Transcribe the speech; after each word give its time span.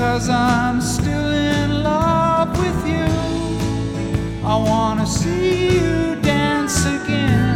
Because 0.00 0.30
I'm 0.30 0.80
still 0.80 1.28
in 1.30 1.82
love 1.82 2.58
with 2.58 2.86
you. 2.88 3.04
I 4.42 4.56
wanna 4.56 5.06
see 5.06 5.74
you 5.74 6.16
dance 6.22 6.86
again. 6.86 7.49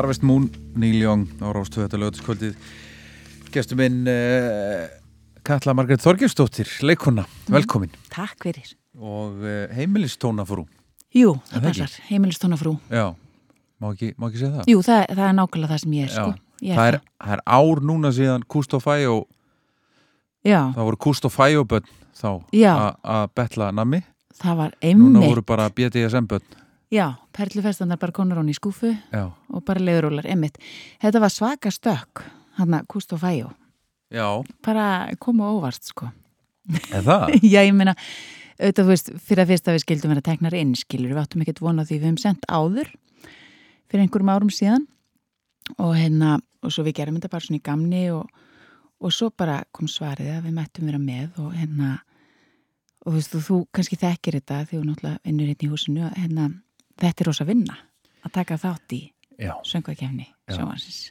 Harvest 0.00 0.24
Moon, 0.26 0.48
Neil 0.80 0.96
Young 1.04 1.26
á 1.44 1.52
Rástu 1.52 1.82
þetta 1.84 2.00
lögatiskvöldið 2.00 2.56
Gestur 3.52 3.76
minn 3.80 4.02
uh, 4.08 4.86
Katla 5.46 5.74
Margrét 5.76 6.02
Þorgjörsdóttir, 6.04 6.68
leikona, 6.86 7.24
velkomin 7.50 7.90
Takk 8.12 8.46
fyrir. 8.48 8.74
og 8.96 9.40
uh, 9.44 9.64
heimilistónafrú 9.76 10.64
Jú, 11.10 11.32
Er 11.50 11.58
það 11.58 11.64
það 11.64 11.64
passar. 11.66 11.94
Heimilistónafrú. 12.06 12.72
Já, 12.94 13.06
má 13.82 13.88
ekki, 13.90 14.12
má 14.14 14.28
ekki 14.28 14.38
segja 14.44 14.52
það? 14.60 14.68
Jú, 14.70 14.82
það, 14.86 15.00
það 15.18 15.24
er 15.26 15.32
nákvæmlega 15.40 15.70
það 15.72 15.80
sem 15.82 15.96
ég 15.96 16.04
er, 16.06 16.12
sko. 16.14 16.34
Ég 16.62 16.76
það, 16.78 16.88
er, 16.92 16.98
það 17.24 17.32
er 17.34 17.42
ár 17.56 17.80
núna 17.90 18.12
síðan 18.14 18.44
Kustofæjó, 18.54 19.16
Já, 20.46 20.60
það 20.76 20.86
voru 20.86 21.00
Kustofæjó 21.08 21.64
börn 21.72 21.88
þá 22.20 22.28
Já. 22.54 22.70
a- 22.76 22.94
að 23.16 23.26
betla 23.40 23.72
nammi 23.74 24.00
það 24.40 24.54
var 24.62 24.70
Núna 24.78 24.92
einmitt. 25.18 25.26
voru 25.34 25.42
bara 25.50 25.66
BDSM 25.74 26.30
börn 26.30 26.46
Já, 26.90 27.06
perlufestanar 27.36 27.98
bara 28.02 28.12
konur 28.16 28.40
hún 28.40 28.50
í 28.50 28.56
skúfu 28.56 28.90
Já, 29.12 29.28
og 29.30 29.62
bara 29.64 29.78
leiðurólar, 29.82 30.26
einmitt. 30.26 30.56
Þetta 31.02 31.20
var 31.22 31.30
svaka 31.30 31.70
stökk, 31.70 32.24
hann 32.58 32.74
að 32.74 32.88
Kust 32.90 33.12
og 33.14 33.20
Fæjó. 33.22 33.52
já, 34.10 34.26
Bara 34.66 34.86
koma 35.22 35.52
óvart, 35.54 35.84
sko. 35.86 36.10
er 36.90 37.02
það? 37.06 37.36
Já, 37.52 37.60
ég 37.62 37.74
meina, 37.78 37.94
auðvitað, 38.58 38.82
þú 38.84 38.88
veist, 38.90 39.12
fyrir 39.22 39.44
að 39.44 39.52
fyrst 39.52 39.68
að 39.70 39.76
við 39.78 39.84
skildum 39.84 40.10
vera 40.14 40.24
teknar 40.26 40.54
inn, 40.58 40.74
skilur, 40.74 41.12
við 41.14 41.20
áttum 41.22 41.44
ekkert 41.44 41.62
vona 41.62 41.84
því 41.86 41.98
við 42.00 42.08
höfum 42.08 42.18
sendt 42.24 42.48
áður 42.50 42.90
fyrir 43.90 44.02
einhverjum 44.04 44.32
árum 44.34 44.50
síðan 44.54 44.84
og 45.78 45.94
hérna, 45.96 46.36
og 46.62 46.74
svo 46.74 46.82
við 46.86 46.96
gerum 46.98 47.16
þetta 47.20 47.30
bara 47.32 47.46
svona 47.46 47.58
í 47.60 47.64
gamni 47.70 48.02
og, 48.14 48.26
og 49.00 49.14
svo 49.14 49.30
bara 49.30 49.60
kom 49.72 49.88
svarið 49.90 50.32
að 50.36 50.44
við 50.48 50.56
mættum 50.58 50.90
vera 50.90 50.98
með 51.02 51.38
og 51.42 51.54
hérna 51.54 51.92
og 53.00 53.12
þú 53.12 53.16
veist, 53.16 53.32
þú, 53.32 53.40
þú 53.46 53.58
kannski 53.78 53.98
þekkir 54.02 54.36
þetta 54.40 54.58
því 54.66 54.76
þú 54.76 54.82
náttúrulega 54.90 55.22
vinnur 55.24 55.48
hérna 55.50 55.66
í 55.66 55.70
húsinu 55.72 56.10
hérna, 56.18 56.48
þetta 56.98 57.22
er 57.24 57.30
rosa 57.30 57.46
vinna 57.48 57.78
að 58.24 58.34
taka 58.40 58.58
þátt 58.60 58.96
í 58.98 59.00
söngvakefni 59.66 60.26
sjóansins 60.50 61.10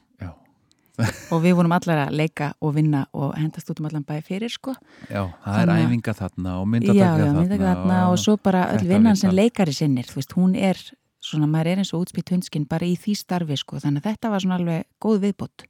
og 1.34 1.40
við 1.44 1.54
vorum 1.56 1.72
allar 1.72 2.02
að 2.08 2.16
leika 2.20 2.50
og 2.60 2.74
vinna 2.76 3.06
og 3.16 3.36
hendast 3.40 3.70
út 3.72 3.80
um 3.80 3.88
allan 3.88 4.04
bæ 4.04 4.18
fyrir 4.26 4.52
sko. 4.52 4.74
Já, 5.08 5.22
það 5.46 5.60
er 5.62 5.70
æfinga 5.86 6.14
þarna 6.18 6.56
og 6.60 6.74
já, 6.84 7.06
þarna, 7.16 7.44
þarna 7.54 8.00
og 8.12 8.18
svo 8.20 8.36
bara 8.44 8.66
öll 8.74 8.88
vinnan 8.90 9.16
sem 9.20 9.32
leikari 9.32 9.72
sinnir, 9.76 10.10
þú 10.10 10.20
veist, 10.20 10.36
hún 10.36 10.58
er 10.60 10.82
svona, 11.24 11.48
maður 11.48 11.72
er 11.72 11.82
eins 11.84 11.94
og 11.96 12.04
útspýtt 12.04 12.34
hundskinn 12.36 12.68
bara 12.68 12.88
í 12.88 12.98
því 13.00 13.16
starfi 13.16 13.58
sko, 13.60 13.80
þannig 13.80 14.04
að 14.04 14.10
þetta 14.12 14.34
var 14.34 14.44
svona 14.44 14.58
alveg 14.60 14.90
góð 15.04 15.24
viðbót. 15.24 15.66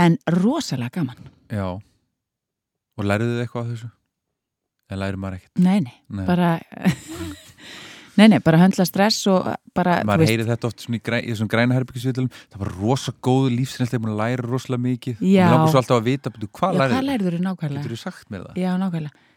En 0.00 0.16
rosalega 0.40 1.02
gaman. 1.02 1.28
Já, 1.52 1.68
og 2.96 3.08
læriðu 3.10 3.36
þið 3.36 3.44
eitthvað 3.44 3.66
af 3.66 3.74
þessu? 3.74 3.92
Eða 4.88 5.00
lærir 5.00 5.20
maður 5.20 5.38
ekkert? 5.38 5.60
nei, 5.64 5.78
nei, 5.80 5.94
Nei. 6.12 6.24
bara 6.28 6.50
nei, 8.18 8.26
nei, 8.32 8.38
bara 8.44 8.60
höndla 8.62 8.86
stress 8.88 9.26
og 9.30 9.48
bara, 9.76 9.98
maður 10.06 10.30
heyri 10.30 10.46
þetta 10.48 10.70
oft 10.70 10.84
í, 10.86 11.00
þessum 11.02 11.50
græna 11.50 11.76
herbyggisvitlum 11.78 12.30
það 12.30 12.62
var 12.62 12.72
rosa 12.78 13.14
góð 13.24 13.50
lífsreynslega 13.56 14.10
að 14.10 14.20
læra 14.22 14.46
rosalega 14.46 14.84
mikið 14.86 15.20
og 15.20 15.28
Já. 15.28 15.44
mér 15.44 15.54
langar 15.54 15.72
svo 15.72 15.82
alltaf 15.82 16.00
að 16.00 16.08
vita 16.08 16.32
betur, 16.34 16.52
hvað 16.60 16.74
já, 16.74 16.84
hvað 16.84 17.08
lærið 17.10 17.30
þú 17.30 17.42
nákvæmlega? 17.48 17.82
getur 17.82 17.96
þú 17.96 18.00
sagt 18.02 18.30
mér 18.30 18.46
það? 18.46 18.60
Já, 18.62 18.70
nákvæmlega. 18.84 19.30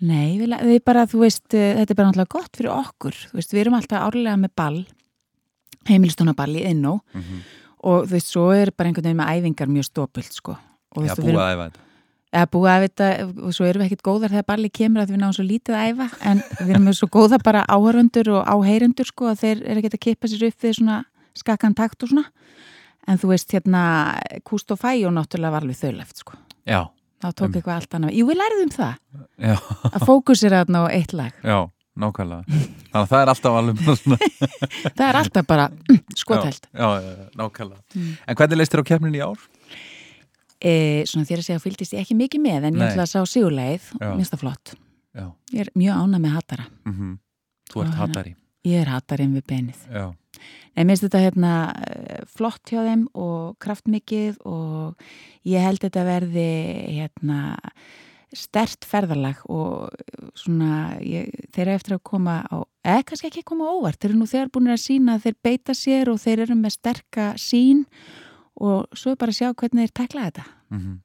Nei, 0.00 0.38
við, 0.40 0.54
við 0.64 0.78
bara, 0.88 1.04
þú 1.10 1.18
veist, 1.26 1.44
eh, 1.52 1.74
þetta 1.76 1.92
er 1.92 1.98
bara 1.98 2.08
náttúrulega 2.08 2.32
gott 2.32 2.56
fyrir 2.56 2.70
okkur. 2.72 3.16
Þú 3.28 3.36
veist, 3.36 3.50
við 3.52 3.60
erum 3.60 3.74
alltaf 3.76 4.06
árlega 4.06 4.38
með 4.40 4.52
ball, 4.56 4.78
heimilistónaball 5.90 6.54
í 6.56 6.64
innó 6.70 7.00
Mm 7.12 7.20
-hmm. 7.20 7.40
og 7.84 8.06
þú 8.06 8.12
veist, 8.16 8.30
svo 8.32 8.50
er 8.52 8.72
bara 8.72 8.88
einhvern 8.88 9.04
veginn 9.04 9.20
með 9.20 9.32
æfingar 9.34 9.68
mjög 9.68 9.84
stópult, 9.84 10.32
sko. 10.32 10.56
Og, 10.96 11.04
Já, 11.04 11.14
veist, 11.14 11.18
við 11.18 11.34
búið 11.34 11.40
að 11.40 11.52
æfa 11.52 11.64
þetta 11.68 11.89
eða 12.30 12.46
búið 12.52 12.70
að 12.70 12.84
þetta 12.86 13.06
og 13.46 13.54
svo 13.56 13.66
erum 13.66 13.82
við 13.82 13.88
ekkert 13.90 14.04
góðar 14.06 14.30
þegar 14.34 14.46
balli 14.52 14.68
kemur 14.70 15.02
að 15.02 15.10
við 15.14 15.20
náum 15.24 15.32
svo 15.34 15.44
lítið 15.46 15.74
að 15.78 15.88
æfa 15.90 16.06
en 16.30 16.42
við 16.60 16.70
erum 16.76 16.92
svo 16.94 17.08
góða 17.10 17.38
bara 17.42 17.64
áhörundur 17.66 18.30
og 18.36 18.46
áheyrendur 18.54 19.08
sko 19.10 19.30
að 19.32 19.40
þeir 19.42 19.64
eru 19.66 19.82
ekkert 19.82 19.96
að 19.98 20.04
kippa 20.06 20.30
sér 20.30 20.46
upp 20.50 20.62
við 20.66 20.76
svona 20.78 21.00
skakkan 21.40 21.74
takt 21.74 22.02
og 22.06 22.12
svona. 22.12 22.24
En 23.08 23.18
þú 23.18 23.32
veist 23.32 23.50
hérna 23.54 23.82
Kúst 24.46 24.70
og 24.70 24.78
Fæjó 24.78 25.10
náttúrulega 25.14 25.54
var 25.56 25.64
alveg 25.66 25.78
þauleft 25.80 26.20
sko. 26.22 26.36
Já, 26.68 26.84
þá 27.22 27.28
tók 27.32 27.46
Um. 27.48 27.54
eitthvað 27.56 27.74
allt 27.80 27.94
annað. 27.98 28.14
Jú, 28.18 28.26
við 28.28 28.38
læriðum 28.42 28.72
það. 28.76 28.94
Já, 29.40 29.54
að 29.90 30.04
fókusera 30.06 30.60
þarna 30.64 30.82
á 30.84 30.86
eitt 30.94 31.14
lag. 31.16 31.32
Já, 31.42 31.58
nákvæmlega. 31.98 32.60
Þannig 32.90 33.00
að 33.00 33.08
það 33.10 33.22
er 33.24 33.32
alltaf 33.32 33.56
alveg 33.60 33.80
það 34.98 35.06
er 35.08 35.18
alltaf 35.22 35.46
bara 35.48 35.66
skotelt. 36.22 36.68
Já, 36.76 36.86
já, 37.00 37.10
já, 37.16 37.24
nákvæmlega. 37.40 37.82
Mm. 37.96 38.12
En 38.26 38.36
hvernig 38.38 38.60
leist 38.60 38.74
þér 38.76 38.82
á 38.84 38.88
keppnin 38.92 39.16
í 39.18 39.22
ár? 39.24 39.48
E, 40.60 41.02
svona 41.08 41.28
þér 41.28 41.42
að 41.42 41.48
segja 41.48 41.64
fylgdist 41.64 41.96
ég 41.96 42.04
ekki 42.04 42.18
mikið 42.18 42.44
með 42.44 42.68
en 42.68 42.76
ég 42.76 42.82
Nei. 42.82 42.86
ætla 42.90 43.06
að 43.06 43.12
sá 43.14 43.20
sigurlegið 43.32 43.90
Já. 43.96 44.12
minnst 44.14 44.34
það 44.34 44.44
flott. 44.44 44.74
Já, 45.10 45.26
ég 45.50 45.64
er 45.64 45.72
mjög 45.74 46.04
ánað 46.04 46.22
með 46.22 46.36
hattara 46.38 46.68
mm 46.86 47.18
þú 47.70 47.84
ert 47.84 47.98
hattari 47.98 48.36
ég 48.66 48.82
er 48.82 48.90
hattarinn 48.92 49.34
við 49.38 49.46
benið 49.50 49.80
Já, 49.90 50.04
Nei, 50.76 50.84
mér 50.84 50.94
finnst 50.94 51.06
þetta 51.06 51.22
hérna 51.24 51.54
eh, 51.86 52.20
flott 52.30 52.70
hjá 52.70 52.84
þeim 52.86 53.08
og 53.18 53.56
kraftmikið 53.62 54.38
og 54.46 55.02
ég 55.48 55.66
held 55.66 55.82
þetta 55.82 56.04
verði 56.06 56.46
hérna 57.00 57.40
stert 58.36 58.86
ferðarlag 58.86 59.40
og 59.50 59.90
svona 60.38 61.00
ég, 61.02 61.30
þeir 61.50 61.64
eru 61.64 61.78
eftir 61.80 61.96
að 61.96 62.04
koma 62.06 62.36
á, 62.46 62.62
eða 62.86 63.06
kannski 63.08 63.30
ekki 63.30 63.46
koma 63.48 63.72
óvart, 63.74 63.98
þeir 63.98 64.12
eru 64.12 64.20
nú 64.20 64.28
þegar 64.30 64.52
búin 64.54 64.70
að 64.70 64.82
sína 64.84 65.16
að 65.16 65.24
þeir 65.26 65.38
beita 65.48 65.74
sér 65.74 66.12
og 66.12 66.20
þeir 66.22 66.44
eru 66.46 66.58
með 66.60 66.76
sterka 66.76 67.32
sín 67.40 67.82
og 67.82 68.29
svo 68.60 69.12
er 69.14 69.16
bara 69.20 69.32
að 69.32 69.38
sjá 69.40 69.48
hvernig 69.54 69.86
þeir 69.88 69.94
tekla 70.02 70.26
þetta. 70.30 70.44
mm 70.74 70.98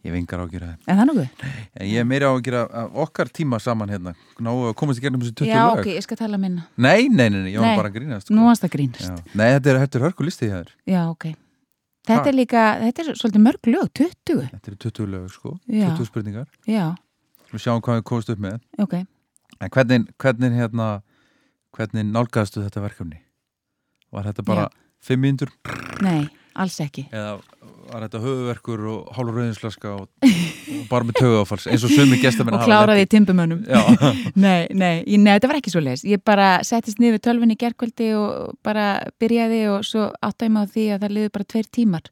Ég 0.00 0.14
hef 0.14 0.16
engar 0.16 0.40
ágjur 0.40 0.62
að 0.64 0.76
Er 0.88 0.96
það 0.96 1.08
nokkuð? 1.10 1.40
En 1.76 1.86
ég 1.90 1.98
er 2.00 2.06
meira 2.08 2.28
ágjur 2.32 2.54
af 2.56 2.94
okkar 3.02 3.28
tíma 3.36 3.58
saman 3.60 3.90
hérna 3.92 4.14
Ná 4.40 4.48
að 4.48 4.70
komast 4.80 4.96
í 4.96 5.02
gegnum 5.04 5.20
þessi 5.20 5.34
20 5.42 5.50
Já, 5.50 5.58
lög 5.66 5.82
ok, 5.82 5.88
ég 5.92 6.04
skal 6.06 6.16
tala 6.16 6.38
minna. 6.40 6.62
Nei, 6.80 7.08
nei, 7.12 7.26
nei, 7.28 7.42
nei, 7.44 7.50
ég 7.52 7.60
var 7.60 7.76
bara 7.76 7.90
að 7.90 7.98
grínast 7.98 8.24
sko. 8.30 8.32
Nú 8.38 8.46
varst 8.48 8.64
það 8.64 8.72
grínast. 8.78 9.10
Já. 9.10 9.34
Nei, 9.36 9.50
þetta 9.58 9.70
er, 9.74 9.80
þetta 9.82 9.98
er 10.00 10.04
hörku 10.06 10.24
listið 10.24 10.54
hér 10.54 10.70
Já, 10.88 11.02
ok. 11.12 11.26
Þetta 12.08 12.16
Ha? 12.24 12.30
er 12.32 12.38
líka, 12.38 12.62
þetta 12.80 13.04
er 13.04 13.10
svolítið 13.20 13.44
mörg 13.44 13.68
lög, 13.74 13.90
20. 14.00 14.48
Þetta 14.54 14.72
eru 14.72 14.78
20 14.86 15.10
lög, 15.12 15.28
sko, 15.36 15.52
Já. 15.68 15.84
20 15.92 16.08
spurningar 16.08 16.48
Já, 16.64 16.86
Við 17.52 17.60
sjáum 17.66 17.84
hvað 17.84 18.00
við 18.00 18.04
komast 18.08 18.32
upp 18.32 18.40
með 18.40 18.56
ok. 18.80 18.94
En 19.60 19.68
hvernig, 19.76 20.08
hvernig 20.16 20.56
hérna 20.56 20.88
hvernig 21.76 22.08
nálgaðstu 22.08 22.64
þetta 22.64 22.86
verkefni? 22.88 23.20
Var 24.16 24.30
þetta 24.32 24.48
bara 24.48 24.64
Já. 24.64 24.72
fimm 25.12 25.26
mínútur 25.28 25.52
Nei, 26.00 26.24
alls 26.54 26.78
ekki. 26.82 27.06
eða 27.12 27.38
var 27.90 28.04
þetta 28.06 28.20
höfuverkur 28.22 28.82
og 28.90 29.08
hálfur 29.16 29.38
rauðinslaska 29.40 29.92
og, 29.96 30.06
og 30.22 30.84
bara 30.90 31.06
með 31.08 31.18
töguáfalls 31.20 31.66
eins 31.70 31.84
og 31.86 31.92
sumi 31.94 32.20
gestamenn 32.22 32.58
og 32.58 32.64
kláraði 32.66 33.06
í 33.06 33.10
timbumönnum. 33.10 33.64
Já, 33.66 33.80
nei, 34.44 34.68
nei, 34.70 35.02
ég, 35.06 35.18
nei, 35.18 35.32
þetta 35.34 35.50
var 35.50 35.60
ekki 35.60 35.74
svo 35.74 35.82
leis 35.84 36.04
ég 36.06 36.22
bara 36.26 36.52
settist 36.66 37.02
niður 37.02 37.18
í 37.50 37.58
gerkvöldi 37.58 38.12
og 38.18 38.54
bara 38.66 39.00
byrjaði 39.22 39.62
og 39.74 39.84
svo 39.86 40.10
mig 40.50 40.62
á 40.62 40.72
því 40.74 40.86
að 40.94 41.02
það 41.04 41.16
liður 41.16 41.34
bara 41.38 41.50
tveir 41.54 41.70
tímar. 41.70 42.10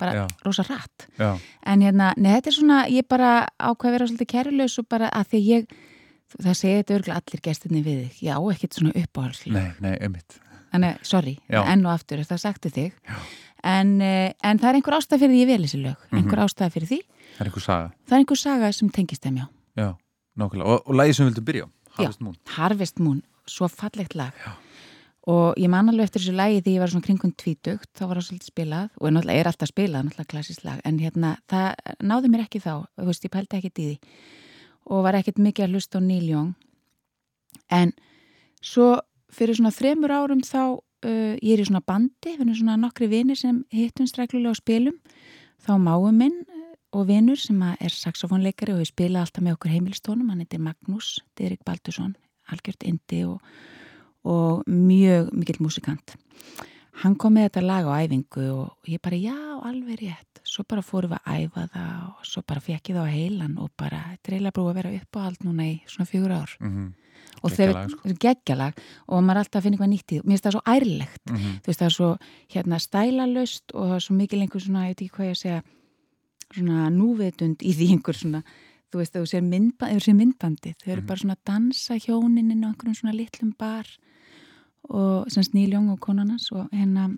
Bara 0.00 0.12
Já. 0.16 0.26
rosa 0.46 0.64
rætt 0.64 1.10
já, 1.20 1.36
en 1.68 1.82
hérna, 1.84 2.14
nei, 2.16 2.30
þetta 2.38 2.48
er 2.48 2.54
svona, 2.56 2.76
ég 2.88 3.04
bara 3.04 3.32
ákvað 3.60 3.90
að 3.90 3.92
vera 3.92 4.06
svolítið 4.08 4.30
kærulegs 4.32 4.78
og 4.80 4.86
bara 4.88 5.10
að 5.12 5.34
því 5.34 5.40
ég 5.44 5.74
það 6.38 6.56
segja 6.56 6.78
þetta 6.78 6.94
örgulega 6.96 7.20
allir 7.20 7.42
gestinni 7.44 7.82
við 7.84 7.98
þig. 8.06 8.22
Ég 8.24 8.38
á 8.38 8.40
ekkert 8.54 8.78
svona 8.78 8.94
uppáhalslu 8.96 9.52
nei, 9.52 9.66
nei, 9.84 9.92
einmitt. 10.00 10.38
Þannig, 10.70 11.04
sorry, 11.04 11.34
Já. 11.50 11.60
enn 11.66 11.84
og 11.84 11.92
aftur 11.92 12.22
það 12.24 12.42
sagti 12.46 12.72
þig 12.72 13.12
en, 13.64 14.00
eh, 14.00 14.32
en 14.42 14.58
það 14.58 14.68
er 14.68 14.78
einhver 14.78 14.96
ástæð 14.98 15.22
fyrir 15.24 15.34
því 15.34 15.40
ég 15.42 15.50
vel 15.50 15.64
þessi 15.64 15.82
lög. 15.82 15.96
Mhm. 16.10 16.18
einhver 16.18 16.44
ástæð 16.44 16.72
fyrir 16.76 16.88
því, 16.88 17.00
Það 17.36 17.40
er 17.40 17.50
einhver 17.50 17.62
saga. 17.64 17.92
Það 18.06 18.12
er 18.12 18.18
einhver 18.20 18.36
saga 18.38 18.72
sem 18.72 18.88
tengist 18.90 19.22
þeim 19.22 19.36
já. 19.38 19.46
Já, 19.76 19.96
nákvæmlega. 20.36 20.66
Og, 20.66 20.82
og 20.86 20.94
lagið 20.94 21.14
sem 21.14 21.26
við 21.26 21.30
vildum 21.30 21.44
byrja 21.44 21.68
Harvest 21.96 22.20
Moon. 22.20 22.36
Harvest 22.56 22.98
Moon, 23.00 23.22
svo 23.46 23.68
fallegt 23.68 24.14
lag. 24.14 24.32
Já. 24.44 24.52
og 25.30 25.54
ég 25.60 25.68
man 25.68 25.88
alveg 25.88 26.08
eftir 26.08 26.22
þessu 26.22 26.34
lagi 26.34 26.62
því 26.64 26.72
ég 26.74 26.80
var 26.80 26.90
svona 26.90 27.04
kringum 27.06 27.32
tvítugt, 27.36 27.90
þá 27.94 28.06
var 28.08 28.16
það 28.18 28.24
svolítið 28.26 28.50
spilað. 28.50 28.88
Og 28.98 29.12
náttúrulega 29.12 29.40
er 29.40 29.46
alltaf 29.50 29.68
spilað, 29.68 30.04
náttúrulega 30.06 30.30
klassísk 30.32 30.64
lag. 30.64 30.80
En 30.84 30.98
hérna, 30.98 31.36
það 31.46 31.74
náði 32.02 32.30
mér 32.32 32.44
ekki 32.46 32.60
þá. 32.64 32.72
Þú 32.96 33.06
veist, 33.06 33.24
ég 33.24 33.30
pældi 33.30 33.58
ekkit 33.58 33.78
í 33.78 33.84
því. 33.84 33.96
Og 34.90 35.04
var 35.04 35.14
ekkit 35.14 35.38
mikið 35.38 35.66
að 35.66 35.76
hlusta 35.76 36.00
á 36.00 36.02
Neil 36.02 36.26
Young. 36.26 36.54
En 37.70 37.92
svo 38.64 38.88
fyrir 39.30 39.54
svona 39.54 39.70
þremur 39.70 40.10
árum 40.10 40.40
þá 40.42 40.80
uh, 41.06 41.34
ég 41.40 41.54
er 41.54 41.62
í 41.62 41.66
svona 41.68 41.82
bandi, 41.86 42.34
við 42.34 42.44
erum 42.44 42.56
svona 42.56 42.78
nokkri 42.80 43.10
vinir 43.10 43.38
sem 43.38 43.62
hittumst 43.74 44.18
reglulega 44.20 44.56
á 44.56 44.60
spilum 44.60 44.96
þá 45.64 45.74
máum 45.80 46.16
minn 46.22 46.40
uh, 46.46 46.72
og 46.96 47.06
vinur 47.10 47.38
sem 47.38 47.60
er 47.70 47.94
saxofónleikari 47.94 48.74
og 48.74 48.82
við 48.82 48.90
spila 48.92 49.22
alltaf 49.24 49.44
með 49.44 49.58
okkur 49.58 49.74
heimilistónum, 49.74 50.32
hann 50.32 50.42
heitir 50.42 50.62
Magnús 50.62 51.20
Dirik 51.38 51.62
Baldursson, 51.66 52.16
algjört 52.50 52.86
indi 52.88 53.22
og, 53.28 53.38
og 54.26 54.66
mjög 54.66 55.30
mikill 55.36 55.62
músikant. 55.62 56.16
Hann 57.00 57.14
kom 57.16 57.36
með 57.36 57.48
þetta 57.48 57.62
lag 57.64 57.86
á 57.88 57.94
æfingu 58.02 58.48
og 58.52 58.90
ég 58.90 59.00
bara 59.00 59.16
já, 59.16 59.36
alveg 59.64 60.02
rétt. 60.02 60.40
Svo 60.44 60.66
bara 60.68 60.82
fórum 60.84 61.14
við 61.14 61.20
að 61.22 61.44
æfa 61.46 61.68
það 61.72 62.00
og 62.10 62.26
svo 62.26 62.42
bara 62.44 62.64
fekk 62.64 62.90
ég 62.90 62.98
það 62.98 63.06
á 63.06 63.14
heilan 63.14 63.54
og 63.62 63.70
bara, 63.78 64.00
þetta 64.10 64.28
er 64.28 64.34
eiginlega 64.36 64.56
brúið 64.58 64.72
að 64.72 64.80
vera 64.80 64.92
upp 64.98 65.16
á 65.16 65.20
allt 65.22 65.46
núna 65.46 65.68
í 65.70 65.76
svona 65.88 66.10
fjögur 66.10 66.36
ár. 66.36 66.56
mm 66.60 66.90
Og 67.42 67.50
Geggjalag, 67.50 67.56
þegar, 67.56 67.90
sko. 67.90 68.14
geggjalag 68.20 68.74
og 69.08 69.22
maður 69.24 69.38
alltaf 69.44 69.62
finna 69.62 69.76
eitthvað 69.76 69.92
nýtt 69.94 70.12
í 70.12 70.16
því. 70.18 70.22
Mér 70.24 70.32
finnst 70.34 70.44
það 70.44 70.52
svo 70.56 70.62
ærlegt 70.66 71.24
-hmm. 71.30 71.54
þú 71.62 71.66
veist 71.66 71.80
það 71.80 71.86
er 71.86 71.96
svo 71.96 72.10
hérna 72.52 72.78
stælalöst 72.86 73.64
og 73.74 73.84
það 73.88 73.94
er 73.94 74.00
svo 74.06 74.14
mikil 74.16 74.40
einhver 74.40 74.60
svona, 74.60 74.82
ég 74.84 74.88
veit 74.90 75.00
ekki 75.02 75.14
hvað 75.16 75.26
ég 75.26 75.36
að 75.36 75.42
segja 75.44 75.62
svona 76.54 76.90
núvitund 76.90 77.58
í 77.62 77.72
því 77.72 77.86
einhver 77.94 78.14
svona 78.16 78.42
þú 78.92 78.96
veist 78.98 79.14
þú 79.14 79.26
sér, 79.26 79.42
myndba, 79.42 79.86
þú 79.88 80.00
sér 80.02 80.14
myndbandi 80.18 80.74
þau 80.82 80.90
eru 80.92 81.00
Mhm. 81.00 81.06
bara 81.06 81.18
svona 81.18 81.34
að 81.36 81.44
dansa 81.46 81.94
hjónin 81.94 82.50
inn 82.52 82.64
á 82.64 82.68
einhverjum 82.68 82.94
svona 82.98 83.14
litlum 83.14 83.52
bar 83.58 83.86
og 84.90 85.30
sem 85.30 85.42
sníljóng 85.42 85.92
og 85.92 86.00
konarnas 86.00 86.50
og 86.52 86.68
hérna 86.72 87.16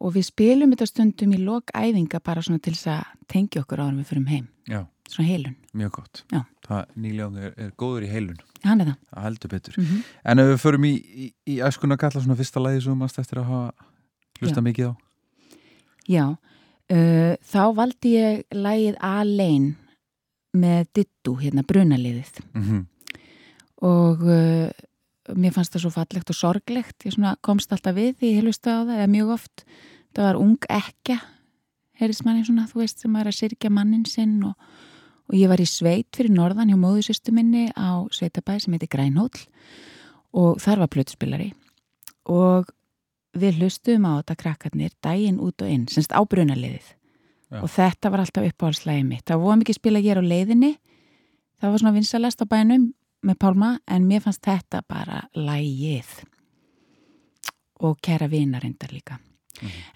og 0.00 0.12
við 0.14 0.26
spilum 0.28 0.70
þetta 0.74 0.86
stundum 0.86 1.32
í 1.32 1.38
lokæfinga 1.38 2.20
bara 2.22 2.42
svona 2.42 2.60
til 2.60 2.74
þess 2.74 2.86
að 2.86 3.04
tengja 3.28 3.62
okkur 3.62 3.78
áður 3.78 3.98
við 4.02 4.04
fyrum 4.10 4.26
heim, 4.28 4.48
Já, 4.68 4.86
svona 5.10 5.28
heilun. 5.28 5.56
Mjög 5.76 5.90
gott. 5.98 6.22
Já. 6.32 6.42
Það 6.64 6.94
nýljón 7.04 7.36
er, 7.40 7.52
er 7.60 7.72
góður 7.80 8.06
í 8.06 8.10
heilun. 8.10 8.40
Hann 8.64 8.80
er 8.80 8.90
það. 8.92 8.98
Það 9.10 9.26
heldur 9.28 9.52
betur. 9.52 9.78
Mm 9.78 9.84
-hmm. 9.84 10.02
En 10.24 10.38
ef 10.38 10.48
við 10.50 10.58
förum 10.62 10.84
í, 10.84 10.94
í, 10.94 11.26
í 11.46 11.60
æskuna 11.60 11.96
kalla 12.00 12.20
svona 12.20 12.36
fyrsta 12.36 12.60
lagi 12.60 12.80
sem 12.80 12.98
mást 12.98 13.18
eftir 13.18 13.38
að 13.38 13.50
hafa 13.50 13.72
hlusta 14.40 14.60
Já. 14.60 14.66
mikið 14.68 14.88
á. 14.90 14.92
Já, 16.08 16.26
uh, 16.92 17.34
þá 17.40 17.62
valdi 17.74 18.14
ég 18.14 18.42
lægið 18.52 18.96
Alein 19.00 19.76
með 20.54 20.86
Dittu, 20.94 21.36
hérna 21.40 21.62
brunaliðið. 21.62 22.40
Mm 22.54 22.86
og 23.84 24.22
uh, 24.22 24.70
mér 25.36 25.52
fannst 25.52 25.74
það 25.74 25.82
svo 25.82 25.90
fallegt 25.90 26.30
og 26.30 26.36
sorglegt, 26.36 27.04
ég 27.04 27.12
svona 27.12 27.36
komst 27.44 27.72
alltaf 27.72 27.96
við 27.96 28.14
því 28.16 28.30
ég 28.32 28.42
hlusta 28.44 28.70
á 28.70 28.80
það, 28.84 28.96
eða 28.96 29.12
mjög 29.12 29.32
oft. 29.34 29.64
Það 30.14 30.24
var 30.24 30.38
ung 30.40 30.68
ekka 30.68 31.18
heyrðis 32.00 32.24
manni 32.26 32.44
svona, 32.46 32.66
þú 32.70 32.82
veist, 32.82 33.02
sem 33.02 33.16
er 33.18 33.30
að 33.30 33.38
syrkja 33.38 33.70
mannin 33.70 34.04
sinn 34.08 34.42
og, 34.46 34.54
og 35.28 35.36
ég 35.38 35.50
var 35.50 35.62
í 35.62 35.68
sveit 35.68 36.10
fyrir 36.16 36.34
norðan 36.34 36.72
hjá 36.72 36.78
móðusystu 36.80 37.32
minni 37.34 37.68
á 37.72 38.04
sveitabæði 38.12 38.64
sem 38.64 38.76
heiti 38.76 38.90
Grænhóll 38.90 39.44
og 40.34 40.58
þar 40.62 40.84
var 40.84 40.92
plötspilari 40.92 41.52
og 42.30 42.68
við 43.34 43.62
hlustum 43.62 44.04
á 44.06 44.20
þetta 44.20 44.36
krakkarnir 44.42 44.92
daginn 45.02 45.40
út 45.42 45.62
og 45.62 45.70
inn, 45.70 45.88
semst 45.90 46.14
á 46.14 46.20
brunaliðið. 46.22 46.92
Já. 47.54 47.62
og 47.62 47.70
þetta 47.70 48.10
var 48.10 48.22
alltaf 48.24 48.46
uppáhaldslægi 48.48 49.04
mitt. 49.06 49.24
Það 49.28 49.42
var 49.44 49.58
mikið 49.60 49.78
spila 49.78 50.02
ég 50.02 50.18
á 50.18 50.22
leiðinni. 50.24 50.72
Það 51.60 51.70
var 51.70 51.82
svona 51.82 51.94
vinsalest 51.94 52.42
á 52.42 52.46
bænum 52.50 52.88
með 53.24 53.38
Pálma 53.40 53.70
en 53.86 54.08
mér 54.08 54.24
fannst 54.24 54.42
þetta 54.44 54.82
bara 54.88 55.22
lægið 55.36 56.24
og 57.84 57.98
kæra 58.02 58.28
vinarindar 58.30 58.92
líka. 58.94 59.20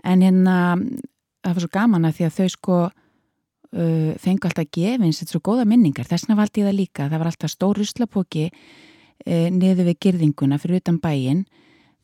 En 0.04 0.22
hérna 0.22 0.76
það 1.42 1.54
var 1.54 1.64
svo 1.64 1.72
gaman 1.72 2.06
að 2.08 2.18
því 2.18 2.28
að 2.28 2.36
þau 2.36 2.48
sko 2.54 2.78
uh, 3.76 4.12
fengu 4.20 4.48
alltaf 4.48 4.68
gefins 4.74 5.20
þetta 5.22 5.34
svo 5.34 5.42
góða 5.50 5.66
minningar, 5.68 6.08
þessna 6.08 6.36
valdi 6.38 6.62
ég 6.62 6.70
það 6.70 6.78
líka. 6.78 7.08
Það 7.08 7.22
var 7.22 7.32
alltaf 7.32 7.52
stór 7.52 7.80
ruslapóki 7.80 8.48
uh, 8.50 9.48
niður 9.54 9.90
við 9.90 9.98
girðinguna 10.06 10.60
fyrir 10.62 10.82
utan 10.82 11.00
bæin 11.02 11.46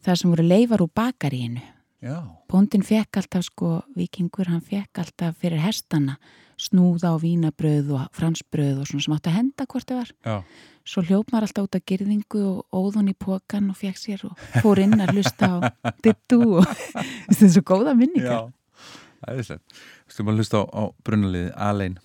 þar 0.05 0.21
sem 0.21 0.33
voru 0.35 0.47
leifar 0.47 0.85
úr 0.85 0.93
bakaríinu. 0.95 1.63
Bóndin 2.53 2.83
fekk 2.85 3.17
alltaf 3.17 3.47
sko, 3.47 3.79
vikingur, 3.97 4.51
hann 4.53 4.61
fekk 4.61 5.01
alltaf 5.01 5.39
fyrir 5.41 5.63
hestana 5.65 6.19
snúða 6.61 7.15
og 7.17 7.23
vínabröð 7.25 7.89
og 7.97 8.03
fransbröð 8.15 8.83
og 8.83 8.89
svona 8.89 9.05
sem 9.07 9.15
átti 9.17 9.31
að 9.31 9.37
henda 9.39 9.67
hvort 9.67 9.89
það 9.89 10.01
var. 10.01 10.11
já, 10.25 10.37
Svo 10.85 11.03
hljóp 11.03 11.33
maður 11.33 11.47
alltaf 11.49 11.65
út 11.67 11.79
af 11.79 11.85
girðingu 11.89 12.43
og 12.45 12.77
óðun 12.77 13.09
í 13.11 13.15
pókan 13.17 13.71
og 13.73 13.79
fekk 13.81 13.99
sér 13.99 14.27
og 14.29 14.45
fór 14.61 14.83
inn 14.85 15.01
að 15.01 15.15
hlusta 15.17 15.49
á 15.49 15.57
dittu 16.05 16.41
og 16.61 16.69
þetta 17.33 17.41
er 17.49 17.55
svo 17.57 17.65
góða 17.65 17.97
minningar. 17.97 18.31
já 18.31 18.64
Er 19.29 19.45
slett 19.47 19.79
Stum 20.11 20.31
að 20.31 20.41
hlusta 20.41 20.63
á, 20.63 20.65
á 20.69 20.83
brunaliði 21.07 21.53
Alein 21.57 21.99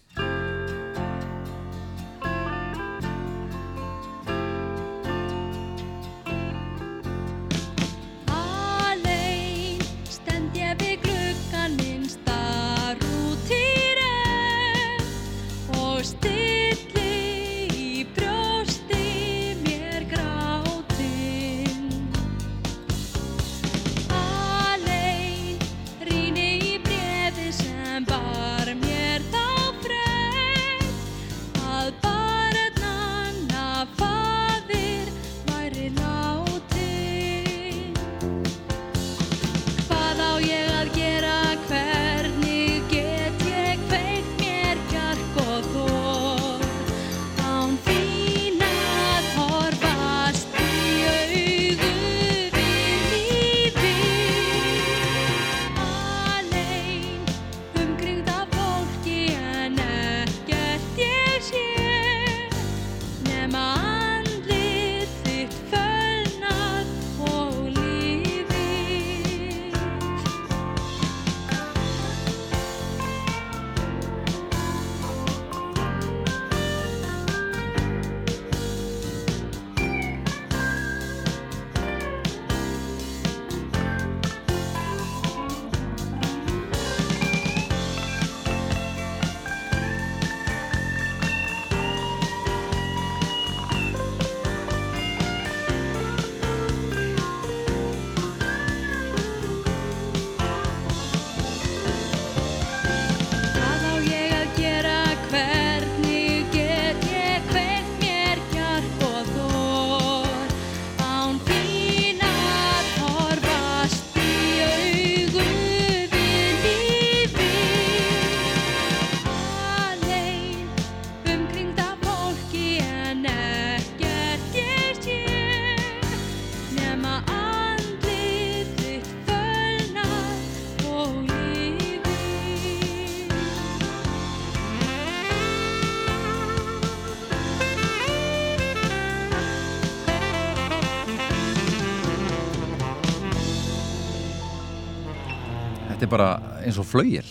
er 146.10 146.14
bara 146.18 146.30
eins 146.66 146.80
og 146.82 146.88
flaugjel 146.90 147.30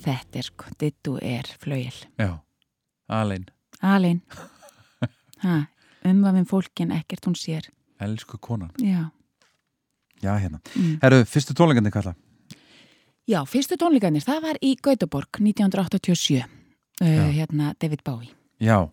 Þetta 0.00 0.38
er 0.40 0.46
sko, 0.46 0.70
dittu 0.80 1.18
er 1.20 1.44
flauil. 1.60 1.96
Já, 2.16 2.30
Alin, 3.84 4.22
ha, 5.44 5.56
umvafin 6.08 6.46
fólkin 6.48 6.94
ekkert 6.96 7.26
hún 7.28 7.36
sér. 7.36 7.66
Elsku 8.00 8.38
konan 8.40 8.70
Já. 8.80 9.10
Já, 10.22 10.34
hérna 10.40 10.60
Mm. 10.76 10.98
Herru, 11.02 11.24
fyrstu 11.24 11.54
tónleikandi 11.56 11.90
kalla 11.92 12.14
Já, 13.28 13.44
fyrstu 13.46 13.76
tónleikarnir, 13.78 14.24
það 14.26 14.40
var 14.42 14.56
í 14.64 14.72
Gautaborg 14.82 15.38
1987, 15.38 16.40
uh, 16.42 17.06
hérna 17.30 17.74
David 17.80 18.00
Bowie. 18.04 18.32
Já, 18.60 18.88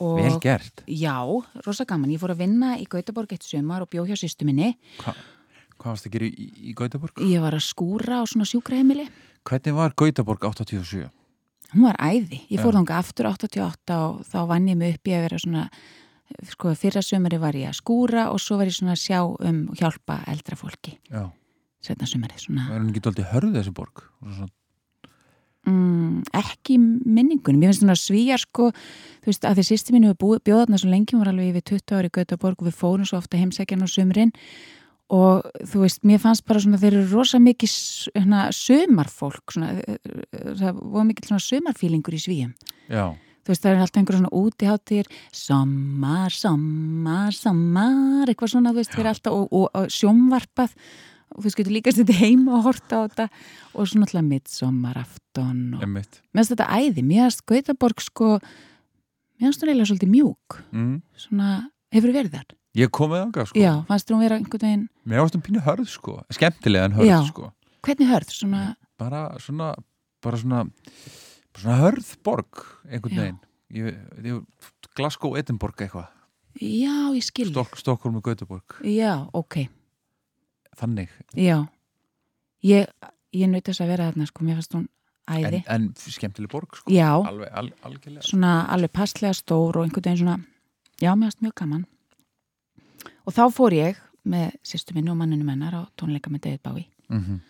Og, 0.00 0.18
vel 0.20 0.38
gert 0.42 0.82
Já, 0.88 1.22
rosa 1.64 1.84
gaman. 1.88 2.10
Ég 2.10 2.18
fór 2.20 2.34
að 2.34 2.42
vinna 2.42 2.74
í 2.76 2.84
Gautaborg 2.90 3.32
eitt 3.32 3.46
sumar 3.46 3.82
og 3.84 3.88
bjó 3.92 4.04
hjá 4.08 4.16
sýstu 4.18 4.44
minni. 4.44 4.74
Hva, 5.00 5.14
Hvað 5.86 5.94
varst 5.94 6.06
að 6.08 6.14
gera 6.16 6.26
í, 6.26 6.46
í 6.66 6.72
Gautaborg? 6.74 7.20
Ég 7.30 7.42
var 7.44 7.54
að 7.54 7.62
skúra 7.62 8.16
á 8.18 8.22
svona 8.26 8.46
sjúkraheimili. 8.50 9.04
Hvernig 9.46 9.76
var 9.76 9.92
Gautaborg 9.94 10.42
87? 10.48 11.04
Hún 11.76 11.84
var 11.86 11.98
æði. 12.02 12.40
Ég 12.50 12.58
fór 12.58 12.72
Já. 12.74 12.78
þanga 12.80 12.96
aftur 12.98 13.28
88 13.30 13.98
og 14.02 14.24
þá 14.26 14.36
vann 14.50 14.66
ég 14.66 14.78
mig 14.80 14.96
upp 14.96 15.06
í 15.06 15.14
að 15.14 15.22
vera 15.28 15.38
svona, 15.38 15.62
sko, 16.50 16.74
fyrra 16.74 17.04
sumari 17.06 17.38
var 17.38 17.54
ég 17.54 17.70
að 17.70 17.78
skúra 17.78 18.26
og 18.32 18.42
svo 18.42 18.58
var 18.58 18.66
ég 18.66 18.74
svona 18.74 18.96
að 18.96 19.02
sjá 19.04 19.20
um 19.22 19.62
og 19.70 19.78
hjálpa 19.78 20.18
eldra 20.34 20.58
fólki. 20.58 20.96
Já, 21.06 21.28
Setna 21.86 22.10
sumarið, 22.10 22.48
svona. 22.48 22.66
var 22.66 22.80
hann 22.82 22.90
ekki 22.90 23.04
dóldi 23.06 23.30
hörðu 23.30 23.54
þessi 23.60 23.74
borg? 23.78 24.02
Svona, 24.22 24.50
Mm, 25.66 26.20
ekki 26.30 26.76
minningunum, 26.78 27.58
ég 27.64 27.72
finnst 27.72 27.80
svona 27.82 27.96
svíjar 27.98 28.38
sko, 28.38 28.68
þú 28.70 29.26
veist 29.26 29.42
að 29.48 29.56
því 29.58 29.64
sýsti 29.66 29.94
mínu 29.96 30.12
við 30.12 30.36
bjóðarna 30.46 30.78
svo 30.78 30.92
lengi, 30.92 31.10
hún 31.16 31.24
var 31.24 31.32
alveg 31.32 31.48
yfir 31.56 31.64
20 31.72 31.96
ári 31.98 32.06
í 32.06 32.14
Gautaborg 32.14 32.62
og 32.62 32.68
við 32.68 32.76
fórum 32.78 33.02
svo 33.08 33.18
ofta 33.18 33.34
heimsækjan 33.40 33.82
á 33.82 33.88
sumrin 33.90 34.30
og 35.12 35.46
þú 35.70 35.84
veist, 35.84 36.02
mér 36.08 36.22
fannst 36.22 36.46
bara 36.48 36.62
svona 36.62 36.80
þeir 36.82 36.96
eru 36.98 37.10
rosa 37.12 37.38
mikið 37.42 37.76
hérna, 38.16 38.48
sumarfólk 38.54 39.54
svona, 39.54 39.76
eh, 39.78 39.98
eh, 40.02 40.50
það 40.58 40.82
var 40.96 41.06
mikið 41.06 41.30
svona 41.30 41.46
sumarfílingur 41.46 42.16
í 42.16 42.22
svíjum 42.22 42.54
já, 42.90 43.14
þú 43.46 43.52
veist, 43.52 43.62
það 43.62 43.70
er 43.70 43.82
alltaf 43.84 44.00
einhver 44.00 44.18
svona 44.18 44.32
útiháttir 44.34 45.10
sommar, 45.30 46.34
sommar, 46.34 47.36
sommar 47.36 48.32
eitthvað 48.32 48.56
svona, 48.56 48.74
þú 48.74 48.82
veist, 48.82 48.96
þeir 48.96 49.04
eru 49.04 49.12
alltaf 49.14 49.36
og, 49.36 49.52
og, 49.52 49.68
og 49.70 49.94
sjómvarpað 49.94 50.74
og 51.36 51.44
þú 51.44 51.52
getur 51.58 51.74
líka 51.74 51.92
stundið 51.92 52.20
heima 52.20 52.56
og 52.58 52.66
horta 52.70 53.02
á 53.02 53.04
þetta. 53.06 53.26
Og 53.76 53.90
svona 53.90 54.06
alltaf 54.08 54.26
midsommarafton 54.26 55.62
og 55.76 55.84
mér 55.90 56.06
finnst 56.06 56.54
þetta 56.54 56.68
æði, 56.70 57.04
mér 57.04 57.26
finnst 57.26 57.44
Gautaborg 57.50 58.04
sko, 58.04 58.30
mér 59.36 59.48
finnst 59.48 59.64
hún 59.64 59.72
eiginlega 59.72 59.90
svolítið 59.90 60.12
mjúk. 60.14 60.60
Mm. 60.72 60.94
svona, 61.26 61.50
hefur 61.94 62.14
verið 62.16 62.38
þar? 62.38 62.54
Ég 62.76 62.92
kom 62.92 63.12
með 63.12 63.22
ánga 63.24 63.46
sko. 63.48 63.56
Já, 63.60 63.72
fannst 63.88 64.10
hún 64.12 64.20
vera 64.20 64.36
einhvern 64.36 64.60
veginn 64.62 64.84
Mér 65.08 65.22
varst 65.22 65.36
um 65.38 65.42
pínu 65.44 65.62
hörð 65.64 65.88
sko. 65.88 66.18
Skemmtilega 66.34 66.90
en 66.90 66.96
hörð 66.98 67.08
Já. 67.08 67.18
sko. 67.30 67.52
Hvernig 67.86 68.10
hörð, 68.10 68.32
svona, 68.36 68.62
Bara 69.00 69.22
svona 69.40 69.70
Bara 70.20 70.40
svona 70.40 70.64
bara 70.66 71.62
Svona 71.62 71.78
hörð 71.80 72.10
borg 72.26 72.64
einhvern 72.84 73.16
veginn. 73.16 73.38
Ég, 73.72 73.96
ég, 74.22 74.42
Glasgow, 74.96 75.36
Edinborg 75.40 75.80
eitthvað. 75.80 76.10
Já, 76.60 77.12
ég 77.16 77.24
skil. 77.24 77.48
Stok, 77.50 77.78
Stokkólm 77.80 78.20
og 78.20 78.24
Gautaborg 78.28 78.76
já, 78.84 79.24
ok. 79.32 79.66
Þannig. 80.76 81.08
Já. 81.32 81.64
Ég, 82.64 82.92
ég 83.32 83.56
þess 83.64 83.80
að 83.80 83.90
vera 83.92 84.10
þarna 84.10 84.28
sko, 84.28 84.44
mér 84.44 84.60
fannst 84.60 84.76
hún 84.76 84.86
en, 85.32 85.48
æði. 85.48 85.62
En 85.72 85.88
skemmtileg 85.96 86.52
borg 86.52 86.76
sko. 86.76 86.92
Já. 86.92 87.10
alveg, 87.16 87.50
al, 87.56 87.72
algjörlega. 87.88 88.24
Svona 88.28 88.54
alveg 88.72 88.92
passlega 88.96 89.36
stór 89.36 89.80
og 89.80 89.86
einhvern 89.88 90.10
veginn 90.10 90.22
svona 90.22 90.38
já, 91.00 91.12
mér 91.16 91.30
fannst 91.30 91.44
mjög 91.44 91.56
gaman 91.62 91.86
og 93.26 93.34
þá 93.34 93.44
fór 93.54 93.76
ég 93.76 94.00
með 94.26 94.56
sýstu 94.66 94.94
minni 94.96 95.12
og 95.12 95.18
manninu 95.20 95.46
mennar 95.46 95.74
á 95.74 95.82
tónleika 95.98 96.32
með 96.32 96.48
David 96.48 96.62
Bowie. 96.66 96.88
Mm 97.10 97.42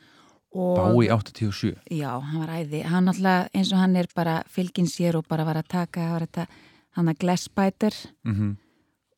og 0.57 0.79
Bái 0.79 1.11
87 1.13 1.75
Já, 1.93 2.17
hann 2.17 2.41
var 2.41 2.49
æði. 2.49 2.79
Hann 2.89 3.11
alltaf 3.11 3.51
eins 3.53 3.73
og 3.75 3.81
hann 3.83 3.97
er 4.01 4.07
bara 4.17 4.39
fylgin 4.49 4.87
sér 4.89 5.19
og 5.19 5.27
bara 5.29 5.45
var 5.45 5.59
að 5.61 5.69
taka 5.69 6.07
var 6.15 6.25
þetta, 6.25 6.47
hann 6.97 7.11
að 7.13 7.19
Glassbiter. 7.25 7.93
Mm 8.25 8.55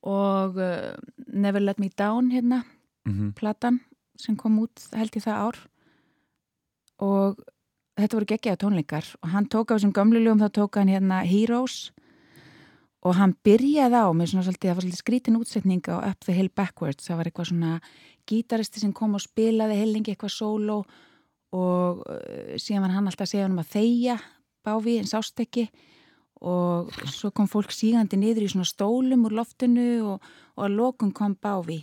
og 0.08 0.56
uh, 0.62 0.94
Never 1.26 1.60
Let 1.60 1.78
Me 1.78 1.90
Down 1.90 2.30
hérna, 2.30 2.62
-hmm. 3.06 3.32
platan 3.34 3.80
sem 4.16 4.36
kom 4.36 4.58
út 4.58 4.88
held 4.92 5.16
í 5.16 5.20
það 5.20 5.36
ár. 5.46 5.58
Og 6.98 7.38
þetta 7.98 8.16
voru 8.16 8.26
geggjaða 8.26 8.62
tónleikar. 8.62 9.06
Og 9.22 9.28
hann 9.28 9.46
tók 9.46 9.70
af 9.70 9.78
þessum 9.78 9.92
gömlu 9.92 10.18
ljúum 10.22 10.40
þá 10.42 10.48
tók 10.50 10.78
hann 10.78 10.88
hérna 10.88 11.22
Heroes 11.22 11.92
og 13.08 13.16
hann 13.16 13.34
byrjaði 13.46 14.00
á 14.04 14.08
með 14.12 14.32
svona 14.32 14.44
svolítið, 14.46 14.68
það 14.68 14.76
var 14.76 14.84
svolítið 14.84 15.02
skrítin 15.02 15.38
útsetning 15.38 15.88
á 15.88 15.96
Up 16.10 16.24
the 16.26 16.34
Hill 16.36 16.50
Backwards, 16.52 17.08
það 17.08 17.20
var 17.20 17.30
eitthvað 17.30 17.50
svona 17.50 17.74
gítaristi 18.28 18.82
sem 18.82 18.92
kom 18.92 19.16
og 19.16 19.24
spilaði 19.24 19.78
heilingi 19.80 20.12
eitthvað 20.12 20.34
sóló. 20.34 20.82
Og 21.56 22.02
uh, 22.04 22.56
síðan 22.60 22.84
var 22.84 22.92
hann 22.92 23.08
alltaf 23.08 23.24
að 23.24 23.32
segja 23.32 23.48
um 23.48 23.62
að 23.62 23.70
þeia 23.72 24.18
báfi 24.66 24.98
en 25.00 25.08
sást 25.08 25.40
ekki 25.40 25.70
og 26.44 26.92
svo 27.10 27.32
kom 27.34 27.48
fólk 27.50 27.72
sígandi 27.74 28.18
niður 28.20 28.44
í 28.46 28.50
svona 28.52 28.68
stólum 28.68 29.24
úr 29.26 29.34
loftinu 29.40 29.88
og, 30.12 30.28
og 30.54 30.66
að 30.68 30.76
lokum 30.76 31.10
kom 31.16 31.34
báfi 31.34 31.80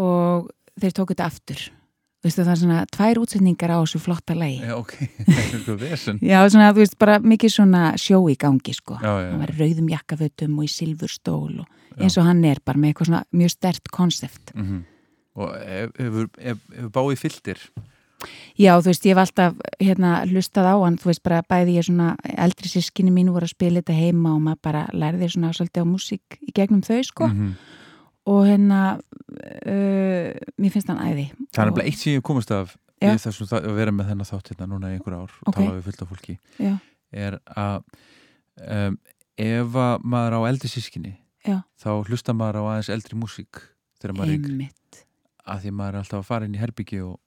og 0.00 0.48
þeir 0.80 0.94
tóku 0.96 1.12
þetta 1.12 1.28
aftur 1.28 1.66
Veistu, 2.22 2.44
það 2.46 2.52
er 2.52 2.60
svona 2.60 2.80
tvær 2.94 3.18
útsetningar 3.18 3.72
á 3.74 3.78
þessu 3.82 3.98
flotta 4.04 4.34
lagi 4.38 4.60
Já, 4.62 4.74
ok, 4.78 4.92
það 5.26 5.38
er 5.42 5.54
eitthvað 5.58 5.78
vesen 5.82 6.18
Já, 6.22 6.38
svona, 6.54 6.68
þú 6.72 6.82
veist, 6.84 6.98
bara 7.02 7.16
mikið 7.18 7.54
svona 7.56 7.82
sjó 7.98 8.20
í 8.30 8.36
gangi, 8.38 8.74
sko. 8.78 8.98
Já, 9.02 9.10
já, 9.24 9.30
Hann 9.32 9.40
var 9.42 9.54
rauðum 9.58 9.88
jakkafötum 9.90 10.58
og 10.58 10.64
í 10.68 10.70
silfurstól 10.70 11.64
og 11.64 11.98
eins 11.98 12.16
og 12.18 12.24
hann 12.28 12.44
er 12.48 12.62
bara 12.64 12.78
með 12.78 12.92
eitthvað 12.92 13.10
svona 13.10 13.24
mjög 13.36 13.50
stert 13.56 13.90
konsept. 13.90 14.54
mm 14.54 14.84
Og 15.34 15.48
ef- 15.56 15.94
hefur 15.96 16.26
hef, 16.44 16.58
hef 16.76 16.88
báið 16.92 17.16
fylltir 17.22 17.60
Já, 18.54 18.76
þú 18.78 18.90
veist, 18.92 19.06
ég 19.08 19.16
hef 19.16 19.20
alltaf 19.22 19.54
hérna 19.80 20.10
hlustað 20.28 20.68
á 20.70 20.74
hann, 20.78 20.98
þú 21.00 21.08
veist, 21.10 21.22
bara 21.24 21.42
bæði 21.48 21.78
ég 21.80 21.86
svona 21.88 22.12
eldri 22.38 22.68
sískinni 22.70 23.10
mínu 23.10 23.32
voru 23.34 23.48
að 23.48 23.54
spila 23.56 23.80
þetta 23.80 23.96
heima 23.96 24.34
og 24.36 24.42
maður 24.44 24.60
bara 24.62 24.82
lærði 24.92 25.30
svona 25.32 25.50
svolítið 25.56 25.82
á 25.82 25.86
músík 25.88 26.36
í 26.46 26.52
gegnum 26.54 26.82
þau, 26.86 27.00
sko. 27.02 27.26
-hmm. 27.32 27.54
Og 28.30 28.44
hérna, 28.46 29.00
uh, 29.66 30.28
mér 30.62 30.70
finnst 30.74 30.86
hann 30.92 31.00
æði. 31.02 31.24
Það 31.50 31.58
er 31.58 31.66
Og- 31.66 31.72
nefnilega 31.72 31.88
eitt 31.90 31.98
sem 31.98 32.12
ég 32.18 32.22
komast 32.22 32.50
af 32.54 32.76
í 33.02 33.06
þessum 33.18 33.48
að 33.58 33.74
vera 33.74 33.90
með 33.90 34.10
þennan 34.12 34.28
þátt 34.30 34.50
hérna 34.52 34.66
núna 34.70 34.90
í 34.92 34.98
einhver 34.98 35.16
ár 35.18 35.32
og 35.42 35.48
Ok. 35.48 35.54
tala 35.56 35.72
við 35.74 35.82
fullt 35.88 36.02
af 36.02 36.08
fólki 36.12 36.36
Já, 36.62 36.74
er 37.12 37.38
að 37.56 37.82
um, 38.62 38.98
ef 39.36 39.74
að 39.74 40.04
maður 40.06 40.36
á 40.38 40.40
eldri 40.52 40.68
sískinni 40.70 41.16
já, 41.44 41.56
þá 41.82 41.88
hlusta 42.06 42.32
maður 42.32 42.60
á 42.62 42.64
aðeins 42.70 42.92
eldri 42.94 43.18
músík 43.18 43.58
þegar 43.98 44.14
maður 44.14 44.34
er 44.36 44.46
einmitt. 44.46 45.02
að 45.48 45.60
því 45.64 45.70
maður 45.74 45.94
er 45.94 45.98
alltaf 46.04 46.20
að 46.22 46.28
fara 46.30 46.44
inn 46.46 46.54
í 46.54 46.62
herbyggi 46.62 47.00
og, 47.02 47.18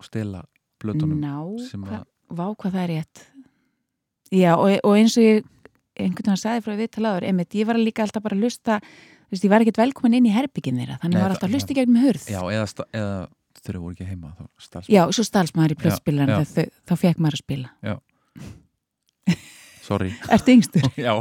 og 0.00 0.04
stela 0.08 0.40
blötunum 0.80 1.20
Ná, 1.20 1.36
hva, 1.84 2.04
vá 2.32 2.46
hvað 2.56 2.72
það 2.72 2.82
er 2.86 2.92
rétt 2.96 3.24
Já, 4.32 4.54
og, 4.56 4.72
og 4.86 4.96
eins 4.96 5.18
og 5.18 5.24
ég 5.26 5.44
einhvern 6.00 6.30
veginn 6.32 6.40
sagði 6.40 6.64
frá 6.64 6.76
viðtalaður 6.80 7.26
einmitt, 7.28 7.52
ég 7.60 7.66
var 7.68 7.76
líka 7.76 8.06
alltaf 8.06 8.22
bara 8.24 8.36
að 8.38 8.46
hlusta 8.46 8.80
þú 9.30 9.36
veist, 9.36 9.44
ég 9.46 9.52
var 9.52 9.62
ekkert 9.64 9.78
velkomin 9.80 10.16
inn 10.18 10.26
í 10.26 10.34
herbyggin 10.34 10.80
þeirra 10.82 10.98
þannig 10.98 11.14
Nei, 11.14 11.22
var 11.22 11.30
það- 11.30 11.36
alltaf 11.36 11.48
að 11.48 11.54
hlusta 11.54 11.72
í 11.72 11.78
gegnum 11.78 12.02
hurð. 12.02 12.24
Já, 12.26 12.40
eða, 12.50 12.88
eða 12.90 13.28
eru 13.70 13.82
voru 13.84 13.94
ekki 13.94 14.08
heima 14.08 14.32
þá 14.34 14.88
Já, 14.90 15.02
svo 15.14 15.24
stalsmaður 15.26 15.74
í 15.74 15.78
já. 15.78 16.38
þá, 16.48 16.62
þá 16.90 16.94
fekk 17.04 17.20
maður 17.22 17.36
að 17.36 17.42
spila. 17.44 17.68
Sorry. 19.84 20.10
Ertu 20.34 20.54
yngstur? 20.56 20.90
já, 21.06 21.12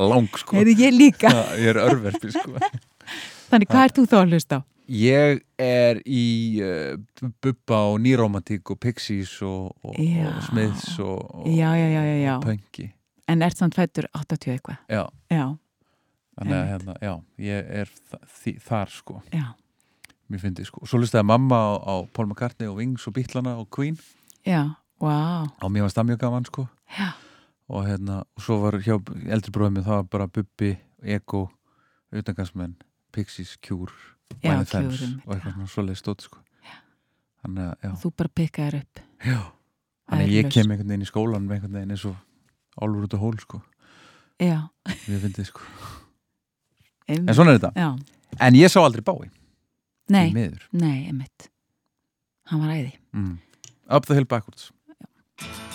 lang 0.00 0.28
sko. 0.40 0.58
Heyrðu 0.58 0.76
ég 0.80 0.94
líka. 0.96 1.32
Já, 1.34 1.42
ég 1.60 1.72
er 1.74 1.80
örverfi 1.84 2.32
sko. 2.34 2.56
Þannig 3.50 3.70
hvað 3.70 3.88
ert 3.88 3.98
þú 3.98 4.06
þá 4.10 4.16
að 4.20 4.32
hlusta 4.34 4.58
á? 4.58 4.60
Ég 4.84 5.38
er 5.64 6.00
í 6.04 6.24
uh, 6.60 7.30
Bubba 7.40 7.78
og 7.94 8.02
Nýromantík 8.04 8.68
og 8.74 8.80
Pixies 8.84 9.38
og, 9.40 9.70
og, 9.80 9.94
og 9.96 10.42
Smiths 10.50 10.98
og, 11.00 11.22
og. 11.40 12.42
Punky 12.44 12.90
En 13.24 13.40
ert 13.40 13.56
samt 13.56 13.72
fættur 13.78 14.04
80 14.12 14.50
eitthvað? 14.52 14.82
Já, 14.92 15.06
Já, 15.32 15.46
þannig 16.38 16.56
að 16.58 16.70
hérna, 16.72 16.94
já, 17.02 17.12
ég 17.46 17.68
er 17.82 17.92
því, 18.40 18.54
þar 18.64 18.94
sko, 18.94 19.18
já, 19.32 19.44
mér 20.28 20.42
fyndi 20.42 20.66
sko. 20.66 20.82
Og 20.82 20.90
svo 20.90 21.00
lustaði 21.02 21.26
mamma 21.30 21.58
á, 21.58 21.70
á 21.78 21.94
Paul 22.12 22.28
McCartney 22.28 22.70
og 22.70 22.78
Wings 22.80 23.06
og 23.08 23.16
Bítlana 23.16 23.56
og 23.60 23.68
Queen. 23.74 23.98
Já, 24.46 24.74
wow 25.02 25.46
og 25.60 25.70
mér 25.72 25.86
var 25.86 25.94
það 25.94 26.10
mjög 26.12 26.22
gaman 26.24 26.48
sko. 26.48 26.66
Já, 26.98 27.10
og 27.68 27.86
hérna, 27.88 28.22
og 28.36 28.44
svo 28.44 28.60
var 28.64 28.78
hjá 28.84 28.96
eldri 29.32 29.54
bróðum 29.54 29.82
það 29.82 30.00
var 30.02 30.08
bara 30.12 30.30
Bubbi, 30.30 30.74
Ego 31.02 31.46
utangansmenn, 32.14 32.76
Pixies, 33.14 33.56
Cure 33.62 33.92
Cure, 34.42 34.50
einmitt, 34.50 34.74
og 34.74 35.34
eitthvað 35.34 35.54
svona 35.54 35.70
svoleið 35.70 36.00
stótt 36.00 36.24
sko. 36.26 36.40
Þannig 37.44 37.66
að, 37.68 37.74
já, 37.84 37.90
þú 38.00 38.10
bara 38.16 38.30
pikkaðir 38.40 38.76
upp. 38.80 39.00
Já. 39.20 39.40
Þannig 40.08 40.24
að 40.30 40.32
ég 40.32 40.48
kem 40.52 40.70
einhvern 40.72 40.88
veginn 40.92 41.04
í 41.04 41.08
skólan 41.08 41.44
með 41.48 41.58
einhvern 41.58 41.76
veginn 41.78 41.92
eins 41.94 42.06
og 42.08 42.16
álfur 42.80 43.04
út 43.06 43.16
á 43.16 43.18
hól 43.20 43.36
sko, 43.40 43.60
Já, 44.42 44.58
mér 45.06 45.20
fyndi 45.22 45.44
sko. 45.46 45.60
einmitt. 45.60 46.03
En 47.08 47.34
svona 47.34 47.54
er 47.54 47.60
þetta, 47.60 47.72
Já, 47.76 47.90
en 48.48 48.58
ég 48.58 48.72
sá 48.72 48.80
aldrei 48.82 49.04
bái 49.04 49.30
nei, 50.08 50.28
nei, 50.70 50.96
einmitt. 51.08 51.50
Hann 52.50 52.60
var 52.60 52.74
æði. 52.74 52.92
Mm. 53.16 53.38
Up 53.88 54.06
the 54.06 54.14
hill 54.14 54.26
backwards. 54.28 54.70
And 55.40 55.73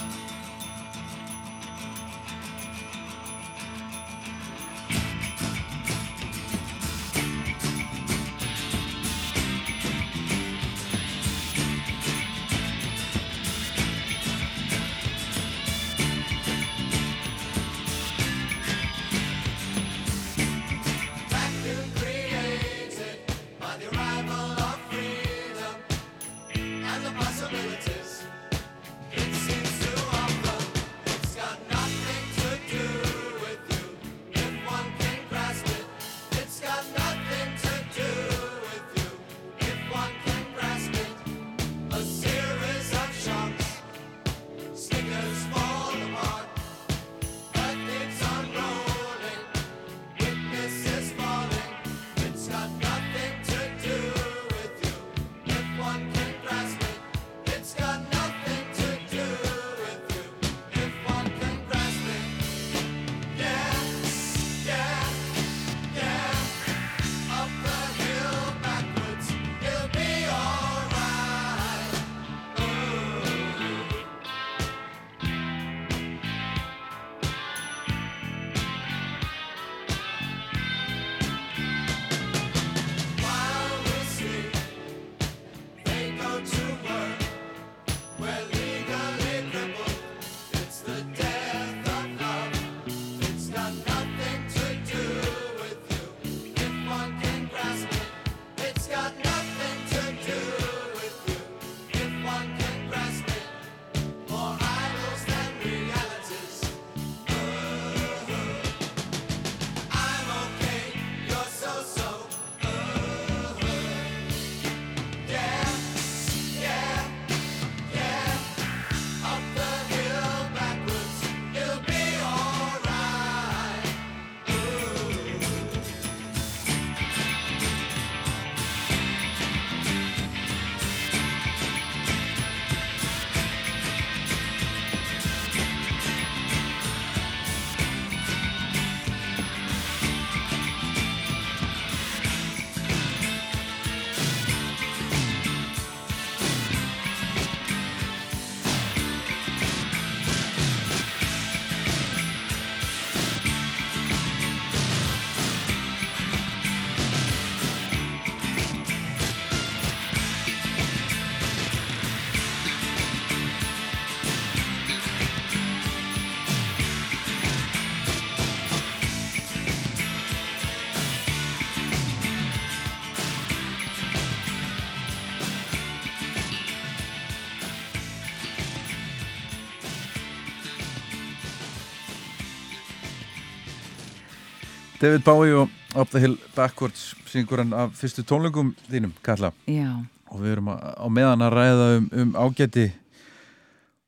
David 184.99 185.23
Bowie 185.23 185.53
og 185.55 185.69
Up 185.95 186.09
the 186.12 186.19
Hill 186.19 186.35
Backwards 186.55 187.13
syngur 187.29 187.62
hann 187.63 187.73
af 187.73 187.93
fyrstu 187.97 188.23
tónleikum 188.27 188.73
þínum, 188.91 189.13
Kalla 189.23 189.51
Já, 189.67 189.93
og 190.29 190.41
við 190.43 190.51
erum 190.57 190.67
að- 190.73 190.83
á 190.99 191.05
meðan 191.09 191.45
að 191.45 191.53
ræða 191.55 191.85
um, 191.97 192.09
um 192.23 192.33
ágæti 192.35 192.91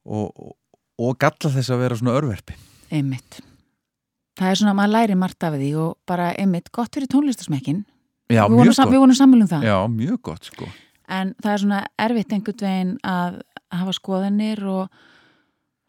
og, 0.05 0.27
og, 0.35 0.51
og 0.99 1.15
galla 1.21 1.51
þess 1.55 1.71
að 1.71 1.81
vera 1.85 1.95
svona 1.99 2.17
örverpi 2.19 2.57
einmitt. 2.91 3.39
Það 4.35 4.49
er 4.51 4.59
svona, 4.59 4.73
maður 4.75 4.93
læri 4.97 5.15
margt 5.19 5.43
af 5.47 5.53
því 5.55 5.69
og 5.79 5.97
bara 6.07 6.31
einmitt, 6.35 6.71
gott 6.75 6.91
fyrir 6.95 7.07
tónlistasmekkin. 7.11 7.85
Já, 8.31 8.45
við, 8.47 8.57
mjög 8.65 8.75
gott 8.75 8.91
við 8.91 9.01
vorum 9.03 9.15
sammálum 9.15 9.47
það. 9.51 9.63
Já, 9.67 9.77
mjög 9.91 10.21
gott 10.27 10.49
sko 10.51 10.67
En 11.11 11.33
það 11.43 11.51
er 11.53 11.59
svona 11.63 11.79
erfitt 11.99 12.31
einhvern 12.31 12.61
veginn 12.63 12.91
að 13.03 13.41
hafa 13.75 13.91
skoðanir 13.95 14.61
og, 14.71 14.91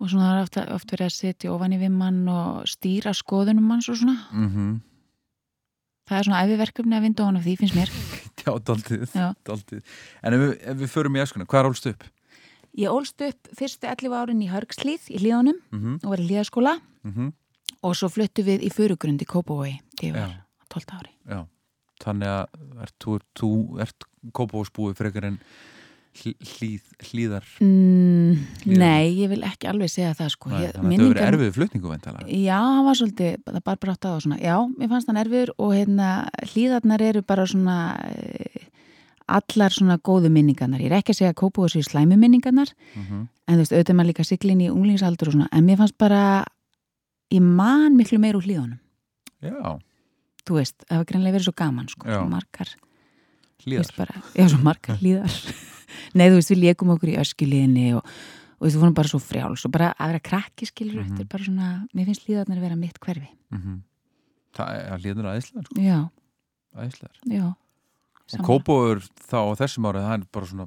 og 0.03 0.09
svona 0.11 0.31
það 0.31 0.39
er 0.39 0.43
oft, 0.47 0.57
oft 0.79 0.95
verið 0.95 1.07
að 1.07 1.15
setja 1.15 1.53
ofan 1.55 1.75
í 1.77 1.79
vimmann 1.79 2.23
og 2.31 2.65
stýra 2.71 3.13
skoðunum 3.15 3.67
manns 3.71 3.91
og 3.93 3.99
svona. 4.01 4.17
mm 4.33 4.81
Það 6.09 6.19
er 6.19 6.27
svona 6.27 6.41
æfiverkefni 6.47 6.97
að 6.99 7.05
vinda 7.07 7.25
ofan 7.25 7.39
af 7.39 7.45
því, 7.47 7.55
finnst 7.61 7.77
mér. 7.79 7.93
Já, 8.43 8.51
daldið, 8.67 9.05
daldið 9.47 9.95
En 10.23 10.35
ef 10.35 10.43
við, 10.43 10.53
ef 10.73 10.81
við 10.81 10.91
förum 10.91 11.17
í 11.19 11.23
æskuna, 11.23 11.47
hvað 11.47 11.61
er 11.61 11.69
álst 11.71 11.89
upp? 11.93 12.07
Ég 12.81 12.89
ólst 12.93 13.23
upp 13.27 13.51
fyrstu 13.59 13.89
11 13.91 14.17
árin 14.17 14.43
í 14.43 14.49
Hörgslíð 14.49 15.11
í 15.13 15.21
Hlíðunum 15.21 15.59
Mm 15.75 15.99
og 16.01 16.09
var 16.15 16.23
í 16.23 16.29
Hlíðaskóla 16.31 16.79
-hmm. 16.81 17.33
og 17.83 17.97
svo 17.97 18.09
fluttu 18.09 18.43
við 18.47 18.65
í 18.65 18.71
Furugrund 18.73 19.23
í 19.23 19.29
Kópavogi 19.29 19.77
til 19.99 20.11
ég 20.11 20.17
var 20.17 20.41
12 20.73 20.97
ári. 20.97 21.13
Já, 21.29 21.47
þannig 22.03 22.29
að 22.29 22.47
ert, 22.83 22.97
þú, 22.99 23.19
þú 23.37 23.51
ert 23.85 24.09
kópavósbúi 24.33 24.95
frekar 24.97 25.25
en 25.25 25.39
hlýð, 26.13 26.83
hlýðar. 27.09 27.47
Mm, 27.63 28.43
nei, 28.69 29.13
ég 29.17 29.31
vil 29.33 29.41
ekki 29.47 29.69
alveg 29.71 29.91
segja 29.91 30.13
það 30.17 30.33
sko. 30.35 30.51
Nei, 30.51 30.57
þannig 30.57 30.67
að 30.67 30.73
þetta 30.73 30.83
verður 30.83 30.91
minningar- 30.93 31.29
erfið 31.33 31.55
flutningu 31.57 31.93
veintalega 31.93 32.37
Já, 32.43 32.59
hann 32.61 32.85
var 32.85 32.99
svolítið, 32.99 33.39
það 33.47 33.65
bara 33.65 33.81
brátt 33.85 34.09
að 34.09 34.19
svona, 34.27 34.39
já, 34.43 34.57
mér 34.79 34.91
fannst 34.93 35.09
hann 35.09 35.23
erfiður 35.23 35.55
og 35.59 35.73
hérna 35.73 36.09
hlýðarnar 36.53 37.01
eru 37.03 37.23
bara 37.23 37.47
svona 37.47 37.77
eh, 38.13 38.69
allar 39.27 39.71
svona 39.73 39.99
góðu 39.99 40.29
minningarnar, 40.31 40.81
ég 40.81 40.93
er 40.93 40.99
ekki 41.01 41.15
að 41.15 41.21
segja 41.23 41.33
að 41.33 41.41
kópa 41.41 41.67
þessu 41.67 41.83
slæmu 41.89 42.19
minningarnar, 42.21 42.69
mm 42.95 43.03
-hmm. 43.03 43.27
en 43.49 43.55
þú 43.55 43.59
veist, 43.59 43.73
auðvitað 43.73 43.97
maður 43.97 44.11
líka 44.13 44.25
siglin 44.25 44.61
í 44.61 44.71
unglingsaldur 44.71 45.29
og 45.29 45.33
svona, 45.33 45.49
en 45.53 45.65
mér 45.65 45.77
fannst 45.79 45.99
bara 45.99 46.45
ég 47.33 47.41
man 47.41 47.97
miklu 47.97 48.19
meir 48.19 48.37
úr 48.37 48.45
hlýðunum. 48.45 48.79
Já, 49.41 49.81
þú 50.45 50.55
veist, 50.61 50.85
það 50.89 50.97
var 50.99 51.05
greinlega 51.05 51.35
verið 51.39 51.45
svo 51.49 51.57
gaman 51.57 51.89
sko, 51.89 52.07
svo 52.07 52.29
margar, 52.29 52.69
hlýðar. 53.65 54.23
Já, 54.37 54.49
svo 54.49 54.59
margar 54.59 54.99
hlýðar 55.01 55.33
nei, 56.15 56.29
þú 56.31 56.35
veist, 56.41 56.51
við 56.55 56.63
lékum 56.67 56.93
okkur 56.97 57.13
í 57.13 57.19
öskjuliðinni 57.23 57.87
og, 57.99 58.05
og 58.61 58.69
þú 58.71 58.83
vorum 58.83 58.95
bara 58.95 59.09
svo 59.09 59.19
frjáls 59.23 59.65
og 59.67 59.73
bara 59.73 59.93
að 59.99 60.13
vera 60.13 60.21
krakki 60.21 60.67
skilur, 60.67 61.03
Mhm. 61.05 61.09
þetta 61.17 61.21
er 61.21 61.31
bara 61.33 61.45
svona 61.45 61.71
mér 61.95 62.05
finnst 62.11 62.27
hlýðarnar 62.29 62.59
að 62.59 62.67
vera 62.69 62.77
mitt 62.77 63.01
hverfi. 63.01 63.29
Mm 63.53 63.81
Það 64.53 64.69
er 64.93 64.99
hlýðar 65.01 65.27
aðeinslegar 65.33 65.65
sko, 65.65 65.81
já, 65.81 65.99
aðeinslegar 66.77 67.19
já. 67.33 67.55
Og 68.39 68.45
kópavóður 68.47 68.99
þá 69.29 69.37
á 69.41 69.53
þessum 69.61 69.87
árið 69.89 70.05
það 70.07 70.15
er 70.19 70.27
bara 70.33 70.47
svona 70.51 70.67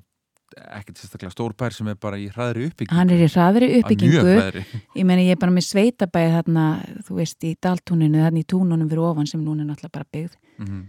ekkert 0.56 0.98
sérstaklega 1.02 1.34
stór 1.34 1.54
bær 1.58 1.74
sem 1.76 1.88
er 1.92 1.96
bara 1.96 2.18
í 2.18 2.26
hraðri 2.32 2.66
uppbyggingu. 2.70 2.96
Hann 2.98 3.10
er 3.14 3.22
í 3.22 3.28
hraðri 3.30 3.68
Að 3.70 3.78
uppbyggingu. 3.84 4.24
hraðri. 4.26 4.64
Ég 4.96 5.06
meina 5.06 5.22
ég 5.26 5.32
er 5.36 5.40
bara 5.42 5.52
með 5.52 5.66
sveitabæði 5.70 6.34
þarna 6.36 6.66
þú 7.06 7.16
veist 7.20 7.44
í 7.44 7.56
daltúninu, 7.62 8.22
þarna 8.26 8.42
í 8.42 8.46
túnunum 8.46 8.90
fyrir 8.90 9.06
ofan 9.06 9.28
sem 9.28 9.44
núna 9.46 9.62
er 9.62 9.70
náttúrulega 9.70 9.92
bara 9.92 10.06
byggð. 10.14 10.36
Mm 10.60 10.84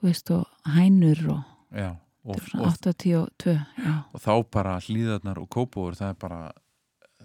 þú 0.00 0.08
veist 0.10 0.30
og 0.36 0.46
hænur 0.68 1.20
og 1.30 1.44
Já, 1.72 1.96
og, 2.24 2.34
þetta 2.34 2.44
er 2.44 2.50
svona 2.50 2.66
og, 2.66 2.76
82 2.80 3.54
já, 3.84 3.94
og 4.14 4.22
þá 4.24 4.32
bara 4.56 4.76
hlýðarnar 4.84 5.40
og 5.42 5.48
kópavóður 5.52 5.98
það 6.00 6.12
er 6.14 6.20
bara 6.24 6.40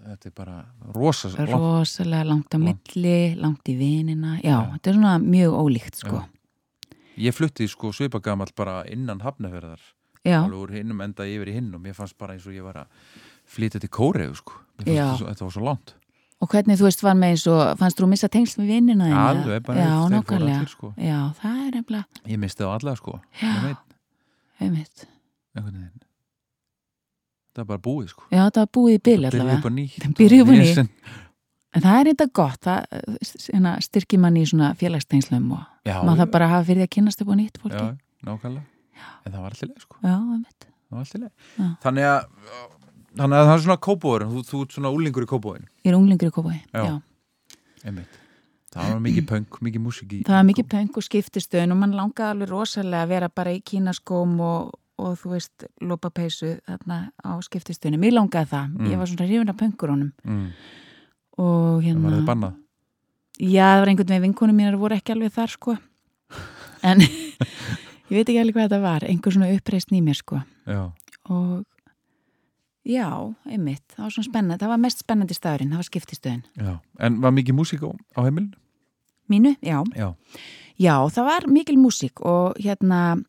þetta 0.00 0.30
er 0.30 0.34
bara 0.36 0.56
rosa 0.96 1.30
langt 1.34 1.52
rosalega 1.54 2.28
langt 2.30 2.56
á 2.56 2.58
milli 2.60 3.16
langt 3.40 3.68
í 3.68 3.76
vinina, 3.76 4.36
já, 4.40 4.52
Já. 4.54 4.58
þetta 4.76 4.92
er 4.92 4.98
svona 5.00 5.14
mjög 5.24 5.56
ólíkt 5.60 6.04
sko, 6.04 6.20
Já. 6.20 6.36
Ég 7.20 7.34
flutti 7.36 7.66
sko 7.68 7.90
svipagamall 7.92 8.48
bara 8.56 8.80
innan 8.88 9.20
hafnaferðar 9.20 9.80
alveg 10.24 10.56
úr 10.56 10.70
hinnum 10.72 11.00
enda 11.04 11.26
yfir 11.28 11.50
í 11.50 11.56
hinn 11.58 11.72
og 11.76 11.82
mér 11.84 11.96
fannst 11.96 12.16
bara 12.20 12.32
eins 12.36 12.46
og 12.48 12.54
ég 12.56 12.64
var 12.64 12.84
að 12.84 12.86
flytja 13.50 13.80
til 13.80 13.90
Kóreu 13.92 14.30
sko. 14.36 14.54
Fannst 14.80 15.24
þetta, 15.26 15.44
var 15.44 15.52
svo 15.52 15.64
langt 15.66 15.94
og 16.40 16.48
hvernig 16.48 16.78
þú 16.80 16.86
veist 16.88 17.02
var 17.04 17.16
með 17.18 17.34
eins 17.34 17.46
og 17.52 17.60
fannst 17.80 17.98
þú 18.00 18.06
að 18.06 18.12
missa 18.14 18.28
tengsl 18.32 18.62
með 18.62 18.70
vinina 18.72 19.08
þína? 19.10 19.24
alveg, 19.30 19.62
bara 19.66 19.82
já, 19.82 19.90
þeir 19.90 20.14
nákvæmlega 20.14 20.56
allir 20.56 20.72
sko. 20.72 20.92
já, 20.96 21.18
það 21.42 21.58
er 21.66 21.74
nefnilega, 21.76 22.20
ég 22.32 22.40
misti 22.40 22.64
á 22.64 22.68
alla 22.72 22.94
sko 22.96 23.16
Já. 23.42 23.74
Einmitt. 24.60 25.06
Það 27.50 27.64
er 27.64 27.68
bara 27.72 27.82
búið 27.82 28.12
sko. 28.12 28.26
Já, 28.30 28.44
það 28.46 28.60
var 28.62 28.70
búið 28.76 28.94
í 28.94 29.00
byrjuðu 29.08 29.40
allavega. 29.40 30.14
byrjuðu 30.20 30.44
og 30.44 30.50
bara 30.50 30.64
nýtt. 30.64 30.82
en 31.74 31.84
það 31.84 32.00
er 32.00 32.10
eitthvað 32.12 32.32
gott, 32.40 32.60
það 32.66 32.78
hérna, 33.50 33.72
styrkir 33.86 34.22
manni 34.22 34.44
í 34.44 34.50
svona 34.50 34.72
félagstengslum 34.78 35.48
og 35.56 35.64
já, 35.88 35.96
maður 36.06 36.22
það 36.24 36.32
bara 36.36 36.50
hafa 36.52 36.68
fyrir 36.68 36.82
því 36.84 36.88
að 36.88 36.94
kynast 36.96 37.24
upp 37.24 37.32
á 37.32 37.34
nýtt 37.40 37.60
fólki. 37.62 37.80
Já, 37.80 38.28
nákvæmlega. 38.28 38.66
En 39.24 39.32
það 39.32 39.40
var 39.40 39.56
alltaf 39.56 39.68
leið 39.70 39.84
sko. 39.86 39.98
Já, 40.04 40.14
einmitt. 40.14 40.68
Það 40.90 40.96
var 40.96 41.04
alltaf 41.04 41.20
leið 41.20 41.32
Já. 41.60 41.66
þannig 41.84 42.08
að 42.10 42.20
þannig 43.20 43.40
að 43.40 43.48
það 43.48 43.54
er 43.56 43.62
svona 43.66 43.80
kópóður 43.86 44.24
þú, 44.30 44.42
þú 44.46 44.62
ert 44.64 44.74
svona 44.76 44.92
úlingur 44.94 45.26
í 45.26 45.30
kópóðin 45.30 45.66
Ég 45.82 45.90
er 45.92 45.98
unglingur 45.98 46.30
í 46.30 46.58
Já. 46.70 46.82
já. 46.86 46.94
einmitt 47.84 48.19
það 48.74 48.92
var 48.92 49.02
mikið 49.06 49.26
punk, 49.30 49.58
mikið 49.66 49.84
músík 49.84 50.14
í 50.14 50.20
Það 50.28 50.38
var 50.38 50.46
mikið 50.50 50.68
pönk 50.74 51.00
og 51.00 51.06
skiptistöðun 51.06 51.74
og 51.74 51.80
mann 51.82 51.96
langaði 51.98 52.34
alveg 52.34 52.52
rosalega 52.52 53.02
að 53.04 53.12
vera 53.14 53.28
bara 53.40 53.54
í 53.56 53.60
kínaskóm 53.66 54.36
og, 54.46 54.72
og 55.00 55.18
þú 55.20 55.34
veist, 55.34 55.66
lópapeysu 55.82 56.56
þarna 56.68 57.00
á 57.18 57.32
skiptistöðunum. 57.46 58.04
Mér 58.04 58.16
langaði 58.18 58.52
það. 58.52 58.72
Mm. 58.76 58.90
Ég 58.92 59.02
var 59.02 59.10
svona 59.10 59.28
hrifin 59.28 59.52
af 59.52 59.60
pönkurunum 59.60 60.10
mm, 60.22 60.48
og 61.38 61.54
það 61.54 61.70
var 61.74 61.86
hérna... 61.88 62.16
þið 62.16 62.28
bannað 62.32 62.58
Já, 63.40 63.64
það 63.72 63.78
var 63.80 63.90
einhvern 63.90 64.10
veginn 64.10 64.24
vinkonum 64.26 64.58
mínar 64.60 64.76
voru 64.76 64.96
ekki 64.98 65.14
alveg 65.14 65.32
þar, 65.32 65.52
sko. 65.54 65.74
En 66.84 67.00
ég 68.12 68.18
veit 68.18 68.26
ekki 68.26 68.40
alveg 68.42 68.56
hvað 68.58 68.66
þetta 68.66 68.80
var. 68.82 69.06
Einhver 69.08 69.32
svona 69.32 69.48
uppreist 69.54 69.94
mér, 69.94 70.18
sko. 70.18 70.42
já, 70.68 70.82
Og 71.30 71.64
já, 72.84 73.34
einmitt. 73.46 73.84
Það 73.96 74.04
var 74.06 74.14
svona 74.14 74.28
spennandi. 74.30 74.62
Það 74.64 74.72
var 74.72 74.82
mest 74.86 75.04
spennandi 75.04 75.36
staðurinn. 75.36 75.70
Það 75.74 75.82
var 75.82 75.88
skiptistöðun. 75.90 76.42
já 76.56 76.72
en 77.00 77.20
var 77.20 77.32
mikið 77.36 77.54
músík 77.56 77.82
á, 77.84 77.90
á 78.16 78.20
heimilinu? 78.24 78.56
Mínu, 79.30 79.54
já. 79.62 79.84
já, 79.94 80.14
Já, 80.80 80.94
það 81.12 81.24
var 81.24 81.46
mikil 81.46 81.76
músík 81.78 82.20
og 82.26 82.56
hérna 82.58 83.20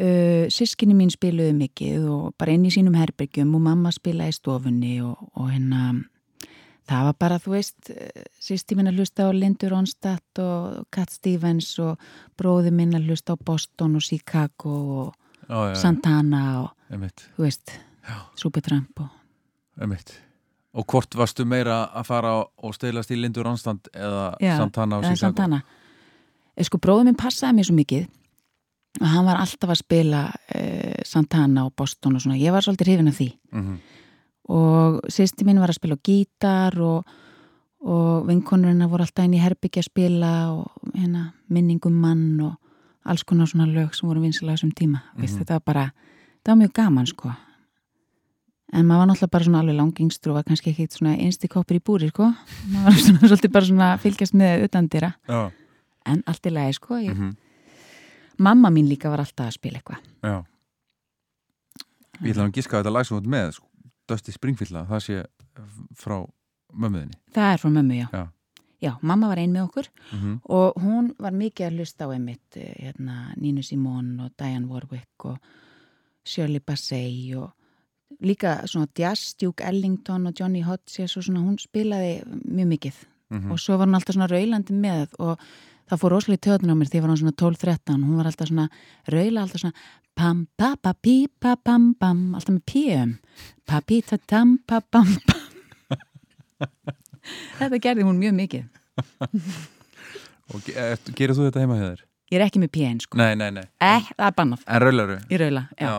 uh, 0.00 0.46
sískinni 0.50 0.96
mín 0.96 1.12
spiluðu 1.12 1.52
mikið 1.58 2.06
og 2.10 2.32
bara 2.40 2.54
inn 2.56 2.64
í 2.66 2.72
sínum 2.74 2.96
herbyggjum 2.98 3.52
og 3.54 3.62
mamma 3.62 3.92
spilaði 3.94 4.34
í 4.34 4.38
stofunni 4.38 4.94
og, 5.04 5.20
og 5.36 5.50
hérna 5.52 5.82
það 6.90 7.04
var 7.06 7.16
bara, 7.20 7.38
þú 7.38 7.52
veist, 7.54 7.92
uh, 7.92 8.24
sýsti 8.42 8.78
mín 8.78 8.90
að 8.90 8.98
hlusta 9.02 9.28
á 9.28 9.30
Lindur 9.36 9.70
Ronstadt 9.74 10.42
og 10.42 10.88
Cat 10.90 11.12
Stevens 11.14 11.70
og 11.78 12.00
bróði 12.40 12.72
mín 12.74 12.96
að 12.98 13.12
hlusta 13.12 13.36
á 13.36 13.42
Boston 13.44 13.94
og 14.00 14.02
Chicago 14.08 14.74
og 15.04 15.14
já, 15.46 15.60
já, 15.70 15.76
Santana 15.84 16.42
og 16.64 16.74
einmitt, 16.90 17.28
þú 17.36 17.46
veist, 17.46 17.76
Já. 17.76 17.86
Supertramp 18.36 19.00
og 19.00 19.10
og 20.72 20.86
hvort 20.86 21.14
varstu 21.18 21.44
meira 21.48 21.88
að 21.94 22.04
fara 22.06 22.32
og 22.62 22.74
stelast 22.76 23.10
í 23.10 23.16
Lindur 23.18 23.44
Ronstand 23.48 23.88
eða 23.94 24.36
Já, 24.40 24.56
Santana 24.60 25.00
eða? 25.00 25.16
Santana. 25.18 25.62
Eh, 26.56 26.64
Sko, 26.64 26.78
bróði 26.78 27.04
minn 27.08 27.16
passaði 27.18 27.56
mér 27.58 27.66
svo 27.66 27.74
mikið 27.74 28.06
og 29.00 29.06
hann 29.06 29.24
var 29.26 29.40
alltaf 29.40 29.70
að 29.70 29.80
spila 29.80 30.20
uh, 30.30 31.00
Santana 31.06 31.64
og 31.66 31.74
Boston 31.78 32.16
og 32.16 32.22
svona. 32.22 32.38
Ég 32.38 32.52
var 32.52 32.62
svolítið 32.66 32.88
hrifin 32.90 33.08
af 33.08 33.18
því. 33.18 33.28
Mhm, 33.52 33.80
Og 34.50 35.00
sýsti 35.06 35.44
mín 35.46 35.60
var 35.62 35.70
að 35.70 35.76
spila 35.78 35.94
á 35.94 36.02
gítar 36.02 36.74
og, 36.82 37.04
og 37.86 38.26
vinkonurina 38.26 38.88
voru 38.90 39.04
alltaf 39.06 39.24
inn 39.24 39.36
í 39.38 39.42
herbyggja 39.42 39.84
að 39.84 39.90
spila 39.92 40.30
og 40.56 40.88
hérna, 40.94 41.32
minningum 41.48 41.94
mann 41.94 42.40
og 42.40 42.56
alls 43.06 43.22
konar 43.22 43.46
svona 43.46 43.68
lög 43.70 43.94
sem 43.94 44.08
voru 44.08 44.20
vinsilega 44.20 44.56
þessum 44.58 44.72
tíma. 44.74 45.02
Mm 45.14 45.22
Mhm. 45.22 45.38
Þetta 45.38 45.54
var 45.54 45.60
bara, 45.64 45.92
þetta 46.42 46.48
var 46.50 46.56
mjög 46.66 46.72
gaman 46.72 47.06
sko. 47.06 47.30
En 48.72 48.86
maður 48.86 49.00
var 49.02 49.08
náttúrulega 49.10 49.30
bara 49.34 49.44
svona 49.48 49.60
alveg 49.64 49.76
langingstur 49.80 50.30
og 50.30 50.36
var 50.38 50.44
kannski 50.46 50.70
ekki 50.70 50.86
svona 50.94 51.16
einsti 51.18 51.48
koppur 51.50 51.76
í 51.78 51.82
búri 51.82 52.08
sko. 52.12 52.28
Maður 52.70 52.86
var 52.86 52.98
svona, 53.06 53.22
svolítið 53.30 53.52
bara 53.56 53.66
svona 53.70 53.88
fylgjast 54.02 54.34
með 54.38 54.64
utandira. 54.68 55.12
já, 55.28 55.50
En 56.06 56.22
allt 56.26 56.46
í 56.46 56.50
lagi 56.54 56.72
sko. 56.78 56.94
Ég, 57.02 57.14
mhm, 57.16 57.36
Mamma 58.40 58.70
mín 58.72 58.86
líka 58.88 59.10
var 59.12 59.20
alltaf 59.20 59.50
að 59.50 59.56
spila 59.58 59.80
eitthvað. 59.82 59.98
já 60.24 60.36
Ég 62.20 62.34
ætla 62.34 62.44
að 62.48 62.54
giska 62.56 62.76
að 62.76 62.82
þetta 62.84 62.92
lag 62.92 63.06
sem 63.08 63.16
þú 63.16 63.20
ert 63.22 63.30
með 63.32 63.50
sko, 63.56 63.66
Dusty 64.10 64.32
Springfield 64.34 64.76
það 64.90 65.02
sé 65.06 65.18
frá 65.96 66.16
mömmuðinni 66.72 67.16
Það 67.34 67.52
er 67.54 67.62
frá 67.62 67.70
mömmu, 67.72 67.96
já. 67.96 68.08
Já. 68.12 68.24
Já, 68.80 68.90
mamma 69.04 69.28
var 69.28 69.36
ein 69.42 69.52
með 69.52 69.66
okkur 69.68 69.88
mm 70.16 70.36
og 70.56 70.78
hún 70.80 71.10
var 71.20 71.34
mikið 71.36 71.66
að 71.66 71.78
hlusta 71.80 72.06
á 72.08 72.12
einmitt 72.14 72.56
eh, 72.56 72.72
hérna, 72.80 73.16
Nínu 73.36 73.60
Simón 73.64 74.14
og 74.24 74.30
Diane 74.40 74.68
Warwick 74.68 75.24
og 75.28 75.36
Shirley 76.24 76.60
Bassey 76.64 77.34
og 77.36 77.50
líka 78.20 78.66
svona 78.66 78.86
jazz, 78.98 79.34
Duke 79.40 79.64
Ellington 79.64 80.26
og 80.26 80.34
Johnny 80.40 80.60
Hodges 80.62 81.16
og 81.16 81.24
svona 81.24 81.40
hún 81.40 81.58
spilaði 81.58 82.20
mjög 82.44 82.66
mikið. 82.74 83.06
-hmm. 83.30 83.50
og 83.50 83.58
svo 83.60 83.76
var 83.78 83.86
hún 83.86 83.94
alltaf 83.94 84.14
svona 84.14 84.28
raulandi 84.30 84.74
með 84.74 85.14
og 85.18 85.38
það 85.90 86.00
fór 86.02 86.14
rosalega 86.14 86.44
töðun 86.46 86.72
á 86.72 86.76
mér 86.78 86.90
því 86.90 86.98
ég 86.98 87.04
var 87.04 87.10
hann 87.12 87.22
svona 87.22 87.38
12-13 87.42 88.04
hún 88.06 88.16
var 88.16 88.26
alltaf 88.30 88.48
svona, 88.48 88.68
raula 89.08 89.42
alltaf 89.42 89.60
svona 89.60 89.74
pam 90.14 90.46
pa 90.56 90.74
pa 90.82 90.92
pi 90.94 91.16
pa 91.40 91.56
pam 91.56 91.94
pam 91.94 92.34
alltaf 92.34 92.54
með 92.54 92.64
píum 92.72 93.16
pa 93.66 93.80
pi 93.80 94.02
ta 94.02 94.18
tam 94.18 94.58
pa 94.66 94.80
pam 94.80 95.06
pam. 95.26 95.40
Þetta 97.60 97.78
gerði 97.78 98.04
hún 98.08 98.18
mjög 98.18 98.34
mikið. 98.34 98.64
Og 100.50 100.68
ert- 100.74 101.10
gerir 101.14 101.36
þú 101.36 101.46
þetta 101.46 101.60
heima 101.62 101.76
þér? 101.78 102.00
Ég 102.30 102.38
er 102.40 102.44
ekki 102.46 102.62
með 102.62 102.70
PN 102.74 103.00
sko. 103.02 103.18
Nei, 103.20 103.34
nei, 103.38 103.50
nei. 103.54 103.66
Eh, 103.82 104.08
það 104.16 104.26
er 104.26 104.34
bannað. 104.38 104.64
En 104.66 104.82
raularu? 104.82 105.18
í 105.30 105.38
raula 105.38 105.62
Já, 105.78 105.92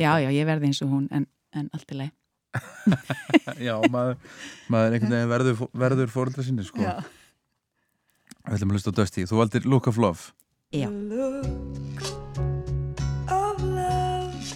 já, 0.00 0.10
já, 0.24 0.28
ég 0.34 0.48
verði 0.48 0.68
eins 0.68 0.82
og 0.84 0.90
hún 0.92 1.06
en, 1.16 1.26
en 1.58 1.70
allt 1.76 1.94
í 1.94 1.98
leið 2.00 2.16
Já, 3.66 3.76
maður, 3.94 4.16
maður 4.72 4.96
einhvern 4.96 5.14
veginn 5.14 5.30
verður, 5.30 5.60
verður 5.84 6.10
fóreldra 6.10 6.42
sinni 6.46 6.64
sko 6.66 6.82
Já. 6.82 6.96
Við 8.48 8.56
ætlum 8.56 8.72
að 8.72 8.78
hlusta 8.78 8.90
á 8.90 8.98
Dusty 8.98 9.26
Þú 9.30 9.38
valdir 9.42 9.68
Look 9.70 9.86
of 9.90 10.00
Love 10.02 10.32
Já. 10.74 10.86
look 10.90 12.02
of 13.30 13.62
love 13.62 14.54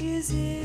is 0.00 0.30
in 0.32 0.61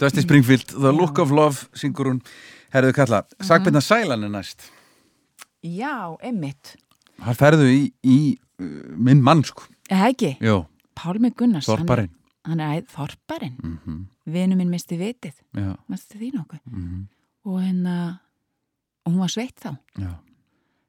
Dusty 0.00 0.24
Springfield, 0.24 0.66
The 0.74 0.92
Look 0.92 1.18
of 1.22 1.32
Love 1.34 1.68
syngur 1.76 2.10
hún 2.10 2.20
Herðu 2.74 2.92
kalla, 2.96 3.22
Sagbirna 3.40 3.80
Sælan 3.80 4.26
er 4.26 4.32
næst. 4.32 4.68
Já, 5.64 6.16
einmitt. 6.20 6.74
Hann 7.22 7.38
ferðu 7.38 7.68
í, 7.72 7.82
í 8.04 8.18
uh, 8.60 8.66
minn 8.96 9.22
mann 9.24 9.44
sko. 9.46 9.64
Eða 9.88 10.10
ekki, 10.12 10.32
Jó, 10.44 10.64
Pálmi 10.98 11.30
Gunnars 11.32 11.68
Þorparinn. 11.70 12.12
Hann 12.46 12.60
er 12.60 12.80
æð 12.80 12.90
Þorparinn. 12.92 13.56
Mm 13.62 13.78
-hmm. 13.84 14.00
Vinu 14.26 14.56
minn 14.58 14.70
misti 14.70 14.98
vitið, 14.98 15.38
Já, 15.54 15.76
misti 15.88 16.18
því 16.18 16.32
nokkuð? 16.34 16.60
Mm 16.70 17.06
og 17.46 17.62
hérna 17.62 18.18
og 19.06 19.12
hún 19.12 19.22
var 19.22 19.30
sveitt 19.30 19.60
þá. 19.62 19.76
Já. 20.02 20.10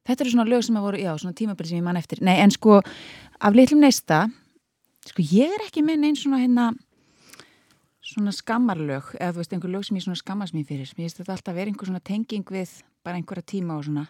Þetta 0.07 0.23
eru 0.23 0.31
svona 0.33 0.49
lög 0.49 0.63
sem 0.65 0.77
að 0.79 0.85
voru, 0.87 0.99
já, 1.03 1.11
svona 1.19 1.37
tímabili 1.37 1.69
sem 1.69 1.77
ég 1.77 1.85
man 1.85 1.99
eftir. 1.99 2.21
Nei, 2.25 2.37
en 2.41 2.53
sko, 2.53 2.79
af 3.39 3.53
litlum 3.53 3.83
neista 3.83 4.25
sko, 5.05 5.21
ég 5.21 5.53
er 5.53 5.65
ekki 5.67 5.83
með 5.85 5.99
neinn 6.01 6.17
svona 6.17 6.41
hérna 6.41 6.71
svona 8.07 8.31
skammarlög, 8.35 9.13
eða 9.19 9.33
þú 9.35 9.41
veist, 9.41 9.53
einhver 9.55 9.73
lög 9.73 9.83
sem 9.87 9.97
ég 9.99 10.05
svona 10.05 10.19
skammast 10.19 10.55
mér 10.55 10.67
fyrir, 10.69 10.91
mér 10.95 11.07
finnst 11.07 11.19
þetta 11.21 11.33
alltaf 11.35 11.55
vera 11.57 11.71
einhver 11.71 11.89
svona 11.89 12.03
tenging 12.03 12.45
við 12.53 12.71
bara 13.03 13.19
einhverja 13.19 13.43
tíma 13.53 13.77
og 13.77 13.83
svona. 13.87 14.05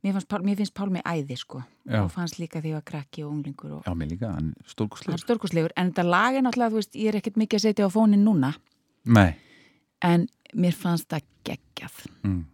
Mér, 0.00 0.16
Pál- 0.24 0.40
mér 0.46 0.56
finnst 0.56 0.72
Pálmi 0.72 1.02
æði, 1.04 1.36
sko 1.36 1.60
Já. 1.84 2.00
og 2.02 2.10
fannst 2.14 2.38
líka 2.40 2.62
því 2.64 2.70
að 2.78 2.84
krakki 2.88 3.22
og 3.24 3.32
unglingur 3.34 3.72
og 3.76 3.82
Já, 3.84 3.92
mér 3.92 4.08
líka, 4.08 4.30
hann 4.32 4.54
er 4.56 4.62
hann 4.62 4.72
stórkustlegur 4.72 5.20
stórkostlegur, 5.20 5.72
en 5.76 5.92
þetta 5.92 6.04
lag 6.08 6.34
er 6.34 6.42
náttúrulega, 6.46 6.72
þú 6.72 6.80
veist, 6.80 6.94
ég 6.96 7.08
er 7.12 7.18
ekkert 7.20 7.36
mikið 7.36 7.58
að 7.58 7.64
setja 7.66 7.84
á 7.84 7.90
fónin 7.92 8.24
núna, 8.24 8.54
Nei, 9.04 9.34
en 10.00 10.26
mér 10.54 10.72
fannst 10.72 11.08
það 11.12 11.22
geggjað. 11.44 12.06
Mm. 12.24 12.44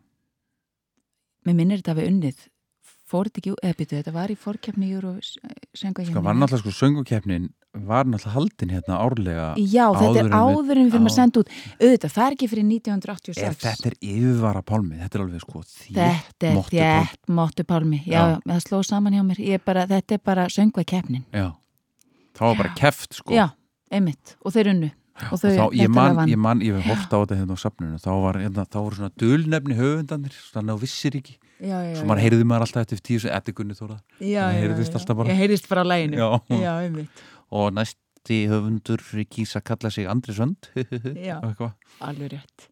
mér 1.47 1.55
minnir 1.55 1.79
þetta 1.83 1.95
við 1.95 2.09
unnið 2.11 2.49
fór 3.07 3.29
þetta 3.31 3.39
ekki, 3.43 3.53
eða 3.63 3.77
byrju, 3.79 3.99
þetta 4.01 4.13
var 4.17 4.33
í 4.33 4.37
fórkjöfni 4.41 4.89
Júru 4.91 5.13
söngu 5.77 6.05
sko 6.09 6.23
var 6.25 6.35
náttúrulega 6.35 6.63
sko 6.65 6.73
söngukeppnin 6.75 7.45
var 7.87 8.05
náttúrulega 8.09 8.35
haldin 8.35 8.73
hérna 8.75 8.99
árlega 9.05 9.47
Já, 9.61 9.85
þetta 9.95 10.19
er 10.19 10.27
en 10.27 10.91
við- 10.91 11.07
á- 11.07 11.15
senda 11.15 11.41
út. 11.43 11.51
Auðvitað, 11.81 12.13
það 12.17 12.27
er 12.27 12.37
ekki 12.37 12.49
fyrir 12.51 12.67
1986 12.67 13.43
Ef 13.47 13.61
þetta 13.63 13.87
er 13.93 13.97
yfirvara 14.01 14.63
pálmi, 14.67 14.99
þetta 15.03 15.15
er 15.21 15.25
alveg 15.27 15.41
sko 15.45 15.63
Þetta 15.63 16.51
er 16.51 16.61
þétt 16.73 17.29
móttu 17.29 17.65
pálmi. 17.69 18.03
Já, 18.07 18.21
Já. 18.21 18.41
það 18.47 18.61
sló 18.67 18.83
saman 18.85 19.13
hjá 19.13 19.23
mér. 19.29 19.61
Bara, 19.65 19.87
þetta 19.87 20.15
er 20.19 20.23
bara 20.25 20.47
söngvað 20.49 20.87
keppnin 20.87 21.25
Já, 21.33 21.53
það 22.35 22.47
var 22.49 22.57
bara 22.63 22.75
keft 22.75 23.15
sko. 23.15 23.33
Já, 23.35 23.51
einmitt, 23.93 24.37
og 24.45 24.53
þeir 24.53 24.73
unnu. 24.75 24.91
Og 25.33 25.39
þau 25.41 25.49
þá, 25.49 25.65
ég 25.73 25.89
man, 25.89 26.29
ég 26.29 26.37
man, 26.37 26.61
ég 26.61 26.77
hef 26.77 26.85
hort 26.91 27.13
á 27.13 27.17
þetta 27.25 27.37
hérna 27.39 27.55
á 27.57 27.59
safninu. 27.61 27.97
Þá 28.03 28.11
var, 28.21 28.35
hérna, 28.41 28.65
þá 28.69 28.77
voru 28.85 28.97
svona 28.99 29.13
dulnefni 29.17 29.77
höfundanir 29.79 30.35
þannig 30.53 30.75
að 30.75 30.81
vissir 30.83 31.17
ekki 31.17 31.37
svo 31.61 32.07
maður 32.09 32.23
heyrði 32.25 32.47
maður 32.49 32.67
alltaf 32.67 32.85
eftir 32.87 33.03
tíu 33.05 33.21
sem 33.23 33.33
Eddi 33.33 33.55
Gunni 33.57 33.77
Þóra. 33.79 33.99
Það 34.21 34.57
heyrðist 34.61 34.99
alltaf 34.99 35.17
bara. 35.21 35.33
ég 35.33 35.41
heyrðist 35.41 35.69
bara 35.71 35.85
á 35.85 35.87
læginu 35.89 37.07
og 37.57 37.73
næsti 37.77 38.39
höfundur 38.51 39.03
kýsa 39.31 39.61
að 39.63 39.67
kalla 39.71 39.93
sig 39.95 40.09
Andri 40.11 40.35
eitthvað. 40.37 41.73
Alveg 42.05 42.33
rétt. 42.35 42.69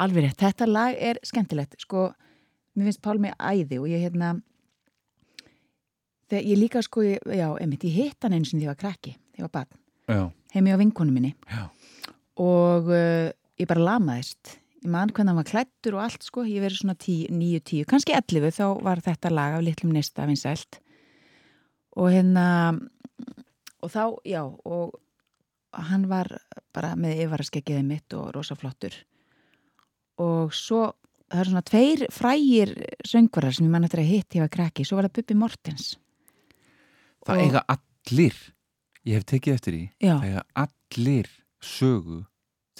Alveg 0.00 0.26
rétt, 0.26 0.38
þetta 0.40 0.68
lag 0.68 0.94
er 0.98 1.18
skemmtilegt. 1.26 1.78
Sko, 1.80 2.10
mér 2.76 2.90
finnst 2.90 3.02
Pálmi 3.04 3.32
æði 3.38 3.80
og 3.80 3.88
ég 3.90 4.04
hérna 4.04 4.34
þegar 6.30 6.46
ég 6.46 6.60
líka 6.60 6.82
sko, 6.86 7.02
já, 7.02 7.48
einmitt 7.58 7.84
ég 7.88 7.96
hitt 7.96 8.22
hann 8.26 8.36
eins 8.36 8.52
og 8.52 8.58
því 8.60 8.66
ég 8.68 8.70
var 8.70 8.78
krakki, 8.78 9.16
ég 9.38 9.46
var 9.48 9.54
barn. 9.56 10.30
Heimi 10.54 10.74
á 10.74 10.78
vinkonu 10.78 11.14
minni. 11.14 11.32
Já. 11.50 11.68
og 12.40 12.88
uh, 12.90 13.30
ég 13.60 13.68
bara 13.68 13.82
lamaðist 13.84 14.59
ég 14.84 14.90
man 14.90 15.10
hvernig 15.12 15.32
hann 15.34 15.40
var 15.40 15.48
klættur 15.50 15.96
og 15.98 16.04
allt 16.06 16.22
sko. 16.24 16.44
Ég 16.48 16.62
verið 16.64 16.80
svona 16.80 16.96
9-10, 16.96 17.84
kannski 17.90 18.14
11 18.16 18.54
þá 18.56 18.64
var 18.86 19.02
þetta 19.04 19.30
lag 19.32 19.58
af 19.58 19.64
litlum 19.66 19.92
neista 19.92 20.26
vinsælt. 20.28 20.80
Og 21.96 22.10
hérna 22.14 22.46
og 23.82 23.90
þá, 23.92 24.02
já 24.28 24.42
og 24.44 24.94
hann 25.72 26.08
var 26.10 26.28
bara 26.74 26.94
með 26.98 27.24
yfaraskeggiði 27.26 27.84
mitt 27.86 28.12
og 28.18 28.32
rosa 28.34 28.56
flottur 28.58 28.94
og 30.20 30.50
svo 30.52 30.80
það 31.30 31.40
er 31.40 31.48
svona 31.48 31.62
tveir 31.68 32.00
frægir 32.12 32.72
söngvarar 33.06 33.54
sem 33.54 33.68
ég 33.68 33.70
man 33.72 33.86
eftir 33.86 34.02
að 34.02 34.10
hitt 34.10 34.34
ég 34.36 34.42
var 34.42 34.50
krakki, 34.52 34.84
svo 34.84 34.98
var 34.98 35.06
það 35.06 35.20
Bubi 35.20 35.36
Mortens. 35.38 35.92
Það 37.24 37.36
Og- 37.36 37.44
eiga 37.46 37.62
allir 37.70 38.34
ég 39.06 39.14
hef 39.14 39.24
tekið 39.30 39.54
eftir 39.54 39.72
því 39.76 39.84
Já. 40.02 40.14
það 40.18 40.26
eiga 40.26 40.42
allir 40.64 41.30
sögu 41.62 42.18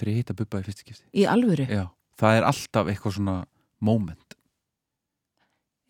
þegar 0.01 0.11
ég 0.11 0.21
hitta 0.23 0.37
Bubba 0.37 0.61
í 0.61 0.67
fyrstu 0.67 0.87
kipti 0.89 1.05
í 1.13 1.27
alvöru, 1.29 1.69
já, 1.69 1.85
það 2.19 2.39
er 2.39 2.49
alltaf 2.49 2.91
eitthvað 2.91 3.17
svona 3.19 3.37
moment, 3.81 4.37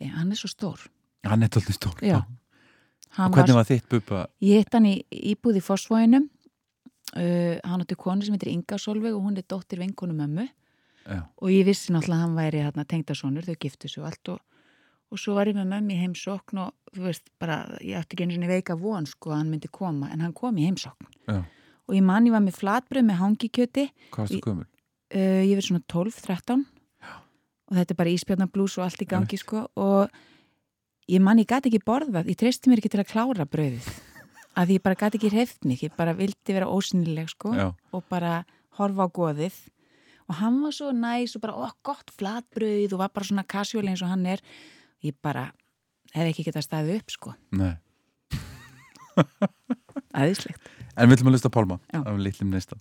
Já, 0.01 0.15
hann 0.17 0.31
er 0.33 0.39
svo 0.39 0.49
stór. 0.49 0.85
Hann 1.27 1.45
er 1.45 1.49
tóltið 1.53 1.75
stór 1.77 1.99
Já. 2.01 2.23
Og 3.21 3.35
hvernig 3.35 3.53
var 3.53 3.67
þitt 3.67 3.89
Bubba? 3.91 4.23
Ég 4.41 4.63
hitt 4.63 4.73
hann 4.73 4.87
í 4.89 4.95
íbúð 5.33 5.59
í 5.59 5.61
Fossvóinum 5.61 6.29
uh, 7.17 7.57
hann 7.63 7.83
átti 7.83 7.97
konu 7.99 8.25
sem 8.25 8.35
heitir 8.37 8.51
Inga 8.53 8.79
Solveig 8.79 9.15
og 9.15 9.25
hún 9.25 9.37
er 9.39 9.47
dóttir 9.47 9.81
vinkonu 9.81 10.15
mömmu. 10.17 10.47
Já, 11.01 11.25
og 11.41 11.49
ég 11.49 11.65
vissi 11.65 11.93
náttúrulega 11.93 12.19
að 12.19 12.25
hann 12.27 12.37
væri 12.37 12.61
hérna, 12.61 12.85
tengdasonur, 12.85 13.45
þau 13.47 13.57
giftu 13.63 13.89
og 13.99 14.07
allt 14.11 14.29
og, 14.35 14.41
og 15.11 15.19
svo 15.19 15.33
var 15.33 15.49
ég 15.49 15.57
með 15.57 15.71
mömmu 15.71 15.95
í 15.95 16.01
heimsókn 16.03 16.59
og 16.61 16.93
þú 16.93 17.07
veist 17.07 17.31
bara, 17.41 17.63
ég 17.81 17.97
átti 17.97 18.15
ekki 18.15 18.27
einu 18.27 18.37
svona 18.37 18.51
veika 18.51 18.77
von 18.77 19.09
sko 19.09 19.33
að 19.33 19.41
hann 19.41 19.49
myndi 19.49 19.71
koma, 19.73 20.11
en 20.13 20.21
hann 20.21 20.35
kom 20.37 20.59
í 20.61 20.67
heimsókn. 20.69 21.09
Já, 21.25 21.41
og 21.89 21.95
ég 21.97 22.03
man 22.05 22.27
ég 22.27 22.35
var 22.35 22.43
með 22.45 22.59
flatbröð 22.59 23.07
með 23.07 23.19
hangikjöti. 23.21 23.87
Hvað 24.11 24.21
varstu 24.25 24.37
Í- 24.39 24.43
gömul? 24.45 24.67
Uh, 25.11 25.41
ég 25.43 25.57
verið 25.57 25.67
svona 25.67 25.83
12-13 25.91 26.61
og 27.71 27.75
þetta 27.75 27.91
er 27.93 27.99
bara 27.99 28.11
íspjarnablús 28.13 28.77
og 28.79 28.85
allt 28.85 29.01
í 29.03 29.07
gangi 29.11 29.39
sko. 29.39 29.65
Og 29.75 30.09
ég 31.11 31.23
man 31.23 31.39
ég 31.41 31.47
gæti 31.49 31.71
ekki 31.71 31.83
borðað, 31.87 32.29
ég 32.31 32.39
treysti 32.39 32.71
mér 32.71 32.79
ekki 32.81 32.91
til 32.93 33.03
að 33.03 33.11
klára 33.11 33.47
bröðið 33.47 33.87
að 34.55 34.67
því 34.67 34.77
ég 34.77 34.83
bara 34.83 34.99
gæti 34.99 35.19
ekki 35.19 35.31
hreift 35.31 35.67
mig, 35.67 35.83
ég 35.83 35.93
bara 35.95 36.15
vildi 36.15 36.55
vera 36.55 36.67
ósynileg 36.71 37.29
sko. 37.31 37.53
Já, 37.55 37.69
og 37.95 38.03
bara 38.11 38.41
horfa 38.79 39.07
á 39.07 39.09
goðið. 39.15 39.55
Og 40.27 40.37
hann 40.39 40.59
var 40.63 40.75
svo 40.75 40.91
næs 40.95 41.35
og 41.35 41.43
bara, 41.43 41.55
ó, 41.55 41.67
gott 41.83 42.11
flatbröð 42.15 42.93
og 42.95 43.01
var 43.03 43.11
bara 43.15 43.27
svona 43.27 43.47
casual 43.47 43.87
eins 43.87 44.03
og 44.03 44.11
hann 44.11 44.25
er. 44.31 44.43
Ég 45.03 45.15
bara, 45.23 45.49
hefði 46.13 46.33
ekki 46.33 46.45
getað 46.47 46.67
staðið 46.67 46.99
upp 47.01 47.15
sko, 47.15 47.33
nei. 47.57 47.73
Aðeinslegt 50.15 50.69
en 50.95 51.09
við 51.09 51.19
ætlum 51.19 51.31
að 51.31 51.37
lusta 51.37 51.53
Pálma 51.53 51.79
af 51.93 52.19
litlum 52.19 52.51
neista 52.53 52.79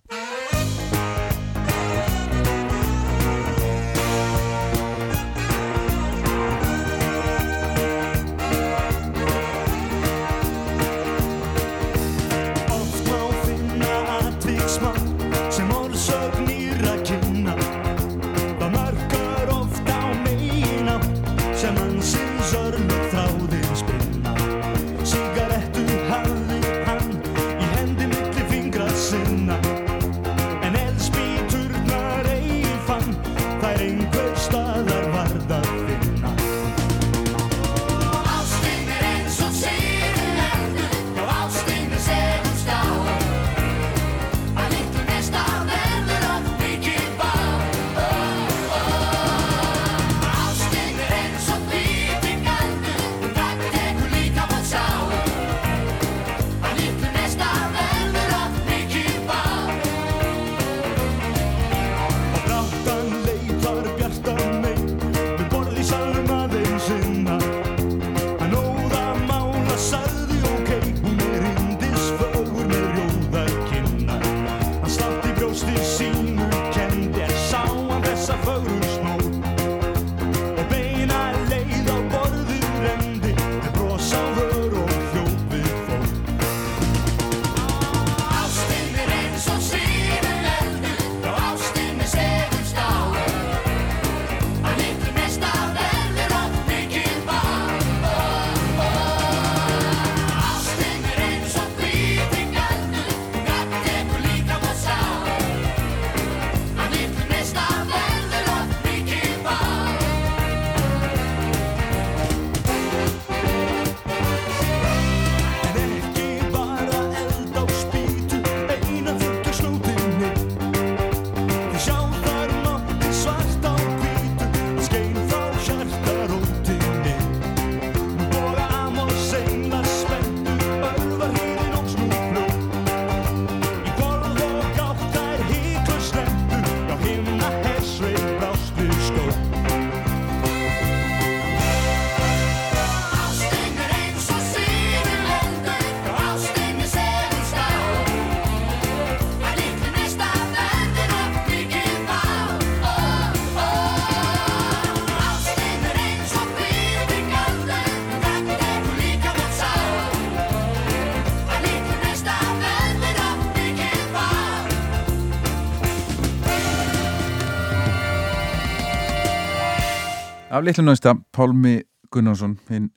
af 170.61 170.67
litlum 170.67 170.85
neista 170.91 171.15
Pálmi 171.33 171.79
Gunnarsson 172.13 172.57
hinn 172.69 172.91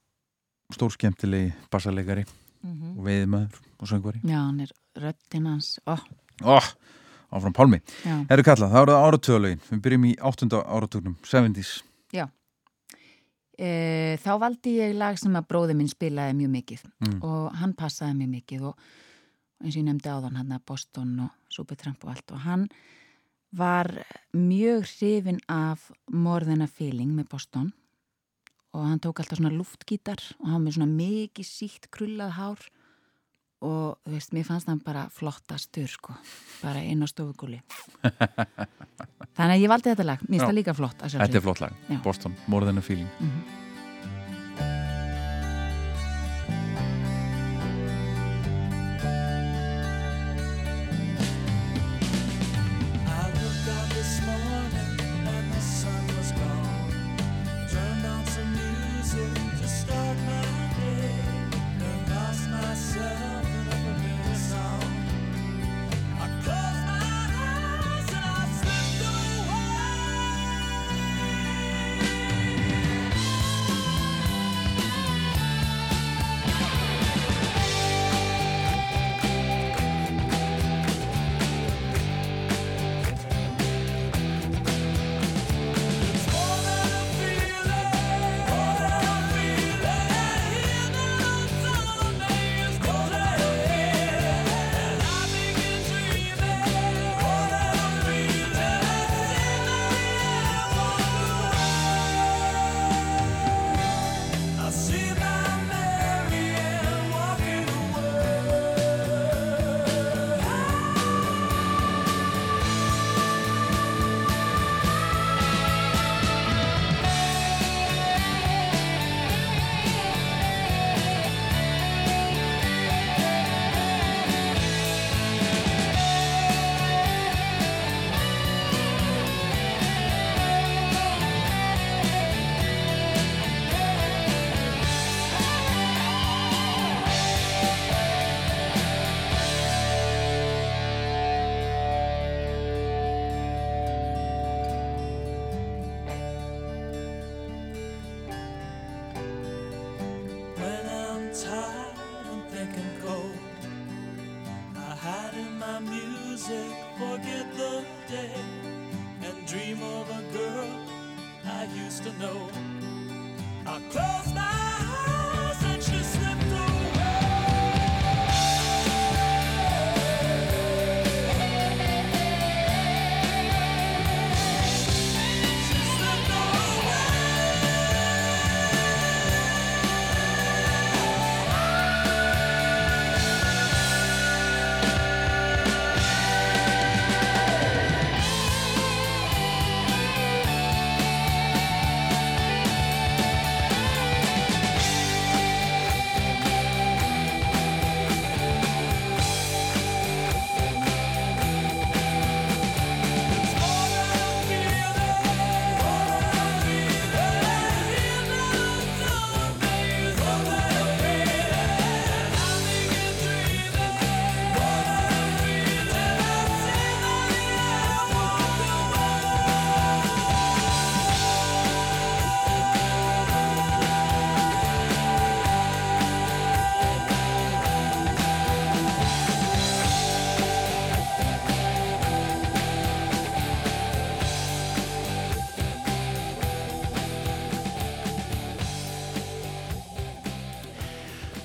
stórskemmtilegi 0.74 1.52
bassalegari 1.72 2.24
og 2.64 3.00
veiðmaður 3.06 3.60
og 3.78 3.88
söngvari. 3.88 4.20
Já, 4.24 4.38
hann 4.40 4.60
er 4.64 4.72
röddinn 5.00 5.48
hans. 5.48 5.78
Ó, 5.88 5.96
oh, 6.44 6.68
áfram 7.32 7.56
Pálmi. 7.56 7.80
Já. 8.04 8.18
Herru 8.28 8.44
Kalla, 8.44 8.68
það 8.72 8.88
það 8.90 9.02
áratöðalögin 9.08 9.64
Við 9.70 9.82
byrjum 9.86 10.06
í 10.10 10.14
áttunda 10.20 10.62
áratugnum 10.64 11.16
70s 11.24 11.80
E, 13.54 14.16
þá 14.18 14.32
valdi 14.42 14.72
ég 14.80 14.96
lag 14.98 15.14
sem 15.20 15.34
að 15.38 15.44
bróði 15.46 15.76
minn 15.78 15.90
spilaði 15.90 16.34
mjög 16.40 16.50
mikið 16.56 16.80
Mm. 17.04 17.20
og 17.22 17.52
hann 17.54 17.72
passaði 17.78 18.16
mjög 18.18 18.30
mikið 18.32 18.62
og 18.66 18.78
eins 19.62 19.76
og 19.76 19.78
ég 19.78 19.84
nefndi 19.86 20.10
áðan 20.10 20.34
hann 20.40 20.50
að 20.56 20.64
Boston 20.66 21.20
og 21.20 21.30
Supertramp 21.48 22.02
og 22.02 22.10
allt 22.10 22.32
og 22.32 22.40
hann 22.42 22.68
var 23.56 23.90
mjög 24.34 24.86
hrifin 24.96 25.40
af 25.48 25.90
More 26.10 26.44
Than 26.46 26.64
a 26.64 26.68
Feeling 26.70 27.14
með 27.16 27.30
Boston. 27.34 27.72
Og 28.74 28.86
hann 28.88 28.98
tók 29.02 29.22
alltaf 29.22 29.38
svona 29.38 29.54
luftgítar 29.54 30.22
og 30.40 30.48
hann 30.50 30.64
með 30.64 30.78
svona 30.78 30.90
mikið 30.90 31.46
sítt 31.46 31.90
krullað 31.94 32.34
hár. 32.38 32.64
Og 33.64 33.96
þú 34.04 34.12
veist, 34.16 34.34
mér 34.36 34.44
fannst 34.48 34.68
hann 34.68 34.82
bara 34.84 35.06
flottastur 35.14 35.88
sko, 35.88 36.16
bara 36.60 36.82
inn 36.84 37.00
á 37.00 37.08
stofugúli 37.08 37.62
þannig 39.38 39.54
að 39.54 39.62
ég 39.62 39.72
valdi 39.72 39.94
þetta 39.94 40.08
lag, 40.10 40.24
mér 40.26 40.34
finnst 40.36 40.50
það 40.50 40.58
líka 40.60 40.76
flott 40.76 41.04
Þetta 41.06 41.40
er 41.40 41.46
flott 41.48 41.64
lag, 41.64 41.82
Já. 41.88 42.02
Boston, 42.04 42.36
More 42.44 42.68
Than 42.68 42.82
a 42.82 42.84
Feeling 42.84 43.63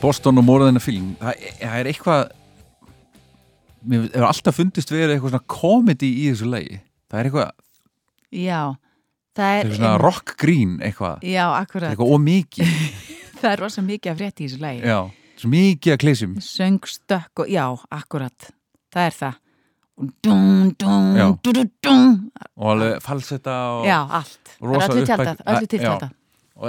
Boston 0.10 0.42
og 0.42 0.46
More 0.50 0.66
Than 0.68 0.80
a 0.82 0.84
Feeling 0.84 1.14
það, 1.22 1.34
er- 1.38 1.58
það 1.62 1.80
er 1.84 1.90
eitthvað 1.94 2.36
mér 3.90 4.06
hefur 4.10 4.28
alltaf 4.28 4.58
fundist 4.60 4.92
verið 4.92 5.16
eitthvað 5.16 5.34
svona 5.36 5.48
komedi 5.56 6.10
í 6.24 6.28
þessu 6.34 6.50
lagi. 6.52 6.80
Það 7.10 7.20
er 7.22 7.30
eitthvað, 7.30 7.52
Já, 8.36 8.62
það 9.34 9.46
það 9.46 9.60
er 9.60 9.70
er 9.70 9.78
svona 9.80 9.94
rock 10.04 10.34
green 10.42 10.74
eitthvað, 10.84 11.24
Já, 11.26 11.46
er 11.48 11.62
akkurat, 11.64 11.94
eitthvað 11.94 12.12
ómikið 12.18 12.74
það 13.40 13.52
er 13.54 13.64
rosa 13.64 13.82
mikið 13.86 14.12
af 14.12 14.18
frétt 14.20 14.42
í 14.44 14.48
þessu 14.50 14.60
lagi. 14.66 14.82
Já, 14.84 15.00
svo 15.40 15.52
mikið 15.54 15.96
að 15.96 16.02
kleysum. 16.04 16.34
Söng, 16.44 16.80
stökk 16.92 17.46
og, 17.46 17.54
já, 17.54 17.64
akkurat. 17.96 18.50
Það 18.94 19.06
er 19.08 19.16
það. 19.22 19.40
Dún, 20.24 20.70
dún, 20.80 21.72
dún. 21.84 22.12
Og 22.60 22.70
alveg 22.74 23.02
falsetta 23.04 23.56
og, 23.80 23.88
Já, 23.88 23.98
allt. 24.20 24.54
Það 24.60 24.76
er 24.76 24.86
öllu 24.90 25.04
upphæk- 25.08 26.12
og 26.60 26.68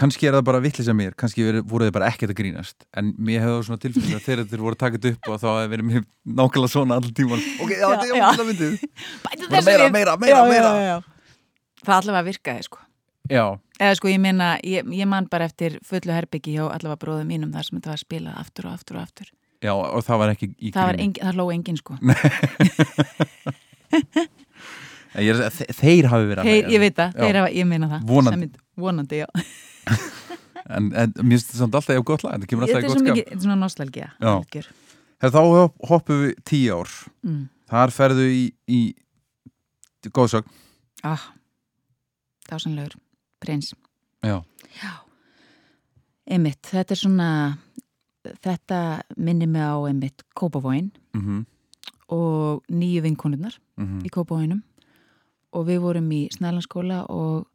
kannski 0.00 0.26
er 0.26 0.34
það 0.34 0.44
bara 0.48 0.58
vitlis 0.64 0.88
að 0.90 0.96
mér 0.98 1.12
kannski 1.18 1.40
voru 1.62 1.84
þið 1.86 1.92
bara 1.94 2.08
ekkert 2.10 2.32
að 2.34 2.38
grínast. 2.40 2.78
En 2.98 3.04
mér 3.22 3.38
hefur 3.44 3.62
svona 3.68 3.82
tilfæðið 3.84 4.16
að 4.18 4.24
þegar 4.26 4.46
þeir 4.50 4.62
voru 4.64 4.78
takit 4.80 5.04
upp 5.12 5.22
og 5.30 5.34
þá 5.42 5.48
hefur 5.52 5.70
verið 5.74 5.86
mér 5.90 6.02
nákvæmlega 6.40 6.72
svona 6.74 6.92
allir 6.98 7.14
tíman 7.14 7.42
ok, 7.62 7.70
já, 7.70 7.86
þetta 7.86 8.04
er 8.04 8.10
ógæðlega 8.18 8.48
myndið 8.50 8.72
Bara 9.50 9.62
meira, 9.68 9.86
meira, 9.94 10.12
meira, 10.18 10.34
já, 10.34 10.38
meira. 10.50 10.64
Já, 10.64 10.66
já, 10.74 10.76
já. 10.90 10.98
Það 11.84 11.96
allavega 12.00 12.26
virkaði, 12.30 12.62
sko. 12.66 12.78
Já, 13.30 13.44
Eða 13.80 13.94
sko, 13.98 14.06
ég 14.12 14.20
meina, 14.22 14.48
ég, 14.62 14.80
ég 14.94 15.06
man 15.10 15.26
bara 15.30 15.44
eftir 15.50 15.78
fullu 15.86 16.12
herbyggi 16.14 16.52
hjá 16.58 16.64
allavega 16.68 17.00
bróðum 17.02 17.28
mínum 17.30 17.50
þar 17.54 17.64
sem 17.66 17.78
þetta 17.80 17.90
var 17.94 18.00
spilað 18.02 18.34
aftur 18.42 18.64
og 18.68 18.72
aftur 18.76 18.94
og 19.00 19.04
aftur. 19.06 19.28
Já, 19.64 19.72
og 19.74 20.00
það 20.06 20.18
var 20.20 20.28
ekki 20.34 20.46
í 20.60 20.70
Það, 20.74 20.84
var 20.90 20.96
gríni. 20.98 21.04
engin, 21.08 21.22
það 21.24 21.34
hló 21.38 21.44
engin, 21.54 21.78
sko 21.80 21.92
er 25.22 25.42
að 25.46 25.60
þeir 25.78 26.08
hafi 26.10 26.28
verið 26.30 26.48
Þeir, 26.48 26.56
annað, 26.58 26.74
ég 26.74 26.82
veit 26.82 26.96
það, 26.98 27.14
Já. 27.14 27.20
þeir 27.22 27.38
hafa, 27.40 27.52
ég 27.54 27.68
meina 27.70 27.88
það. 27.92 28.06
Vonandi. 28.10 28.40
Mynd- 28.44 28.60
Vonandi, 28.84 29.22
já. 29.22 29.28
En, 30.64 30.86
en 30.96 31.10
mér 31.20 31.34
finnst 31.36 31.50
þetta 31.50 31.58
samt 31.58 31.74
alltaf 31.76 31.92
ég 31.92 32.04
gott 32.08 32.22
lag, 32.24 32.38
þetta 32.38 32.48
kemur 32.48 32.64
alltaf 32.64 32.78
í 32.80 32.86
gott 32.88 33.00
skap. 33.02 33.18
þetta 33.18 33.34
er 33.34 33.40
svona 33.42 33.66
Já. 34.16 34.30
algjör. 34.30 34.68
Þá 35.20 35.40
hop- 35.44 35.84
hoppum 35.90 36.22
við 36.22 36.30
tíu 36.48 36.78
ár. 36.78 36.94
Mm. 37.20 37.42
Þar 37.68 37.92
ferðu 37.92 38.28
í, 38.32 38.44
í 38.64 38.80
góðsögn 40.08 40.48
ah, 41.04 41.20
dásanlegur 42.48 42.96
prins. 43.44 43.74
Já, 44.24 44.40
einmitt, 46.24 46.62
þetta 46.70 46.96
er 46.96 47.00
svona 47.00 47.28
þetta 48.40 48.78
minnir 49.20 49.50
mig 49.50 49.64
á 49.64 49.76
einmitt 49.84 50.24
Kópavóin 50.36 50.90
mhm, 51.16 51.44
og 52.14 52.64
nýju 52.72 53.04
vinkonurnar 53.04 53.58
mhm. 53.76 54.04
í 54.06 54.12
Kópavóinum 54.12 54.62
og 55.54 55.66
við 55.68 55.82
vorum 55.84 56.10
í 56.14 56.24
Snælanskóla 56.34 57.04
og 57.12 57.46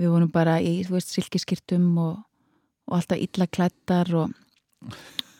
við 0.00 0.12
vorum 0.12 0.30
bara 0.32 0.58
í, 0.62 0.80
þú 0.86 0.96
veist, 0.96 1.14
silkiskirtum 1.14 1.88
og, 2.00 2.20
og 2.88 2.98
alltaf 3.00 3.20
illa 3.20 3.46
klættar 3.50 4.12
og, 4.18 4.32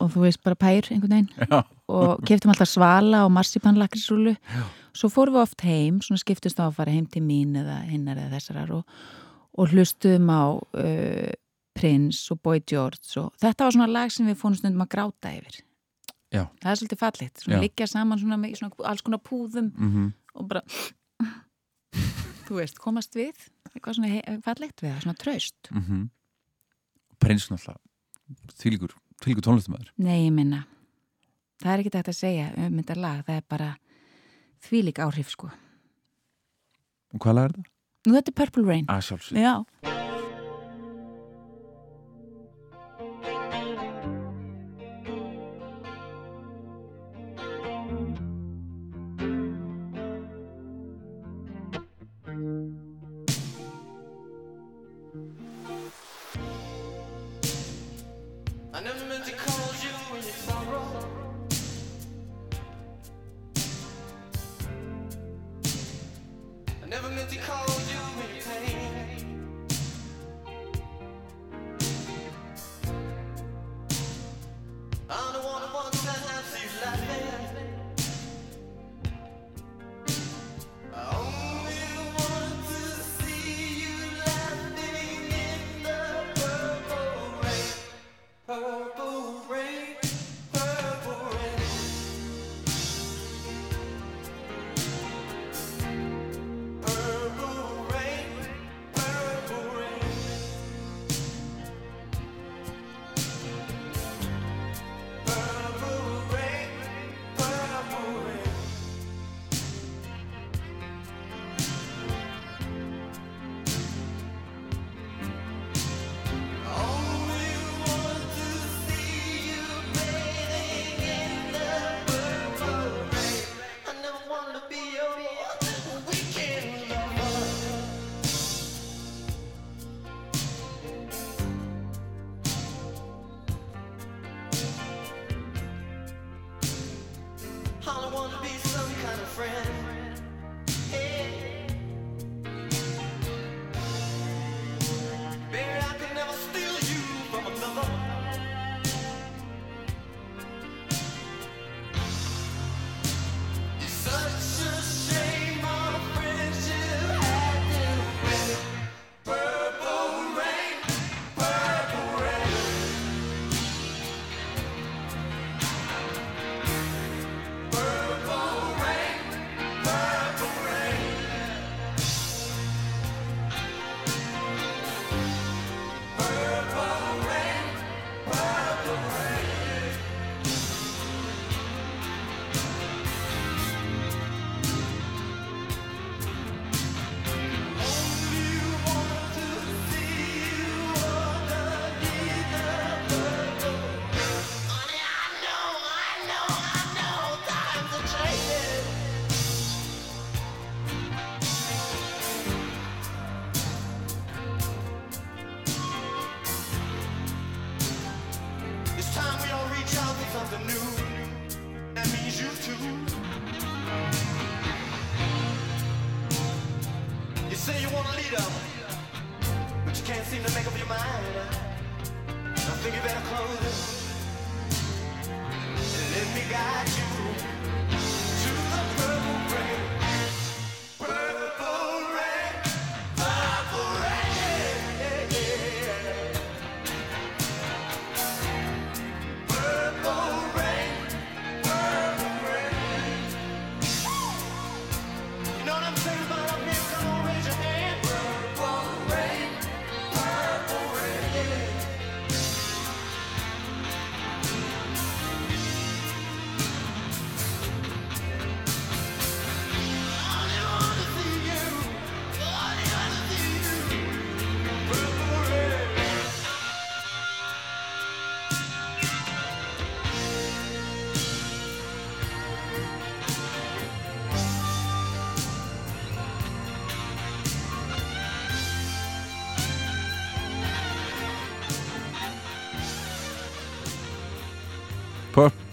og 0.00 0.12
þú 0.12 0.24
veist, 0.26 0.42
bara 0.44 0.58
pær 0.58 0.90
einhvern 0.90 1.16
veginn. 1.16 1.30
Já, 1.50 1.62
og 1.90 2.22
keftum 2.28 2.52
alltaf 2.52 2.70
svala 2.70 3.24
og 3.26 3.32
marsipanlakrisrúlu 3.34 4.36
svo 4.96 5.10
fórum 5.12 5.38
við 5.38 5.44
oft 5.44 5.64
heim, 5.66 6.00
svona 6.04 6.22
skiptumst 6.22 6.60
á 6.60 6.66
að 6.66 6.76
fara 6.78 6.94
heim 6.94 7.06
til 7.10 7.22
mín 7.24 7.56
eða 7.58 7.80
hinnar 7.88 8.18
eða 8.18 8.38
þessarar 8.38 8.74
og, 8.78 9.00
og 9.58 9.74
hlustuðum 9.74 10.30
á 10.30 10.44
uh, 10.58 11.32
Prince 11.76 12.34
og 12.34 12.40
Boy 12.44 12.62
George 12.66 13.14
og 13.22 13.34
þetta 13.40 13.66
var 13.66 13.76
svona 13.76 13.90
lag 13.90 14.14
sem 14.14 14.28
við 14.28 14.38
fórum 14.40 14.58
stundum 14.58 14.84
að 14.84 14.92
gráta 14.96 15.34
yfir. 15.34 15.60
Já. 16.30 16.44
það 16.62 16.70
er 16.70 16.78
svolítið 16.78 17.00
fallegt, 17.00 17.40
svona 17.42 17.56
Já. 17.58 17.62
liggja 17.64 17.86
saman 17.90 18.20
svona 18.20 18.36
með 18.38 18.58
svona 18.60 18.86
alls 18.86 19.02
konar 19.02 19.22
púðum 19.26 19.72
mhm. 19.74 20.10
og 20.38 20.50
bara 20.52 20.62
þú 22.50 22.58
veist, 22.58 22.80
komast 22.82 23.14
við 23.16 23.46
eitthvað 23.70 24.00
svona 24.00 24.40
fallegt 24.44 24.82
við 24.82 24.90
það, 24.90 25.04
svona 25.06 25.22
traust. 25.22 25.70
Mm 25.70 26.08
Prins 27.20 27.50
náttúrulega 27.50 28.54
Þvílíkur, 28.56 28.94
þvílíkur 29.20 29.44
tónlistumæður 29.44 29.90
Nei, 30.00 30.24
ég 30.24 30.32
minna 30.32 30.62
það 31.60 31.72
er 31.72 31.82
ekki 31.82 31.92
þetta 31.92 32.14
að 32.14 32.16
segja 32.20 32.46
um 32.56 32.78
þetta 32.80 32.96
lag 32.96 33.22
það 33.26 33.36
er 33.40 33.46
bara 33.50 33.70
þvílík 34.64 35.00
áhrif 35.04 35.32
sko. 35.32 35.50
Og 37.14 37.22
hvað 37.22 37.36
lag 37.36 37.48
er 37.48 37.56
þetta? 37.56 37.72
Nú 38.06 38.16
þetta 38.16 38.32
er 38.32 38.38
Purple 38.40 38.64
Rain. 38.64 38.86
Sjálfsög 38.88 39.40
Já, 39.40 39.54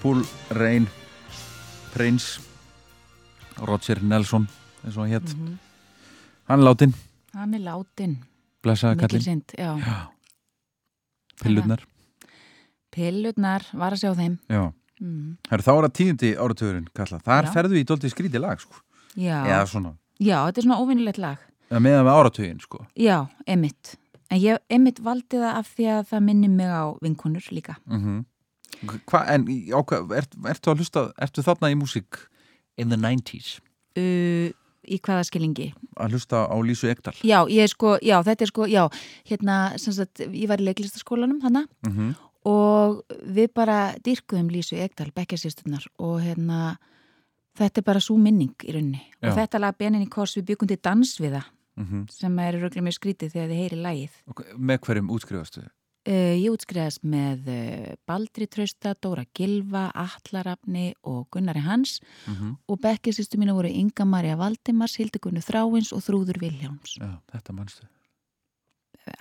Paul 0.01 0.23
Reyn 0.57 0.87
Prince 1.93 2.39
Roger 3.65 4.01
Nelson 4.03 4.47
eins 4.85 4.97
og 4.97 5.03
hann 5.07 5.11
hétt 5.15 5.33
Mhm. 5.35 5.57
hann 6.47 6.59
er 6.59 6.65
látin, 6.65 6.93
Hann 7.33 7.53
er 7.53 7.59
látin, 7.59 8.17
pillurnar 11.43 11.79
Pillurnar, 12.97 13.61
var 13.77 13.91
að 13.93 13.99
sjá 14.01 14.13
þeim. 14.17 14.37
Já. 14.49 14.73
Mm. 15.01 15.35
Heru, 15.51 15.61
þá 15.61 15.69
er 15.77 15.83
það 15.85 15.93
tíundi 15.99 16.29
áratugurinn 16.41 16.87
kalla 16.97 17.19
þar 17.21 17.43
Já. 17.45 17.51
ferðu 17.53 17.77
í 17.77 17.83
dóltið 17.85 18.13
skrítið 18.15 18.41
lag 18.41 18.59
sko. 18.63 18.73
Já. 19.17 19.43
eða 19.45 19.67
svona, 19.69 19.91
já, 20.19 20.37
þetta 20.47 20.57
er 20.57 20.63
svona 20.65 20.79
óvinnilegt 20.81 21.17
lag. 21.21 21.37
eða 21.69 21.79
meðan 21.81 22.05
með 22.07 22.15
áratuginn 22.17 22.59
sko. 22.61 22.87
Já, 22.97 23.27
emitt. 23.47 23.95
En 24.31 24.39
ég 24.41 24.57
emitt 24.69 24.99
valdi 24.99 25.37
það 25.37 25.55
af 25.59 25.67
því 25.77 25.85
að 25.93 26.07
það 26.09 26.23
minni 26.23 26.47
mig 26.49 26.67
á 26.67 26.97
vinkonur 27.01 27.45
líka. 27.51 27.75
mm 27.87 28.25
Hva, 29.09 29.23
en 29.33 29.47
í- 29.49 29.71
á 29.73 29.79
hvað, 29.81 30.11
ert, 30.17 30.35
ertu 30.53 30.71
að 30.71 30.77
hlusta 30.83 31.11
ertu 31.17 31.41
þarna 31.45 31.71
í 31.73 31.77
músík 31.79 32.27
in 32.77 32.89
the 32.89 32.97
90s 32.97 33.59
Uh, 33.97 34.51
í 34.85 34.99
hvaða 35.01 35.23
skilingi? 35.25 35.71
að 35.97 36.11
hlusta 36.13 36.43
á 36.45 36.55
Lísu 36.61 36.85
Ekdal 36.91 37.15
Já, 37.25 37.39
ég 37.49 37.63
er 37.65 37.71
sko, 37.71 37.95
já, 38.05 38.19
þetta 38.21 38.45
er 38.45 38.51
sko, 38.51 38.67
já, 38.69 38.83
hérna, 39.25 39.55
sem 39.81 39.93
sagt, 39.93 40.21
ég 40.21 40.47
var 40.47 40.61
í 40.61 40.67
leiklistaskólanum 40.67 41.41
þannig 41.41 41.65
mm 41.81 41.93
-hmm. 41.95 42.11
og 42.45 43.01
við 43.25 43.49
bara 43.55 43.95
dýrkuðum 44.05 44.51
Lísu 44.53 44.77
Ekdal, 44.77 45.09
bekkjarsýsturnar 45.15 45.87
og 45.97 46.21
hérna, 46.21 46.77
þetta 47.57 47.81
er 47.81 47.83
bara 47.83 47.99
svo 47.99 48.17
minning 48.17 48.53
í 48.63 48.71
rauninni. 48.71 49.01
Já. 49.21 49.31
Og 49.31 49.37
þetta 49.37 49.59
lag 49.59 49.77
Benin 49.77 50.05
í 50.05 50.09
kors 50.09 50.37
við 50.37 50.45
byggum 50.45 50.67
til 50.67 50.77
dans 50.83 51.19
við 51.19 51.31
það 51.41 51.45
Mm 51.77 52.05
sem 52.09 52.39
er 52.39 52.53
röglega 52.53 52.81
mjög 52.81 52.93
skrítið 52.97 53.31
þegar 53.33 53.49
þið 53.49 53.59
heyri 53.61 53.75
lagið. 53.81 54.13
með 54.57 54.77
hverjum 54.79 55.09
útskrifastu 55.09 55.61
Uh, 55.61 55.76
ég 56.13 56.51
útskriðast 56.53 57.03
með 57.03 57.47
uh, 57.51 57.95
Baldri 58.07 58.47
Trausta, 58.47 58.93
Dóra 59.01 59.25
Gilva, 59.35 59.91
Atlarafni 59.93 60.93
og 61.03 61.27
Gunnari 61.31 61.59
Hans 61.65 61.99
mm 62.27 62.33
-hmm. 62.33 62.55
og 62.67 62.79
bekkjarsýstu 62.79 63.37
mínu 63.37 63.53
voru 63.53 63.67
Inga 63.67 64.05
Marja 64.05 64.35
Valdimars, 64.37 64.95
Hildegunni 64.97 65.39
Þráins 65.41 65.91
og 65.93 66.01
Þrúður 66.03 66.39
Vilhjáms. 66.39 66.97
Já, 66.99 67.19
þetta 67.33 67.53
mannstu 67.53 67.87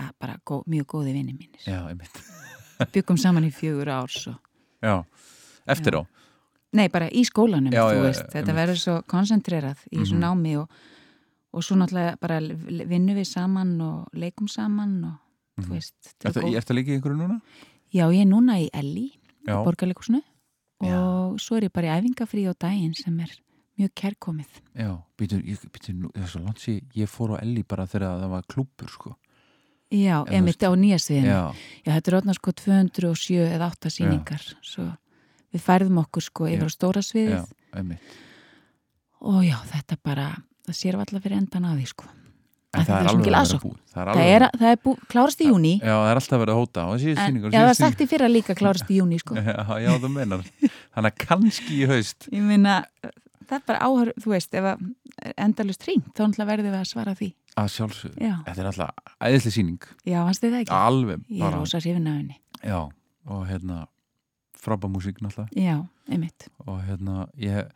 Uh, 0.01 0.09
bara 0.21 0.35
gó, 0.45 0.63
mjög 0.67 0.85
góði 0.87 1.13
vinni 1.13 1.33
mínir. 1.33 1.61
Já, 1.67 1.87
einmitt 1.89 2.11
Byggum 2.93 3.17
saman 3.17 3.45
í 3.45 3.51
fjögur 3.55 3.89
árs 3.89 4.27
og 4.27 4.35
Já, 4.83 5.05
eftir 5.67 5.95
á 5.95 6.03
Nei, 6.73 6.89
bara 6.89 7.09
í 7.09 7.23
skólanum, 7.25 7.71
Já, 7.73 7.85
þú 7.87 7.95
já, 7.95 8.03
veist, 8.03 8.21
já, 8.21 8.27
þetta 8.27 8.39
einmitt. 8.51 8.57
verður 8.57 8.77
svo 8.77 9.03
koncentrerað 9.07 9.77
í 9.93 9.97
þessu 9.99 10.15
Mhm. 10.15 10.21
námi 10.21 10.57
og, 10.59 10.69
og 11.53 11.63
svo 11.63 11.77
náttúrulega 11.77 12.17
bara 12.21 12.41
vinnum 12.41 13.15
við 13.17 13.25
saman 13.25 13.81
og 13.81 14.09
leikum 14.13 14.49
saman 14.49 15.05
og 15.05 15.13
þú 15.65 15.71
veist, 15.73 15.95
þetta 16.21 16.29
er 16.29 16.31
Ertu, 16.33 16.41
góð- 16.47 16.57
ertu 16.61 16.73
að 16.73 16.77
líka 16.79 16.91
í 16.93 16.97
einhverju 16.99 17.17
núna? 17.21 17.41
Já, 17.95 18.05
ég 18.13 18.21
er 18.21 18.27
núna 18.29 18.59
í 18.61 18.69
Elli, 18.75 19.07
Já, 19.47 19.63
borgarleikusinu 19.65 20.23
Já. 20.83 20.95
og 21.01 21.39
svo 21.41 21.57
er 21.57 21.69
ég 21.69 21.73
bara 21.73 21.87
í 21.87 22.01
æfingafrí 22.03 22.45
á 22.49 22.53
daginn 22.59 22.95
sem 22.95 23.21
er 23.21 23.31
mjög 23.79 23.91
kærkomið. 23.95 24.51
já, 24.77 25.03
býtu, 25.17 25.41
ég, 25.45 26.83
ég 26.97 27.09
fór 27.09 27.37
á 27.37 27.43
Elli 27.43 27.63
bara 27.63 27.87
þegar 27.87 28.21
það 28.21 28.31
var 28.31 28.43
klúpur, 28.49 28.89
sko. 28.91 29.17
Já, 29.93 30.25
emitt 30.35 30.59
á 30.67 30.75
nýja 30.75 30.99
sviðinu. 30.99 31.31
Já, 31.31 31.55
Já, 31.87 31.93
þetta 31.95 32.09
er 32.11 32.17
orðna 32.21 32.35
sko 32.35 32.53
207 32.53 33.47
eða 33.55 33.71
8 33.71 33.91
sýningar, 33.95 34.43
svo 34.63 34.97
við 35.55 35.63
færðum 35.63 36.01
okkur 36.05 36.23
sko 36.27 36.47
Já. 36.49 36.57
yfir 36.57 36.67
á 36.67 36.71
stóra 36.75 37.03
sviðið 37.07 37.37
já, 37.39 37.45
einmitt. 37.73 38.01
og 39.21 39.45
já, 39.47 39.57
þetta 39.71 39.97
bara, 40.03 40.27
það 40.67 40.75
sér 40.81 40.95
allar 40.99 41.23
fyrir 41.23 41.37
endan 41.39 41.65
að 41.65 41.79
því 41.81 41.87
sko. 41.93 42.05
En 42.77 42.87
það 42.87 42.91
það 42.91 42.97
er 42.97 43.03
er 43.03 43.11
alveg 43.11 43.23
mikil 43.23 43.37
að 43.41 43.53
búið. 43.65 43.79
Það 43.93 44.03
er 44.03 44.11
Það 44.17 44.33
er, 44.37 44.47
það 44.61 44.71
er 44.73 44.81
bú, 44.85 44.95
klárast 45.13 45.41
í 45.41 45.49
júni, 45.51 45.73
Já, 45.81 45.93
það 45.97 46.11
er 46.11 46.21
alltaf 46.21 46.43
verið 46.43 46.55
að 46.55 46.61
hóta 46.61 46.87
þessi 46.93 47.11
en 47.13 47.21
sýningur. 47.23 47.55
já, 47.55 47.61
það 47.61 47.71
er 47.73 47.79
sagt 47.81 48.01
í 48.01 48.09
fyrra 48.11 48.29
líka 48.31 48.57
klárast 48.59 48.91
í 48.93 48.99
júni 49.01 49.19
sko. 49.23 49.37
Já, 49.47 49.57
já, 49.87 49.91
þú 50.03 50.11
meinar. 50.13 50.45
Þannig 50.97 51.11
að 51.13 51.19
kannski 51.27 51.81
í 51.81 51.89
haust. 51.91 52.29
Ég 52.33 52.45
meina, 52.45 52.77
það 53.47 53.59
er 53.59 53.67
bara 53.71 53.89
áhör, 53.89 54.13
þú 54.21 54.35
veist, 54.35 54.55
ef 54.55 54.71
að 54.75 54.87
endalust 55.41 55.85
hringt, 55.87 56.13
þá 56.17 56.45
verðum 56.45 56.71
við 56.71 56.79
að 56.81 56.89
svara 56.91 57.15
því. 57.17 57.31
Að 57.57 57.69
sjálfsögðu. 57.73 58.21
Já, 58.21 58.35
Þetta 58.45 58.61
er 58.61 58.67
alltaf 58.71 59.13
æðislega 59.25 59.55
sýning. 59.55 59.85
já, 60.05 60.19
fannst 60.27 60.43
þið 60.45 60.51
það 60.53 60.65
ekki? 60.65 60.75
Alveg. 60.77 61.21
Ég 61.33 61.45
er 61.47 61.55
rosa 61.57 61.79
hrifin 61.81 62.09
af 62.11 62.17
henni. 62.19 62.37
Já, 62.61 62.81
og 63.33 63.47
hérna, 63.49 63.79
frábæð 64.61 64.93
músík 64.93 65.23
náttúrulega. 65.25 65.49
Já, 65.57 65.77
einmitt. 66.11 66.49
og 66.67 66.83
hérna 66.85 67.29
ég, 67.41 67.71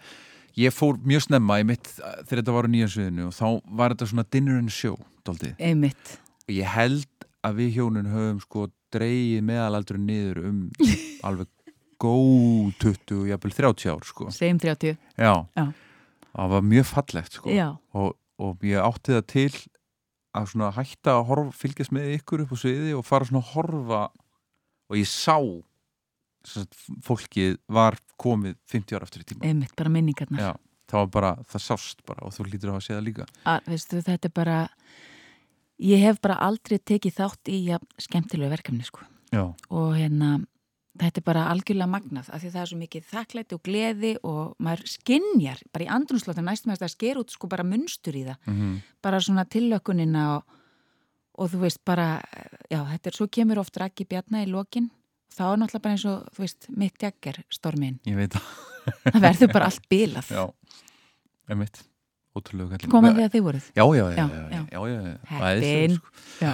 ég 0.59 0.75
fór 0.75 0.99
mjög 1.07 1.27
snemma 1.29 1.61
mitt 1.67 1.87
þegar 1.95 2.41
þetta 2.41 2.57
var 2.57 2.67
á 2.67 2.71
nýja 2.73 2.89
sviðinu 2.91 3.29
og 3.29 3.35
þá 3.37 3.47
var 3.81 3.95
þetta 3.95 4.11
svona 4.11 4.27
dinner 4.31 4.59
and 4.59 4.73
show 4.75 4.97
daldið. 5.27 5.55
Einmitt. 5.61 6.19
og 6.49 6.55
ég 6.57 6.67
held 6.75 7.07
að 7.47 7.57
við 7.61 7.75
hjónin 7.79 8.11
höfum 8.13 8.41
sko 8.43 8.67
dreigið 8.93 9.45
meðalaldur 9.47 9.99
niður 10.03 10.41
um 10.51 10.61
alveg 11.27 11.49
góð 12.01 12.73
20, 12.81 13.27
jafnvel 13.29 13.53
30 13.53 13.91
ár 13.93 14.07
sko. 14.09 14.31
Segjum 14.33 14.59
30. 14.63 14.97
já, 15.21 15.35
Já. 15.57 15.67
það 16.33 16.55
var 16.55 16.63
mjög 16.65 16.87
fallegt 16.89 17.37
sko. 17.37 17.51
Já, 17.53 17.69
og, 17.93 18.15
og 18.41 18.65
ég 18.65 18.81
átti 18.81 19.13
það 19.19 19.27
til 19.35 19.51
að 20.39 20.47
svona 20.53 20.71
hætta 20.77 21.17
að 21.19 21.25
horfa, 21.29 21.53
fylgjast 21.61 21.93
með 21.93 22.13
ykkur 22.17 22.45
upp 22.47 22.55
á 22.55 22.57
sviði 22.63 22.93
og 22.97 23.05
fara 23.05 23.27
svona 23.29 23.43
að 23.43 23.51
horfa 23.55 24.03
og 24.91 24.97
ég 24.99 25.09
sá 25.11 25.37
fólkið 27.05 27.59
var 27.69 27.99
komið 28.21 28.57
50 28.73 28.97
ára 28.97 29.07
aftur 29.07 29.25
í 29.25 29.29
tíma 29.29 29.47
einmitt, 29.47 29.75
bara 29.77 29.93
minningarnar. 29.93 30.41
Já, 30.41 30.53
það 30.91 31.03
var 31.05 31.11
bara, 31.17 31.33
það 31.53 31.65
sást 31.67 32.05
bara 32.09 32.27
og 32.27 32.35
þú 32.37 32.47
lítur 32.49 32.71
að 32.73 32.79
hafa 32.79 32.87
séð 32.87 32.99
það 32.99 33.09
líka 33.09 33.27
Að, 33.45 33.73
veistu, 33.73 34.03
þetta 34.07 34.31
er 34.31 34.37
bara, 34.41 34.61
ég 35.91 36.07
hef 36.07 36.21
bara 36.25 36.39
aldrei 36.49 36.79
tekið 36.79 37.19
þátt 37.19 37.53
í 37.53 37.59
ja, 37.71 37.81
skemmtilegu 38.01 38.53
verkefni, 38.53 38.87
sko. 38.89 39.05
Og 39.71 39.93
hérna, 39.95 40.31
þetta 41.01 41.21
er 41.21 41.27
bara 41.27 41.49
algjörlega 41.53 41.91
magnað, 41.91 42.31
af 42.33 42.43
því 42.43 42.53
það 42.55 42.63
er 42.63 42.71
svo 42.71 42.79
mikið 42.81 43.11
þakklæti 43.11 43.57
og 43.57 43.63
gleði 43.67 44.15
og 44.27 44.55
maður 44.59 44.87
skinjar, 44.91 45.61
bara 45.73 45.87
í 45.87 45.91
andrunslóta 45.97 46.45
næstum 46.45 46.75
að 46.75 46.85
það 46.85 46.95
sker 46.97 47.21
út 47.21 47.37
sko 47.37 47.51
bara 47.53 47.67
munstur 47.67 48.17
í 48.17 48.25
það. 48.29 48.41
mm 48.47 48.81
bara 49.01 49.21
svona 49.21 49.47
tillökunina 49.49 50.25
og, 50.35 50.57
og 51.41 51.53
þú 51.53 51.61
veist 51.63 51.81
bara, 51.89 52.21
já, 52.69 52.83
þetta 52.85 53.09
er 53.09 53.17
svo 53.17 53.27
kemur 53.33 53.63
oft 53.63 53.79
Raggi 53.81 54.05
Bjarna 54.05 54.43
í 54.45 54.51
lokin 54.51 54.91
þá 55.37 55.43
er 55.53 55.61
náttúrulega 55.63 55.83
bara 55.85 55.95
eins 55.97 56.07
og, 56.11 56.27
þú 56.37 56.45
veist, 56.47 56.67
mitt 56.77 57.03
jagger 57.03 57.41
stormin, 57.53 57.99
ég 58.09 58.17
veit 58.19 58.33
það. 58.35 58.43
Það 59.05 59.21
verður 59.27 59.53
bara 59.53 59.65
allt 59.71 59.89
bilað, 59.93 60.31
Já, 60.35 60.45
emitt 61.55 61.83
Ótrúlega 62.37 62.77
kallin 62.79 62.91
koma 62.93 63.11
því 63.17 63.25
að 63.27 63.33
þið 63.35 63.43
voruð? 63.43 63.65
Já, 63.75 63.85
já, 63.99 64.05
já, 64.15 64.27
Já, 64.71 64.81
já, 64.87 65.01
já. 65.03 65.17
Heppin. 65.31 65.97
Sko. 65.97 66.09
já. 66.45 66.53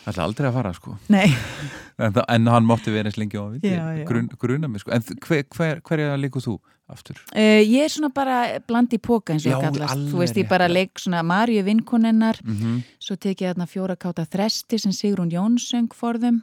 Það 0.00 0.10
ætla 0.14 0.24
aldrei 0.24 0.46
að 0.48 0.54
fara 0.54 0.70
sko. 0.72 0.92
Nei, 1.12 1.26
En, 2.00 2.12
það, 2.16 2.22
en 2.32 2.46
hann 2.48 2.64
mátti 2.64 2.92
vera 2.94 3.10
eins 3.10 3.18
lengi 3.20 3.36
á 3.36 3.42
að 3.44 4.04
grun, 4.08 4.28
gruna 4.40 4.68
mig 4.70 4.80
sko. 4.80 4.92
En 4.96 5.02
hver, 5.04 5.42
hver, 5.52 5.82
hver 5.84 6.00
er 6.06 6.14
líku 6.22 6.40
þú 6.40 6.54
aftur? 6.90 7.18
uh, 7.34 7.60
ég 7.60 7.84
er 7.84 7.92
svona 7.92 8.08
bara 8.14 8.38
bland 8.66 8.94
í 8.96 8.98
póka 9.02 9.34
eins 9.34 9.44
og 9.46 9.52
það 9.58 9.66
kallast, 9.66 10.06
þú 10.14 10.22
veist, 10.22 10.38
ég 10.40 10.48
bara 10.48 10.70
leik 10.70 10.98
svona 10.98 11.20
Marju 11.26 11.62
vinkonennar, 11.66 12.40
Mm 12.42 12.56
-hmm, 12.56 12.80
svo 12.98 13.16
tek 13.16 13.42
ég 13.42 13.50
þarna 13.52 13.66
fjóra 13.66 13.96
káta 13.96 14.24
þresti 14.24 14.78
sem 14.78 14.92
Sigrún 14.92 15.30
Jónsöng 15.30 15.90
forðum 15.94 16.40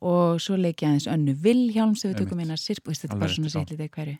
og 0.00 0.40
svo 0.40 0.56
leik 0.56 0.82
ég 0.82 0.88
aðeins 0.88 1.06
önnu 1.06 1.34
Vilhjálm 1.34 1.94
sem 1.96 2.12
við 2.12 2.18
tökum 2.24 2.38
að 2.40 2.58
sirp, 2.58 2.84
þetta 2.84 3.14
er 3.14 3.18
bara 3.18 3.30
svona 3.30 3.48
já. 3.48 3.60
sýtlið 3.60 3.90
hverju 3.90 4.18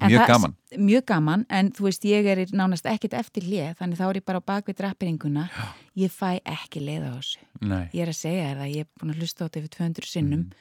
Mjög 0.00 0.20
það- 0.20 0.26
gaman. 0.28 0.54
Mjög 0.78 1.04
gaman, 1.06 1.46
en 1.50 1.70
þú 1.72 1.82
veist, 1.84 2.04
ég 2.04 2.24
er 2.26 2.46
nánast 2.56 2.86
ekkit 2.86 3.12
eftir 3.12 3.42
hlið, 3.44 3.76
þannig 3.76 3.98
þá 3.98 4.08
er 4.08 4.14
ég 4.20 4.24
bara 4.24 4.40
á 4.40 4.48
bakvið 4.48 4.76
drappiringuna, 4.78 5.50
ég 5.96 6.10
fæ 6.10 6.40
ekki 6.46 6.80
leið 6.80 7.04
á 7.04 7.12
þessu. 7.18 7.38
Nei, 7.60 7.90
Ég 7.92 8.00
er 8.00 8.08
að 8.08 8.16
segja 8.16 8.54
það, 8.56 8.72
ég 8.72 8.80
er 8.80 8.86
búin 8.98 9.12
að 9.12 9.18
hlusta 9.20 9.44
á 9.44 9.48
þetta 9.48 9.60
yfir 9.60 9.68
200 9.76 10.06
sinnum 10.08 10.40
Mhm. 10.40 10.52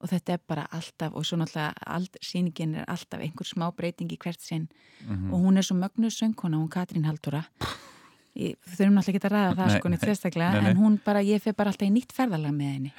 og 0.00 0.08
þetta 0.10 0.32
er 0.32 0.40
bara 0.48 0.66
alltaf, 0.72 1.14
og 1.14 1.22
svo 1.24 1.36
náttúrulega 1.38 1.72
ald, 1.86 2.16
sýningin 2.20 2.76
er 2.76 2.84
alltaf 2.88 3.20
einhver 3.20 3.46
smá 3.46 3.70
breyting 3.76 4.10
í 4.10 4.18
hvert 4.18 4.40
sinn 4.40 4.68
Mhm. 5.06 5.32
og 5.32 5.40
hún 5.40 5.56
er 5.56 5.62
svo 5.62 5.76
mögnuð 5.78 6.10
söngkona, 6.10 6.56
hún 6.58 6.68
Katrín. 6.68 7.04
Ég, 8.36 8.56
við 8.66 8.74
þurfum 8.76 8.94
náttúrulega 8.98 9.14
ekki 9.14 9.28
að 9.28 9.30
ræða 9.30 9.54
það 9.54 9.66
Nei, 9.68 9.78
sko 9.78 9.88
nei, 9.88 9.98
nei. 10.62 10.70
en 10.70 10.76
hún 10.76 10.98
bara, 11.04 11.20
ég 11.22 11.40
fer 11.40 11.52
bara 11.54 11.70
alltaf 11.70 11.86
í 11.86 11.92
nýtt 11.92 12.10
ferðalag 12.12 12.50
með 12.50 12.72
henni. 12.74 12.92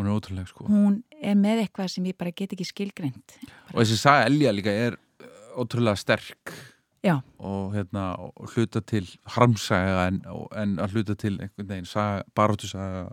Hún 0.00 0.08
er 0.10 0.16
ótrúlega 0.16 0.48
sko. 0.50 0.66
Hún 0.70 0.98
er 1.20 1.36
með 1.38 1.62
eitthvað 1.66 1.92
sem 1.94 2.08
ég 2.10 2.16
bara 2.18 2.32
get 2.36 2.52
ekki 2.56 2.66
skilgreint. 2.68 3.36
Og 3.74 3.82
þessi 3.82 3.98
saga 4.00 4.26
Elja 4.30 4.52
líka 4.56 4.72
er 4.88 4.96
uh, 4.96 5.30
ótrúlega 5.60 6.00
sterk 6.00 6.54
Já, 7.00 7.14
og 7.40 7.70
hérna 7.72 8.10
hluta 8.52 8.82
til 8.84 9.06
harmsaga 9.32 10.02
en, 10.10 10.18
en 10.60 10.74
að 10.84 10.96
hluta 10.98 11.14
til 11.16 11.38
einhvern 11.40 11.68
veginn 11.70 11.88
saga, 11.88 12.24
baróttu 12.36 12.68
saga 12.68 13.06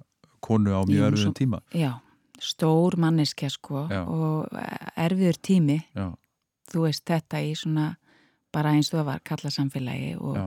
konu 0.44 0.74
á 0.76 0.84
mjög 0.88 1.16
svo- 1.22 1.32
tíma. 1.38 1.62
Já, 1.72 1.94
stór 2.44 2.98
manneskja 3.00 3.48
sko 3.54 3.86
Já. 3.88 4.02
og 4.04 4.52
erfiður 5.00 5.40
tími. 5.40 5.80
Já, 5.96 6.10
þú 6.74 6.84
veist 6.84 7.06
þetta 7.08 7.40
í 7.48 7.54
svona 7.56 7.94
bara 8.52 8.76
eins 8.76 8.92
og 8.92 9.00
það 9.00 9.08
var 9.14 9.24
kalla 9.24 9.50
samfélagi 9.56 10.12
og 10.20 10.36
já, 10.36 10.46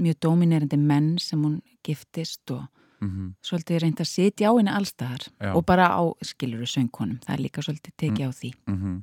mjög 0.00 0.20
dominerandi 0.24 0.78
menn 0.80 1.18
sem 1.20 1.42
hún 1.44 1.60
giftist 1.84 2.48
og 2.56 2.64
mm 3.00 3.34
svolítið 3.42 3.80
reynd 3.82 4.00
að 4.00 4.08
sitja 4.10 4.50
á 4.50 4.52
henni 4.56 4.70
allstaðar 4.70 5.26
Já. 5.40 5.52
og 5.54 5.64
bara 5.66 5.86
á 5.96 6.02
skiluru 6.22 6.66
söngkonum. 6.68 7.20
Það 7.24 7.34
er 7.34 7.42
líka 7.44 7.62
svolítið 7.64 7.94
tekið 7.96 8.26
á 8.28 8.32
því. 8.32 8.52
Mm 8.68 9.02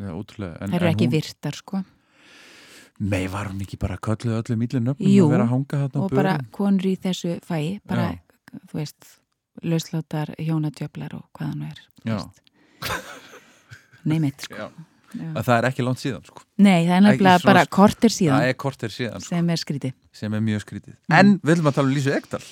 Já, 0.00 0.10
ótrúlega. 0.16 0.56
En, 0.60 0.70
það 0.70 0.76
eru 0.80 0.88
ekki 0.88 1.06
hún, 1.06 1.12
virtar 1.12 1.56
sko. 1.58 1.82
Nei, 3.00 3.26
var 3.32 3.48
hún 3.50 3.60
ekki 3.64 3.76
bara 3.80 3.96
kölluð 4.00 4.38
öllum 4.40 4.62
íllu 4.64 4.80
nöfnum 4.84 5.08
Jú, 5.08 5.26
að 5.26 5.34
vera 5.34 5.44
að 5.44 5.52
hanga 5.54 5.80
þarna 5.82 6.00
á 6.00 6.04
og 6.04 6.14
bara 6.16 6.34
konur 6.52 6.88
í 6.88 6.94
þessu 7.00 7.34
fæi 7.44 7.80
bara, 7.88 8.06
Já. 8.12 8.60
þú 8.68 8.80
veist 8.80 9.10
lausláttar, 9.64 10.32
hjónadjöflar 10.40 11.16
og 11.16 11.26
hvað 11.36 11.52
hann 11.52 11.62
er 11.68 11.78
Já. 12.08 12.18
mitt 14.20 14.46
sko. 14.46 14.56
Já. 14.56 14.68
Að 15.34 15.42
það 15.42 15.56
er 15.56 15.66
ekki 15.70 15.84
langt 15.84 16.00
síðan 16.00 16.26
sko. 16.28 16.44
Nei, 16.62 16.86
það 16.86 17.08
er 17.08 17.16
svona- 17.18 17.38
bara 17.44 17.64
kortir 17.66 18.12
síðan. 18.14 18.42
Er 18.46 18.54
kortir 18.54 18.92
síðan 18.94 19.20
sko, 19.20 19.28
sem 19.34 19.50
er 19.50 19.56
skrítið. 19.56 19.92
sem 20.12 20.34
er 20.34 20.40
mjög 20.40 20.60
skrítið. 20.64 20.94
Mm. 21.08 21.18
en 21.18 21.38
við 21.40 21.54
viljum 21.54 21.66
að 21.66 21.74
tala 21.74 21.88
um 21.88 21.94
Lísu 21.94 22.12
Ekdal 22.14 22.44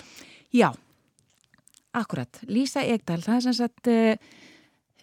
Já, 0.55 0.72
akkurat. 1.92 2.40
Lísa 2.49 2.84
Egdal, 2.86 3.20
það 3.24 3.36
er 3.36 3.44
sem 3.44 3.57
sagt, 3.57 3.90
uh, 3.90 4.46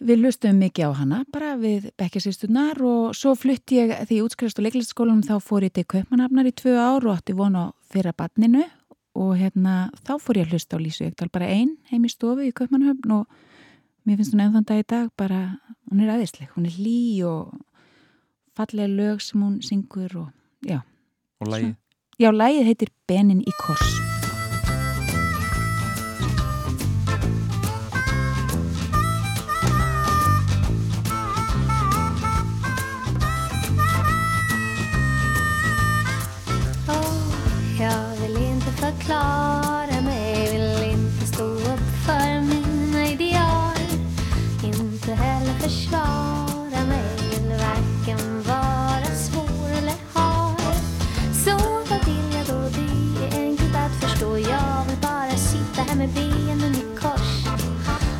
við 0.02 0.22
lustum 0.24 0.58
mikið 0.60 0.90
á 0.90 0.98
hana, 0.98 1.20
bara 1.32 1.54
við 1.60 1.90
bekkjasýstunar 2.00 2.80
og 2.84 3.14
svo 3.16 3.34
flutti 3.38 3.78
ég 3.80 3.94
því 4.08 4.20
útskrifst 4.26 4.58
á 4.60 4.64
leiklistaskólanum 4.66 5.24
þá 5.24 5.38
fór 5.40 5.68
ég 5.68 5.76
til 5.76 5.86
Kaupmannafnar 5.88 6.50
í 6.50 6.54
tvö 6.56 6.74
ár 6.76 7.06
og 7.06 7.16
átti 7.16 7.36
von 7.36 7.56
á 7.56 7.64
fyrra 7.88 8.12
badninu 8.16 8.66
og 9.16 9.32
hérna 9.40 9.88
þá 10.04 10.18
fór 10.20 10.42
ég 10.42 10.48
að 10.48 10.56
hlusta 10.56 10.76
á 10.76 10.84
Lísu 10.84 11.06
Egdal 11.06 11.30
bara 11.32 11.48
ein 11.48 11.76
heim 11.88 12.04
í 12.04 12.12
stofu 12.12 12.44
í 12.44 12.52
Kaupmannahöfn 12.52 13.14
og 13.16 13.24
mér 14.04 14.20
finnst 14.20 14.36
hún 14.36 14.44
enn 14.44 14.58
þann 14.58 14.68
dag 14.68 14.82
í 14.82 14.88
dag 14.90 15.08
bara, 15.16 15.40
hún 15.88 16.04
er 16.04 16.12
aðeinsleg, 16.12 16.52
hún 16.58 16.68
er 16.68 16.76
lí 16.76 17.24
og 17.24 17.56
fallega 18.56 18.92
lög 18.92 19.24
sem 19.24 19.40
hún 19.40 19.62
syngur 19.64 20.12
og 20.26 20.28
já. 20.60 20.82
og 21.40 21.48
lægi 21.48 21.74
Já, 22.16 22.30
lagið 22.32 22.64
heitir 22.64 22.88
Benin 23.04 23.42
í 23.44 23.52
kors. 23.60 24.15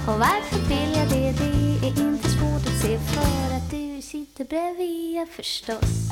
Och 0.08 0.18
varför 0.18 0.56
vill 0.68 0.96
jag 0.96 1.08
det? 1.08 1.32
Det 1.32 1.86
är 1.86 2.08
inte 2.08 2.28
svårt 2.28 2.66
att 2.66 2.82
se 2.82 2.98
för 2.98 3.56
att 3.56 3.70
du 3.70 4.02
sitter 4.02 4.44
bredvid 4.44 5.16
jag 5.16 5.28
förstås. 5.28 6.10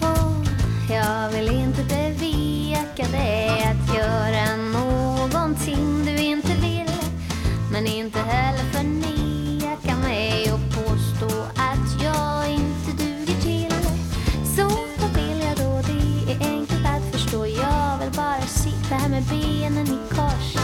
Och 0.00 0.90
Jag 0.90 1.30
vill 1.30 1.48
inte 1.48 1.84
beveka 1.84 3.10
dig 3.18 3.48
att 3.48 3.96
göra 3.96 4.56
någonting 4.56 6.04
du 6.04 6.16
inte 6.16 6.48
vill 6.48 6.90
Men 7.72 7.86
inte 7.86 8.18
heller 8.18 8.64
förneka 8.72 9.21
med 19.22 19.40
benen 19.40 19.86
i 19.86 20.14
kors. 20.14 20.56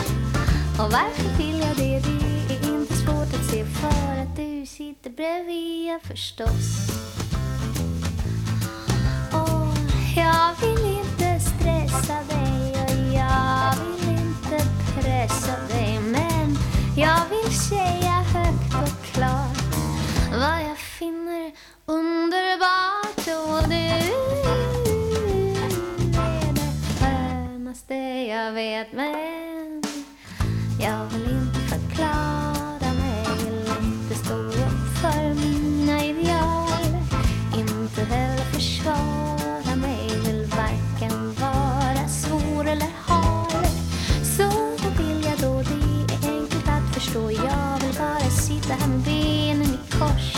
Och 0.78 0.92
varför 0.92 1.38
vill 1.38 1.59
jag 1.59 1.76
det? 1.76 2.00
Det 2.48 2.54
är 2.54 2.74
inte 2.74 2.94
svårt 2.94 3.34
att 3.34 3.50
se 3.50 3.64
för 3.64 4.22
att 4.22 4.36
du 4.36 4.66
sitter 4.66 5.11
bredvid 5.11 5.86
jag 5.86 6.02
förstås. 6.02 6.90
Och 9.32 9.78
jag 10.16 10.50
vill 10.61 10.98
inte 10.98 11.40
stressa 11.40 12.14
dig 12.14 12.72
och 12.72 13.14
jag 13.14 13.74
vill 13.84 14.09
inte 14.09 14.66
pressa 14.94 15.56
dig. 15.68 16.00
Men 16.00 16.59
jag 16.96 17.20
vill 17.30 17.59
säga 17.59 18.24
högt 18.34 18.74
och 18.74 19.04
klart 19.12 19.59
vad 20.30 20.62
jag 20.70 20.78
finner 20.78 21.52
underbart. 21.86 23.26
Och 23.26 23.68
du 23.68 24.28
det 27.89 28.26
jag 28.26 28.53
vet 28.53 28.93
men 28.93 29.82
jag 30.80 31.05
vill 31.07 31.22
inte 31.22 31.61
förklara 31.61 32.93
mig, 32.93 33.26
vill 33.45 33.72
inte 33.84 34.14
stå 34.14 34.34
upp 34.34 34.99
för 35.01 35.34
mina 35.34 36.05
ideal. 36.05 36.68
Inte 37.59 38.05
heller 38.05 38.45
försvara 38.45 39.76
mig. 39.76 40.09
Vill 40.26 40.47
varken 40.47 41.34
vara 41.34 42.09
svår 42.09 42.66
eller 42.66 42.93
hal 42.97 43.66
Så 44.36 44.49
vad 44.82 45.07
vill 45.07 45.24
jag 45.24 45.39
då? 45.41 45.62
Det 45.62 46.14
är 46.14 46.39
enkelt 46.39 46.68
att 46.68 46.95
förstå. 46.95 47.30
Jag 47.30 47.80
vill 47.80 47.99
bara 47.99 48.30
sitta 48.30 48.74
här 48.74 48.89
med 48.89 49.01
benen 49.01 49.74
i 49.74 49.78
kors. 49.91 50.36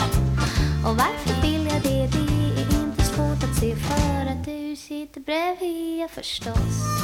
Och 0.85 0.97
varför 0.97 1.41
vill 1.41 1.67
jag 1.73 1.81
det? 1.81 2.07
Det 2.17 2.61
är 2.61 2.83
inte 2.83 3.03
svårt 3.03 3.43
att 3.43 3.55
se 3.59 3.75
För 3.75 4.31
att 4.31 4.45
du 4.45 4.75
sitter 4.75 5.21
bredvid 5.21 6.01
jag 6.01 6.11
förstås. 6.11 7.01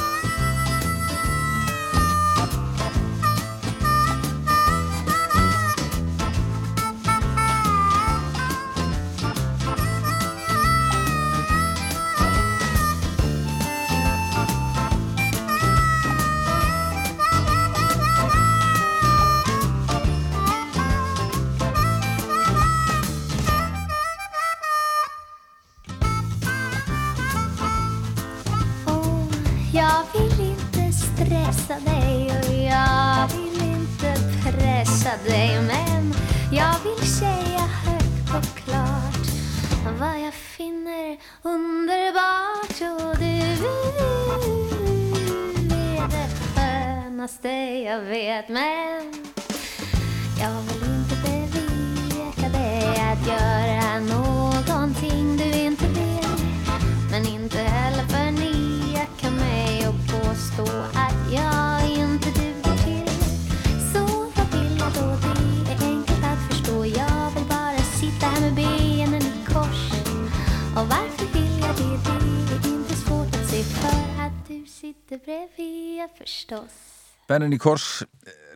Benin 77.28 77.52
í 77.52 77.58
Kors, 77.60 78.06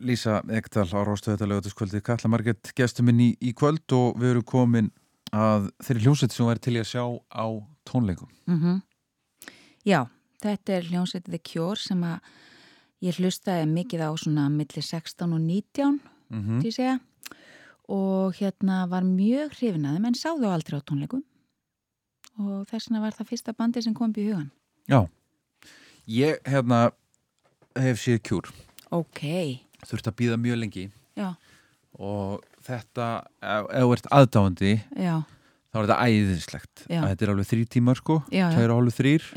Lísa 0.01 0.39
Ekdal 0.49 0.87
á 0.89 1.05
Róstöðeta 1.05 1.45
lögutaskvöldi, 1.45 1.99
Katla 2.01 2.31
Marget 2.33 2.71
gestur 2.73 3.05
minn 3.05 3.19
í, 3.21 3.27
í 3.37 3.51
kvöld 3.53 3.85
og 3.93 4.17
við 4.17 4.31
erum 4.31 4.45
komin 4.49 4.87
að 5.29 5.67
þeirri 5.85 6.07
hljómsveit 6.07 6.33
sem 6.33 6.47
væri 6.47 6.63
til 6.65 6.73
að 6.79 6.87
sjá 6.89 7.03
á 7.29 7.45
tónleikum. 7.85 8.31
Mm 8.49 8.81
Já, 9.83 10.07
þetta 10.39 10.73
er 10.73 10.85
hljómsveitið 10.87 11.33
The 11.35 11.39
Cure 11.43 11.75
sem 11.75 12.01
að 12.07 12.31
ég 13.03 13.17
hlustaði 13.19 13.67
mikið 13.67 14.05
á 14.07 14.11
svona 14.15 14.47
milli 14.49 14.81
16 14.81 15.33
og 15.35 15.41
19 15.41 15.99
mm 16.31 16.61
til 16.61 16.71
ég 16.71 16.77
segja. 16.77 16.97
Og 17.91 18.33
hérna 18.39 18.87
var 18.87 19.03
mjög 19.03 19.57
hrifin 19.59 19.85
að 19.85 19.99
þeim 19.99 20.07
en 20.07 20.17
sáðu 20.17 20.49
aldrei 20.49 20.79
á 20.79 20.87
tónleikum. 20.87 21.21
Og 22.41 22.65
þess 22.71 22.89
vegna 22.89 23.03
var 23.03 23.13
það 23.13 23.29
fyrsta 23.29 23.53
bandi 23.53 23.83
sem 23.85 23.93
kom 23.93 24.09
upp 24.09 24.17
í 24.17 24.25
hugan 24.25 24.49
Já, 24.89 25.05
ég 26.09 26.39
hérna 26.49 26.87
hef 27.79 28.01
séð 28.01 28.19
kjúr. 28.27 28.49
Ok, 28.93 29.21
þurft 29.89 30.09
að 30.11 30.17
býða 30.21 30.37
mjög 30.41 30.59
lengi. 30.61 30.85
Já, 31.17 31.29
og 31.99 32.43
þetta, 32.65 33.07
ef 33.41 33.69
þú 33.83 33.93
ert 33.95 34.07
aðdáandi 34.17 34.71
já, 34.97 35.15
þá 35.73 35.77
er 35.79 35.85
þetta 35.87 35.99
æðislegt. 36.07 36.83
Þetta 36.89 37.25
er 37.27 37.33
alveg 37.33 37.49
þrý 37.51 37.65
tímar 37.77 37.99
sko. 37.99 38.19
Og 38.23 38.57
hálfu 38.57 38.95
þrýr 38.99 39.29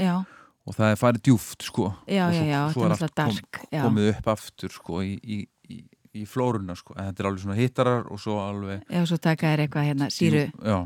og 0.66 0.74
það 0.74 0.90
er 0.92 0.98
farið 1.00 1.22
djúft 1.28 1.62
sko. 1.68 1.90
Já, 2.10 2.24
og 2.26 2.34
já, 2.34 2.44
já, 2.50 2.60
svo 2.74 2.86
er 2.88 2.96
allt 2.96 3.60
já, 3.70 3.82
komið 3.84 4.08
upp 4.16 4.30
aftur 4.34 4.72
sko 4.74 5.02
í, 5.06 5.12
í, 5.22 5.38
í, 5.70 5.80
í 6.20 6.24
flórunna 6.26 6.74
sko. 6.78 6.96
En 6.98 7.10
þetta 7.12 7.22
er 7.22 7.28
alveg 7.30 7.44
svona 7.44 7.58
hittarar 7.60 8.08
og 8.10 8.18
svo 8.22 8.38
alveg 8.42 8.82
já, 8.90 9.02
svo 9.06 9.18
taka 9.22 9.52
þér 9.52 9.64
eitthvað 9.66 9.86
hérna 9.92 10.08
síru. 10.10 10.46
Já, 10.66 10.78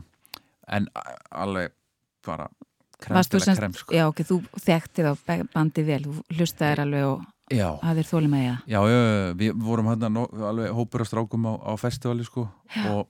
en 0.76 0.90
alveg 1.32 1.72
bara 2.26 2.50
Varst 3.00 3.32
þú 3.32 3.38
kremstilega 3.40 3.46
semst- 3.46 3.60
krem 3.62 3.74
sko. 3.78 3.94
Já, 3.96 4.04
ok, 4.10 4.18
þú 4.28 4.36
þekkti 4.60 5.04
þá 5.06 5.44
bandi 5.54 5.82
vel, 5.86 6.02
þú 6.04 6.36
hlustaðir 6.36 6.82
alveg 6.84 7.06
og 7.08 7.22
að 7.50 8.00
þeir 8.00 8.08
þólum 8.10 8.36
að 8.38 8.44
ég 8.44 8.58
já, 8.70 8.80
já, 8.86 9.00
við 9.40 9.64
vorum 9.66 9.88
hann 9.90 10.04
alveg 10.06 10.76
hópur 10.76 11.02
af 11.04 11.10
strákum 11.10 11.48
á, 11.50 11.52
á 11.58 11.72
festivali 11.80 12.26
sko. 12.26 12.46
Og 12.92 13.08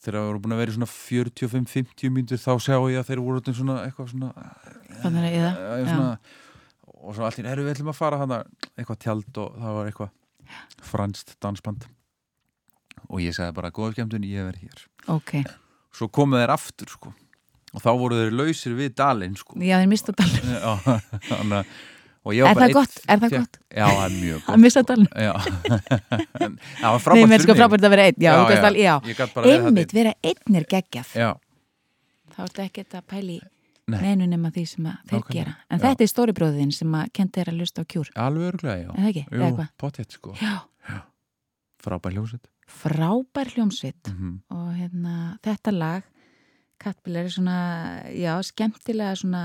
þegar 0.00 0.20
við 0.20 0.28
vorum 0.28 0.44
búin 0.44 0.54
að 0.54 0.62
vera 0.62 0.72
í 0.72 0.76
svona 0.76 0.90
45-50 0.90 2.14
mínútur 2.14 2.40
þá 2.40 2.52
sjá 2.62 2.76
ég 2.90 3.00
að 3.00 3.10
þeir 3.10 3.22
voru 3.24 3.40
orðin 3.40 3.58
svona 3.58 3.80
eitthvað 3.84 4.12
svona, 4.14 4.30
að 5.00 5.18
eða, 5.30 5.50
eh, 5.50 5.88
svona 5.90 6.12
og 7.00 7.16
svo 7.16 7.26
allir, 7.26 7.48
erum 7.48 7.66
við 7.66 7.74
ætlum 7.74 7.92
að 7.92 7.98
fara 7.98 8.20
hann 8.20 8.36
eitthvað 8.36 9.00
tjald 9.04 9.40
og 9.40 9.56
það 9.56 9.76
var 9.78 9.90
eitthvað 9.90 10.10
franskt 10.90 11.34
dansband. 11.42 11.86
Og 13.08 13.22
ég 13.24 13.34
sagði 13.34 13.56
bara, 13.56 13.72
góða 13.74 13.94
skemmtun, 13.94 14.26
ég 14.28 14.46
verð 14.46 14.64
hér. 14.66 14.84
Ok. 15.10 15.32
Svo 15.96 16.10
komu 16.12 16.38
þeir 16.38 16.52
aftur 16.54 16.90
sko. 16.92 17.14
Og 17.70 17.82
þá 17.82 17.90
voru 17.98 18.18
þeir 18.18 18.34
lausir 18.34 18.74
við 18.78 18.92
dalinn 18.98 19.36
sko. 19.38 19.56
Já, 19.62 19.78
þeir 19.78 19.90
mista 19.90 20.14
dalinn 20.16 21.64
Já, 22.20 22.44
að 22.44 22.50
Er 22.50 22.58
það 22.60 22.72
gott? 22.76 22.96
einn 23.00 23.12
Er 23.14 23.20
það 23.22 23.30
gott? 23.38 23.54
Já, 23.72 23.86
það 23.86 24.02
er 24.04 24.16
mjög 24.20 24.40
gott 24.44 24.54
að 24.54 24.60
missa 24.64 24.82
dalinn 24.82 25.08
Já, 25.16 25.32
En 26.40 26.58
það 26.80 26.90
var 26.90 26.98
Nei, 26.98 27.04
frábært 27.04 27.06
sko 27.06 27.30
fyrir 27.30 27.46
mig. 27.48 27.60
frábært 27.62 27.86
að 27.88 27.94
vera 27.94 28.04
einn, 28.10 28.18
já, 28.20 28.32
já, 28.34 28.58
já. 28.60 28.74
já. 28.80 28.94
Ég 29.10 29.16
gat 29.22 29.32
bara 29.34 29.54
Einmitt, 29.54 29.94
vera 29.96 30.12
einn 30.30 30.58
er 30.60 30.66
geggjað 30.74 31.14
Já, 31.16 31.30
þá 32.36 32.38
ertu 32.44 32.62
ekki 32.66 32.84
að 32.90 33.06
pæli 33.14 33.38
Nei. 33.90 33.98
neinu 34.04 34.26
nema 34.30 34.52
því 34.54 34.64
sem 34.70 34.84
að 34.86 34.98
þeir 35.10 35.18
Nákvæmlega. 35.18 35.34
gera 35.40 35.54
en 35.66 35.78
Já. 35.80 35.82
þetta 35.88 36.04
er 36.04 36.10
stóri 36.12 36.32
bróðin 36.36 36.70
sem 36.76 36.92
að 36.94 37.08
kendi 37.16 37.40
þér 37.40 37.48
að 37.50 37.56
lusta 37.64 37.82
á 37.82 37.84
kjúr 37.90 38.10
alveg 38.14 38.44
örglega, 38.52 38.76
já 38.84 38.90
Er 38.90 39.00
það 39.00 39.08
ekki? 39.10 39.24
Jú, 39.40 39.66
potjett 39.80 40.12
sko 40.14 40.34
Já, 40.38 40.54
Frábær 41.80 42.12
hljómsveit 42.14 42.46
frábær 42.70 43.48
hljómsveit 43.56 44.10
mm 44.12 44.36
og 44.54 44.68
hérna, 44.78 45.14
þetta 45.42 45.72
lag 45.74 46.04
Kattbíl 46.80 47.16
er 47.20 47.28
svona 47.32 47.56
já, 48.14 48.36
skemmtilega 48.46 49.16
svona 49.18 49.40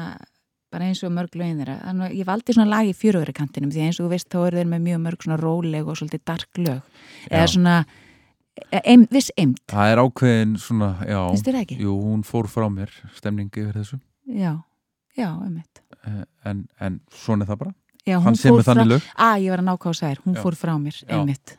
bara 0.76 0.88
eins 0.90 1.02
og 1.08 1.14
mörg 1.16 1.36
lögin 1.40 1.62
þeirra. 1.62 2.10
Ég 2.12 2.28
valdi 2.28 2.56
svona 2.56 2.70
lag 2.74 2.90
í 2.90 2.96
fjörögri 2.96 3.34
kantinum 3.36 3.72
því 3.74 3.86
eins 3.88 4.00
og 4.02 4.08
þú 4.08 4.12
veist 4.16 4.28
þá 4.34 4.40
eru 4.50 4.60
þeir 4.60 4.72
með 4.74 4.84
mjög 4.90 5.04
mörg 5.06 5.24
svona 5.26 5.38
róleg 5.42 5.88
og 5.88 6.00
svolítið 6.00 6.24
dark 6.28 6.60
lög. 6.60 6.82
Eða 7.30 7.46
Já. 7.46 7.54
svona 7.56 7.76
eim, 8.84 9.08
viss 9.12 9.32
eimt, 9.38 9.60
Það 9.72 9.92
er 9.92 10.02
ákveðin 10.04 10.54
svona, 10.62 10.90
já? 11.08 11.20
Jú, 11.80 11.96
hún 12.00 12.24
fór 12.28 12.48
frá 12.52 12.68
mér 12.72 12.94
stemningi 13.18 13.66
yfir 13.66 13.80
þessu. 13.82 14.00
Já, 14.32 14.54
já, 15.18 15.30
einmitt. 15.44 15.82
Eh, 16.06 16.24
en, 16.46 16.68
en 16.80 17.00
svona 17.12 17.46
er 17.46 17.52
það 17.52 17.62
bara. 17.66 17.76
Já, 18.06 18.20
Hann 18.22 18.38
semur 18.38 18.64
þannig 18.66 18.92
lög. 18.96 19.06
Að 19.18 19.44
ég 19.44 19.56
var 19.56 19.64
að 19.64 19.70
nákvæða 19.72 20.00
sæðir 20.00 20.24
hún 20.26 20.36
Já. 20.38 20.42
fór 20.46 20.60
frá 20.60 20.74
mér, 20.80 21.00
Já. 21.04 21.14
einmitt. 21.20 21.56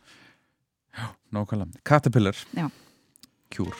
Nákvæmlega. 1.35 1.83
Caterpillar. 1.85 2.45
Já. 2.57 2.69
Kjúr 3.51 3.75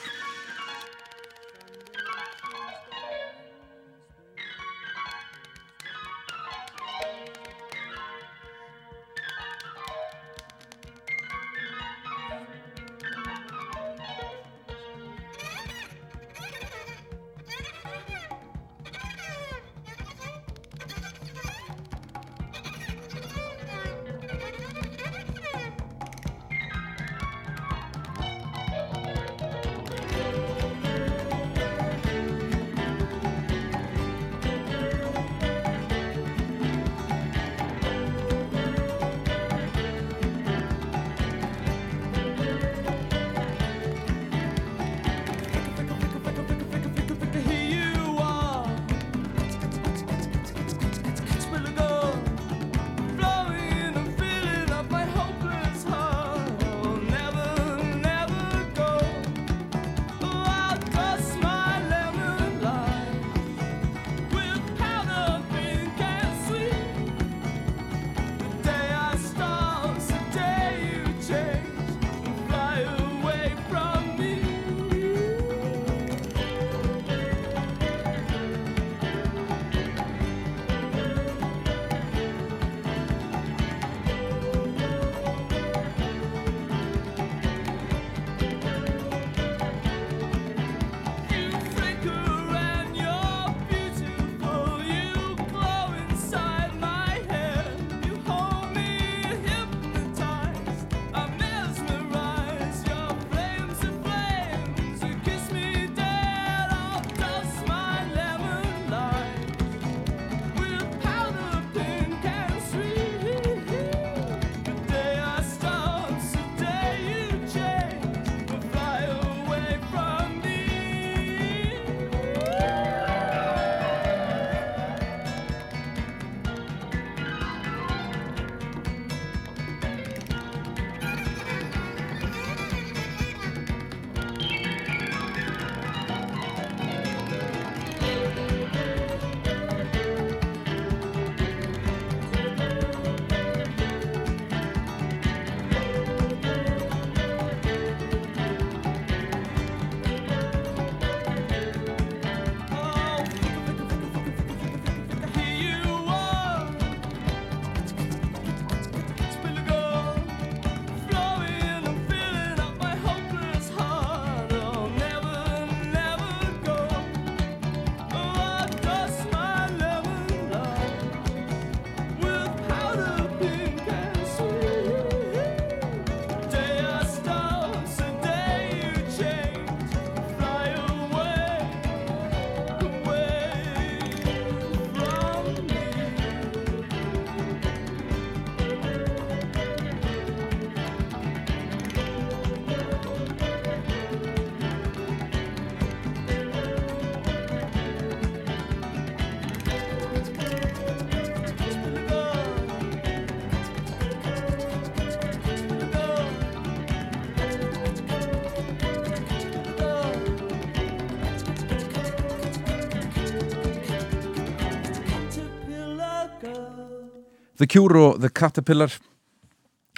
The 217.57 217.67
Cure 217.67 218.01
og 218.03 218.19
The 218.21 218.29
Caterpillar 218.29 218.93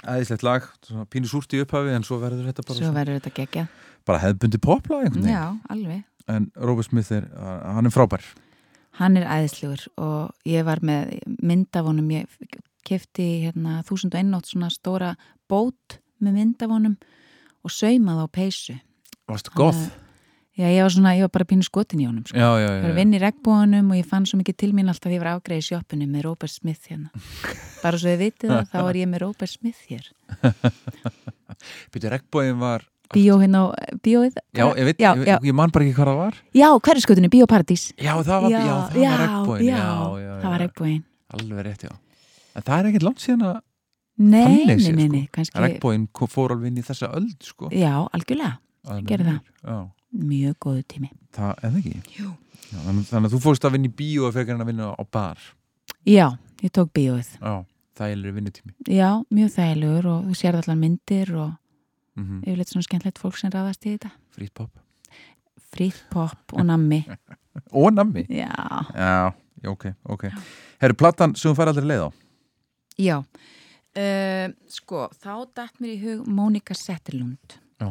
æðislegt 0.08 0.44
lag, 0.46 0.64
pínu 1.12 1.28
súrt 1.28 1.52
í 1.52 1.60
upphafi 1.60 1.92
en 1.92 2.04
svo 2.06 2.16
verður 2.22 2.46
þetta 2.48 2.64
bara, 2.64 2.78
Svo 2.78 2.92
verður 2.94 3.18
þetta 3.18 3.32
geggjað. 3.36 3.66
bara 4.08 4.20
hefðbundi 4.22 4.60
veginn. 4.88 5.28
Já, 5.28 5.42
alveg. 5.68 6.04
en 6.28 6.50
Robert 6.56 6.88
Smith 6.88 7.12
er, 7.12 7.26
hann 7.74 7.86
er 7.86 7.92
frábær 7.92 8.24
Hann 9.00 9.16
er 9.16 9.24
æðislegur 9.28 9.86
og 10.02 10.32
ég 10.48 10.64
var 10.66 10.80
með 10.82 11.20
mynd 11.42 11.76
af 11.78 11.84
honum, 11.86 12.08
ég 12.10 12.26
kefti 12.84 13.26
hérna 13.46 13.82
1001 13.84 14.34
svona 14.50 14.70
stóra 14.72 15.14
bót 15.48 16.00
með 16.20 16.32
mynd 16.32 16.62
af 16.64 16.70
honum 16.72 16.96
og 17.64 17.70
saumaði 17.70 18.24
á 18.24 18.28
peysu. 18.32 18.74
Varstu 19.28 19.52
goth? 19.54 19.90
Já, 20.60 20.66
ég 20.68 20.82
var 20.84 20.92
svona, 20.92 21.14
ég 21.16 21.24
var 21.24 21.32
bara 21.32 21.46
pínu 21.48 21.64
skotin 21.64 22.02
í 22.02 22.06
honum 22.08 22.24
sko. 22.28 22.36
Já, 22.36 22.48
já, 22.60 22.66
Ég 22.68 22.74
já, 22.74 22.82
var 22.84 22.90
að 22.92 22.98
vinna 23.00 23.16
í 23.16 23.20
regnbúanum 23.22 23.92
og 23.94 23.96
ég 23.96 24.08
fann 24.10 24.26
svo 24.28 24.40
mikið 24.40 24.56
til 24.60 24.70
mín 24.76 24.92
alltaf 24.92 25.14
ég 25.14 25.22
var 25.22 25.30
afgreið 25.32 25.62
í 25.62 25.66
sjoppunum 25.70 26.10
með 26.12 26.26
Robert 26.26 26.52
Smith 26.52 26.90
hérna. 26.90 27.22
Bara 27.80 28.00
svo 28.00 28.10
þið 28.10 28.24
vitið 28.26 28.52
það, 28.52 28.66
þá 28.74 28.78
var 28.84 28.98
ég 29.00 29.08
með 29.08 29.22
Robert 29.24 29.52
Smith 29.54 29.86
hér. 29.88 30.10
Býtu, 31.94 32.10
regnbóin 32.12 32.60
var 32.60 32.84
Bíó 33.10 33.40
hérna 33.40 33.64
á, 33.66 33.74
bíóið? 34.04 34.36
Já, 34.54 34.64
ég 34.78 34.86
veit, 34.86 35.00
ég, 35.02 35.32
ég 35.48 35.56
man 35.56 35.72
bara 35.74 35.86
ekki 35.86 35.96
hvað 35.96 36.10
það 36.12 36.20
var 36.20 36.36
Já, 36.54 36.68
hverju 36.78 37.02
skutinu, 37.02 37.30
Bíóparadís. 37.32 37.88
Já, 37.98 38.12
það 38.20 38.44
var, 38.44 38.52
það 38.54 38.68
var 39.48 39.64
já, 39.64 39.88
það 40.44 40.46
var 40.46 40.62
regnbúin. 40.62 41.02
Alveg 41.34 41.66
rétt, 41.66 41.88
já 41.88 41.96
En 42.54 42.66
það 42.66 42.76
er 42.76 42.88
ekkert 42.90 43.06
langt 43.08 43.24
síðan 43.24 43.46
að 43.48 43.58
Nei, 44.20 44.66
nei, 44.68 44.76
nei, 44.76 44.84
sko. 44.84 45.08
nei, 45.08 45.22
kannski, 45.32 45.62
regnbóin 45.64 46.06
fór 46.28 46.52
alveg 46.54 46.70
inn 46.70 46.82
í 46.82 46.84
þessa 46.84 47.08
öld, 47.16 47.38
sko 47.40 47.70
já, 47.72 47.94
algjörlega, 48.12 48.58
gerði 49.08 49.32
mér. 49.32 49.88
Já, 50.10 50.18
mjög 50.26 50.54
góðu 50.58 50.82
tími. 50.88 51.10
það, 51.32 51.54
eða 51.62 51.78
ekki 51.78 52.18
Jú. 52.18 52.30
já, 52.72 52.78
þannig, 52.84 53.12
að 53.26 53.32
þú 53.34 53.40
fórst 53.40 53.64
að 53.64 53.72
vinna 53.72 53.88
í 53.90 53.94
bíó 53.94 54.26
og 54.28 54.34
fekar 54.34 54.54
hann 54.56 54.64
að 54.64 54.70
vinna 54.72 54.90
á 54.94 55.02
bar 55.10 55.38
Já, 56.06 56.38
ég 56.62 56.70
tók 56.72 56.92
bíóið. 56.92 57.28
Já, 57.40 57.64
það 57.94 58.10
er 58.10 58.32
vinnutími 58.32 58.74
Já, 58.88 59.24
mjög 59.30 59.50
þægilegur 59.54 60.06
og 60.06 60.24
þú 60.28 60.36
sérð 60.40 60.62
allar 60.62 60.76
myndir 60.80 61.34
og 61.36 61.50
mm 62.16 62.40
yfirleitt 62.44 62.68
svona 62.68 62.84
skemmtilegt 62.84 63.18
fólk 63.18 63.36
sem 63.38 63.50
ráðast 63.50 63.86
í 63.86 63.94
þetta. 63.94 64.10
Frýtt 64.34 64.54
pop 64.54 64.70
Frýtt 65.70 66.00
pop 66.10 66.52
og 66.52 66.64
nammi. 66.66 67.04
Og 67.72 67.92
nammi 67.94 68.26
Já, 68.28 68.50
Já, 68.94 69.32
já, 69.62 69.70
ok, 69.70 69.86
ok 70.04 70.26
Herru, 70.80 70.94
platan 70.98 71.34
sem 71.36 71.50
þú 71.52 71.56
fær 71.56 71.70
aldrei 71.70 71.86
leið 71.86 72.08
á 72.08 72.10
já. 73.00 73.16
Uh, 73.96 74.52
sko, 74.68 75.08
þá 75.18 75.46
dætt 75.56 75.80
mér 75.80 75.94
í 75.94 76.00
hug 76.02 76.26
Mónika 76.28 76.74
Setterlund. 76.76 77.56
Já. 77.80 77.88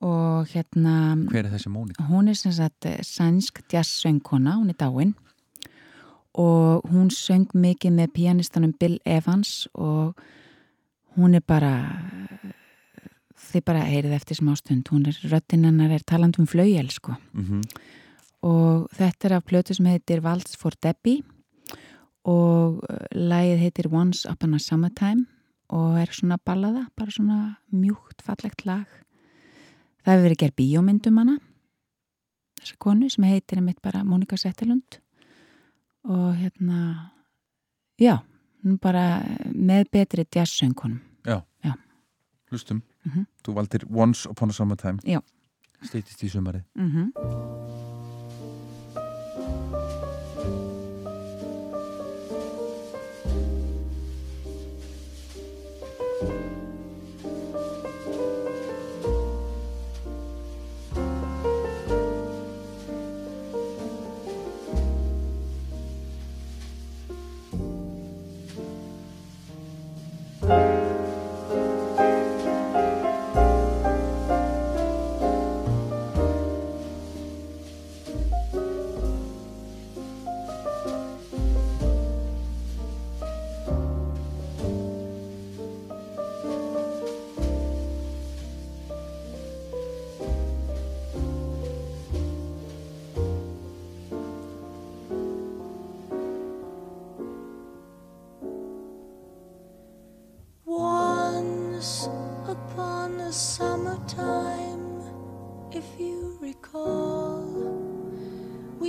Og 0.00 0.48
hérna, 0.48 1.16
Hver 1.28 1.44
er 1.44 1.52
þessi 1.52 1.68
Mónika? 1.68 2.06
hún 2.08 2.28
er 2.28 2.34
sem 2.34 2.52
sagt 2.52 2.86
eh, 2.88 3.02
sænsk 3.04 3.60
jazzsöngkona, 3.68 4.56
hún 4.56 4.70
er 4.70 4.78
dáin. 4.80 5.14
Og 6.34 6.86
hún 6.88 7.10
söng 7.10 7.50
mikið 7.52 7.92
með 7.92 8.12
pianistanum 8.14 8.72
Bill 8.72 8.98
Evans 9.04 9.68
og 9.74 10.14
hún 11.16 11.34
er 11.34 11.42
bara 11.44 11.74
þið 13.50 13.64
bara 13.64 13.84
heyrið 13.84 14.14
eftir 14.14 14.36
smá 14.38 14.54
stund. 14.56 14.88
Hún 14.88 15.06
er, 15.10 15.16
röddinn 15.28 15.66
hennar 15.66 15.90
er 15.90 16.04
talandum 16.06 16.46
flaugjel 16.46 16.88
sko. 16.90 17.16
Mm 17.32 17.64
og 18.46 18.88
þetta 18.96 19.28
er 19.28 19.36
af 19.36 19.44
plötu 19.48 19.76
sem 19.76 19.88
heitir 19.90 20.22
Waltz 20.24 20.56
for 20.56 20.76
Debbie 20.82 21.22
og 22.28 22.80
uh, 22.84 23.04
lagið 23.12 23.64
heitir 23.64 23.90
Once 23.92 24.28
Upon 24.28 24.56
a 24.56 24.60
Summertime 24.60 25.26
og 25.70 26.00
er 26.00 26.10
svona 26.10 26.40
ballaða, 26.42 26.88
bara 26.98 27.14
svona 27.14 27.40
mjúkt, 27.70 28.24
fallegt 28.24 28.64
lag 28.66 28.88
það 30.04 30.12
hefur 30.12 30.26
verið 30.28 30.40
gerð 30.42 30.56
bíómyndum 30.60 31.20
hana. 31.22 31.36
Þessa 32.60 32.76
konu 32.78 33.10
sem 33.10 33.24
heitir 33.24 33.60
einmitt 33.60 33.80
bara 33.82 34.04
Mónika 34.04 34.36
Settelund 34.36 35.00
og 36.04 36.34
hérna 36.36 37.12
já, 38.00 38.18
bara 38.80 39.22
með 39.52 39.88
betri 39.92 40.24
jazzsöngunum 40.24 41.00
Hlustum. 42.50 42.82
Mhm. 43.06 43.26
Þú 43.44 43.54
valdir 43.54 43.86
Once 43.90 44.28
Upon 44.28 44.50
a 44.50 44.52
Summertime. 44.52 44.98
Já. 45.04 45.22
Steytist 45.82 46.22
í 46.24 46.28
sumarið. 46.28 46.64
Mm 46.74 47.59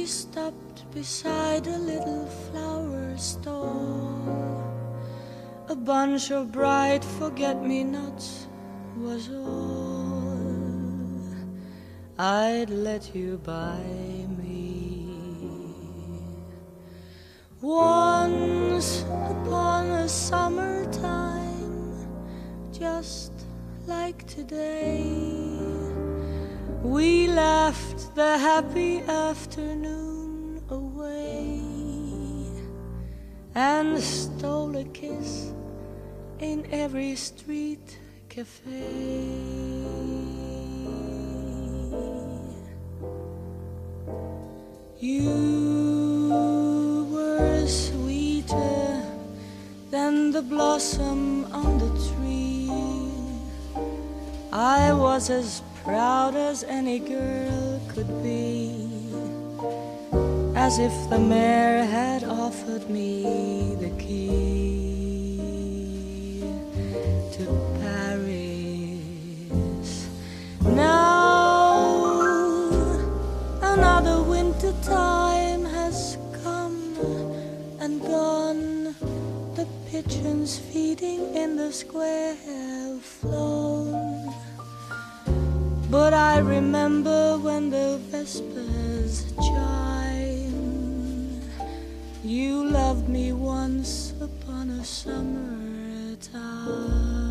we 0.01 0.07
stopped 0.07 0.91
beside 0.91 1.67
a 1.67 1.77
little 1.77 2.25
flower 2.25 3.15
store. 3.17 4.65
A 5.67 5.75
bunch 5.75 6.31
of 6.31 6.51
bright 6.51 7.03
forget 7.19 7.61
me 7.61 7.83
nots 7.83 8.47
was 8.97 9.29
all 9.29 10.41
I'd 12.17 12.71
let 12.71 13.13
you 13.13 13.37
buy 13.43 13.83
me. 14.41 15.05
Once 17.61 19.03
upon 19.29 19.85
a 19.85 20.09
summertime, 20.09 22.07
just 22.71 23.33
like 23.85 24.25
today, 24.25 25.60
we 26.83 27.27
laughed 27.27 28.15
the 28.15 28.37
happy 28.37 29.01
afternoon 29.01 30.63
away 30.69 31.61
and 33.53 34.01
stole 34.01 34.75
a 34.75 34.83
kiss 34.85 35.53
in 36.39 36.65
every 36.71 37.15
street 37.15 37.99
cafe. 38.29 38.89
You 44.99 47.07
were 47.11 47.67
sweeter 47.67 49.03
than 49.91 50.31
the 50.31 50.41
blossom 50.41 51.45
on 51.53 51.77
the 51.77 51.91
tree. 52.09 52.71
I 54.51 54.93
was 54.93 55.29
as 55.29 55.61
proud 55.83 56.35
as 56.35 56.63
any 56.63 56.99
girl 56.99 57.81
could 57.89 58.07
be, 58.21 58.71
as 60.55 60.77
if 60.77 60.93
the 61.09 61.17
mayor 61.17 61.83
had 61.83 62.23
offered 62.23 62.87
me 62.89 63.75
the 63.79 63.89
key 63.97 65.31
to 67.31 67.45
Paris. 67.81 68.99
Now 70.63 72.21
another 73.61 74.21
winter 74.21 74.73
time 74.83 75.65
has 75.65 76.17
come 76.43 76.95
and 77.79 78.01
gone. 78.01 78.95
The 79.55 79.67
pigeons 79.89 80.59
feeding 80.59 81.35
in 81.35 81.55
the 81.55 81.71
square 81.71 82.35
have 82.35 83.01
flown. 83.01 84.40
But 85.91 86.13
I 86.13 86.37
remember 86.37 87.37
when 87.37 87.69
the 87.69 87.99
vespers 88.09 89.25
chime. 89.35 91.41
You 92.23 92.63
loved 92.63 93.09
me 93.09 93.33
once 93.33 94.13
upon 94.21 94.69
a 94.69 94.85
summer 94.85 96.15
time. 96.15 97.30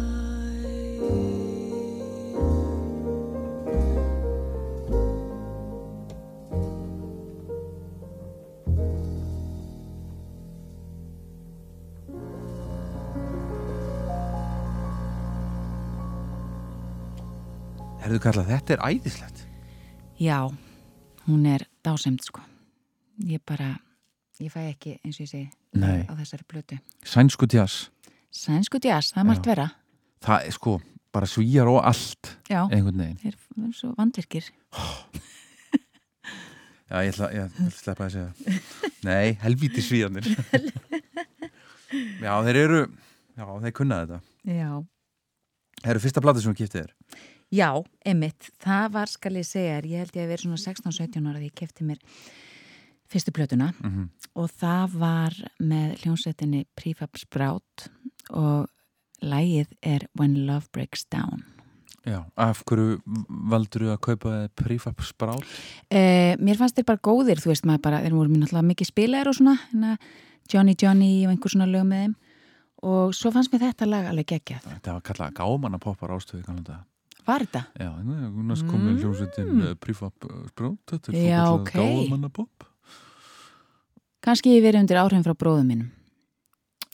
Herðu 18.11 18.24
Karla, 18.24 18.42
þetta 18.42 18.72
er 18.74 18.80
æðislegt 18.82 19.40
Já, 20.18 20.38
hún 21.28 21.44
er 21.46 21.62
dásemd 21.86 22.24
sko. 22.26 22.42
Ég 23.22 23.38
bara, 23.46 23.68
ég 24.42 24.50
fæ 24.50 24.64
ekki 24.64 24.96
eins 24.98 25.20
og 25.20 25.22
ég 25.22 25.30
segi 25.30 25.78
Nei. 25.78 26.02
á 26.11 26.18
þessari 26.18 26.42
blötu. 26.50 26.80
Sænsku 27.06 27.46
jazz 27.46 27.86
Sænsku 28.34 28.82
jazz, 28.82 29.12
það 29.14 29.22
er 29.22 29.28
margt 29.30 29.46
vera. 29.46 29.68
Það 30.26 30.48
er 30.50 30.58
sko 30.58 30.74
bara 31.14 31.30
svíjar 31.30 31.70
og 31.70 31.78
allt 31.86 32.34
Já, 32.50 32.64
þeir 32.66 33.30
eru 33.30 33.70
svo 33.78 33.94
vandvirkir. 33.94 34.50
Já, 36.90 36.98
ég 37.06 37.14
ætla, 37.14 37.30
ég 37.30 37.46
ætla 37.46 37.70
að 37.70 37.74
sleppa 37.78 38.11
að 38.11 38.14
segja 38.18 38.61
Nei, 39.06 39.38
helvíti 39.46 39.86
svíjarnir 39.86 40.26
Já, 42.26 42.32
þeir 42.42 42.64
eru 42.66 42.86
Já, 43.38 43.46
þeir 43.46 43.82
kunna 43.84 44.02
þetta 44.02 44.24
Já. 44.50 44.72
Það 45.84 45.92
eru 45.94 46.08
fyrsta 46.11 46.22
plati 46.26 46.42
sem 46.42 46.50
þú 46.50 46.64
kiftið 46.64 46.88
þér 46.88 47.38
Já, 47.51 47.70
einmitt, 48.07 48.53
það 48.62 48.92
var 48.94 49.11
skal 49.11 49.34
ég 49.40 49.46
segja 49.48 49.80
þér, 49.80 49.90
ég 49.90 50.05
held 50.05 50.16
ég 50.16 50.24
að 50.24 50.32
vera 50.34 50.44
svona 50.44 50.61
16-17 50.62 51.26
ára 51.26 51.40
því 51.40 51.48
ég 51.48 51.57
kefti 51.59 51.86
mér 51.88 52.03
fyrstu 53.11 53.34
plötuna 53.34 53.72
mm 53.80 54.09
og 54.38 54.51
það 54.61 54.92
var 55.01 55.34
með 55.59 56.05
hljónsettinni 56.05 56.61
Prefab 56.78 57.18
Sprout 57.18 57.88
og 58.30 58.68
lægið 59.26 59.72
er 59.82 60.07
When 60.18 60.46
Love 60.46 60.70
Breaks 60.72 61.05
Down. 61.11 61.42
Já, 62.07 62.22
af 62.40 62.62
hverju 62.64 63.01
valdur 63.51 63.84
þú 63.84 63.90
að 63.92 64.01
kaupa 64.07 64.34
prefab 64.57 65.03
sprál? 65.05 65.42
Eh, 65.90 66.38
mér 66.40 66.57
fannst 66.57 66.78
þeir 66.78 66.86
bara 66.88 67.03
góðir, 67.05 67.42
þú 67.42 67.51
veist 67.53 67.66
maður 67.68 67.82
bara, 67.84 68.01
þeir 68.01 68.16
voru 68.16 68.32
mér 68.32 68.44
náttúrulega 68.44 68.70
mikið 68.70 68.88
spilaðir 68.88 69.30
og 69.32 69.36
svona, 69.36 69.57
hérna, 69.72 69.98
Johnny 70.51 70.76
Johnny 70.80 71.11
og 71.26 71.34
einhver 71.34 71.53
svona 71.53 71.68
lög 71.68 71.84
með 71.90 72.07
þeim 72.07 72.14
og 72.90 73.12
svo 73.18 73.34
fannst 73.34 73.53
mér 73.53 73.66
þetta 73.66 73.90
lag 73.90 74.09
alveg 74.09 74.30
geggjað. 74.32 74.64
Þetta 74.70 74.94
var 74.96 75.05
kallað 75.11 75.36
gámanna 75.36 75.82
poppar 75.82 76.14
ástöðu 76.16 76.46
kannan 76.46 76.64
þetta 76.64 76.78
Var 77.30 77.46
þetta? 77.46 77.62
Já, 77.78 77.90
næst 78.50 78.66
komið 78.66 78.90
Mm. 78.90 78.98
hljómsveitin 79.04 79.54
mm. 79.54 79.78
prefab 79.82 80.28
sprál 80.50 80.74
Þetta 80.90 81.14
er 81.14 81.22
Já, 81.22 81.40
svo 81.46 81.60
ok. 81.60 81.72
kallað 81.76 82.02
gámanna 82.02 82.32
popp 82.34 82.66
Kannski 84.20 84.52
ég 84.52 84.64
verið 84.66 84.82
undir 84.84 85.00
áhrifin 85.00 85.24
frá 85.24 85.32
bróðum 85.32 85.70
mínum. 85.70 85.88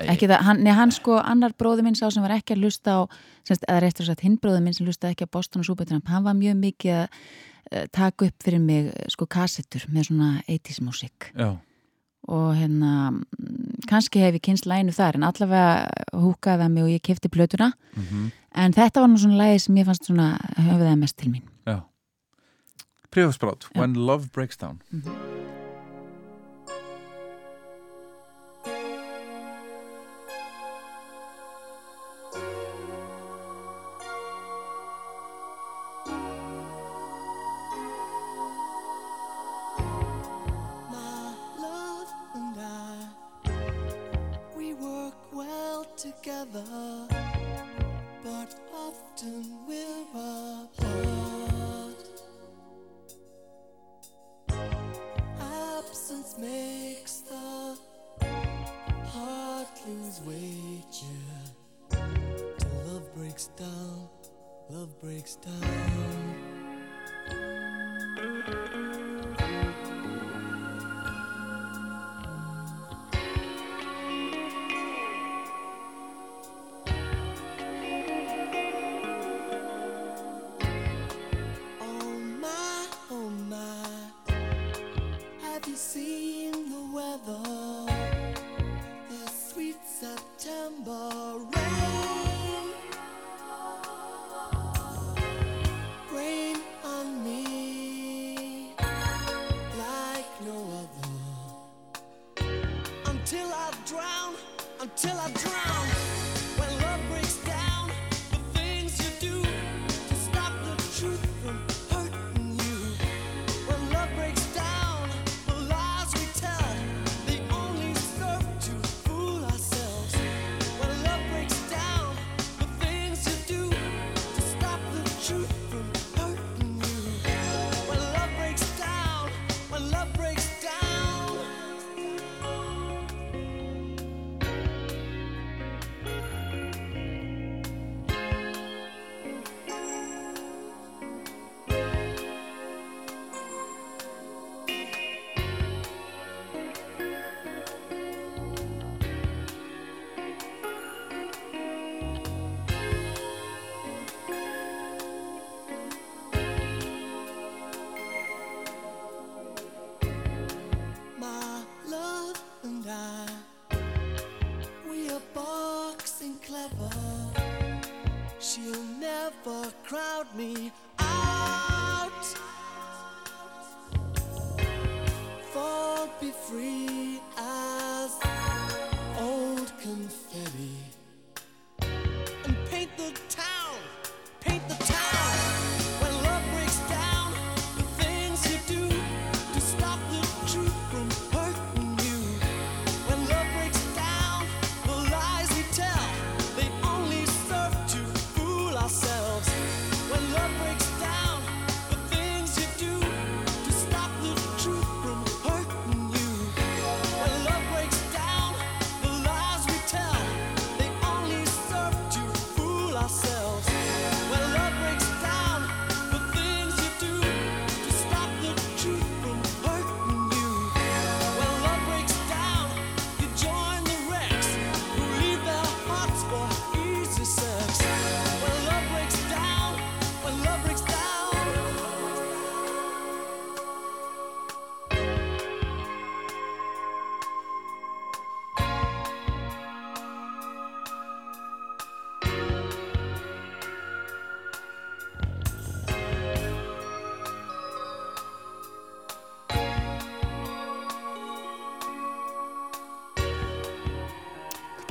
Ekki 0.05 0.29
það, 0.29 0.43
hann, 0.45 0.59
nei, 0.61 0.75
hann 0.77 0.93
sko, 0.93 1.17
annar 1.25 1.55
bróður 1.57 1.87
minn 1.87 1.97
sá 1.97 2.05
sem 2.13 2.23
var 2.25 2.35
ekki 2.37 2.53
að 2.53 2.67
lusta 2.67 2.99
á, 3.01 3.01
semst, 3.49 3.65
eða 3.65 3.81
réttur 3.81 4.05
að 4.05 4.11
sagt 4.13 4.25
hinn 4.27 4.37
bróður 4.43 4.61
minn 4.67 4.77
sem 4.77 4.87
lustaði 4.87 5.17
ekki 5.17 5.25
á 5.25 5.35
Boston 5.35 5.63
og 5.65 5.69
Supertramp, 5.71 6.11
hann 6.13 6.27
var 6.27 6.37
mjög 6.37 6.59
mikið 6.61 6.93
að 6.99 7.07
uh, 7.07 7.87
taka 7.97 8.29
upp 8.29 8.45
fyrir 8.45 8.61
mig 8.61 8.91
eh, 8.93 9.07
sko 9.15 9.25
kassettur 9.27 9.87
með 9.89 10.11
svona 10.11 10.29
80s 10.45 10.83
músík 10.85 11.31
Já, 11.33 11.49
og 12.27 12.57
hérna 12.59 13.11
mm, 13.13 13.85
kannski 13.91 14.23
hef 14.23 14.39
ég 14.39 14.45
kynst 14.49 14.67
læginu 14.67 14.95
þar 14.97 15.19
en 15.19 15.29
allavega 15.29 15.87
húkaði 16.13 16.65
það 16.65 16.75
mig 16.75 16.87
og 16.87 16.93
ég 16.95 17.07
kefti 17.07 17.33
plötuna. 17.33 17.73
Mm 17.95 18.33
en 18.57 18.73
þetta 18.77 19.03
var 19.05 19.13
nú 19.13 19.21
svona 19.21 19.41
lægi 19.43 19.67
sem 19.67 19.81
ég 19.81 19.89
fannst 19.89 20.09
svona 20.09 20.31
höfðaði 20.57 20.97
mest 21.03 21.19
til 21.21 21.33
mín. 21.35 21.45
Já. 21.69 21.85
When 23.75 23.95
Love 23.95 24.33
Breaks 24.33 24.57
Down. 24.57 24.83
My 24.91 25.56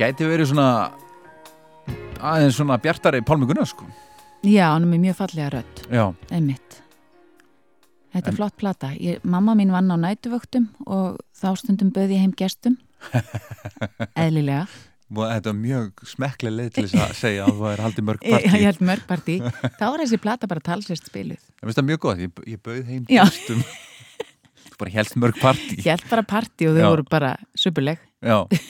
Gæti 0.06 0.26
verið 0.28 0.46
svona 0.52 0.66
aðeins 2.22 2.54
svona 2.60 2.76
bjartari 2.82 3.22
Pálmi 3.26 3.46
Gunnar 3.48 3.66
sko 3.66 3.86
Já, 4.46 4.68
hann 4.70 4.84
er 4.86 4.90
með 4.92 5.00
mjög 5.08 5.16
fallega 5.18 5.46
rödd, 5.56 5.78
Já, 5.90 6.02
einmitt. 6.30 6.76
Þetta 8.14 8.28
er 8.28 8.30
En- 8.30 8.36
flott 8.36 8.54
plata. 8.60 8.90
Ég, 8.94 9.24
mamma 9.26 9.56
mín 9.58 9.72
vann 9.74 9.90
á 9.90 9.96
nætuvöktum 9.98 10.68
og 10.86 11.16
þá 11.34 11.48
stundum 11.58 11.90
böði 11.90 12.14
ég 12.14 12.22
heim 12.22 12.34
gestum. 12.38 12.76
Eðlilega. 14.14 14.68
þetta 15.10 15.50
er 15.50 15.58
mjög 15.58 16.04
smekklega 16.12 16.54
leið 16.60 16.70
til 16.76 16.84
þess 16.86 17.02
að 17.08 17.16
segja 17.24 17.48
að 17.48 17.58
það 17.58 17.72
er 17.72 17.82
haldið 17.86 18.06
mörg 18.12 18.22
Ég, 18.22 18.36
partí 18.36 18.54
ég 18.60 18.64
held 18.70 18.84
mörg 18.92 19.04
partí. 19.10 19.36
Þá 19.80 19.84
er 19.88 19.98
þessi 20.04 20.20
plata 20.22 20.46
bara 20.52 20.64
talsvist 20.70 21.10
spiluð. 21.10 21.42
Það 21.58 21.66
finnst 21.66 21.80
það 21.82 21.88
mjög 21.90 22.00
gott, 22.06 22.22
ég, 22.22 22.40
ég 22.54 22.62
bauð 22.70 22.84
heim 22.92 23.04
Já. 23.10 23.24
gestum 23.26 23.66
bara 24.76 24.92
helst 24.92 25.16
mörg 25.16 25.38
partí 25.40 25.78
Ég 25.80 25.86
held 25.88 26.02
bara 26.10 26.22
partí 26.28 26.66
og 26.68 26.74
þau 26.76 26.82
Já. 26.84 26.88
voru 26.92 27.04
bara 27.10 27.34
supuleg. 27.56 27.98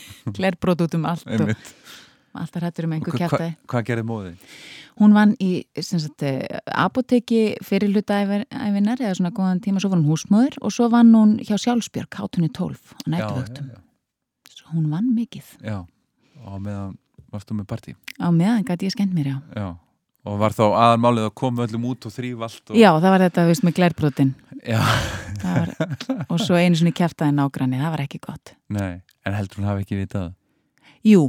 Glerbrót 0.37 0.81
út 0.87 0.95
um 0.99 1.05
allt 1.09 1.27
og 1.27 1.53
alltaf 2.37 2.63
hættur 2.67 2.85
um 2.85 2.93
einhver 2.97 3.15
Hva- 3.15 3.21
kjartaði. 3.23 3.53
hva- 3.57 3.67
Hvað 3.73 3.87
gerði 3.91 4.05
móðið? 4.11 4.35
Hún 5.01 5.13
vann 5.13 5.33
í 5.45 5.51
sagt, 5.81 6.23
eh, 6.25 6.59
apoteki 6.73 7.57
fyrir 7.65 7.93
hlutaæfinar 7.93 9.01
eða 9.01 9.15
svona 9.17 9.33
góðan 9.37 9.61
tíma, 9.65 9.81
svo 9.81 9.91
var 9.93 10.01
hún 10.01 10.09
húsmóður 10.09 10.57
og 10.63 10.73
svo 10.73 10.89
vann 10.93 11.13
hún 11.13 11.35
hjá 11.45 11.57
Sjálfsbjörg, 11.61 12.09
hátunni 12.17 12.49
12 12.53 12.95
á 13.09 13.29
Svo 14.49 14.73
hún 14.75 14.89
vann 14.91 15.15
mikið. 15.17 15.45
já, 15.63 15.87
Og 16.47 16.61
meðan 16.61 16.97
varstu 17.33 17.55
með 17.57 17.67
partí 17.67 17.95
Á 18.21 18.29
meðan 18.33 18.65
gæti 18.65 18.87
ég 18.89 18.93
skemmt 18.97 19.13
mér, 19.15 19.27
já. 19.27 19.43
Já 19.55 19.77
Og 20.27 20.41
var 20.41 20.55
þá 20.57 20.65
aðalmálið 20.67 21.29
að 21.29 21.35
koma 21.39 21.67
öllum 21.67 21.85
út 21.93 22.07
og 22.09 22.15
þrýf 22.15 22.41
allt 22.43 22.73
og... 22.73 22.79
Já, 22.81 22.89
það 22.99 23.13
var 23.15 23.25
þetta, 23.27 23.47
veist, 23.47 23.65
með 23.67 23.77
glerbrotin. 23.79 24.33
Já, 24.67 24.81
Var, 25.43 25.73
og 26.33 26.41
svo 26.43 26.57
einu 26.59 26.79
svona 26.79 26.95
kjæftaði 26.97 27.35
nágranni, 27.37 27.79
það 27.79 27.93
var 27.93 28.03
ekki 28.07 28.19
gott. 28.25 28.55
nei, 28.73 29.03
en 29.27 29.37
heldur 29.37 29.61
hún 29.61 29.69
hafi 29.69 29.85
ekki 29.85 29.99
vitað 30.01 30.33
Jú, 31.07 31.29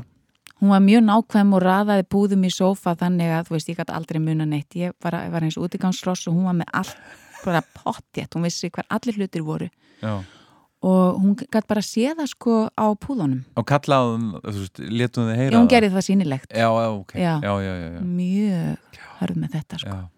hún 0.61 0.71
var 0.73 0.81
mjög 0.81 1.03
nákvæm 1.05 1.51
og 1.53 1.61
raðaði 1.61 2.07
búðum 2.09 2.47
í 2.47 2.51
sófa 2.53 2.95
þannig 2.97 3.35
að, 3.35 3.43
þú 3.49 3.57
veist, 3.57 3.69
ég 3.69 3.77
gæti 3.77 3.93
aldrei 3.93 4.17
muna 4.23 4.47
neitt. 4.49 4.73
Ég 4.79 4.95
var, 5.03 5.19
var 5.29 5.45
eins 5.45 5.59
útigangsross 5.61 6.25
og 6.31 6.33
hún 6.39 6.47
var 6.49 6.57
með 6.63 6.71
allt, 6.81 6.97
bara 7.43 7.61
pottjett, 7.75 8.33
hún 8.33 8.47
vissi 8.47 8.71
hver 8.73 8.87
allir 8.89 9.19
hlutir 9.19 9.45
voru. 9.45 9.69
Já 10.01 10.15
Og 10.85 11.17
hún 11.17 11.33
gæti 11.33 11.65
bara 11.65 11.81
séð 11.81 12.19
það 12.19 12.27
sko 12.29 12.55
á 12.69 12.85
púðunum. 13.01 13.39
Og 13.57 13.65
kallaðum, 13.65 14.27
þú 14.43 14.59
veist, 14.59 14.81
letum 14.93 15.25
þið 15.25 15.39
heyra 15.39 15.57
Já, 19.17 19.25
það? 19.25 19.25
það. 19.25 19.25
Já, 19.25 19.25
já, 19.25 19.25
Já. 19.25 19.25
já, 19.25 19.25
já, 19.25 19.25
já, 19.25 19.25
já. 19.25 19.25
Hörð 19.25 19.37
með 19.43 19.49
þetta, 19.57 19.77
sko. 19.81 19.89
já. 19.89 20.09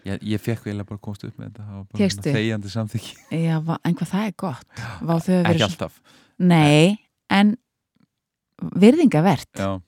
Ég, 0.00 0.22
ég 0.24 0.40
fekk 0.40 0.62
eiginlega 0.64 0.88
bara 0.88 0.98
komst 1.04 1.24
upp 1.28 1.36
með 1.36 1.50
þetta 1.50 1.62
það 1.68 2.32
þegjandi 2.34 2.70
samþykki 2.72 3.42
Já, 3.44 3.56
va- 3.60 3.80
en 3.84 3.94
hvað 3.94 4.08
það 4.14 4.26
er 4.26 4.34
gott. 4.40 4.80
Vá, 5.02 5.14
Ekki 5.20 5.62
alltaf 5.66 5.98
Nei, 6.38 6.98
en 7.28 7.56
virðingavert. 8.80 9.50
Já, 9.60 9.80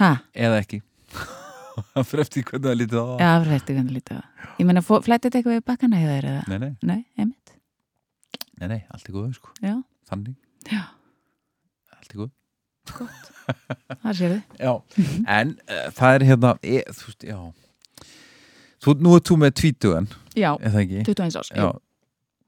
Ha? 0.00 0.08
eða 0.34 0.58
ekki 0.62 0.80
Það 1.94 2.06
fyrir 2.08 2.22
eftir 2.24 2.42
hvernig 2.48 2.64
það 2.66 2.78
lítið 2.80 2.98
á 2.98 3.04
það 3.04 3.20
Já, 3.24 3.30
frætti 3.44 3.74
hvernig 3.76 3.94
lítið 3.98 4.14
á 4.14 4.20
það. 4.20 4.48
Ég 4.58 4.66
meina, 4.70 4.82
fó- 4.86 5.02
flætti 5.04 5.28
þetta 5.28 5.38
eitthvað 5.40 5.56
við 5.58 5.64
bakkana 5.68 6.00
hjá 6.00 6.08
þeir 6.14 6.26
eða? 6.30 6.42
Nei, 6.48 6.58
nei, 6.58 6.72
Nei, 6.82 7.00
einmitt. 7.18 7.54
nei, 8.60 8.68
nei, 8.72 8.80
allt 8.94 9.08
er 9.08 9.14
góð 9.14 9.34
sko. 9.36 9.52
Já, 9.62 9.74
Þannig, 10.10 10.34
já, 10.70 10.82
allt 11.96 12.10
er 12.14 12.18
góð 12.24 12.30
það 12.92 14.18
séu. 14.18 14.36
Já, 14.64 14.72
en 15.38 15.54
uh, 15.68 15.88
það 15.96 16.18
er 16.18 16.26
hérna 16.30 16.52
e, 16.62 16.82
Þú 16.90 17.08
veist, 17.10 17.26
já 17.28 17.38
Þú, 18.84 18.94
nú 19.00 19.14
er 19.16 19.22
þú 19.24 19.36
með 19.40 19.52
tvítugan, 19.60 20.06
Já, 20.36 20.50
er 20.60 20.72
það 20.74 20.80
ekki? 20.84 21.02
21 21.08 21.38
árs. 21.40 21.52
Já 21.56 21.68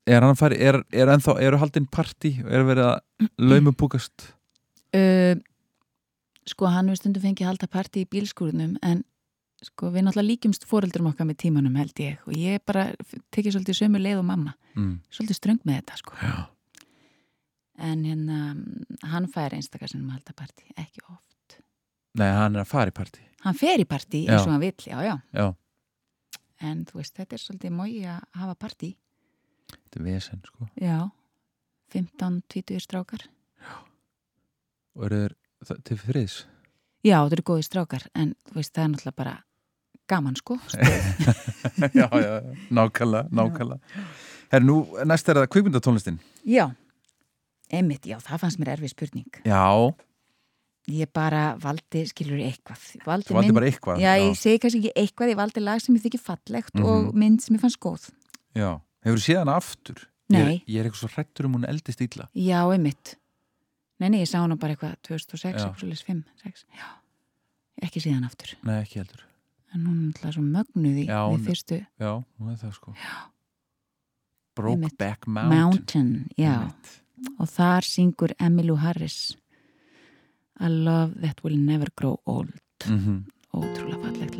Er 0.06 0.22
hann 0.22 0.30
að 0.30 0.38
fara, 0.38 0.56
er, 0.62 0.76
er 0.94 1.10
ennþá, 1.10 1.32
eru 1.42 1.58
haldin 1.58 1.86
partí 1.90 2.36
og 2.44 2.50
er 2.54 2.62
verið 2.68 2.88
að 2.92 3.28
laumubúkast 3.42 4.30
Uh, 4.94 5.34
sko, 6.52 6.68
hann 6.70 6.88
við 6.92 7.00
stundum 7.00 7.24
fengið 7.24 7.48
halda 7.50 7.66
partí 7.68 8.04
í 8.04 8.08
bílskúrunum 8.08 8.76
en 8.86 9.02
sko, 9.66 9.90
við 9.90 10.06
náttúrulega 10.06 10.30
líkjumst 10.30 10.66
fóreldrum 10.70 11.08
okkar 11.10 11.26
með 11.28 11.40
tímanum 11.42 11.74
held 11.80 11.98
ég 12.00 12.22
og 12.28 12.36
ég 12.38 12.62
bara 12.68 12.86
tekið 13.34 13.56
svolítið 13.56 13.78
sömu 13.80 14.00
leið 14.04 14.20
og 14.20 14.26
mamma. 14.28 14.54
mm. 14.76 14.92
Svolítið 15.10 15.38
ströng 15.40 15.60
með 15.66 15.80
þetta, 15.80 15.98
sko. 16.04 16.14
Já, 16.22 16.34
En 17.78 18.04
hérna, 18.04 18.56
hann 19.04 19.26
fær 19.28 19.52
einstakar 19.52 19.88
sem 19.92 20.04
halda 20.08 20.32
partí, 20.36 20.64
ekki 20.80 21.00
oft. 21.12 21.58
nei, 22.16 22.30
hann 22.32 22.56
er 22.56 22.62
að 22.64 22.70
fara 22.70 22.90
í 22.90 22.94
partí 22.96 23.20
Hann 23.44 23.54
fer 23.54 23.78
í 23.78 23.84
partí 23.84 24.22
Já. 24.24 24.32
eins 24.32 24.46
og 24.46 24.52
hann 24.54 24.60
vill, 24.64 24.86
já, 24.86 24.96
já. 25.04 25.16
Já, 25.36 25.54
En 26.64 26.84
þú 26.88 26.96
veist, 27.02 27.12
þetta 27.18 27.36
er 27.36 27.42
svolítið 27.42 27.72
mói 27.76 27.98
að 28.08 28.22
hafa 28.40 28.54
partí. 28.54 28.96
þetta 29.70 30.00
er 30.00 30.04
vesen, 30.06 30.40
sko 30.46 30.68
Já, 30.80 31.10
15-20 31.92 32.80
strákar. 32.80 33.26
Og 34.96 35.04
eru 35.10 35.20
þeir 35.66 35.82
til 35.84 35.98
friðs 36.00 36.36
Já, 37.06 37.20
þetta 37.22 37.36
eru 37.36 37.44
góði 37.52 37.66
strákar, 37.68 38.06
en 38.16 38.32
þú 38.48 38.56
veist, 38.58 38.72
það 38.74 38.84
er 38.84 38.88
náttúrulega 38.94 39.16
bara 39.20 39.36
gaman, 40.08 40.36
sko. 40.38 40.56
Já, 41.92 42.08
já, 42.08 42.08
já, 42.22 42.56
nákvæmlega, 42.70 43.28
nákvæmlega 43.30 44.06
Herru, 44.52 44.64
nú, 44.66 44.76
næst 45.04 45.28
er 45.28 45.40
það 45.42 45.48
kvikmyndatónlistin 45.52 46.18
Já, 46.46 46.70
einmitt, 47.72 48.06
já, 48.06 48.18
það 48.22 48.38
fannst 48.44 48.58
mér 48.60 48.74
erfið 48.76 48.90
spurning. 48.94 49.40
Já, 49.44 49.94
Ég 50.86 51.08
bara 51.12 51.56
valdi, 51.58 52.04
skilur 52.06 52.38
eitthvað. 52.38 52.78
Valdi 53.02 53.26
þú 53.26 53.34
valdi 53.34 53.48
mynd- 53.48 53.54
bara 53.58 53.66
eitthvað 53.66 53.98
Já, 53.98 54.12
ég 54.22 54.36
segi 54.38 54.58
kannski 54.62 54.78
ekki 54.84 54.92
eitthvað, 55.02 55.30
ég 55.32 55.36
valdi 55.36 55.60
lag 55.60 55.80
sem 55.82 55.96
ég 55.96 56.02
þykir 56.04 56.20
fallegt 56.22 56.78
og 56.78 57.08
Mhm. 57.10 57.14
mynd 57.18 57.40
sem 57.42 57.56
ég 57.56 57.60
fannst 57.60 57.80
góð. 57.80 58.10
já. 58.54 58.80
Hefur 59.04 59.18
þú 59.18 59.24
séð 59.26 59.38
hana 59.38 59.56
aftur? 59.56 60.06
Nei. 60.30 60.62
Ég 60.62 60.64
ég 60.68 60.78
er 60.80 60.84
eitthvað 60.90 61.02
svo 61.02 61.08
hrættur 61.10 61.44
um 61.46 61.54
hún 61.54 61.64
eldist 61.68 62.00
illa 62.00 62.28
Já, 62.34 62.70
einmitt. 62.70 63.16
Nei, 63.98 64.08
nei, 64.10 64.20
ég 64.22 64.28
sá 64.28 64.38
hana 64.38 64.54
bara 64.56 64.76
eitthvað 64.76 64.94
2006, 65.02 65.58
Já. 65.58 65.66
eitthvað 65.66 65.78
svolítið 65.80 66.04
5, 66.04 66.24
6. 66.44 66.64
Já, 66.76 66.86
ekki 67.82 68.00
síðan 68.00 68.24
aftur. 68.24 68.54
Nei, 68.62 68.82
ekki 68.84 69.00
heldur 69.02 69.22
En 69.74 69.84
hún 69.86 70.08
er 70.08 70.12
alltaf 70.22 70.34
svo 70.34 70.42
mögnuð 70.44 70.98
í 71.02 71.06
Já, 71.08 71.28
við 71.34 71.46
fyrstu 71.46 71.86
Já, 71.98 72.24
hún 72.40 72.52
er 72.52 72.56
það 72.62 72.74
sko 72.74 72.94
Já. 72.94 73.26
Brokeback. 74.54 75.26
Mountain, 75.26 75.58
Mountain, 75.58 76.28
já. 76.38 76.60
Einmitt. 76.60 77.00
Og 77.38 77.48
þar 77.48 77.82
syngur 77.84 78.32
Emmylou 78.40 78.76
Harris 78.80 79.36
A 80.60 80.68
love 80.68 81.20
that 81.20 81.42
will 81.44 81.56
never 81.56 81.88
grow 81.96 82.16
old. 82.26 82.52
Mhm. 82.86 83.26
Ótrúlega 83.52 84.00
fallegt 84.02 84.35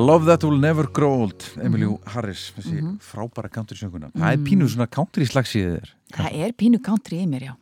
I 0.00 0.04
love 0.06 0.24
that 0.30 0.44
will 0.46 0.56
never 0.58 0.86
grow 0.88 1.12
old 1.26 1.44
Emilio 1.60 1.98
Mhm. 1.98 2.12
Harris, 2.14 2.46
þessi 2.56 2.80
frábæra 3.04 3.50
country 3.52 3.76
sönguna 3.76 4.08
það 4.16 4.32
er 4.32 4.44
pínu 4.46 4.68
svona 4.72 4.86
country 4.90 5.26
slagsíðið 5.28 5.74
þér 5.76 5.90
Það 6.16 6.38
er 6.46 6.52
pínu 6.56 6.80
country 6.82 7.18
í 7.20 7.26
mér, 7.28 7.44
já. 7.50 7.54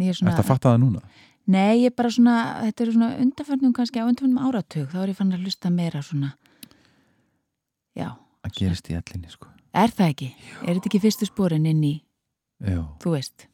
Er 0.00 0.14
svona, 0.16 0.32
Ertu 0.32 0.54
að 0.54 0.60
það 0.64 0.78
núna? 0.80 1.02
nei, 1.50 1.82
ég 1.82 1.90
er 1.90 1.96
bara 1.98 2.08
svona, 2.14 2.34
þetta 2.64 2.80
eru 2.86 2.92
svona 2.96 3.10
undanförnum 3.20 3.72
kannski 3.76 4.00
á 4.00 4.08
undanförnum 4.08 4.40
áratug, 4.48 4.86
þá 4.88 4.96
er 5.02 5.08
ég 5.12 5.16
fann 5.18 5.32
að 5.36 5.44
hlusta 5.44 5.70
meira 5.70 6.00
svona, 6.02 6.32
já, 7.96 8.14
Það 8.44 8.54
gerist 8.56 8.88
í 8.88 8.96
allinni 8.96 9.28
sko 9.30 9.48
er 9.76 9.92
það 9.94 10.08
ekki? 10.14 10.28
Er 10.64 10.74
þetta 10.78 10.88
ekki 10.90 11.00
fyrstu 11.04 11.26
sporin 11.28 11.66
inn 11.68 11.82
í, 11.84 11.92
Já. 12.64 12.80
þú 13.02 13.12
veist? 13.14 13.44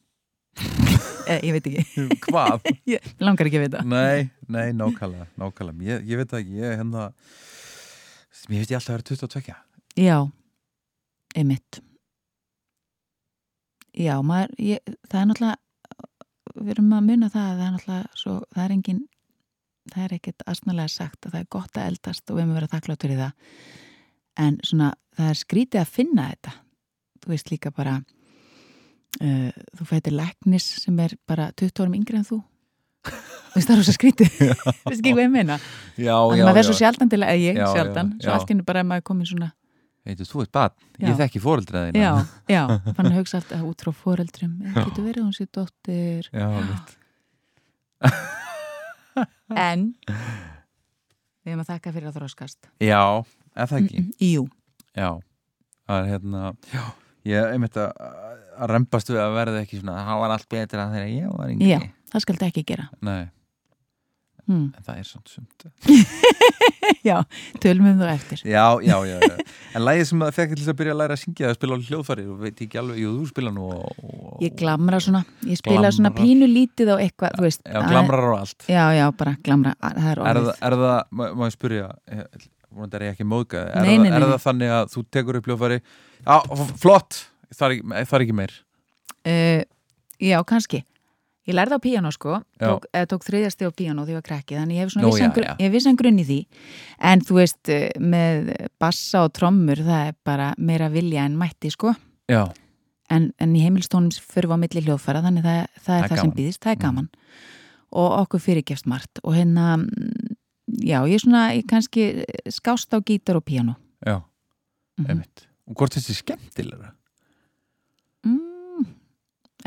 eh, 1.28 1.40
ég 1.43 1.52
veit 1.56 1.66
ekki, 1.66 2.06
Hvað? 2.28 2.62
ég 2.94 3.10
langar 3.20 3.48
ekki 3.51 3.59
að 3.60 3.66
vita. 3.66 3.82
nei, 3.84 4.30
nei, 4.48 4.70
nákvæmlega, 4.72 5.26
nákvæmlega. 5.36 5.82
Ég, 5.90 6.06
ég 6.14 6.22
veit 6.22 6.32
ekki, 6.38 6.55
ég 6.62 6.70
er 6.70 6.78
hérna 6.80 7.10
Mér 8.47 8.62
veit 8.62 8.70
ég 8.70 8.78
alltaf 8.78 8.93
að 8.93 8.97
vera 8.97 9.09
22 9.10 9.55
Já, 9.97 10.16
einmitt. 11.35 11.81
Já, 13.97 14.14
maður, 14.23 14.52
ég, 14.60 14.82
það 15.09 15.20
er 15.20 15.28
náttúrulega, 15.31 16.06
við 16.60 16.73
erum 16.74 16.93
að 16.93 17.06
muna 17.09 17.31
það 17.32 17.47
að 17.47 17.56
það 17.56 17.66
er 17.66 17.73
náttúrulega 17.77 18.20
svo, 18.20 18.35
það 18.52 18.64
er 18.64 18.74
engin, 18.74 19.01
það 19.94 20.05
er 20.05 20.14
ekkert 20.18 20.44
astnalega 20.52 20.93
sagt 20.93 21.27
að 21.27 21.32
það 21.32 21.40
er 21.40 21.48
gott 21.56 21.81
að 21.81 21.89
eldast 21.90 22.28
og 22.28 22.36
við 22.36 22.44
erum 22.44 22.52
að 22.52 22.59
vera 22.60 22.73
þakkláttur 22.74 23.14
í 23.14 23.18
það. 23.23 23.56
En 24.47 24.60
svona, 24.68 24.90
það 25.16 25.32
er 25.32 25.40
skrítið 25.40 25.81
að 25.82 25.94
finna 25.97 26.28
þetta. 26.35 26.55
Þú 27.24 27.32
veist 27.32 27.51
líka 27.51 27.73
bara, 27.74 27.97
uh, 29.23 29.64
þú 29.81 29.89
fættir 29.90 30.16
læknis 30.20 30.68
sem 30.85 31.02
er 31.02 31.16
bara 31.27 31.48
20 31.56 31.82
árum 31.82 31.98
yngri 31.98 32.20
en 32.20 32.28
þú. 32.28 32.43
Þú 33.55 33.62
það 33.62 33.73
er 33.74 33.78
rosa 33.81 33.94
skrítið, 33.97 34.32
veist 34.40 34.98
ekki 35.01 35.12
hvað 35.14 35.23
ég 35.24 35.31
meina. 35.32 35.56
Já, 35.97 36.12
Þannig 36.16 36.40
já, 36.40 36.44
maður 36.48 36.60
er 36.60 36.66
svo 36.68 36.74
já. 36.77 36.81
sjaldan 36.82 37.12
til 37.12 37.20
að, 37.23 37.31
ég 37.40 37.55
Já, 37.56 37.62
já, 37.62 37.68
sjaldan, 37.77 38.10
svo 38.20 38.28
já. 38.31 38.35
allt 38.36 38.51
í 38.51 38.52
hennu 38.55 38.66
bara 38.68 38.82
að 38.82 38.89
maður 38.90 39.06
komin 39.10 39.28
svona 39.31 39.48
Heitir, 40.06 40.28
þú 40.31 40.43
ert 40.44 40.59
Já. 41.01 41.09
ég 41.09 41.16
þekki 41.18 41.40
fóreldræðina 41.43 41.98
Já, 41.98 42.12
já, 42.52 42.60
fann 42.97 43.09
að 43.10 43.16
hugsa 43.18 43.40
alltaf 43.40 43.64
út 43.66 43.82
frá 43.82 43.93
foreldrum, 44.05 44.52
eða 44.68 44.85
getur 44.86 45.06
verið 45.09 45.24
hún 45.24 45.35
sér 45.35 45.48
dóttir. 45.56 46.28
Já, 46.31 46.47
mitt 46.62 46.94
en 49.66 49.89
við 50.06 51.51
hefum 51.52 51.62
að 51.64 51.70
þakka 51.73 51.94
fyrir 51.97 52.10
að 52.10 52.18
þróskast 52.20 52.70
Já, 52.82 53.02
eða 53.56 53.66
það 53.73 53.81
ekki? 53.82 54.05
Jú, 54.28 54.47
Já, 54.97 55.10
það 55.89 55.98
er 56.02 56.09
hérna 56.12 56.43
Já, 56.74 56.82
ég 57.32 57.52
einmitt 57.56 57.78
að 57.81 57.90
að 58.56 58.70
rembast 58.73 59.10
við 59.12 59.20
að 59.20 59.35
verða 59.36 59.62
ekki 59.64 59.81
svona 59.81 59.98
það 60.06 60.20
var 60.23 60.35
allt 60.36 60.48
betra 60.52 60.86
þegar 60.93 61.09
ég 61.12 61.32
var 61.36 61.51
yngri. 61.52 61.66
Já, 61.68 61.81
það 62.12 62.23
skal 62.24 62.36
þetta 62.39 62.47
ekki 62.52 62.62
gera. 62.70 62.86
Nei, 63.05 63.27
hm. 64.47 64.66
en 64.77 64.86
það 64.86 65.01
er 65.01 65.09
svona 65.10 65.31
sumt. 65.31 65.66
Já, 67.06 67.16
tölum 67.62 67.86
um 67.90 67.98
þú 68.01 68.06
eftir. 68.10 68.40
Já, 68.47 68.64
já, 68.82 68.97
já, 69.06 69.16
já. 69.23 69.44
En 69.77 69.85
lægið 69.86 70.09
sem 70.10 70.23
það 70.23 70.32
fekk 70.36 70.52
til 70.55 70.59
þess 70.62 70.73
að 70.73 70.78
byrja 70.81 70.94
að 70.94 71.01
læra 71.01 71.16
að 71.16 71.20
syngja 71.23 71.48
að 71.51 71.56
spila 71.59 71.77
á 71.78 71.78
hljóðfæri 71.86 72.24
og 72.31 72.40
veit 72.43 72.62
ekki 72.66 72.81
alveg, 72.81 72.98
jú, 73.02 73.12
þú 73.20 73.28
spila 73.31 73.52
nú 73.55 73.66
og, 73.74 74.01
og, 74.02 74.32
Ég 74.43 74.56
glamra 74.59 75.01
svona, 75.02 75.23
ég 75.47 75.60
spila 75.60 75.90
svona 75.94 76.10
Glamrar. 76.10 76.27
pínu 76.27 76.48
lítið 76.51 76.90
á 76.90 76.97
eitthvað, 77.02 77.36
þú 77.39 77.47
veist. 77.47 77.62
Já, 77.66 77.78
glamrar 77.90 78.27
og 78.31 78.36
allt. 78.40 78.66
Já, 78.70 78.82
já, 78.97 79.05
bara 79.23 79.36
glamra, 79.47 79.74
það 79.82 80.10
er 80.10 80.10
Er 80.16 80.23
orðið. 80.27 80.51
það, 80.51 80.66
er 80.70 80.78
það 80.82 80.98
má, 81.20 81.24
má 81.36 81.47
ég 81.47 81.55
spyrja 81.56 81.86
eh, 82.10 82.27
vonandi 82.77 82.98
er 83.01 83.06
ég 83.06 83.14
ekki 83.16 83.28
móðgað 83.31 83.62
er, 83.70 83.81
Nei, 83.86 83.94
það, 83.94 84.02
nei, 84.02 84.10
nei, 84.10 84.18
er 84.18 84.27
það 84.35 84.44
þannig 84.47 84.74
að 84.81 84.93
þú 84.97 85.05
tekur 85.16 85.40
upp 85.40 85.51
hljóðfæri? 85.51 85.81
Já, 86.27 86.36
flott, 86.82 87.20
það 87.55 87.77
er, 87.77 88.05
það 88.10 88.18
er 88.20 88.27
ekki 88.27 88.39
meir. 88.43 88.59
Uh, 89.27 89.62
Já, 90.23 90.39
kannski 90.48 90.82
Ég 91.47 91.55
lærði 91.55 91.77
á 91.78 91.81
píanó 91.85 92.10
sko, 92.10 92.40
tók, 92.59 92.86
eða, 92.93 93.06
tók 93.06 93.23
þriðjasti 93.23 93.68
á 93.68 93.70
píanó 93.70 94.02
því 94.02 94.10
ég 94.16 94.18
var 94.18 94.24
krakki, 94.27 94.56
þannig 94.59 94.77
ég 94.81 94.82
hef 94.82 94.93
svona 94.94 95.06
Nú, 95.06 95.12
vissan, 95.14 95.31
já, 95.36 95.43
já. 95.47 95.52
ég 95.60 95.66
hef 95.68 95.73
vissan 95.77 95.97
grunn 96.01 96.18
í 96.18 96.24
því 96.27 96.39
en 97.10 97.20
þú 97.20 97.36
veist, 97.39 97.68
eh, 97.70 97.90
með 98.02 98.51
bassa 98.82 99.23
og 99.24 99.32
trommur, 99.39 99.78
það 99.86 100.09
er 100.10 100.16
bara 100.27 100.48
meira 100.59 100.89
vilja 100.90 101.24
en 101.28 101.36
mætti 101.39 101.70
sko 101.70 101.94
Já, 102.28 102.43
en, 103.14 103.28
en 103.39 103.55
í 103.55 103.62
heimilstónum 103.62 104.10
fyrir 104.10 104.51
á 104.51 104.59
milli 104.59 104.82
hljóðfæra 104.82 105.23
þannig 105.23 105.47
það, 105.47 105.60
það 105.62 105.70
er 105.77 105.78
Það 105.86 105.86
það, 105.86 106.02
er 106.02 106.09
sem 106.09 106.16
gaman. 106.16 106.32
Mm. 106.35 106.39
býðist, 106.40 106.62
það 106.66 106.74
er 106.74 106.82
gaman 106.82 107.09
og 107.97 108.16
okkur 108.27 108.43
fyrirgefst 108.43 108.86
margt 108.90 109.20
og 109.23 109.36
hérna 109.39 109.68
mm, 109.78 110.36
já, 110.82 110.98
ég 111.06 111.14
er 111.14 111.23
svona, 111.23 111.44
ég 111.55 111.66
kannski 111.70 112.09
skást 112.51 112.90
á 112.90 112.98
gítar 113.06 113.39
og 113.39 113.44
píanó 113.47 113.77
já, 114.02 114.18
Mhm. 114.98 115.10
einmitt 115.12 115.47
Og 115.68 115.74
hvort 115.77 115.93
þessi 115.94 116.14
skemmtilegra? 116.24 116.90
mm, 116.90 117.05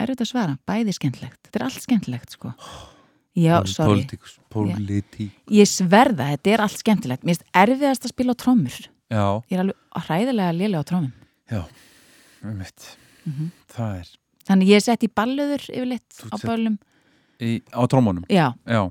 er 0.04 0.12
þetta 0.14 0.26
að 0.26 0.32
svara, 0.32 0.56
bæði 0.70 0.96
skemmtilegt. 0.98 1.40
Þetta 1.48 1.60
er 1.60 1.66
allt 1.68 1.84
skemmtilegt 1.86 2.36
sko. 2.38 2.54
Já, 3.40 3.56
sorry, 3.70 4.02
Pólitíkus, 4.02 4.34
pólitík. 4.52 5.36
Ég 5.54 5.68
sverða, 5.70 6.32
þetta 6.34 6.52
er 6.56 6.64
allt 6.66 6.80
skemmtilegt. 6.82 7.24
Mér 7.24 7.38
finnst 7.38 7.46
erfiðast 7.62 8.08
að 8.08 8.14
spila 8.16 8.34
á 8.36 8.42
trommur. 8.42 8.80
Já, 9.10 9.24
ég 9.50 9.56
er 9.58 9.62
alveg 9.64 10.04
hræðilega 10.08 10.56
lélega 10.58 10.82
á 10.84 10.90
trommum. 10.90 11.14
Einmitt. 12.44 12.90
Mhm. 13.28 13.50
Það 13.74 13.96
er 14.00 14.10
þannig 14.50 14.70
ég 14.72 14.80
er 14.80 14.86
sett 14.86 15.04
í 15.06 15.10
ballöður 15.14 15.66
yfirleitt 15.70 16.22
á 16.34 16.36
ballum, 16.42 16.78
í, 17.40 17.60
á 17.70 17.82
trómunum 17.92 18.24
já. 18.32 18.48
Já, 18.66 18.82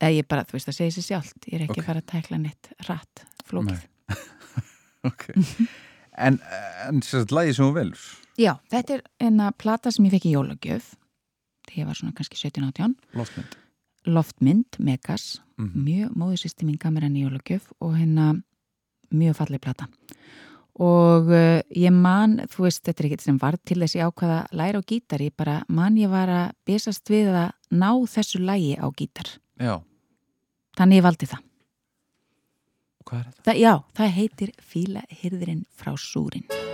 eða 0.00 0.12
ég 0.16 0.28
bara, 0.30 0.44
þú 0.48 0.56
veist, 0.56 0.68
það 0.70 0.76
segir 0.78 0.94
sér 0.96 1.06
sjálft. 1.10 1.48
Ég 1.50 1.54
er 1.58 1.64
ekki 1.66 1.76
Ok. 1.76 1.82
að 1.82 1.88
fara 1.90 2.00
að 2.00 2.10
tækla 2.14 2.38
neitt 2.40 2.72
rætt 2.88 3.24
flókið. 3.48 3.82
Ok. 5.02 5.24
En, 6.14 6.36
en 6.86 7.00
sérst, 7.02 7.32
lagið 7.34 7.56
sem 7.56 7.64
þú 7.66 7.72
velur 7.74 8.02
Já, 8.40 8.54
þetta 8.72 8.96
er 8.96 9.02
eina 9.20 9.50
plata 9.52 9.92
sem 9.92 10.06
ég 10.06 10.14
fekk 10.14 10.28
í 10.30 10.36
jólagjöf 10.36 10.92
þegar 11.68 11.82
ég 11.82 11.88
var 11.90 11.98
svona 11.98 12.14
kannski 12.16 12.38
17-18 12.40 12.94
Loftmynd. 13.18 13.58
Loftmynd, 14.06 14.78
Megas. 14.78 15.40
Mhm. 15.58 15.84
mjög 15.84 16.16
móðursýsti 16.16 16.66
mín 16.66 16.78
henni 16.80 17.22
í 17.22 17.26
jólagjöf 17.28 17.72
og 17.80 17.94
hérna 17.96 18.42
mjög 19.12 19.36
falleg 19.36 19.60
plata. 19.60 19.86
Og 20.80 21.28
uh, 21.28 21.60
ég 21.76 21.92
man, 21.92 22.38
þú 22.48 22.64
veist, 22.64 22.82
þetta 22.82 23.02
er 23.02 23.06
ekkert 23.06 23.20
sem 23.26 23.38
var 23.38 23.56
til 23.60 23.78
þess 23.78 23.94
ég 23.94 24.08
ákvaða 24.08 24.38
að 24.40 24.56
læra 24.56 24.80
á 24.80 24.82
gítar. 24.88 25.20
Ég 25.20 25.36
bara, 25.36 25.62
man 25.68 25.96
ég 26.00 26.08
var 26.08 26.28
að 26.28 26.52
besast 26.64 27.04
við 27.12 27.28
að 27.28 27.52
ná 27.70 27.92
þessu 28.08 28.40
lægi 28.40 28.74
á 28.80 28.88
gítar. 28.96 29.28
Já, 29.60 29.82
þannig 30.78 30.96
ég 31.02 31.04
valdi 31.04 31.26
það. 31.28 31.44
hvað 33.04 33.18
er 33.20 33.24
þetta? 33.28 33.44
það 33.44 33.60
Já, 33.60 33.72
það 33.94 34.14
heitir 34.16 34.52
Fíla 34.58 35.02
hyrðirinn 35.20 35.64
frá 35.76 35.92
Súrin 36.00 36.71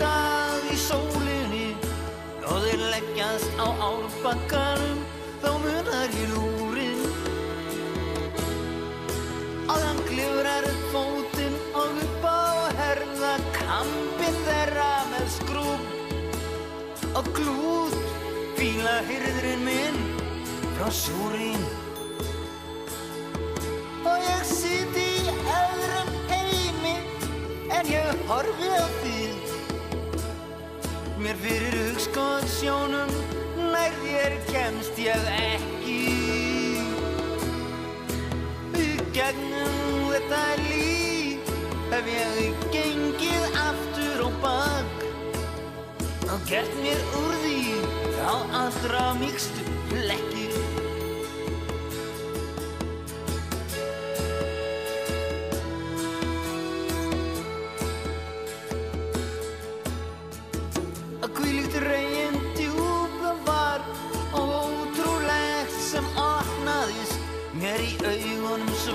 dag 0.00 0.70
í 0.72 0.76
sólinni. 0.80 1.68
Og 2.48 2.64
þeir 2.64 2.84
leggjast 2.94 3.60
á 3.60 3.66
árbakkanum 3.90 5.02
þá 5.42 5.50
munar 5.62 6.14
í 6.16 6.24
lúrin. 6.32 7.02
Og 9.68 9.76
hann 9.76 10.00
glifrar 10.08 10.68
fótinn 10.92 11.58
og 11.76 12.00
upp 12.06 12.24
á 12.24 12.72
herða 12.80 13.34
kampin 13.58 14.38
þeirra 14.46 14.92
með 15.12 15.26
skrúb 15.36 17.18
og 17.18 17.28
glúð 17.36 17.98
fíla 18.58 18.96
hyrðurinn 19.08 19.66
minn 19.66 20.00
frá 20.78 20.88
súrin. 20.94 21.66
Og 24.08 24.16
ég 24.24 24.44
sit 24.48 24.96
í 25.02 25.12
öðrum 25.52 26.14
heimi 26.30 26.96
en 27.74 27.92
ég 27.92 28.24
horfi 28.30 28.70
á 28.72 28.86
þig 29.02 29.47
mér 31.18 31.36
fyrir 31.42 31.74
hugskot 31.74 32.46
sjónum 32.46 33.10
nær 33.72 33.94
þér 34.02 34.34
kemst 34.50 34.98
ég 35.02 35.30
ekki. 35.34 35.96
Í 38.78 38.86
gegnum 39.16 40.10
þetta 40.12 40.42
líf 40.62 41.50
hef 41.90 42.10
ég 42.12 42.66
gengið 42.74 43.58
aftur 43.64 44.24
og 44.28 44.38
bak. 44.44 45.06
Og 46.28 46.46
gert 46.50 46.78
mér 46.84 47.02
úr 47.22 47.38
því 47.42 47.58
þá 48.18 48.32
allra 48.62 49.06
mikstu 49.22 49.66
lekkir 50.06 50.57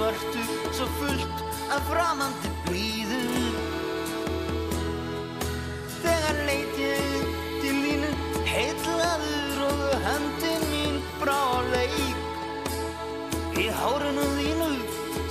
svörtu 0.03 0.43
svo 0.75 0.85
fullt 0.99 1.37
af 1.71 1.83
framandi 1.87 2.49
blíðu 2.65 3.19
þegar 6.01 6.41
leit 6.47 6.73
ég 6.81 7.29
til 7.61 7.77
þínu 7.85 8.09
heitlaður 8.49 9.61
og 9.69 9.93
höndin 10.07 10.67
mín 10.73 10.99
brá 11.21 11.39
leik. 11.69 12.19
Í 13.55 13.69
hárinu 13.79 14.27
þínu 14.35 14.69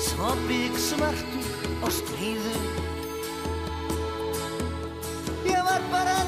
svo 0.06 0.32
bygg 0.48 0.80
svartu 0.88 1.44
og 1.82 1.92
stríðu. 1.92 2.56
Ég 5.52 5.68
var 5.68 5.84
bara 5.92 6.21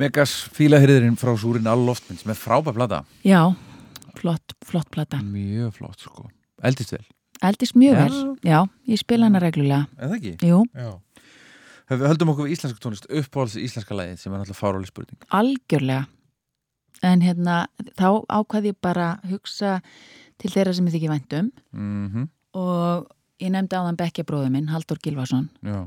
Megas 0.00 0.32
fílahyrðirinn 0.56 1.18
frá 1.20 1.32
Súrin 1.38 1.66
Alloftminn 1.68 2.18
sem 2.20 2.30
er 2.32 2.38
frábæð 2.38 2.76
plata 2.78 3.02
Já, 3.26 3.42
flott, 4.20 4.54
flott 4.64 4.88
plata. 4.92 5.20
mjög 5.24 5.74
flott 5.76 6.00
sko 6.06 6.28
eldist 6.62 6.94
vel, 6.96 7.04
Eldist 7.42 7.76
mjög 7.76 7.94
Já. 7.96 8.00
vel, 8.04 8.16
já, 8.44 8.58
ég 8.88 8.98
spila 9.00 9.28
hana 9.28 9.40
reglulega. 9.40 9.86
eða 10.00 10.16
ekki? 10.18 10.34
Jú, 10.44 10.64
Já 10.74 10.90
Við 11.90 12.04
höldum 12.06 12.28
okkur 12.30 12.46
við 12.46 12.52
íslenska 12.54 12.78
tónlist 12.84 13.06
uppáhalds 13.10 13.56
íslenska 13.58 13.96
lagið 13.98 14.18
sem 14.22 14.32
er 14.32 14.38
náttúrulega 14.38 14.60
fáráli 14.60 14.86
spurning 14.86 15.24
algjörlega. 15.34 16.04
En 17.02 17.22
hérna, 17.24 17.54
þá 17.98 18.22
ákvað 18.30 18.68
ég 18.70 18.76
bara 18.84 19.06
hugsa 19.26 19.80
til 20.38 20.50
þeirra 20.52 20.74
sem 20.76 20.86
ég 20.86 20.94
þykir 20.98 21.10
væntum 21.16 21.48
mm 21.72 22.28
og 22.54 23.06
ég 23.40 23.50
nefndi 23.54 23.76
áðan 23.78 23.96
Bekkja 23.98 24.24
bróður 24.26 24.50
minn, 24.50 24.68
Haldur 24.68 24.98
Gilvason. 25.02 25.48
Já, 25.62 25.86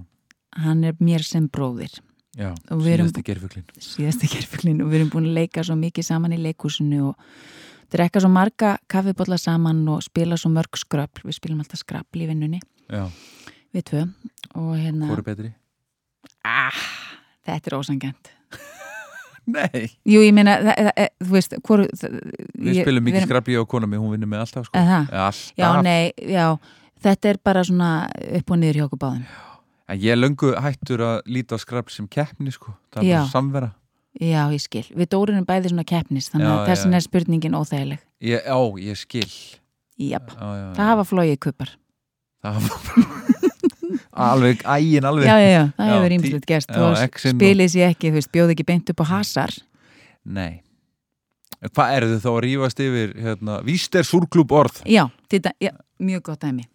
Hann 0.63 0.83
er 0.83 0.93
mér 0.99 1.23
sem 1.23 1.47
bróðir. 1.49 1.99
Já, 2.37 2.49
síðasti 2.69 3.23
gerfuglin 3.27 3.65
síðasta 3.79 4.29
gerfuglin 4.33 4.81
og 4.83 4.89
við 4.91 4.99
erum 5.01 5.11
búin 5.13 5.27
að 5.29 5.37
leika 5.41 5.63
svo 5.65 5.75
mikið 5.79 6.07
saman 6.09 6.33
í 6.35 6.39
leikúsinu 6.41 7.01
og 7.11 7.15
drekka 7.93 8.21
svo 8.23 8.29
marga 8.33 8.75
kaffibólla 8.89 9.37
saman 9.37 9.83
og 9.93 10.01
spila 10.05 10.37
svo 10.39 10.49
mörg 10.53 10.79
skröpl, 10.81 11.27
við 11.27 11.37
spilum 11.37 11.59
alltaf 11.61 11.83
skröpl 11.83 12.23
í 12.25 12.29
vinnunni, 12.31 12.61
Já, 12.89 13.05
við 13.73 13.83
tvö. 13.89 14.01
Og 14.57 14.71
hérna, 14.81 15.09
hvort 15.11 15.21
er 15.21 15.27
betri? 15.29 15.51
ah, 16.45 16.79
þetta 17.45 17.69
er 17.71 17.77
ósangjant 17.77 18.31
Nei. 19.53 19.89
Jú, 20.07 20.21
ég 20.23 20.31
meina, 20.33 20.53
það, 20.63 20.89
þú 21.19 21.33
veist 21.35 21.53
hvor, 21.67 21.81
Við 21.83 22.69
ég- 22.77 22.85
spilum 22.85 23.03
mikið 23.03 23.19
erum- 23.21 23.27
skrabbi 23.29 23.57
og 23.59 23.67
kona 23.67 23.89
mig, 23.91 23.99
hún 23.99 24.13
vinnur 24.15 24.29
með 24.31 24.45
alltaf 24.45 24.69
sko. 24.69 24.83
Já, 25.59 25.69
nei, 25.83 26.13
já, 26.31 26.45
þetta 27.03 27.33
er 27.33 27.39
bara 27.43 27.63
svona 27.67 27.89
upp 28.39 28.53
og 28.55 28.61
niður 28.61 28.79
hjá 28.79 28.85
okkur 28.87 29.01
báðum 29.03 29.25
En 29.91 29.99
ég 29.99 30.13
er 30.13 30.19
löngu 30.19 30.53
hættur 30.63 31.01
að 31.03 31.17
líta 31.27 31.55
á 31.55 31.59
skrabbi 31.59 31.91
sem 31.91 32.07
keppni 32.07 32.51
sko. 32.55 32.71
Það 32.93 33.09
er 33.11 33.25
samvera. 33.31 33.71
Já, 34.21 34.45
ég 34.53 34.61
skil, 34.61 34.85
við 34.93 35.09
dórurum 35.09 35.45
bæði 35.49 35.71
svona 35.73 35.83
keppnis 35.89 36.29
þannig 36.29 36.45
Já, 36.47 36.53
að 36.53 36.67
þessin 36.69 36.93
já. 36.93 36.97
er 36.99 37.03
spurningin 37.07 37.55
óþægileg. 37.57 38.01
Ég, 38.21 38.43
Já, 38.45 38.57
ég 38.85 38.99
skil. 39.01 39.29
Jáp, 39.97 40.29
já, 40.29 40.37
já, 40.37 40.53
já. 40.61 40.69
það 40.77 40.87
hafa 40.89 41.03
flóið 41.05 41.35
kuppar 41.45 41.69
Það 42.43 42.55
hafa 42.57 42.71
Alveg, 44.23 44.61
ægin 44.65 45.05
alveg. 45.09 45.25
Já, 45.25 45.35
já, 45.41 45.49
já, 45.53 45.63
það 45.77 45.91
hefur 45.93 46.13
ímslut 46.17 46.51
exin 46.53 46.81
og- 46.85 47.17
spilið 47.33 47.69
sér 47.73 47.87
ekki, 47.93 48.09
þú 48.11 48.17
veist, 48.19 48.31
bjóð 48.33 48.53
ekki 48.53 48.65
beint 48.67 48.89
upp 48.93 49.01
á 49.01 49.05
hasar. 49.09 49.53
Nei. 50.25 50.61
Hvað 51.63 51.93
eru 51.97 52.09
þau 52.11 52.19
þá 52.21 52.29
að 52.33 52.41
rífast 52.45 52.79
yfir 52.83 53.13
hérna, 53.23 53.57
Víst 53.65 53.95
er 53.95 54.03
súrklúb 54.05 54.51
orð? 54.53 54.81
Já, 54.85 55.07
þetta, 55.31 55.53
mjög 56.03 56.21
gott 56.29 56.41
dæmi. 56.45 56.65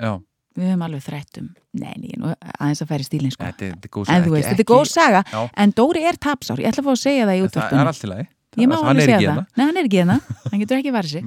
Já, 0.00 0.18
við 0.58 0.66
höfum 0.70 0.82
alveg 0.86 1.02
þrætt 1.06 1.34
um 1.40 1.46
nei, 1.78 1.94
nei, 2.02 2.14
nú 2.18 2.26
aðeins 2.34 2.82
að 2.84 2.88
færi 2.90 3.04
stílinn 3.06 3.30
sko. 3.34 3.44
Þetta 3.46 3.64
þetta 3.70 3.86
er 3.86 3.92
góð 3.94 4.02
en 4.02 4.06
saga, 4.24 4.38
ekki- 4.40 4.58
er 4.64 4.68
góð 4.70 4.86
saga 4.90 5.20
en 5.64 5.70
Dóri 5.78 6.02
er 6.10 6.16
tapsár, 6.18 6.58
ég 6.60 6.66
ætla 6.72 6.82
að 6.82 6.86
fá 6.88 6.92
að 6.96 7.02
segja 7.04 7.24
það 7.28 7.36
í 7.36 7.38
Það 7.54 7.80
er 7.80 7.86
allt 7.92 8.04
í 8.04 8.06
lagi. 8.10 8.26
Hann 8.60 8.98
er 8.98 9.02
ekki 9.04 9.26
hérna. 9.26 9.44
nei, 9.56 9.64
hann 9.66 9.76
er 9.78 9.84
ekki 9.86 9.98
hérna. 10.02 10.16
Hann 10.50 10.60
getur 10.64 10.76
ekki 10.80 10.92
varðið 10.96 11.10
sig. 11.10 11.22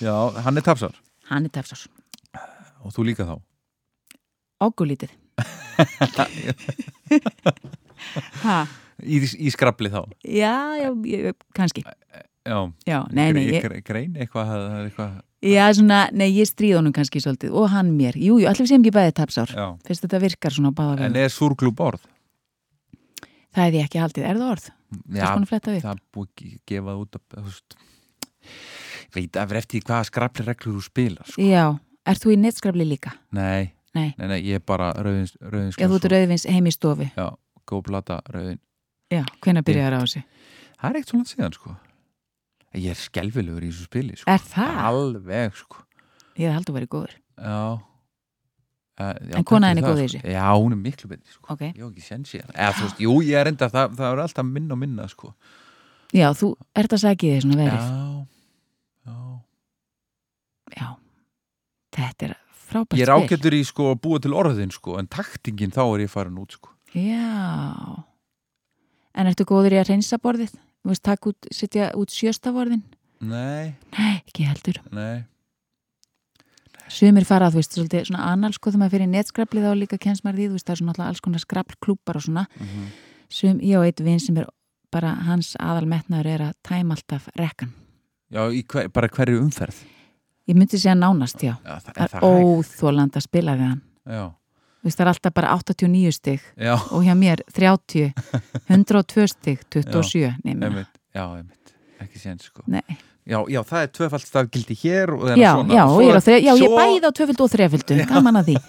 Já, 0.00 0.14
hann 0.46 0.56
er 0.56 0.62
tapsar 0.64 0.94
hann 1.28 1.44
er 1.44 1.50
tapsár. 1.52 1.80
Og 2.84 2.90
þú 2.92 3.00
líka 3.10 3.24
þá? 3.28 3.36
Águlítið 4.64 5.10
ha, 8.44 8.58
Í, 9.04 9.18
í 9.42 9.50
skrabli 9.52 9.90
þá? 9.92 10.00
Já, 10.22 10.52
já, 10.78 10.88
kannski 11.56 11.82
Já, 12.44 12.58
já, 12.84 12.98
nei, 13.16 13.32
nei, 13.32 13.44
ég, 13.48 13.62
Gre- 13.64 13.80
Grein 13.86 14.16
eitthvað, 14.20 14.50
það 14.52 14.64
er 14.78 14.88
eitthvað 14.90 15.12
já, 15.48 15.62
svona, 15.78 16.00
nei, 16.12 16.26
ég 16.36 16.48
stríð 16.50 16.74
honum 16.76 16.92
kannski 16.92 17.22
svolítið 17.24 17.54
og 17.56 17.70
hann 17.72 17.92
mér, 17.96 18.18
jú, 18.20 18.36
jú, 18.42 18.48
allir 18.50 18.68
segjum 18.68 18.84
ekki 18.84 18.92
bæðið 18.98 19.14
tapsár 19.16 19.52
fyrst 19.88 20.04
þetta 20.04 20.20
virkar 20.20 20.52
svona 20.52 20.72
báða 20.76 21.06
En 21.08 21.16
er 21.16 21.32
súrglúb 21.32 21.80
orð? 21.80 22.04
það 23.54 23.64
er 23.70 23.76
ég 23.78 23.86
ekki 23.88 24.02
haldið, 24.02 24.26
er 24.28 24.36
það 24.42 24.50
orð? 24.50 24.66
Já, 25.14 25.24
það 25.24 25.88
er 25.94 26.02
búið 26.14 26.28
ekki 26.28 26.50
að 26.50 26.60
gefa 26.72 26.86
það 26.90 27.00
út 27.04 27.16
af, 27.18 27.22
þú 27.32 27.44
veist, 27.48 27.76
veit 29.14 29.36
af 29.40 29.54
eftir 29.62 29.84
hvaða 29.88 30.08
skrabli 30.10 30.44
reglur 30.48 30.76
þú 30.78 30.84
spilar 30.88 31.30
sko. 31.32 31.42
já, 31.48 31.64
ert 32.12 32.24
þú 32.24 32.34
í 32.34 32.38
nettskrafli 32.44 32.86
líka? 32.88 33.14
nei, 33.32 33.72
Nei. 33.94 34.08
nei, 34.18 34.26
nei, 34.26 34.40
ég 34.42 34.58
er 34.58 34.64
bara 34.66 34.90
rauðins, 34.98 35.36
rauðins 35.40 35.76
Já, 35.78 35.86
þú 35.88 35.96
ert 36.00 36.08
rauðvins 36.10 36.44
heim 36.50 36.66
í 36.66 36.72
stofu. 36.74 37.04
Já, 37.14 37.28
góð 37.70 37.82
plata 37.88 38.20
rauðin 38.26 38.58
Já, 39.14 39.22
hvenær 39.40 39.62
byrjaður 39.64 39.96
á 39.96 40.00
þessu? 40.02 40.22
Það 40.80 40.88
er 40.90 40.98
eitt 40.98 41.12
svona 41.12 41.28
síðan 41.30 41.54
sko 41.54 41.76
Ég 42.74 42.90
er 42.90 42.98
skelfilegur 42.98 43.62
í 43.62 43.70
þessu 43.70 43.86
spili 43.88 44.16
sko. 44.18 44.26
Er 44.34 44.42
það? 44.42 44.78
Alveg 44.90 45.58
sko 45.60 45.82
Ég 46.40 46.50
held 46.50 46.70
að 46.70 46.78
vera 46.80 46.86
góður. 46.98 47.18
Já, 47.38 47.58
Uh, 48.94 49.08
já, 49.26 49.34
En 49.40 49.42
kona 49.42 49.72
kannski 49.72 49.74
þín 49.74 49.82
er 49.82 49.90
góð 49.90 50.00
í 50.00 50.06
sko. 50.06 50.18
þessu? 50.22 50.32
Já, 50.36 50.42
hún 50.54 50.74
er 50.74 50.78
miklu 50.78 51.08
betri 51.10 51.32
sko. 51.34 51.46
Ok. 51.50 51.62
Ég 51.66 51.78
hef 51.82 51.86
ekki 51.88 52.02
senn 52.04 52.26
síðan 52.30 52.52
Eða 52.54 52.74
þú 52.76 52.82
veist, 52.84 53.00
jú, 53.02 53.14
ég 53.26 53.40
er 53.40 53.48
enda, 53.50 53.66
það, 53.72 53.96
það 53.98 54.12
er 54.14 54.20
alltaf 54.22 54.46
minna 54.46 54.76
og 54.76 54.78
minna 54.78 55.06
sko. 55.10 55.30
Já, 56.14 56.28
þú 56.38 56.50
ert 56.78 56.94
að 56.94 57.00
sagja 57.02 57.32
þig 57.34 57.42
svona 57.42 57.56
verið. 57.58 57.88
Já, 57.88 58.26
já 59.10 59.16
Já. 60.78 60.86
Þetta 61.98 62.28
er 62.28 62.36
frábært 62.70 62.98
Ég 63.00 63.02
er 63.08 63.12
ágættur 63.18 63.56
í 63.58 63.62
sko 63.66 63.88
að 63.96 63.98
búa 64.06 64.22
til 64.22 64.32
orðin 64.38 64.70
sko 64.78 64.94
En 65.02 65.10
taktingin 65.10 65.74
þá 65.74 65.82
er 65.88 66.04
ég 66.06 66.14
farin 66.14 66.38
út 66.38 66.54
sko 66.54 66.70
Já. 66.94 68.04
En 69.14 69.26
ertu 69.26 69.42
góður 69.50 69.74
í 69.74 69.80
að 69.82 69.90
reynsa 69.90 70.18
borðið? 70.22 70.54
Veist, 70.84 71.04
takk 71.06 71.30
út, 71.30 71.46
setja 71.54 71.92
út 71.96 72.12
sjöstavorðin? 72.12 72.82
Nei, 73.24 73.74
Nei, 73.96 74.18
ekki 74.26 74.44
heldur. 74.48 74.82
nei 74.92 75.24
Sumir 76.92 77.24
fara, 77.24 77.48
þú 77.48 77.62
veist, 77.62 77.72
svolítið 77.72 78.10
svona 78.10 78.26
anal, 78.28 78.52
sko, 78.52 78.68
þegar 78.68 78.82
maður 78.82 78.94
fyrir 78.94 79.08
nettskrafli 79.08 79.62
þá 79.64 79.70
líka 79.78 79.98
kennst 79.98 80.24
maður 80.26 80.42
því, 80.42 80.48
þú 80.50 80.58
veist, 80.58 80.66
það 80.66 80.74
er 80.74 80.80
svona 80.82 80.92
alltaf 80.92 81.06
alls 81.08 81.22
konar 81.24 81.42
skraflklúpar 81.42 82.18
og 82.20 82.24
svona. 82.26 82.44
Mhm. 82.60 82.84
Sum, 83.32 83.60
ég 83.64 83.78
og 83.80 83.86
eitt 83.88 84.02
vinn 84.04 84.20
sem 84.20 84.36
er 84.36 84.46
bara, 84.92 85.14
hans 85.24 85.54
aðalmetnaður 85.56 86.26
er 86.26 86.44
að 86.50 86.52
tæma 86.62 86.94
alltaf 86.98 87.30
rekkan. 87.40 87.72
Já, 88.30 88.44
hver, 88.68 88.92
bara 88.92 89.08
hverju 89.08 89.40
umferð 89.40 89.80
Ég 90.44 90.56
myndi 90.58 90.76
segja 90.76 90.92
nánast, 90.94 91.40
já. 91.40 91.54
Já, 91.64 91.78
það, 91.80 91.92
er 91.96 92.02
er 92.04 92.10
það 92.12 92.20
hægt 92.20 92.48
óþólandi 92.60 93.16
að 93.16 93.24
spila 93.24 93.54
við 93.56 93.68
hann. 93.70 93.82
Já, 94.04 94.24
veist, 94.84 94.98
það 94.98 95.04
er 95.06 95.10
alltaf 95.14 95.34
bara 95.34 95.54
89 95.56 96.12
stig 96.14 96.40
já, 96.60 96.74
og 96.92 97.02
hjá 97.06 97.14
mér 97.18 97.40
30, 97.56 98.12
102 98.68 99.26
stig, 99.32 99.58
27, 99.72 100.34
nefnir. 100.44 100.68
einmitt. 100.68 100.92
Já, 101.14 101.24
einmitt, 101.38 101.74
ekki 102.04 102.18
séns 102.22 102.46
sko. 102.50 102.62
Nei. 102.66 102.84
Já, 103.24 103.38
já, 103.48 103.62
það 103.64 103.80
er 103.86 103.88
tvöfald 103.96 104.26
stafgildi 104.28 104.74
hér 104.82 105.14
og 105.16 105.22
það 105.24 105.30
er 105.32 105.38
svona. 105.48 105.72
já, 105.78 105.84
Svo 105.88 106.00
ég 106.04 106.24
þre, 106.26 106.34
já, 106.44 106.52
ég 106.52 106.58
svo- 106.68 106.76
bæði 106.76 107.08
á 107.08 107.10
tvöföldu 107.16 107.46
og 107.46 107.52
þreföldu, 107.54 107.96
gaman 108.10 108.36
að 108.42 108.50
því. 108.50 108.56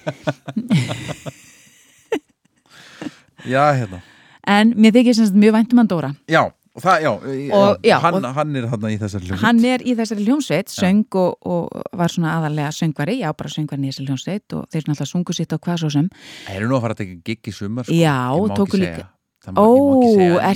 Já, 3.46 3.62
hérna. 3.78 4.00
En 4.48 4.72
mér 4.80 4.94
þykir 4.96 5.14
sem 5.18 5.28
sagt 5.28 5.38
mjög 5.38 5.54
væntum 5.58 5.78
hann 5.82 5.90
Dóra. 5.90 6.10
Já, 6.32 6.48
og 6.76 6.84
það, 6.84 6.98
já, 7.06 7.10
Og- 7.56 7.80
já, 7.88 7.96
hann, 8.04 8.24
hann 8.36 8.56
er 8.60 8.68
hann 8.68 8.86
í 8.90 8.98
þessari 9.00 9.26
hljómsveit 9.30 9.44
Hann 9.46 9.66
er 9.66 9.80
í 9.86 9.96
þessari 9.96 10.26
hljómsveit, 10.28 10.68
söng 10.76 11.06
og, 11.22 11.38
og 11.48 11.84
var 11.96 12.12
svona 12.12 12.34
aðalega 12.40 12.72
söngvari, 12.76 13.18
já, 13.22 13.32
bara 13.34 13.50
söngvari 13.54 13.88
í 13.88 13.92
þessari 13.94 14.08
hljómsveit 14.12 14.56
og 14.60 14.66
þeir 14.74 14.84
náttúrulega 14.90 15.10
sungu 15.14 15.34
sitt 15.38 15.56
á 15.56 15.58
hvað 15.58 15.78
svo 15.86 15.90
sem. 15.96 16.10
Það 16.46 16.56
eru 16.60 16.68
nú 16.70 16.76
að 16.78 16.82
fara 16.86 16.98
að 16.98 17.02
tekja 17.04 17.22
gig 17.32 17.52
í 17.52 17.54
sumar 17.56 17.88
sko. 17.88 17.96
Já, 17.96 18.18
tóku 18.60 18.80
líka- 18.82 19.08
Ó, 19.46 19.66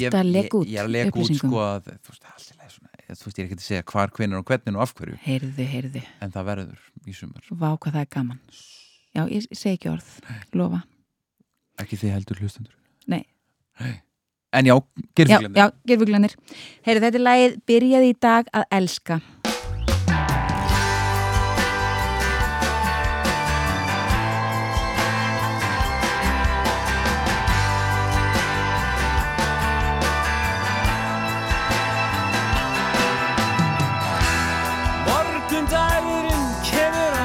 ég- 0.01 0.13
að 0.17 0.31
leka 0.33 0.57
út 0.57 0.65
Ég, 0.67 0.79
er 0.79 0.85
að 0.87 0.91
leka 0.95 1.19
út 1.21 1.35
sko 1.37 1.59
að 1.61 1.83
þú 2.01 2.09
veist, 2.09 2.23
lagi 2.57 2.71
svona, 2.73 2.89
þú 3.13 3.25
veist, 3.29 3.37
ég 3.37 3.43
er 3.43 3.45
ekki 3.49 3.57
að 3.59 3.67
segja 3.69 3.83
hvar, 3.85 4.09
hvenær 4.17 4.39
og 4.39 4.45
hvernig 4.49 4.75
og 4.75 4.81
af 4.81 4.93
hverju 4.97 5.17
Heyrðu, 5.23 5.65
heyrðu, 5.69 6.01
en 6.25 6.31
það 6.33 6.45
verður 6.49 6.79
í 7.05 7.13
sumar 7.13 7.43
vá 7.53 7.77
hvað 7.77 7.93
það 7.93 8.01
er 8.01 8.09
gaman. 8.17 8.39
Já, 9.15 9.21
ég 9.29 9.45
segi 9.53 9.77
ekki 9.77 9.91
orð, 9.93 10.09
lofa. 10.57 10.81
Ekki 11.79 11.97
þið 12.01 12.11
heldur 12.17 12.41
hlustendur 12.41 12.73
Nei. 13.07 13.25
En 14.51 14.65
já, 14.65 14.75
Já, 14.75 14.81
gerfuglinni 15.15 15.59
já, 15.59 15.71
gerfuglanir. 15.85 16.33
Heyrðu, 16.85 17.03
þetta 17.05 17.19
er 17.19 17.25
lagið 17.27 17.57
Byrjaði 17.69 18.09
í 18.09 18.15
dag 18.25 18.49
að 18.59 18.65
elska. 18.79 19.19
Morgundagurinn 35.09 36.45
kemur 36.69 37.19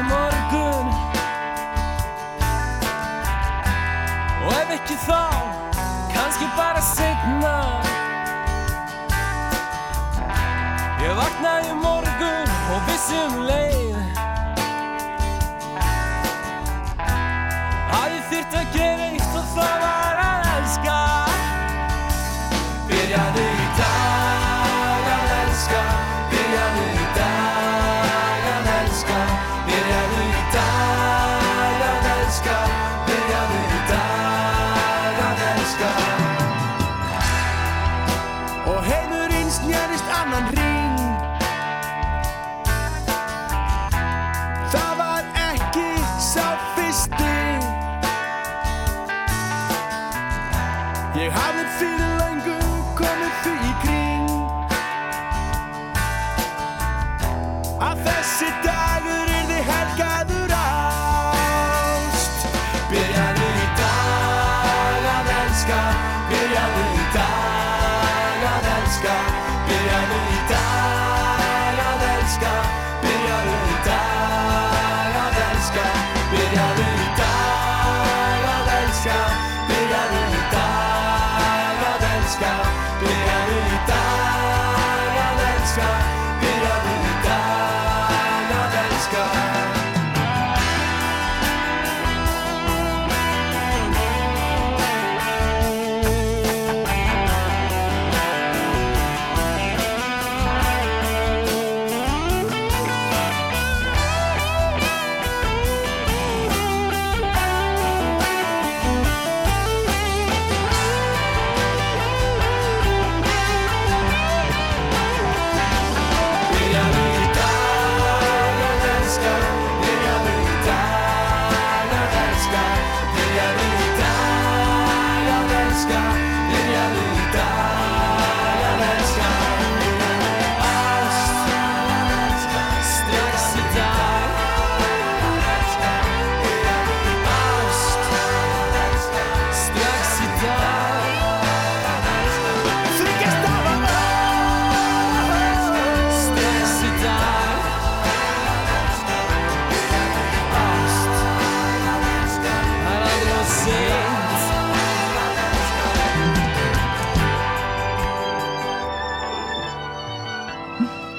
Ég 11.15 11.21
vaknaði 11.21 11.75
morgun 11.79 12.49
og 12.75 12.89
vissi 12.89 13.19
um 13.23 13.37
leið. 13.47 14.17
Að 18.01 18.17
ég 18.17 18.25
þyrft 18.33 18.57
að 18.59 18.73
gera 18.75 19.14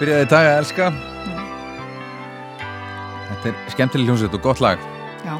Byrjaði 0.05 0.25
í 0.27 0.29
dag 0.29 0.45
að 0.45 0.57
elska 0.61 0.87
Þetta 3.25 3.49
er 3.49 3.55
skemmtileg 3.73 4.09
hljómsveit 4.11 4.35
og 4.37 4.41
gott 4.45 4.59
lag 4.61 4.83
Já, 5.25 5.33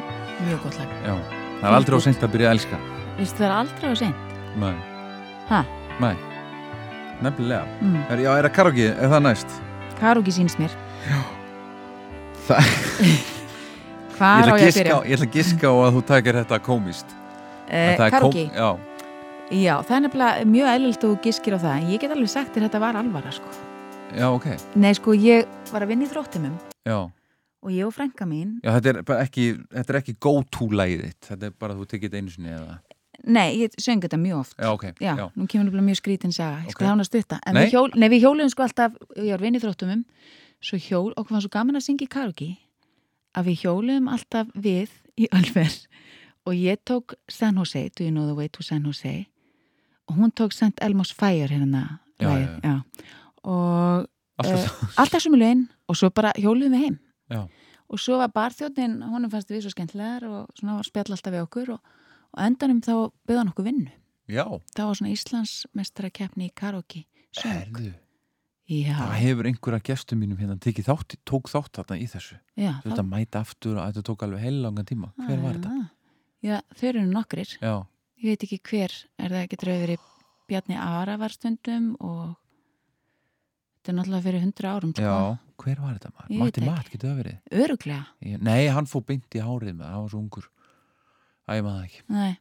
mjög 0.48 0.64
gott 0.64 0.78
lag. 0.80 0.94
Já, 1.06 1.12
það 1.60 1.68
er 1.70 1.76
aldrei 1.78 1.98
á 1.98 2.02
seint 2.06 2.24
að 2.26 2.32
byrja 2.34 2.48
að 2.50 2.56
elska 2.56 2.80
Vistu 3.20 3.38
það 3.44 3.46
er 3.46 3.54
aldrei 3.60 3.86
á 3.86 3.96
seint? 4.00 4.32
Nei, 4.64 4.72
Ha? 5.52 5.60
nei 6.02 6.16
Nefnilega 7.22 7.68
Mm. 7.82 8.00
er, 8.10 8.18
Já, 8.26 8.32
er 8.40 8.48
það 8.50 8.56
karaoke, 8.58 8.88
er 8.90 9.10
það 9.14 9.22
næst? 9.28 9.54
Karugi 10.00 10.32
sínst 10.36 10.58
mér. 10.60 10.74
Það, 12.48 12.74
Hvar 14.18 14.42
ég, 14.42 14.50
ætla 14.50 14.58
á 14.58 14.58
ég 14.58 14.68
að 14.74 14.80
byrja? 14.82 14.98
á- 14.98 15.06
ég 15.06 15.14
ætla 15.20 15.28
að 15.30 15.38
giska 15.38 15.68
á 15.70 15.76
að 15.86 15.94
þú 15.96 16.02
takir 16.10 16.34
þetta 16.42 16.60
komist 16.66 17.06
Eh, 17.70 17.96
það 18.02 18.12
Karugi? 18.18 18.50
kom- 18.50 18.58
Já, 18.58 18.80
Já, 19.62 19.76
það 19.86 19.96
er 19.96 20.02
nefnilega 20.08 20.50
mjög 20.50 20.68
eðlilt 20.74 21.04
og 21.06 21.10
þú 21.14 21.22
giskir 21.22 21.54
á 21.54 21.60
það. 21.62 21.78
En 21.78 21.88
ég 21.94 22.00
get 22.02 22.12
alveg 22.12 22.30
sagt 22.34 22.54
þér 22.56 22.66
þetta 22.68 22.80
var 22.82 22.96
alvara, 22.98 23.32
sko. 23.32 23.46
Já, 24.14 24.28
ok 24.30 24.48
Nei, 24.80 24.94
sko, 24.98 25.14
ég 25.18 25.48
var 25.72 25.86
að 25.86 25.94
vinna 25.94 26.06
í 26.08 26.12
þróttimum 26.12 26.56
Já, 26.86 26.98
og 27.66 27.72
ég 27.74 27.88
og 27.88 27.94
frænka 27.96 28.28
mín, 28.30 28.58
já 28.64 28.76
þetta 28.78 28.92
er 28.94 29.00
bara 29.08 29.24
ekki, 29.26 29.46
þetta 29.74 29.94
er 29.96 30.00
ekki 30.02 30.16
go-to-lægið 30.22 31.06
þitt 31.08 31.30
Þetta 31.32 31.50
er 31.50 31.56
bara 31.60 31.74
að 31.76 31.82
þú 31.82 31.88
tekið 31.94 32.10
þetta 32.12 32.22
einu 32.22 32.36
sinni 32.36 32.54
eða 32.56 32.78
nei, 33.26 33.48
ég 33.64 33.74
söng 33.82 34.04
þetta 34.04 34.18
mjög 34.22 34.38
oft. 34.38 34.54
Já, 34.60 34.68
ok, 34.76 34.84
Já, 35.02 35.14
já, 35.18 35.24
nú 35.34 35.48
kemur 35.50 35.66
nefnilega 35.66 35.86
mjög 35.88 35.98
skrítin 35.98 36.34
saga, 36.36 36.60
ég 36.62 36.68
Ok. 36.68 36.74
skal 36.76 36.86
hafa 36.86 36.94
hana 36.94 37.06
stutta. 37.08 37.40
En 37.48 37.56
Nei. 37.56 37.64
við, 37.64 37.72
hjól, 37.74 37.88
nei, 37.98 38.10
við 38.12 38.22
hjóluðum 38.22 38.52
sko 38.54 38.64
alltaf, 38.68 38.98
ég 39.18 39.32
var 39.34 39.42
vinn 39.42 39.56
í 39.58 39.62
þróttumum, 39.64 40.04
svo 40.62 40.78
hjól, 40.78 41.14
okkur 41.18 41.34
var 41.34 41.42
svo 41.42 41.50
gaman 41.56 41.80
að 41.80 41.86
syngja 41.88 42.06
í 42.06 42.12
karaoke, 42.12 42.50
að 43.34 43.48
við 43.50 43.64
hjóluðum 43.64 44.12
alltaf 44.14 44.52
við 44.54 44.94
í 45.18 45.30
Ölver 45.34 45.74
og 46.46 46.54
ég 46.60 46.84
tók 46.86 47.16
San 47.32 47.58
Jose, 47.58 47.88
Do 47.96 48.04
You 48.06 48.12
Know 48.14 48.28
The 48.30 48.36
Way 48.38 48.52
to 48.54 48.62
San 48.68 48.86
Jose 48.86 49.16
og 50.06 50.20
hún 50.20 50.30
tók 50.36 50.54
St. 50.54 50.78
Elmo's 50.86 51.16
Fire 51.16 51.50
hérna, 51.50 52.02
Já, 52.20 52.30
lagið, 52.30 52.52
já, 52.62 52.62
já. 52.62 52.76
Og 53.46 54.08
alltaf 54.42 55.22
sem 55.24 55.36
lögin 55.38 55.68
og 55.88 55.98
svo 56.00 56.10
bara 56.14 56.34
hjóluðum 56.38 56.76
við 56.76 56.86
heim. 56.86 56.98
Já. 57.32 57.46
og 57.90 58.02
svo 58.02 58.18
var 58.22 58.30
barþjóðnin, 58.34 59.00
honum 59.10 59.32
fannst 59.34 59.50
við 59.50 59.64
svo 59.66 59.72
skemmtilegar 59.74 60.26
og 60.30 60.50
svona 60.58 60.80
var 60.80 60.88
spjall 60.88 61.14
alltaf 61.14 61.34
við 61.34 61.44
okkur 61.46 61.72
og, 61.76 61.94
og 62.34 62.42
endanum 62.46 62.82
þá 62.86 62.94
byggði 63.26 63.40
hann 63.42 63.52
okkur 63.54 63.68
vinnu. 63.70 63.94
Já, 64.26 64.46
það 64.74 64.90
var 64.90 64.98
svona 65.00 65.14
Íslandsmestara 65.14 66.10
keppni 66.10 66.50
í 66.50 67.06
herðu. 67.46 67.94
Já, 68.66 68.96
Það 68.98 69.20
hefur 69.22 69.46
einhverja 69.46 69.86
gestum 69.86 70.22
mínum 70.24 70.40
hérna 70.42 70.56
tekið 70.58 70.88
þátt, 70.88 71.16
tók 71.30 71.52
þátt 71.52 71.78
þarna 71.78 71.98
í 72.02 72.08
þessu. 72.10 72.38
Já, 72.58 72.72
veist 72.82 72.98
að 72.98 73.12
mæta 73.12 73.44
aftur 73.46 73.76
og 73.78 73.84
þetta 73.86 74.04
tók 74.08 74.24
alveg 74.26 74.42
heilangan 74.42 74.88
tíma. 74.90 75.12
Hver 75.20 75.44
var 75.44 75.60
þetta? 75.60 75.74
Ah, 75.84 75.92
Já, 76.46 76.56
þau 76.74 76.88
eru 76.90 77.04
nokkrir. 77.10 77.52
Já, 77.62 77.76
Ég 78.16 78.32
veit 78.32 78.46
ekki 78.48 78.58
hver, 78.72 78.94
er 79.20 79.34
það 79.34 79.44
ekki 79.44 79.58
draugur 79.62 79.92
í 79.94 79.98
Bjarni 80.50 80.78
Ara 80.80 81.18
var 81.22 81.34
stundum 81.36 81.92
og 82.00 82.34
þetta 83.86 83.94
er 83.94 83.98
náttúrulega 84.00 84.26
fyrir 84.26 84.42
hundra 84.42 84.72
árum, 84.74 84.92
sko. 84.96 85.06
já, 85.06 85.38
hver 85.62 85.82
var 85.84 85.94
þetta 86.00 86.10
maður? 86.16 86.38
Matti 86.42 86.64
Matt, 86.66 86.88
getur 86.90 87.12
það 87.12 87.20
verið? 87.22 87.36
Öruglega, 87.62 88.06
Ég, 88.26 88.40
nei, 88.42 88.62
hann 88.74 88.90
fór 88.90 89.04
beint 89.06 89.38
í 89.38 89.44
hárið 89.46 89.76
með, 89.76 89.92
hann 89.92 90.02
var 90.08 90.12
svo 90.16 90.22
ungur 90.24 90.48
Æ, 91.46 91.62
maður 91.62 91.84
ekki 91.86 92.02
nei. 92.10 92.32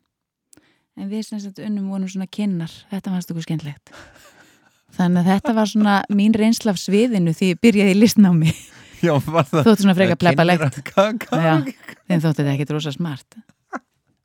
En 0.95 1.11
við 1.11 1.25
sem 1.27 1.41
sagt 1.43 1.61
unnum 1.61 1.91
vonum 1.93 2.09
svona 2.09 2.29
kynnar, 2.31 2.73
þetta 2.89 3.13
fannst 3.13 3.33
okkur 3.35 3.45
skemmtlegt. 3.45 3.91
Þannig 4.97 5.25
að 5.25 5.31
þetta 5.33 5.55
var 5.57 5.69
svona 5.69 5.97
mín 6.15 6.37
reynsla 6.39 6.73
af 6.73 6.79
sviðinu 6.81 7.35
því 7.35 7.51
ég 7.51 7.61
byrjaði 7.67 7.97
í 7.97 7.99
listnámi. 7.99 8.55
Já, 9.05 9.13
var 9.27 9.45
það 9.51 9.67
Þóttu 9.67 9.85
svona 9.85 9.97
Já, 11.45 11.57
hvað? 11.67 11.75
þeim 12.09 12.23
þótti 12.23 12.39
þetta 12.39 12.53
ekkit 12.55 12.73
rosa 12.77 12.95
smart. 12.95 13.37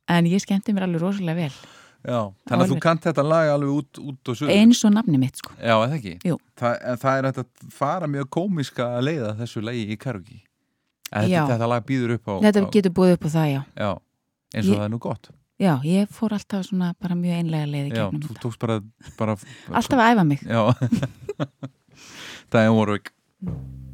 En 0.10 0.30
ég 0.30 0.46
skemmti 0.46 0.74
mér 0.78 0.86
alveg 0.88 1.04
rosalega 1.04 1.50
vel. 1.50 1.58
Já, 1.99 2.19
þannig 2.47 2.63
að 2.63 2.69
þú 2.71 2.77
kant 2.85 3.01
þetta 3.09 3.23
lag 3.27 3.49
alveg 3.53 3.71
út, 3.76 3.99
út 3.99 4.30
og 4.31 4.38
suður 4.39 4.53
Eins 4.55 4.84
og 4.88 4.93
nafni 4.95 5.19
mitt, 5.19 5.35
sko. 5.41 5.51
Já, 5.59 5.73
eða 5.76 5.97
ekki? 5.97 6.13
Jú. 6.30 6.38
Þa, 6.55 6.69
það 7.01 7.17
er 7.17 7.27
hægt 7.27 7.41
að 7.43 7.73
fara 7.76 8.07
mjög 8.07 8.30
komiska 8.31 8.85
að 8.95 9.03
leiða 9.09 9.34
þessu 9.41 9.63
lagi 9.67 9.81
í 9.84 9.97
Já. 11.09 11.41
Þetta, 11.41 11.43
þetta 11.55 11.67
lag 11.73 11.84
býður 11.89 12.13
upp 12.15 12.30
á 12.31 12.34
Þetta 12.45 12.63
á, 12.63 12.71
getur 12.77 12.95
búið 12.95 13.13
upp 13.17 13.27
á 13.27 13.30
það, 13.35 13.47
já. 13.51 13.61
Já, 13.76 13.91
eins 14.55 14.63
og 14.63 14.71
Ég- 14.71 14.80
það 14.80 14.85
er 14.88 14.93
nú 14.95 14.99
gott 15.09 15.30
Já, 15.59 15.73
ég 15.84 16.07
fór 16.15 16.31
alltaf 16.38 16.63
svona 16.69 16.93
bara 17.03 17.15
mjög 17.19 17.35
einlega 17.41 17.67
leið 17.67 17.88
í 17.89 17.91
Já, 17.91 18.05
gegnum 18.07 18.21
þú 18.30 18.38
tókst 18.45 18.59
bara, 18.63 18.80
bara 19.19 19.35
Alltaf 19.76 19.99
að 19.99 20.13
æfa 20.13 20.23
mig. 20.30 20.39
Já 20.47 20.61
Diane 22.49 22.71
Warwick 22.77 23.11
Do 23.43 23.89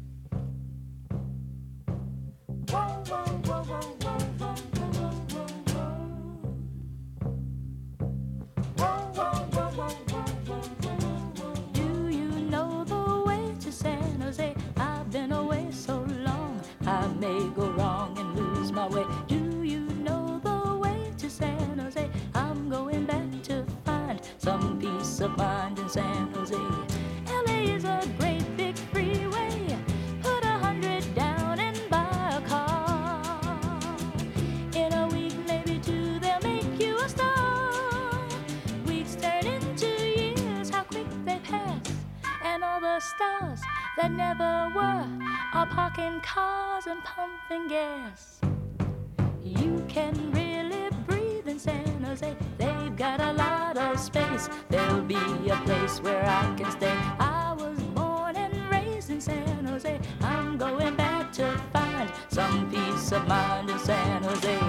that 43.96 44.12
never 44.12 44.68
were 44.74 45.06
are 45.54 45.66
parking 45.66 46.20
cars 46.20 46.86
and 46.86 47.02
pumping 47.02 47.68
gas. 47.68 48.40
You 49.42 49.82
can 49.88 50.32
really 50.32 50.90
breathe 51.06 51.48
in 51.48 51.58
San 51.58 52.02
Jose. 52.04 52.36
They've 52.58 52.96
got 52.96 53.20
a 53.20 53.32
lot 53.32 53.78
of 53.78 53.98
space. 53.98 54.48
There'll 54.68 55.02
be 55.02 55.14
a 55.48 55.56
place 55.64 56.00
where 56.02 56.24
I 56.24 56.54
can 56.56 56.70
stay. 56.72 56.94
I 57.18 57.54
was 57.58 57.78
born 57.94 58.36
and 58.36 58.70
raised 58.70 59.10
in 59.10 59.20
San 59.20 59.64
Jose. 59.64 59.98
I'm 60.20 60.58
going 60.58 60.94
back 60.96 61.32
to 61.34 61.58
find 61.72 62.10
some 62.28 62.70
peace 62.70 63.12
of 63.12 63.26
mind 63.26 63.70
in 63.70 63.78
San 63.78 64.22
Jose. 64.24 64.65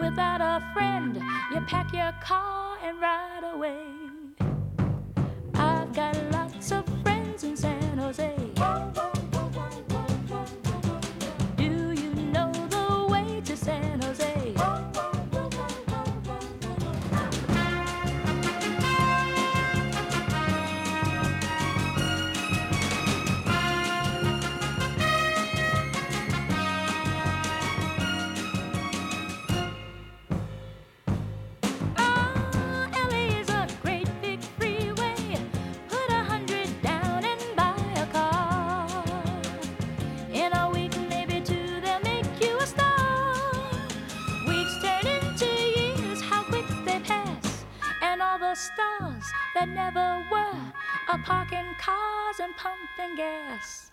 Without 0.00 0.40
a 0.40 0.64
friend. 0.72 1.16
You 1.52 1.60
pack 1.66 1.92
your 1.92 2.12
car 2.22 2.78
and 2.82 3.00
ride 3.00 3.44
away. 3.54 3.76
I've 5.54 5.92
got 5.92 6.16
lots 6.32 6.72
of 6.72 6.84
friends 7.02 7.44
in 7.44 7.56
San 7.56 7.98
Jose. 7.98 8.39
Stars 48.54 49.24
that 49.54 49.68
never 49.68 50.26
were 50.28 50.72
are 51.08 51.18
parking 51.24 51.72
cars 51.78 52.40
and 52.40 52.52
pumping 52.56 53.14
gas. 53.16 53.92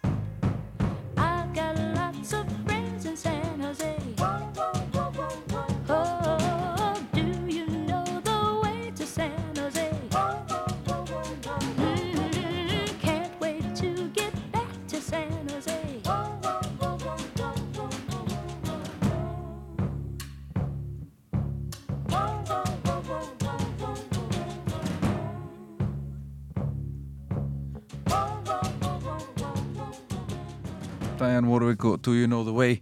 I've 1.16 1.54
got 1.54 1.78
lots 1.96 2.34
of 2.34 2.52
friends 2.66 3.06
in 3.06 3.16
San 3.16 3.60
Jose. 3.62 3.97
Diane 31.38 31.48
Warwick 31.52 31.84
og 31.86 32.00
Do 32.02 32.14
You 32.18 32.26
Know 32.26 32.44
The 32.44 32.54
Way 32.56 32.80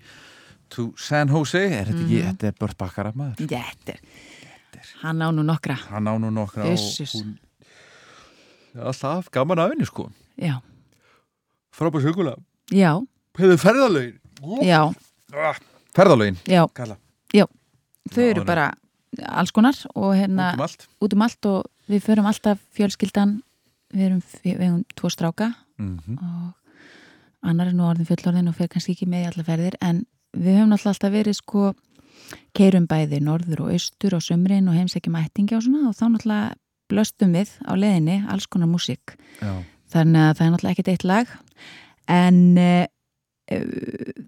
to 0.75 0.93
San 0.97 1.27
Jose? 1.29 1.59
Er 1.59 1.89
þetta 1.89 2.03
ekki, 2.05 2.19
þetta 2.23 2.47
er 2.47 2.55
Bört 2.59 2.77
Bakkara 2.79 3.11
maður? 3.15 3.49
Þetta 3.51 3.95
er, 3.97 4.91
hann 5.01 5.19
á 5.19 5.27
nú 5.35 5.43
nokkra. 5.43 5.75
hann 5.89 6.07
á 6.07 6.13
nú 6.15 6.29
nokkra 6.31 6.69
hún 6.71 7.33
alltaf 8.75 9.27
gaman 9.31 9.59
af 9.59 9.73
henni 9.73 9.85
sko. 9.87 10.07
Já, 10.39 10.59
frábæð 11.75 12.07
sögulega 12.07 12.39
já, 12.71 12.91
hefur 13.37 13.59
ferðalögin. 13.59 14.19
Já, 14.63 14.81
ferðalögin, 15.95 16.39
já, 16.47 16.63
kalla. 16.73 16.97
Þau 18.05 18.21
eru 18.21 18.43
Já, 18.43 18.45
bara 18.45 18.65
alls 19.33 19.49
konar 19.51 19.73
og 19.95 20.11
hérna 20.13 20.51
út 20.53 20.59
um 20.59 20.61
allt. 20.61 20.83
út 21.01 21.13
um 21.15 21.21
allt 21.25 21.45
og 21.49 21.63
við 21.89 22.03
förum 22.05 22.27
alltaf 22.29 22.59
fjölskyldan, 22.77 23.39
við 23.91 24.05
erum, 24.11 24.21
við 24.43 24.59
erum 24.61 24.83
tvo 24.95 25.09
stráka 25.09 25.55
mm 25.81 26.19
og 26.21 26.53
annar 27.49 27.71
er 27.71 27.77
nú 27.77 27.87
orðin 27.87 28.09
fullorðin 28.09 28.51
og 28.51 28.57
fer 28.57 28.69
kannski 28.71 28.95
ekki 28.95 29.07
með 29.09 29.25
í 29.25 29.29
alla 29.31 29.45
ferðir 29.47 29.77
en 29.85 30.03
við 30.35 30.59
höfum 30.59 30.71
náttúrulega 30.71 30.93
alltaf 30.95 31.13
verið 31.13 31.37
sko 31.39 31.73
keirum 32.57 32.87
bæði 32.89 33.21
norður 33.23 33.65
og 33.65 33.75
austur 33.75 34.15
og 34.17 34.23
sömrin 34.25 34.69
og 34.69 34.77
heimsækjum 34.77 35.17
ættingi 35.19 35.57
og 35.57 35.65
svona 35.65 35.89
og 35.89 35.97
þá 35.97 36.05
náttúrulega 36.07 36.55
blöstum 36.91 37.35
við 37.35 37.53
á 37.65 37.73
leiðinni 37.77 38.19
alls 38.29 38.47
konar 38.51 38.69
músík. 38.69 39.15
Þannig 39.91 40.21
að 40.21 40.37
það 40.37 40.45
er 40.45 40.53
náttúrulega 40.53 40.75
ekkert 40.75 40.91
eitt 40.93 41.07
lag 41.07 41.33
en 42.11 42.39
uh, 42.61 42.85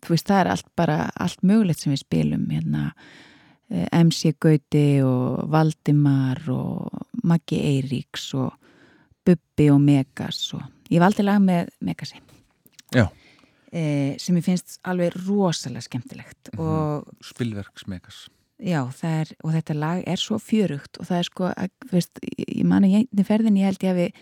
þú 0.04 0.14
veist 0.14 0.30
það 0.30 0.42
er 0.42 0.52
allt 0.54 0.70
bara 0.78 1.00
allt 1.18 1.42
mögulegt 1.46 1.82
sem 1.82 1.94
við 1.94 2.04
spilum 2.04 2.46
hérna 2.54 2.84
eh, 3.72 3.88
MC 3.98 4.36
Gauti 4.38 4.86
og 5.02 5.48
Valdimar 5.50 6.44
og 6.54 7.02
Maggi 7.26 7.58
Eiríks 7.58 8.30
og 8.38 8.54
Bubbi 9.26 9.72
og 9.74 9.82
Megas 9.82 10.44
og 10.54 10.62
ég 10.94 11.02
valdi 11.02 11.26
lag 11.26 11.42
með 11.42 11.74
Megasi 11.82 12.22
Já. 12.96 13.08
eh, 13.72 14.16
sem 14.18 14.36
ég 14.40 14.44
finnst 14.46 14.80
alveg 14.88 15.14
rosalega 15.28 15.82
skemmtilegt 15.82 16.54
Mhm. 16.54 16.60
og 16.62 17.08
spilverksmekas 17.24 18.28
Já, 18.60 18.88
það 18.90 19.20
er, 19.22 19.28
og 19.44 19.52
þetta 19.54 19.74
lag 19.78 20.04
er 20.08 20.18
svo 20.18 20.40
fjörugt 20.42 20.98
og 21.00 21.06
það 21.06 21.18
er 21.20 21.24
sko, 21.28 21.44
að, 21.54 21.70
þú 21.86 21.92
veist, 21.94 22.20
ég, 22.26 22.46
ég 22.58 22.66
man 22.66 22.84
að 22.84 22.96
ég, 22.96 23.26
ferðin 23.28 23.58
ég 23.60 23.66
held 23.70 23.84
ég 23.86 23.92
hafi 23.94 24.14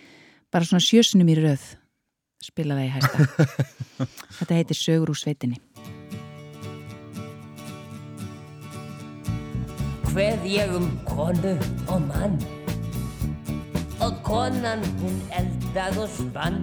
bara 0.52 0.66
svona 0.66 0.84
sjösunum 0.84 1.30
í 1.32 1.36
röð 1.40 1.64
spila 2.44 2.76
það 2.76 2.86
í 2.86 2.92
hæsta. 2.92 3.18
þetta 4.40 4.56
heitir 4.60 4.76
Sögur 4.78 5.10
úr 5.10 5.16
sveitinni. 5.18 5.58
Hveð 10.12 10.46
ég 10.48 10.72
um 10.76 10.86
konu 11.08 11.56
og 11.92 12.02
mann 12.08 12.38
Og 14.04 14.14
konan 14.28 14.84
hún 15.02 15.18
eldað 15.36 15.98
og 16.04 16.10
spann 16.12 16.60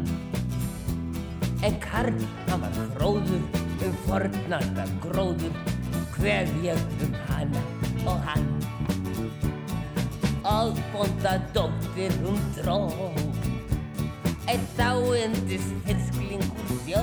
En 1.63 1.79
Karl 1.81 2.19
hann 2.49 2.61
var 2.61 2.73
fróður 2.97 3.43
um 3.87 3.95
fornasta 4.07 4.87
gróður 5.05 5.55
Hveð 6.17 6.51
ég 6.65 6.81
um 7.05 7.15
hana 7.29 7.63
og 8.07 8.19
hann. 8.27 8.49
Og 10.43 10.79
bónda 10.93 11.37
dóttir 11.55 12.15
hún 12.23 12.41
dró 12.57 12.79
Einn 14.51 14.67
dáindis 14.77 15.67
fisklingur 15.87 16.81
sjó. 16.85 17.03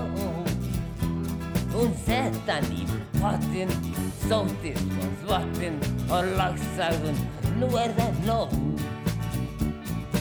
Hún 1.74 1.96
sett 2.06 2.52
hann 2.52 2.68
í 2.76 2.84
pottin, 3.18 3.72
sóttinn 4.28 4.96
og 5.00 5.14
þvottinn 5.24 5.80
og 6.12 6.32
lagsagðun, 6.40 7.22
nú 7.62 7.72
er 7.80 7.96
það 8.00 8.24
nóg. 8.28 8.58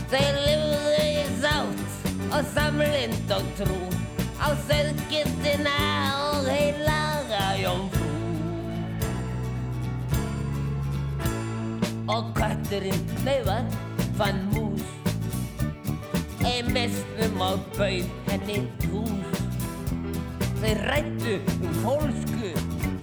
Þeir 0.09 0.43
lifðu 0.47 0.99
í 1.05 1.25
sátt 1.43 2.31
og 2.31 2.53
samlind 2.55 3.35
og 3.35 3.51
trú 3.59 4.08
á 4.39 4.49
söðkistina 4.69 5.79
og 6.31 6.47
heilaga 6.47 7.45
jómfrú. 7.59 8.07
Og 12.09 12.31
kötturinn 12.39 13.03
neyðan 13.27 13.69
fann 14.19 14.41
mús, 14.55 14.87
ei 16.47 16.63
mestum 16.71 17.43
og 17.45 17.61
bauð 17.77 18.09
henni 18.31 18.63
tús. 18.83 19.43
Þeir 20.63 20.83
rættu 20.91 21.35
um 21.59 21.75
fólsku, 21.83 22.53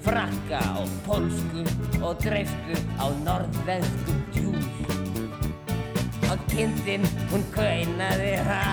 frakka 0.04 0.62
og 0.82 0.92
pólsku 1.06 1.64
og 2.02 2.20
dreiftu 2.24 2.80
á 3.00 3.08
norðvensku 3.28 4.18
djús. 4.36 4.72
Og 6.32 6.40
kindin 6.52 7.06
hún 7.30 7.46
kveinaði 7.56 8.34
há, 8.44 8.66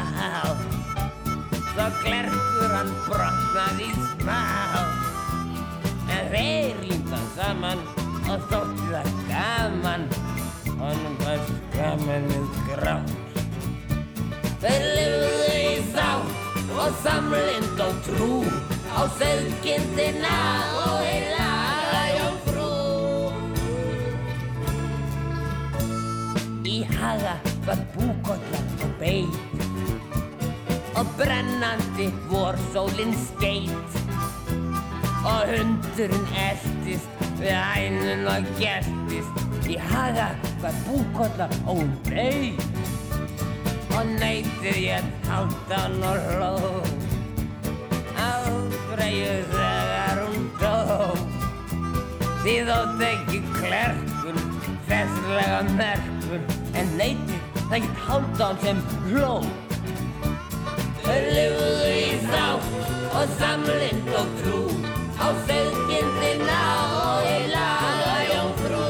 svo 1.73 1.87
glerkur 2.03 2.73
hann 2.77 2.91
brotnaði 3.07 3.89
smá. 3.97 4.41
En 6.13 6.27
þeir 6.33 6.81
línda 6.85 7.21
saman 7.33 7.81
og 8.29 8.45
þóttu 8.51 8.89
það 8.91 9.09
gaman, 9.31 10.05
honum 10.81 11.17
fannst 11.23 11.55
gaman 11.77 12.29
við 12.33 12.59
grátt. 12.67 13.15
Þeir 14.63 14.85
lifðu 14.99 15.55
í 15.57 15.79
sátt 15.95 16.75
og 16.83 16.99
samlind 17.07 17.81
og 17.87 18.03
trú 18.09 18.31
á 18.93 19.01
söðkindina 19.17 20.37
og 20.83 20.99
heilaga 21.07 22.03
jómfrú. 22.19 22.69
Í 26.69 26.77
haga 26.93 27.39
var 27.65 27.83
búkolla 27.97 28.63
og 28.85 28.95
beit 29.01 29.52
og 30.99 31.09
brennandi 31.17 32.09
vorsólinn 32.31 33.15
skeitt 33.17 33.97
og 35.23 35.49
hundurinn 35.49 36.27
eltist 36.45 37.23
við 37.41 37.55
hænun 37.57 38.27
og 38.33 38.51
gertist 38.59 39.69
í 39.71 39.79
haga 39.91 40.29
var 40.63 40.75
búkolla 40.87 41.49
og 41.65 41.81
hún 41.81 41.93
beit 42.09 42.83
og 43.93 44.11
neytið 44.19 44.79
ég 44.83 45.09
haldan 45.29 46.05
og 46.09 46.29
hló. 46.29 46.53
Áfreyju 48.23 49.35
þegar 49.53 50.23
hún 50.23 50.47
dó. 50.61 50.77
Því 52.43 52.57
þótt 52.69 53.05
ekki 53.09 53.43
klerkun 53.57 54.41
fesslega 54.89 55.61
merkun 55.77 56.49
en 56.79 56.97
neytið 57.01 57.53
það 57.59 57.77
ekki 57.81 58.01
haldan 58.07 58.65
sem 58.65 58.83
hló 59.11 59.37
Lifðu 61.13 61.69
í 61.93 62.17
sátt 62.25 62.69
og 63.13 63.33
samlind 63.37 64.09
og 64.17 64.31
trú 64.41 64.61
á 65.21 65.29
söðkindina 65.47 66.61
og 66.97 67.27
heilaga 67.29 68.15
jómfrú 68.31 68.87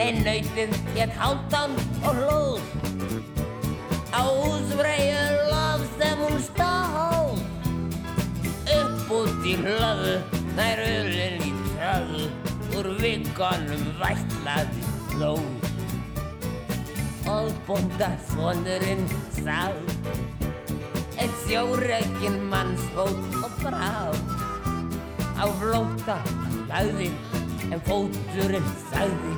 Nei, 0.00 0.10
nautið 0.24 0.72
hétt 0.96 1.12
háltan 1.20 1.76
og 2.00 2.22
hlóð. 2.22 2.62
Á 4.16 4.24
úsfreyju 4.24 5.24
lof 5.52 5.84
sem 6.00 6.22
hún 6.24 6.38
stóð. 6.46 7.42
Upp 8.80 9.12
út 9.20 9.44
í 9.44 9.58
hlöðu, 9.60 10.16
nær 10.56 10.80
ölin 10.88 11.44
í 11.44 11.52
tröðu 11.74 12.30
Úr 12.78 12.86
vikonum 13.02 13.88
vætlaði 14.00 14.84
blóð 17.30 17.46
Og 17.46 17.52
bónda 17.66 18.10
svonurinn 18.26 19.06
sá. 19.44 19.70
Eitt 21.16 21.34
sjóreikinn 21.46 22.40
mannsfót 22.50 23.18
og 23.44 23.52
brá. 23.62 24.10
Á 25.38 25.44
flóta 25.60 26.18
lagði 26.68 27.10
en 27.70 27.80
fóturinn 27.86 28.66
sagði. 28.90 29.34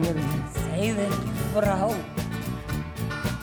Minn 0.00 0.22
segði 0.56 1.08
frá. 1.52 1.76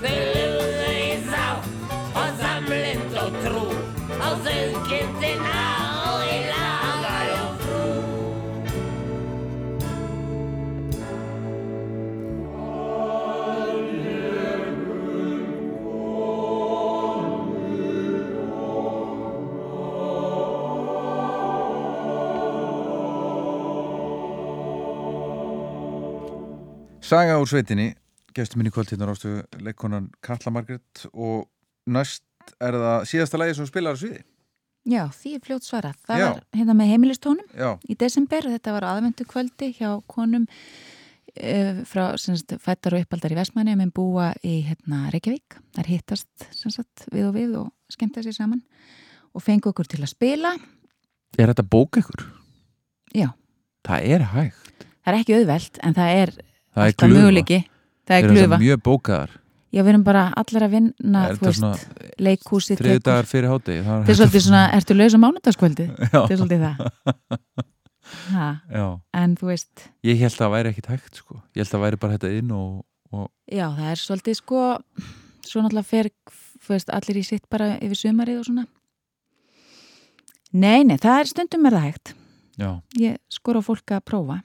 Þeir 0.02 0.26
lifðu 0.34 0.92
í 0.98 1.16
sátt 1.30 1.94
og 2.16 2.30
samlind 2.42 3.20
og 3.22 3.42
trú 3.44 3.66
á 4.18 4.30
söðkindina 4.44 6.09
Saga 27.10 27.40
úr 27.42 27.48
sveitinni 27.50 27.96
gestur 28.38 28.60
minni 28.60 28.70
kvöldtíðnar 28.70 29.10
ástu 29.10 29.40
leikonan 29.66 30.12
Katla 30.22 30.52
Margrét 30.54 31.08
og 31.10 31.48
næst 31.90 32.22
er 32.62 32.76
það 32.78 33.06
síðasta 33.10 33.40
lagi 33.42 33.56
sem 33.58 33.66
spilar 33.66 33.98
á 33.98 34.02
sviði 34.02 34.20
Já, 34.90 35.02
því 35.10 35.32
er 35.36 35.42
fljótt 35.44 35.66
svarað. 35.66 35.96
Það 36.06 36.22
Já. 36.22 36.28
var 36.28 36.60
hérna 36.60 36.76
með 36.78 36.92
heimilistónum 36.94 37.48
Já, 37.58 37.72
í 37.82 37.98
desember, 37.98 38.46
þetta 38.54 38.74
var 38.76 38.86
aðvendu 38.92 39.26
kvöldi 39.32 39.72
hjá 39.80 39.90
konum 40.10 40.46
uh, 40.46 41.80
frá 41.90 42.04
semst, 42.22 42.54
fættar 42.62 43.00
og 43.00 43.08
uppaldar 43.08 43.34
í 43.34 43.40
Vestmanni 43.40 43.74
en 43.74 43.94
búa 43.96 44.30
í 44.46 44.60
hérna, 44.68 45.08
Reykjavík 45.10 45.58
þar 45.80 45.90
hittast 45.90 46.46
semst, 46.60 47.08
við 47.10 47.32
og 47.32 47.34
við 47.40 47.56
og 47.64 47.72
skemmta 47.90 48.22
sér 48.22 48.38
saman 48.38 48.62
og 49.34 49.46
fengu 49.46 49.74
okkur 49.74 49.90
til 49.90 50.04
að 50.04 50.14
spila 50.14 50.54
Er 51.40 51.50
þetta 51.50 51.66
bók 51.66 52.04
ykkur? 52.04 52.28
Já. 53.18 53.32
Það 53.88 54.14
er 54.14 54.28
hægt 54.36 54.86
það 55.02 55.12
er 55.16 55.20
ekki 55.24 55.40
auðvelt 55.40 55.82
en 55.82 55.98
það 55.98 56.16
er 56.22 56.36
Það 56.74 56.84
er 56.84 56.92
alltaf 56.94 57.14
möguleiki. 57.14 57.60
Það 58.10 58.18
er 58.18 58.28
glufa. 58.28 58.42
þetta 58.42 58.60
mjög 58.64 58.84
bókaðar? 58.86 59.36
Já, 59.70 59.84
við 59.84 59.92
erum 59.92 60.04
bara 60.08 60.22
allir 60.40 60.64
að 60.66 60.72
vinna 60.74 61.24
Er 61.30 61.36
leikhúsi 62.26 62.78
Þriðu 62.80 63.02
dagar 63.06 63.28
fyrir 63.30 63.52
hátegi 63.52 63.84
Þetta 63.86 64.10
er 64.10 64.18
svolítið 64.18 64.44
svona, 64.48 64.62
ertu 64.74 64.96
laus 64.98 65.14
á 65.14 65.20
mánudagskvöldi? 65.22 65.86
Þetta 66.10 66.24
er 66.26 66.40
svolítið 66.40 66.64
það. 66.66 66.80
En 69.22 69.36
þú 69.38 69.52
veist 69.52 69.86
Ég 70.08 70.18
held 70.18 70.34
að 70.34 70.40
það 70.42 70.54
væri 70.56 70.72
ekkit 70.74 70.90
hægt 70.90 71.22
sko. 71.22 71.38
Ég 71.54 71.62
held 71.62 71.68
að 71.68 71.76
það 71.76 71.86
væri 71.86 72.02
bara 72.02 72.18
þetta 72.18 72.34
inn 72.40 72.56
og, 72.58 72.72
og 73.14 73.28
Já, 73.46 73.68
það 73.78 73.92
er 73.92 74.02
svolítið 74.02 74.40
sko 74.40 74.64
svo 75.46 75.62
náttúrulega 75.62 75.90
fer 75.90 76.10
þú 76.66 76.74
veist, 76.74 76.90
allir 76.94 77.22
í 77.22 77.26
sitt 77.26 77.46
bara 77.54 77.76
yfir 77.78 78.02
sumarið 78.02 78.42
og 78.42 78.50
svona. 78.50 78.66
Nei, 80.50 80.82
nei, 80.82 80.98
það 80.98 81.22
er 81.22 81.30
stundum 81.30 81.70
er 81.70 81.78
það 81.78 81.86
hægt. 81.86 82.14
Já, 82.60 82.70
Ég 83.00 83.22
skor 83.32 83.62
á 83.62 83.64
fólk 83.64 83.94
að 83.94 84.06
prófa 84.10 84.42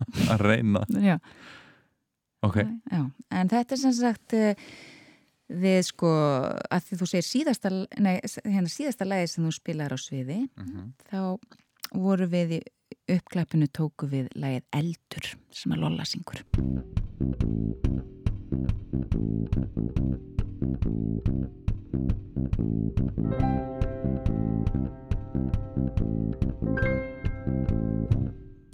að 0.32 0.44
reyna 0.44 0.84
Já, 1.02 1.18
Ok, 2.46 2.56
já. 2.92 3.00
En 3.32 3.48
þetta 3.50 3.74
er 3.74 3.80
sem 3.80 3.92
sagt 3.96 4.34
eh, 4.36 4.54
við 5.50 5.80
sko 5.88 6.10
að 6.70 6.84
því 6.88 6.98
þú 7.00 7.08
segir 7.10 7.26
síðasta 7.26 7.70
nei, 8.02 8.16
hérna 8.44 8.70
síðasta 8.70 9.06
lagi 9.08 9.30
sem 9.32 9.46
þú 9.48 9.52
spilar 9.56 9.94
á 9.94 9.98
sviði 9.98 10.42
Mhm. 10.60 10.92
þá 11.10 11.38
voru 11.96 12.26
við 12.30 12.58
í 12.58 12.60
uppklæpinu 13.16 13.68
tóku 13.70 14.08
við 14.10 14.28
lagið 14.34 14.64
Eldur 14.74 15.32
sem 15.54 15.72
að 15.72 15.82
Lolla 15.86 16.04
syngur 16.04 16.42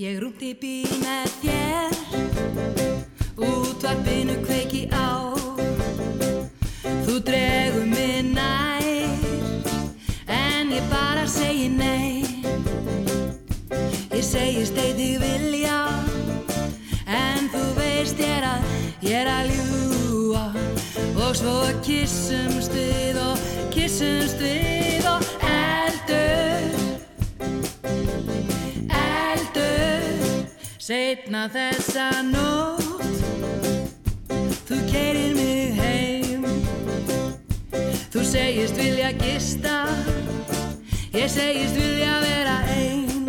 Ég 0.01 0.17
rúmti 0.23 0.55
bí 0.57 0.87
með 1.03 1.33
þér. 1.43 1.97
Útvarpinu 3.37 4.39
kveiki 4.41 4.87
á 4.89 5.37
Þú 7.05 7.19
dregur 7.21 7.85
mig 7.91 8.25
nær 8.33 8.87
En 10.33 10.73
ég 10.73 10.89
bara 10.89 11.27
segi 11.29 11.69
nei. 11.77 12.25
Ég 14.17 14.25
segist 14.25 14.73
þig 14.81 15.21
vilja 15.21 15.81
En 17.05 17.53
þú 17.53 17.65
veist 17.77 18.17
ég 18.17 18.33
er 18.41 18.49
að 18.49 18.71
Ég 19.05 19.19
er 19.21 19.29
að 19.29 19.53
ljúa 19.53 20.47
Og 21.21 21.37
svo 21.37 21.59
kissumst 21.85 22.73
við 22.73 23.21
og 23.21 23.45
kissumst 23.77 24.41
við 24.41 25.05
og 25.13 25.29
eldur 25.53 26.42
eldur 29.55 30.49
Setna 30.83 31.47
þessa 31.49 32.09
nótt. 32.27 33.05
Þú 34.67 34.79
keirir 34.91 35.35
mig 35.37 35.77
heim. 35.79 36.47
Þú 38.11 38.25
segist 38.27 38.75
vilja 38.77 39.13
gista. 39.21 39.87
Ég 41.15 41.31
segist 41.31 41.79
vilja 41.79 42.19
vera 42.25 42.57
ein. 42.75 43.29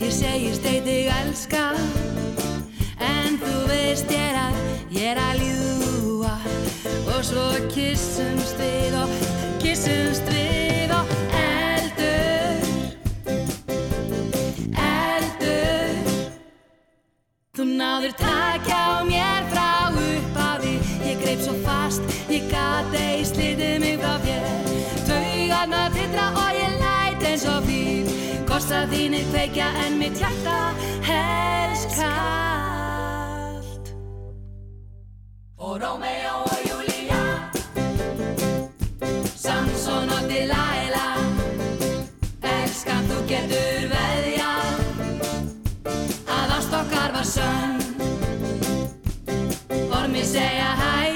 Ég 0.00 0.12
segist 0.12 0.64
eit 0.64 0.84
þig 0.88 1.12
elska. 1.20 1.74
En 3.04 3.36
þú 3.42 3.66
veist 3.68 4.08
ég 4.10 4.30
er 4.30 4.40
að 4.40 4.62
Ég 4.94 5.10
er 5.10 5.18
að 5.18 5.40
ljúa 5.42 6.36
Og 7.10 7.24
svo 7.26 7.44
kissumst 7.74 8.56
við 8.62 8.94
og 9.02 9.10
Kissumst 9.60 10.30
við 10.30 10.43
Þú 17.64 17.72
náður 17.80 18.12
takja 18.20 18.76
á 18.76 19.00
mér 19.08 19.46
frá 19.48 19.88
upphafi. 19.88 20.74
Ég 21.00 21.16
greip 21.16 21.40
svo 21.40 21.54
fast, 21.64 22.04
ég 22.28 22.44
gat 22.50 22.92
ei 22.92 23.24
slitið 23.24 23.80
mig 23.80 23.96
frá 24.02 24.20
þér. 24.20 24.66
Taugarna 25.08 25.88
titra 25.94 26.26
og 26.42 26.58
ég 26.58 26.74
læt 26.82 27.24
eins 27.24 27.46
og 27.48 27.64
fýr 27.64 28.04
Kossa 28.44 28.84
þínir 28.92 29.24
kveikja 29.30 29.70
en 29.86 29.96
mitt 29.96 30.20
hjarta 30.20 30.58
helst 31.08 31.88
kalt 31.96 33.88
Og 35.56 35.80
Rómeó 35.80 36.44
og 36.44 36.60
Júlía. 36.68 37.24
Samson 39.40 40.12
og 40.12 40.28
Delilah. 40.28 41.16
Elskan 42.44 43.08
þú 43.08 43.24
getur 43.32 43.88
veðjað 43.88 44.23
ást 47.24 47.36
okkar 47.36 47.44
var 47.44 47.44
sönn 47.44 47.78
Ormi 49.92 50.22
segja 50.24 50.70
hæ, 50.80 50.80
hæ, 50.80 51.10
hæ, 51.10 51.13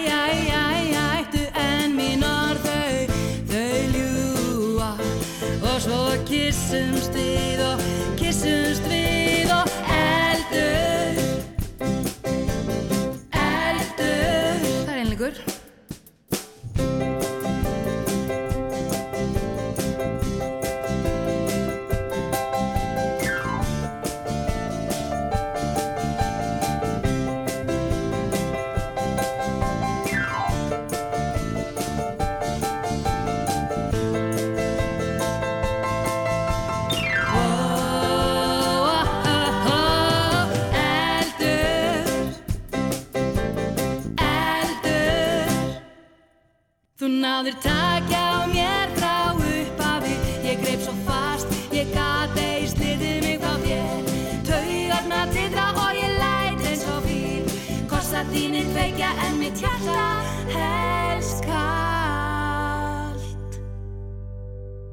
náður 47.38 47.54
takja 47.62 48.18
á 48.18 48.50
mér 48.50 48.90
frá 48.98 49.30
upphafi 49.30 50.14
Ég 50.42 50.58
greip 50.58 50.80
svo 50.82 50.94
fast, 51.06 51.46
ég 51.70 51.86
gat 51.94 52.34
ei 52.34 52.66
slitið 52.66 53.22
mig 53.22 53.38
frá 53.38 53.54
þér. 53.62 54.02
Taugarna 54.48 55.20
titra 55.30 55.66
og 55.84 55.94
ég 55.94 56.16
læt 56.18 56.66
eins 56.66 56.82
og 56.90 57.06
fýr 57.06 57.46
Kossa 57.86 58.24
þínir 58.32 58.66
kveikja 58.72 59.10
en 59.28 59.38
mitt 59.38 59.54
hjarta 59.62 60.06
helst 60.50 61.46
kalt 61.46 63.22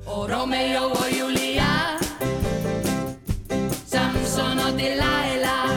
Og 0.05 0.29
Rómeó 0.29 0.93
og 0.93 1.09
Júlía 1.09 1.97
Samson 3.89 4.59
og 4.67 4.77
Delilah. 4.77 5.73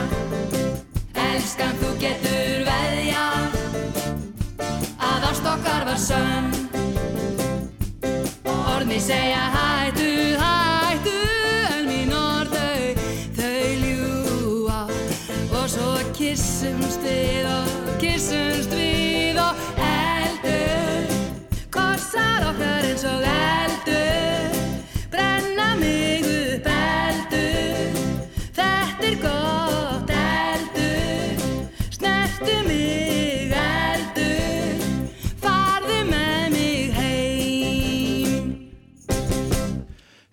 Elskan 1.17 1.73
þú 1.81 1.89
getur 1.97 2.61
veðja 2.69 3.25
að 5.09 5.29
ást 5.31 5.45
okkar 5.55 5.85
var 5.87 5.97
sönn 5.97 6.58
Ormi 8.99 9.07
segja 9.07 9.45
hættu, 9.55 10.07
hættu 10.41 11.19
en 11.71 11.85
mín 11.87 12.11
orð 12.11 12.51
þau, 12.51 13.05
þau 13.37 13.69
ljúa 13.83 14.81
og 15.55 15.69
svo 15.71 15.93
kissumst 16.17 17.07
við 17.07 17.48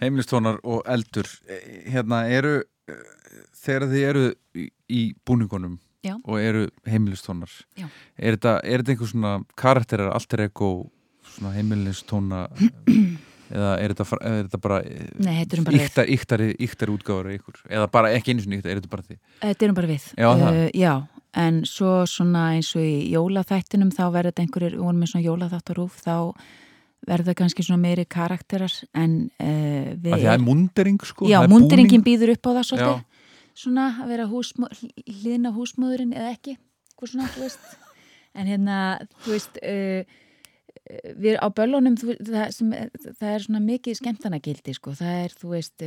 heimlistónar 0.07 0.61
og 0.65 0.83
eldur 0.87 1.29
Eh, 1.47 1.91
hérna 1.93 2.25
eru 2.33 2.61
eh, 2.89 3.05
þegar 3.63 3.89
þið 3.93 4.09
eru 4.09 4.25
í, 4.89 5.03
búningunum 5.27 5.79
Já. 6.07 6.15
og 6.23 6.39
eru 6.41 6.67
heimilistónar 6.87 7.51
er 7.77 8.37
þetta, 8.37 8.61
er 8.63 8.83
þetta 8.83 8.93
einhver 8.95 9.11
svona 9.11 9.33
karakterar, 9.59 10.13
alter 10.15 10.47
ego 10.47 10.71
svona 11.35 11.53
heimilistóna 11.57 12.45
eða 13.57 13.73
er 13.83 13.95
þetta, 13.95 14.07
er 14.23 14.39
þetta 14.47 14.61
bara 14.63 14.79
Nei, 14.83 15.35
þetta 15.41 15.57
erum 15.57 15.67
bara 15.69 15.81
íktar, 15.83 16.13
íktari, 16.17 16.49
íktari 16.67 16.95
útgáður 16.95 17.33
eða 17.69 17.89
bara 17.93 18.13
ekki 18.15 18.35
einu 18.35 18.45
sinni 18.45 18.61
íktar, 18.61 18.73
er 18.75 18.81
þetta 18.81 18.93
bara 18.95 19.07
því 19.07 19.19
Þetta 19.43 19.67
erum 19.69 19.79
bara 19.79 19.91
við. 19.91 20.07
Já. 20.19 20.29
Uh, 20.33 20.63
já, 20.75 20.95
en 21.43 21.59
svo 21.69 21.97
svona 22.11 22.47
eins 22.57 22.71
og 22.79 22.87
í 22.87 22.95
jólaþættinum 23.13 23.91
þá 23.95 24.05
verður 24.07 24.33
þetta 24.33 24.47
einhverjir, 24.47 24.79
við 24.79 24.87
vorum 24.87 25.03
með 25.03 25.13
svona 25.13 25.27
jólaþáttarúf, 25.27 25.99
þá 26.07 26.17
verður 27.07 27.31
það 27.31 27.39
kannski 27.41 27.65
svona 27.67 27.83
meiri 27.83 28.05
karakterar 28.11 28.75
en 28.99 29.17
uh, 29.39 29.95
við... 29.95 30.13
það 30.13 30.33
er 30.35 30.45
mundering 30.45 31.01
sko 31.07 31.31
Já, 31.31 31.39
er 31.43 31.53
munderingin 31.53 32.05
býður 32.07 32.35
upp 32.37 32.47
á 32.47 32.51
það 32.51 32.61
Já. 32.63 32.69
svolítið. 32.71 33.25
Svona 33.57 33.87
að 34.03 34.13
vera 34.13 34.29
húsmó, 34.29 34.69
hlýðna 35.09 35.55
húsmóðurinn 35.57 36.13
eða 36.13 36.35
ekki, 36.35 36.59
hvað 36.99 37.13
svona, 37.15 37.29
þú 37.33 37.45
veist. 37.47 37.69
En 38.37 38.51
hérna, 38.51 38.81
þú 39.25 39.33
veist, 39.33 39.61
uh, 39.65 40.19
við 41.17 41.39
á 41.41 41.49
böllunum, 41.57 41.97
þú, 41.97 42.19
það, 42.21 42.51
sem, 42.53 42.75
það 43.07 43.31
er 43.31 43.47
svona 43.47 43.63
mikið 43.65 43.97
skemmtanagildi, 44.03 44.75
sko. 44.77 44.93
Það 44.99 45.23
er, 45.23 45.39
þú 45.41 45.55
veist, 45.55 45.87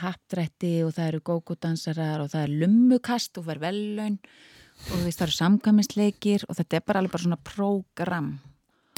hapdrætti 0.00 0.72
og 0.86 0.94
það 0.96 1.10
eru 1.10 1.20
gógódansarar 1.26 2.22
og 2.24 2.32
það 2.32 2.46
er 2.46 2.56
lummukast 2.62 3.40
og 3.40 3.46
verð 3.48 3.66
vellaun 3.66 4.18
og 4.20 4.92
þú 4.94 5.02
veist, 5.04 5.18
það 5.18 5.26
eru 5.26 5.36
samkvæmisleikir 5.36 6.46
og 6.48 6.58
þetta 6.58 6.78
er 6.78 6.86
bara 6.86 7.02
alveg 7.02 7.14
bara 7.14 7.24
svona 7.26 7.40
prógram 7.44 8.30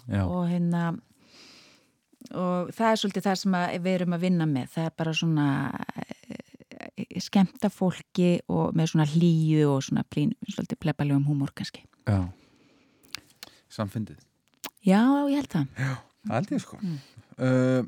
Já. 0.06 0.22
og 0.26 0.44
hérna 0.50 0.82
og 2.30 2.72
það 2.74 2.88
er 2.88 3.00
svolítið 3.00 3.26
það 3.26 3.38
sem 3.42 3.56
að 3.58 3.76
við 3.84 3.96
erum 3.96 4.16
að 4.16 4.26
vinna 4.26 4.48
með. 4.50 4.68
Það 4.74 4.88
er 4.88 4.92
bara 5.02 5.14
svona 5.18 5.46
eh, 6.02 7.18
skemmta 7.22 7.70
fólki 7.72 8.30
og 8.52 8.76
með 8.78 8.92
svona 8.92 9.08
hlýju 9.12 9.70
og 9.72 9.80
svona 9.86 10.04
plín, 10.08 10.34
svolítið 10.48 10.80
plebalegum 10.84 11.26
húmór 11.30 11.54
kannski. 11.56 11.84
Já. 12.06 12.28
samfindið. 13.72 14.20
Já, 14.84 15.00
ég 15.30 15.38
held 15.38 15.52
það. 15.52 15.66
Það 16.26 16.34
held 16.36 16.50
ég 16.52 16.62
sko. 16.62 16.78
Uh, 17.38 17.84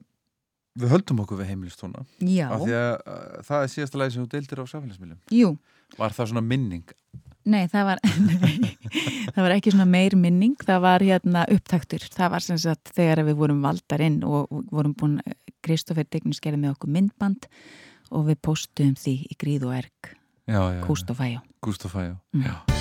við 0.81 0.93
höldum 0.95 1.23
okkur 1.23 1.39
við 1.39 1.51
heimilistóna 1.53 2.05
Já. 2.25 2.47
af 2.55 2.63
því 2.65 2.77
að 2.79 2.93
uh, 2.95 3.25
það 3.47 3.65
er 3.65 3.73
síðasta 3.75 4.01
lagi 4.01 4.15
sem 4.15 4.25
þú 4.25 4.31
deildir 4.33 4.63
á 4.63 4.65
samfélagsmiðlum. 4.71 5.21
Jú, 5.35 5.51
var 5.99 6.15
það 6.17 6.31
svona 6.33 6.45
minning 6.47 6.95
nei, 7.47 7.65
það 7.69 7.85
var 7.91 8.03
það 9.35 9.41
var 9.45 9.55
ekki 9.57 9.73
svona 9.75 9.87
meir 9.91 10.17
minning 10.17 10.57
það 10.65 10.81
var 10.85 11.05
hérna 11.05 11.45
upptaktur 11.55 12.05
það 12.15 12.31
var 12.37 12.45
sem 12.47 12.61
sagt 12.63 12.93
þegar 12.97 13.25
við 13.29 13.39
vorum 13.41 13.63
valdar 13.65 14.05
inn 14.07 14.21
og 14.25 14.49
vorum 14.73 14.95
búin, 14.99 15.19
Kristoffer 15.65 16.07
Dignis 16.11 16.41
gerði 16.45 16.63
með 16.65 16.77
okkur 16.77 16.95
myndband 16.99 17.49
og 18.15 18.27
við 18.29 18.41
postuðum 18.45 18.95
því 19.01 19.17
í 19.33 19.39
gríð 19.41 19.67
og 19.71 19.77
erg 19.81 20.15
já, 20.47 20.61
já, 20.61 20.63
já. 20.79 20.85
Kústofæjó 20.87 21.43
Gustafæjó 21.65 22.17
Mm. 22.35 22.43
já. 22.49 22.74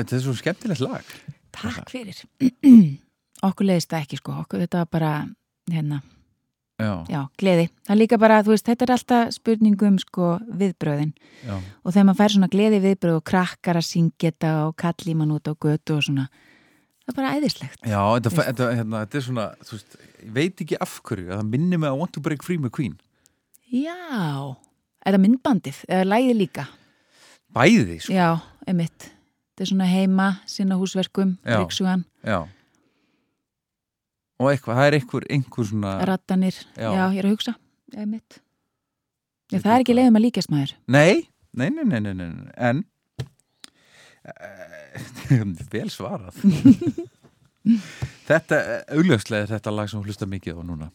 Þetta, 0.00 0.16
er 0.16 0.24
svo 0.24 0.34
skemmtilegt 0.38 0.82
lag. 0.84 1.14
Takk 1.54 1.92
fyrir. 1.92 2.18
Okkur 3.48 3.68
leiðist 3.68 3.92
það 3.92 4.04
ekki 4.06 4.18
sko. 4.20 4.34
Okkur 4.44 4.64
þetta 4.64 4.82
var 4.82 4.90
bara 4.92 5.12
hérna, 5.70 6.00
já, 6.80 6.92
já, 7.10 7.20
gleði. 7.40 7.68
Það 7.84 7.94
er 7.94 8.00
líka 8.00 8.18
bara, 8.20 8.40
þú 8.46 8.54
veist, 8.54 8.66
þetta 8.70 8.86
er 8.86 8.94
alltaf 8.96 9.36
spurningum 9.36 10.00
sko 10.02 10.34
viðbröðin 10.62 11.12
já, 11.44 11.54
og 11.56 11.92
þegar 11.92 12.08
maður 12.08 12.20
fær 12.22 12.34
svona 12.36 12.50
gleði 12.52 12.80
viðbröð 12.84 13.20
og 13.20 13.26
krakkar 13.30 13.80
að 13.80 13.88
syngja 13.90 14.32
þetta 14.32 14.52
og 14.66 14.74
kalli 14.80 15.16
mann 15.18 15.34
út 15.36 15.48
á 15.48 15.52
götu 15.54 15.98
og 15.98 16.04
svona 16.08 16.28
það 16.28 17.12
er 17.12 17.18
bara 17.20 17.32
æðislegt. 17.38 17.80
Já 17.84 18.00
þetta, 18.00 18.34
þetta, 18.40 18.70
hérna, 18.80 19.02
þetta 19.04 19.20
er 19.20 19.26
svona 19.28 19.48
þú 19.62 19.76
veist, 19.78 19.98
ég 20.24 20.36
veit 20.38 20.64
ekki 20.66 20.80
af 20.84 21.00
hverju 21.04 21.28
að 21.30 21.42
það 21.42 21.50
minnir 21.56 21.82
mig 21.82 21.92
að 21.92 22.00
Want 22.00 22.16
to 22.16 22.24
Break 22.24 22.46
Free 22.46 22.60
með 22.60 22.74
Queen. 22.78 22.96
Já, 23.74 23.98
er 25.04 25.16
það 25.16 25.22
myndbandið 25.26 25.84
eða 25.88 26.08
lægið 26.12 26.40
líka? 26.40 26.66
bæði, 27.54 27.98
sko, 28.02 28.14
Já, 28.14 28.28
emitt 28.70 29.10
Þetta 29.54 29.62
er 29.62 29.70
svona 29.70 29.86
heima, 29.86 30.24
sinna 30.50 30.74
húsverkum, 30.80 31.36
ríksugan 31.46 32.00
og 34.42 34.48
eitthvað, 34.50 34.80
það 34.80 34.88
er 34.88 34.96
einhver, 34.98 35.26
einhver 35.30 35.68
svona 35.68 35.92
rattanir, 36.10 36.56
Já. 36.74 36.88
já. 36.90 37.04
ég 37.14 37.20
er 37.20 37.28
að 37.28 37.34
hugsa 37.36 37.54
einmitt. 37.94 38.40
Já, 39.52 39.60
það 39.60 39.70
er 39.76 39.84
ekki 39.84 39.94
leiðum 39.94 40.18
að 40.18 40.24
líkast 40.24 40.50
maður. 40.50 40.72
Nei, 40.90 41.28
nei, 41.54 41.68
nei, 41.70 41.84
nei, 41.86 42.00
nei, 42.02 42.14
nei, 42.18 42.50
en 42.58 42.82
uh, 45.38 45.54
vel 45.70 45.86
svarað. 45.94 46.42
Þetta, 48.28 48.58
augljóslega 48.92 49.46
er 49.46 49.54
þetta 49.54 49.72
lag 49.72 49.88
sem 49.88 50.02
hlusta 50.04 50.26
mikið 50.28 50.58
á 50.60 50.62
núna. 50.66 50.90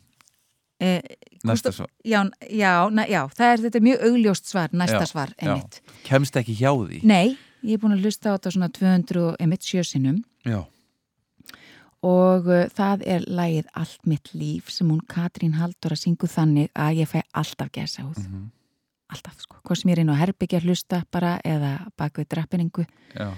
Eh, 0.84 1.02
Næsta 1.48 1.72
svar. 1.74 1.88
Já, 2.06 2.20
já, 2.52 2.74
na, 2.94 3.08
já, 3.10 3.24
það 3.36 3.54
er 3.54 3.64
þetta 3.64 3.80
er 3.80 3.86
mjög 3.88 4.04
augljóst 4.12 4.52
svar, 4.52 4.76
næsta 4.76 5.02
Já, 5.02 5.10
svar 5.10 5.34
einmitt. 5.40 5.80
Kemst 6.06 6.38
ekki 6.40 6.54
hjá 6.60 6.70
því. 6.76 7.00
Nei, 7.10 7.34
ég 7.64 7.74
er 7.76 7.82
búin 7.82 7.96
að 7.98 8.04
hlusta 8.06 8.32
á 8.32 8.36
þetta 8.38 8.52
svona 8.56 8.70
200 8.76 9.24
og 9.28 9.36
einmitt 9.40 9.66
sjösinum 9.68 10.22
Já, 10.48 10.62
og 12.06 12.48
uh, 12.48 12.68
það 12.72 13.04
er 13.12 13.26
lagið 13.28 13.68
Allt 13.80 14.06
mitt 14.08 14.30
líf 14.38 14.70
sem 14.72 14.88
hún 14.92 15.02
Katrín 15.12 15.58
Halldóra 15.60 15.98
syngu 16.00 16.30
þannig 16.32 16.70
að 16.80 17.02
ég 17.02 17.10
fæ 17.12 17.20
alltaf 17.34 17.72
gesa 17.76 18.06
út 18.08 18.18
Mhm. 18.24 18.50
alltaf 19.10 19.40
sko, 19.42 19.58
hvað 19.66 19.78
sem 19.82 19.90
ég 19.90 19.98
er 19.98 20.00
inn 20.04 20.12
á 20.14 20.22
herbyggja 20.22 20.60
hlusta 20.62 21.04
bara 21.12 21.40
eða 21.44 21.88
bak 21.98 22.14
við 22.22 22.28
drappiningu 22.30 22.86
já, 23.16 23.34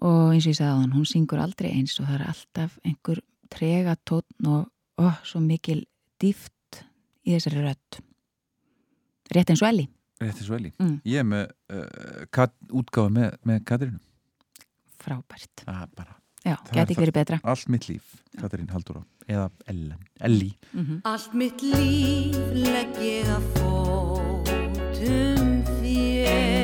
og 0.00 0.32
eins 0.32 0.46
og 0.46 0.52
ég 0.52 0.56
sagði 0.56 0.72
á 0.72 0.80
hann, 0.80 0.92
hún 0.96 1.04
syngur 1.06 1.38
aldrei 1.42 1.70
eins 1.76 2.00
og 2.00 2.06
það 2.06 2.14
er 2.20 2.26
alltaf 2.32 2.78
einhver 2.84 3.20
trega 3.50 3.96
tónn 4.08 4.46
og 4.48 4.70
ó, 4.98 5.12
svo 5.22 5.40
mikil 5.40 5.84
dýft 6.20 6.52
í 7.26 7.34
þessari 7.36 7.60
rödd. 7.66 8.00
Rétt 9.34 9.50
eins 9.52 9.60
og 9.62 9.68
Elli 9.68 9.88
rétti 10.20 10.44
svo 10.46 10.56
Eli 10.60 10.72
Mm. 10.78 10.96
Ég 11.04 11.18
er 11.22 11.26
með 11.28 11.44
uh, 11.72 12.24
kat, 12.30 12.52
útgáfi 12.70 13.12
með, 13.16 13.36
með 13.48 13.62
Katrínu. 13.68 14.00
Frábært. 15.00 15.64
Er 15.66 15.86
bara. 15.96 16.16
Já, 16.40 16.54
er 16.56 16.72
geti 16.72 16.94
ekki 16.94 17.02
verið 17.04 17.16
betra. 17.18 17.36
allt 17.44 17.68
mitt 17.68 17.84
líf 17.90 18.14
Katrín 18.40 18.70
Halldóra 18.72 19.02
eða 19.28 19.50
Ellen, 19.68 19.98
Elli 20.24 20.54
mm 20.72 21.02
Allt 21.04 21.34
mitt 21.36 21.60
líf 21.60 22.38
legg 22.56 22.96
ég 23.04 23.28
að 23.28 23.44
fótum 23.58 25.60
þér 25.82 26.59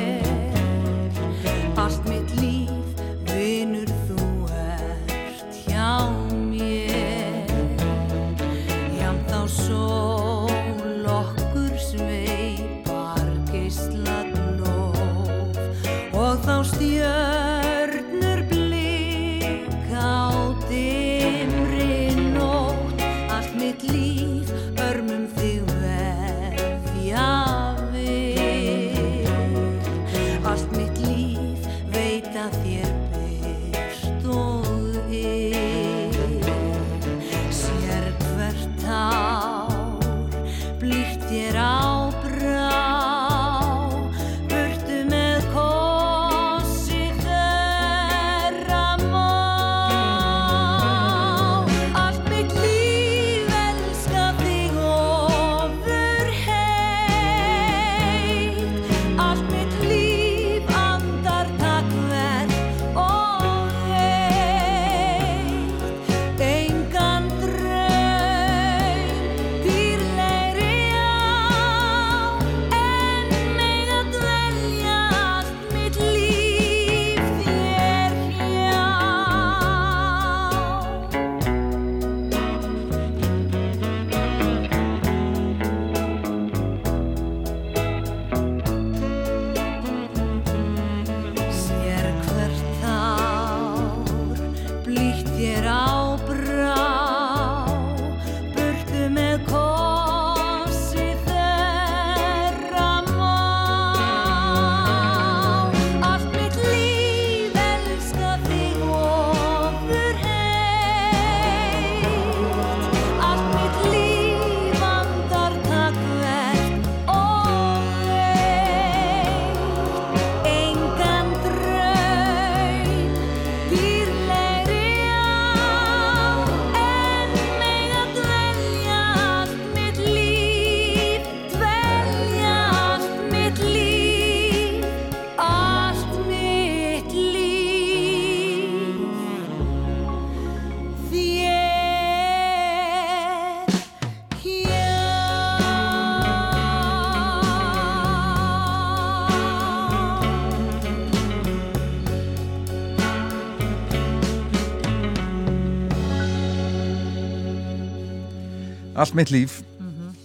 Allt 158.97 159.13
mitt 159.13 159.29
líf. 159.29 159.61
Mhm. 159.79 160.15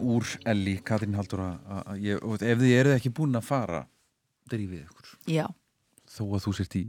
úr 0.00 0.24
Elli, 0.44 0.78
Katrín 0.86 1.16
að 1.18 1.98
ég, 1.98 2.20
ef 2.22 2.58
þið 2.60 2.74
eruð 2.78 2.94
ekki 2.94 3.10
búin 3.12 3.34
að 3.34 3.42
fara 3.44 3.80
drífið 4.48 4.84
ykkur. 4.86 5.08
Já, 5.26 5.46
þó 6.08 6.22
að 6.38 6.44
þú 6.44 6.52
sért 6.56 6.76
í 6.78 6.82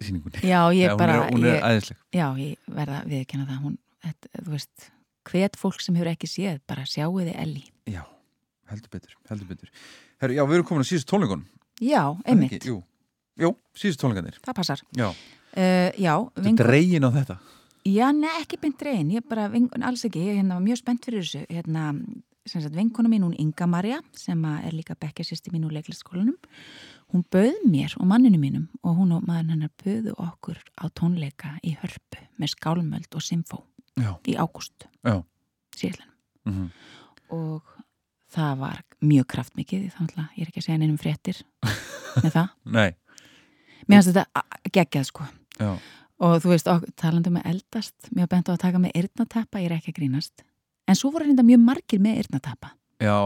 sýningunni. 0.00 0.40
Já, 0.40 0.60
ég 0.72 0.90
hún 0.94 0.98
bara 0.98 1.16
er, 1.18 1.32
hún 1.34 1.44
er 1.44 1.58
ég, 1.58 1.90
já, 2.14 2.26
ég 2.38 2.56
verða 2.70 3.00
að 3.02 3.10
viðkjanna 3.10 3.46
það. 3.50 3.58
Hún, 3.64 3.76
þetta, 4.06 4.30
þú 4.38 4.54
veist 4.54 4.86
hvet 5.32 5.58
fólk 5.60 5.82
sem 5.82 5.98
hefur 5.98 6.12
ekki 6.14 6.30
séð, 6.30 6.60
bara 6.70 6.86
sjáu 6.86 7.18
þið 7.18 7.34
Elli 7.42 7.64
Já, 7.90 8.02
heldur 8.70 8.94
betur, 8.94 9.18
heldur 9.28 9.50
betur. 9.50 9.74
Herru, 10.22 10.38
já, 10.38 10.44
við 10.46 10.54
erum 10.60 10.68
komin 10.70 10.86
að 10.86 10.90
síðust 10.92 11.10
tónleikunum. 11.10 11.44
Já, 11.82 12.02
einmitt, 12.24 12.64
Jú, 12.64 12.78
jú 13.36 13.52
síðust 13.74 14.00
tónleikanir 14.00 14.38
það 14.46 14.58
passar. 14.62 14.86
Já, 14.94 15.10
uh, 15.10 15.90
já, 15.98 16.14
þetta 16.38 16.54
er 16.54 16.62
dregin 16.62 17.04
á 17.04 17.10
þetta 17.18 17.38
Já, 17.84 18.06
nei, 18.16 18.30
ekki 18.40 18.56
beint 18.62 18.80
reyn, 18.82 19.10
ég 19.12 19.26
bara, 19.28 19.50
alls 19.84 20.04
ekki, 20.06 20.22
ég 20.24 20.38
hérna, 20.40 20.56
var 20.56 20.64
mjög 20.64 20.78
spennt 20.80 21.04
fyrir 21.04 21.20
þessu, 21.24 21.42
hérna, 21.52 21.90
sem 22.48 22.62
sagt, 22.64 22.74
vinkona 22.76 23.10
mín, 23.12 23.26
hún 23.26 23.34
Inga 23.40 23.66
Marja, 23.68 23.98
sem 24.16 24.40
er 24.48 24.72
líka 24.72 24.96
bekkjarsýsti 25.00 25.52
mín 25.52 25.66
úr 25.68 25.74
leiklistskólanum, 25.76 26.38
hún 27.12 27.24
bauð 27.32 27.60
mér 27.68 27.92
og 28.00 28.08
manninu 28.08 28.40
mínum 28.40 28.64
og 28.82 28.96
hún 28.98 29.12
og 29.16 29.26
maður 29.28 29.52
hennar 29.52 29.72
bauðu 29.84 30.14
okkur 30.24 30.62
á 30.80 30.84
tónleika 30.96 31.54
í 31.62 31.74
hörpu 31.82 32.24
með 32.40 32.54
skálmöld 32.56 33.14
og 33.14 33.24
symfó 33.24 33.60
Já, 34.00 34.14
í 34.26 34.34
ágúst, 34.40 34.88
síðan. 35.76 36.08
mm 36.48 36.68
Og 37.34 37.62
það 38.34 38.58
var 38.60 38.80
mjög 39.00 39.26
kraftmikið, 39.32 39.84
þannig 39.94 40.18
að 40.20 40.34
ég 40.36 40.42
er 40.44 40.50
ekki 40.50 40.60
að 40.60 40.66
segja 40.66 40.78
neinum 40.82 40.98
fréttir 41.00 41.38
með 42.22 42.32
það. 42.34 42.48
Nei, 42.76 42.90
Mér 43.88 44.00
finnst 44.00 44.10
þetta 44.12 44.44
geggjað, 44.72 45.06
sko. 45.08 45.24
já, 45.58 45.70
Og 46.24 46.36
þú 46.40 46.52
veist, 46.54 46.68
ok, 46.70 46.84
talandi 47.00 47.28
um 47.32 47.36
að 47.40 47.48
eldast, 47.52 47.94
mér 48.16 48.28
bent 48.32 48.48
á 48.48 48.54
að 48.54 48.62
taka 48.64 48.80
með 48.80 48.94
eyrnatappa, 49.00 49.60
ég 49.60 49.68
er 49.70 49.76
ekki 49.78 49.92
að 49.92 49.98
grínast. 49.98 50.44
En 50.88 50.96
svo 50.96 51.10
voru 51.12 51.26
reynda 51.28 51.44
mjög 51.44 51.60
margir 51.64 52.00
með 52.00 52.22
eyrnatappa. 52.22 52.70
já 53.00 53.18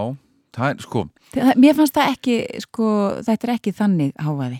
Það 0.51 0.69
er, 0.71 0.79
sko, 0.81 1.01
Það- 1.31 1.57
Mér 1.61 1.75
fannst 1.77 1.93
það 1.93 2.07
ekki, 2.15 2.35
sko, 2.65 2.85
þetta 3.21 3.43
er 3.47 3.51
ekki 3.53 3.71
þannig 3.77 4.13
háfaði. 4.17 4.57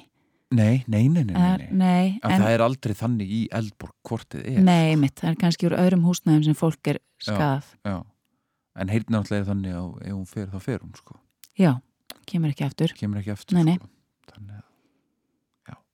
Nei, 0.52 0.84
nei, 0.88 1.07
nei, 1.10 1.24
nei, 1.24 1.34
nei, 1.34 1.53
Er- 1.53 1.72
nei. 1.74 2.20
En, 2.24 2.41
það 2.41 2.49
er 2.53 2.60
aldrei 2.66 2.94
þannig 2.95 3.30
í 3.30 3.48
Eldborg 3.52 3.94
hvort 4.07 4.30
þið 4.30 4.45
er 4.57 4.64
Nei, 4.64 4.95
mitt, 4.95 5.16
það 5.16 5.30
er 5.32 5.36
kannski 5.41 5.66
úr 5.68 5.76
öðrum 5.78 6.06
húsnæðum 6.06 6.44
sem 6.45 6.53
fólk 6.57 6.88
er 6.94 6.99
skað. 7.22 7.64
Já, 7.86 8.03
en 8.78 8.88
heyrn 8.94 9.10
náttúrulega 9.10 9.41
er 9.41 9.49
þannig 9.49 9.74
að 9.74 9.90
ef 10.07 10.14
hún 10.14 10.28
fer, 10.28 10.45
þá 10.53 10.60
fer 10.61 10.80
hún 10.86 10.95
sko 10.95 11.18
Já, 11.57 11.82
kemur 12.26 12.49
ekki 12.53 12.66
aftur. 12.70 12.94
kemur 12.98 13.18
ekki 13.22 13.34
eftir 13.34 13.56
Nei, 13.57 13.64
nei. 13.64 13.76
sko. 13.82 13.90
Þannig 14.30 14.53
að 14.53 14.61
já, 14.61 14.69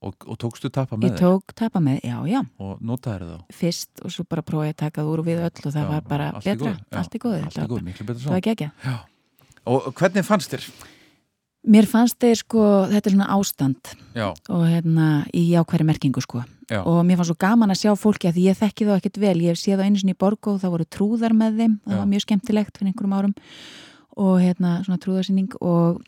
og, 0.06 0.16
og 0.30 0.38
tókstu 0.42 0.70
tappa 0.74 0.96
Ég 1.00 1.04
með 1.08 1.18
tók 1.22 1.54
tapa 1.58 1.82
með, 1.84 2.00
já, 2.06 2.18
já, 2.30 2.42
þér 2.46 2.66
og 2.70 2.82
notaði 2.86 3.30
þá? 3.32 3.38
Fyrst 3.60 4.04
og 4.06 4.14
svo 4.16 4.26
bara 4.30 4.44
prófaði 4.46 4.74
að 4.76 4.80
taka 4.84 5.02
það 5.04 5.12
úr 5.14 5.24
og 5.24 5.30
við 5.30 5.44
öll 5.46 5.52
og 5.66 5.72
það 5.76 5.82
Já, 5.82 5.88
var 5.92 6.04
bara 6.10 6.28
allt 6.32 6.46
betra, 6.50 6.66
góðu, 6.66 6.76
já, 6.76 7.00
allt 7.02 7.16
í 7.16 7.22
góðu. 7.26 7.40
allt 7.48 7.58
í 7.62 7.68
góðu, 7.72 7.86
miklu 7.90 8.06
betra 8.10 8.20
Það 8.20 8.28
svo. 8.28 8.36
var 8.36 8.44
ekki 8.44 8.54
ekki. 8.56 8.70
og 9.66 9.88
hvernig 10.00 10.28
fannst 10.28 10.54
þér? 10.56 10.68
Mér 11.66 11.88
fannst 11.90 12.20
þeir 12.22 12.38
sko, 12.38 12.64
þetta 12.92 13.10
er 13.10 13.14
svona 13.16 13.28
ástand 13.34 13.94
Já, 14.14 14.28
og 14.54 14.66
hérna 14.70 15.06
í 15.34 15.48
jákværi 15.50 15.88
merkingu 15.88 16.22
sko. 16.22 16.44
Já. 16.70 16.80
og 16.86 17.00
mér 17.06 17.18
fannst 17.18 17.30
svo 17.34 17.38
gaman 17.42 17.70
að 17.74 17.80
sjá 17.82 17.92
fólki 17.98 18.30
að 18.30 18.38
því 18.38 18.44
ég 18.52 18.58
þekki 18.58 18.86
þá 18.86 18.94
ekkert 19.00 19.18
vel, 19.22 19.36
ég 19.42 19.58
séð 19.58 19.82
á 19.82 19.86
einu 19.86 19.98
sinni 20.02 20.14
í 20.14 20.18
Borgó 20.22 20.56
og 20.56 20.62
það 20.62 20.72
voru 20.76 20.86
trúðar 20.90 21.34
með 21.38 21.58
þeim, 21.62 21.74
það 21.86 21.94
Já. 21.94 22.00
var 22.00 22.08
mjög 22.14 22.24
skemmtilegt 22.26 22.78
fyrir 22.78 22.90
einhverjum 22.92 23.14
árum. 23.18 23.34
Og 24.16 24.38
hérna 24.42 24.72
svona 24.86 24.98
trúðarsýning 25.04 25.58
og 25.62 26.00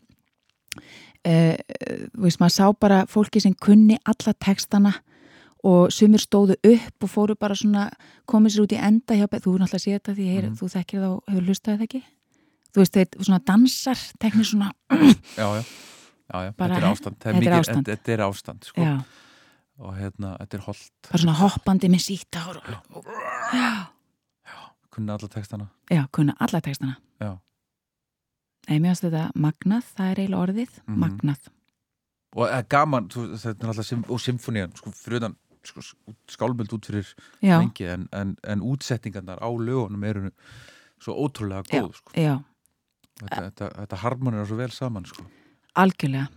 þú 1.28 2.22
veist 2.24 2.40
maður 2.40 2.54
sá 2.56 2.66
bara 2.80 3.02
fólki 3.10 3.40
sem 3.44 3.54
kunni 3.54 3.98
alla 4.08 4.32
textana 4.40 4.92
og 5.66 5.90
sumir 5.92 6.22
stóðu 6.22 6.54
upp 6.64 7.02
og 7.04 7.10
fóru 7.10 7.34
bara 7.38 7.54
svona 7.58 7.88
komið 8.30 8.54
sér 8.54 8.62
út 8.64 8.72
í 8.76 8.78
enda 8.78 9.16
hjá, 9.18 9.26
þú 9.26 9.56
er 9.56 9.64
náttúrulega 9.64 9.80
að 9.80 9.82
sé 9.82 9.96
þetta 9.98 10.14
því 10.14 10.26
heyr, 10.32 10.44
Mhm. 10.48 10.54
þú 10.60 10.68
þekkir 10.74 11.00
þá, 11.02 11.10
hefur 11.28 11.46
hlustaði 11.48 11.76
það 11.78 11.86
ekki 11.88 12.02
þú 12.68 12.78
veist 12.82 12.92
þeir 12.94 13.08
svona 13.26 13.40
dansar 13.44 13.98
teknir 14.20 14.44
svona, 14.46 14.72
já, 15.36 15.46
já, 15.58 15.64
já. 16.44 16.52
Bara 16.56 16.74
þetta 16.74 16.82
er 16.84 16.90
ástand 16.92 17.16
þetta 17.18 17.28
er, 17.28 17.40
mikið, 17.40 17.58
ástand. 17.58 17.86
Þetta, 17.88 18.12
er 18.12 18.18
ástand 18.28 18.64
sko. 18.64 18.82
og 19.78 19.94
hérna, 19.96 20.36
þetta 20.38 20.54
er 20.54 20.60
holdt 20.66 20.90
bara 21.10 21.18
svona 21.22 21.36
hoppandi 21.38 21.88
með 21.88 22.02
síta 22.06 22.42
og, 22.48 22.56
og, 22.94 23.04
kunni 24.90 25.10
alla 25.12 25.28
textana 25.28 25.66
Já, 25.90 26.06
kunna 26.12 26.34
alla 26.40 26.60
textana. 26.60 26.96
Já. 27.20 27.38
Nei, 28.68 28.78
mér 28.78 28.92
finnst 28.92 29.04
þetta 29.08 29.32
magnað, 29.34 29.86
það 29.96 30.10
er 30.12 30.18
eiginlega 30.22 30.42
orðið, 30.46 30.72
Mhm. 30.86 30.98
magnað. 31.04 31.48
og 32.36 32.48
er 32.52 32.62
gaman, 32.68 33.08
þú, 33.08 33.22
þetta 33.40 33.64
er 33.64 33.68
alltaf 33.72 34.10
og 34.10 34.20
symfónían, 34.20 34.76
sko, 34.76 34.90
fyrir 34.92 35.16
utan 35.22 35.36
sko, 35.64 35.80
skálmöld 36.28 36.72
út 36.76 36.84
fyrir 36.86 37.06
Já, 37.42 37.58
lengi 37.58 37.86
en, 37.88 38.08
en, 38.12 38.36
en 38.44 38.60
útsettingarnar 38.60 39.38
á 39.40 39.48
lögunum 39.48 40.04
eru 40.04 40.30
svo 41.00 41.14
ótrúlega 41.16 41.64
já, 41.72 41.80
góð 41.80 41.94
sko. 41.96 42.12
já, 42.14 42.44
þetta, 43.22 43.42
þetta, 43.50 43.70
þetta 43.80 43.96
harmonir 43.96 44.46
svo 44.46 44.56
vel 44.56 44.70
saman 44.70 45.04
sko. 45.06 45.24
algjörlega. 45.76 46.28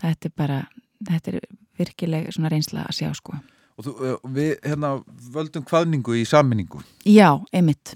Þetta 0.00 0.24
er 0.26 0.32
bara, 0.36 0.68
þetta 1.04 1.28
er 1.34 1.40
virkileg 1.78 2.32
svona 2.32 2.48
reynsla 2.50 2.86
að 2.88 2.96
sjá, 2.96 3.12
sko. 3.14 3.34
og 3.78 3.84
þú, 3.84 3.92
uh, 4.00 4.16
við 4.32 4.60
hérna 4.62 5.04
völdum 5.32 5.64
hvaðningu 5.64 6.16
í 6.16 6.24
sammenningu 6.26 6.82
Já, 7.04 7.36
einmitt. 7.52 7.94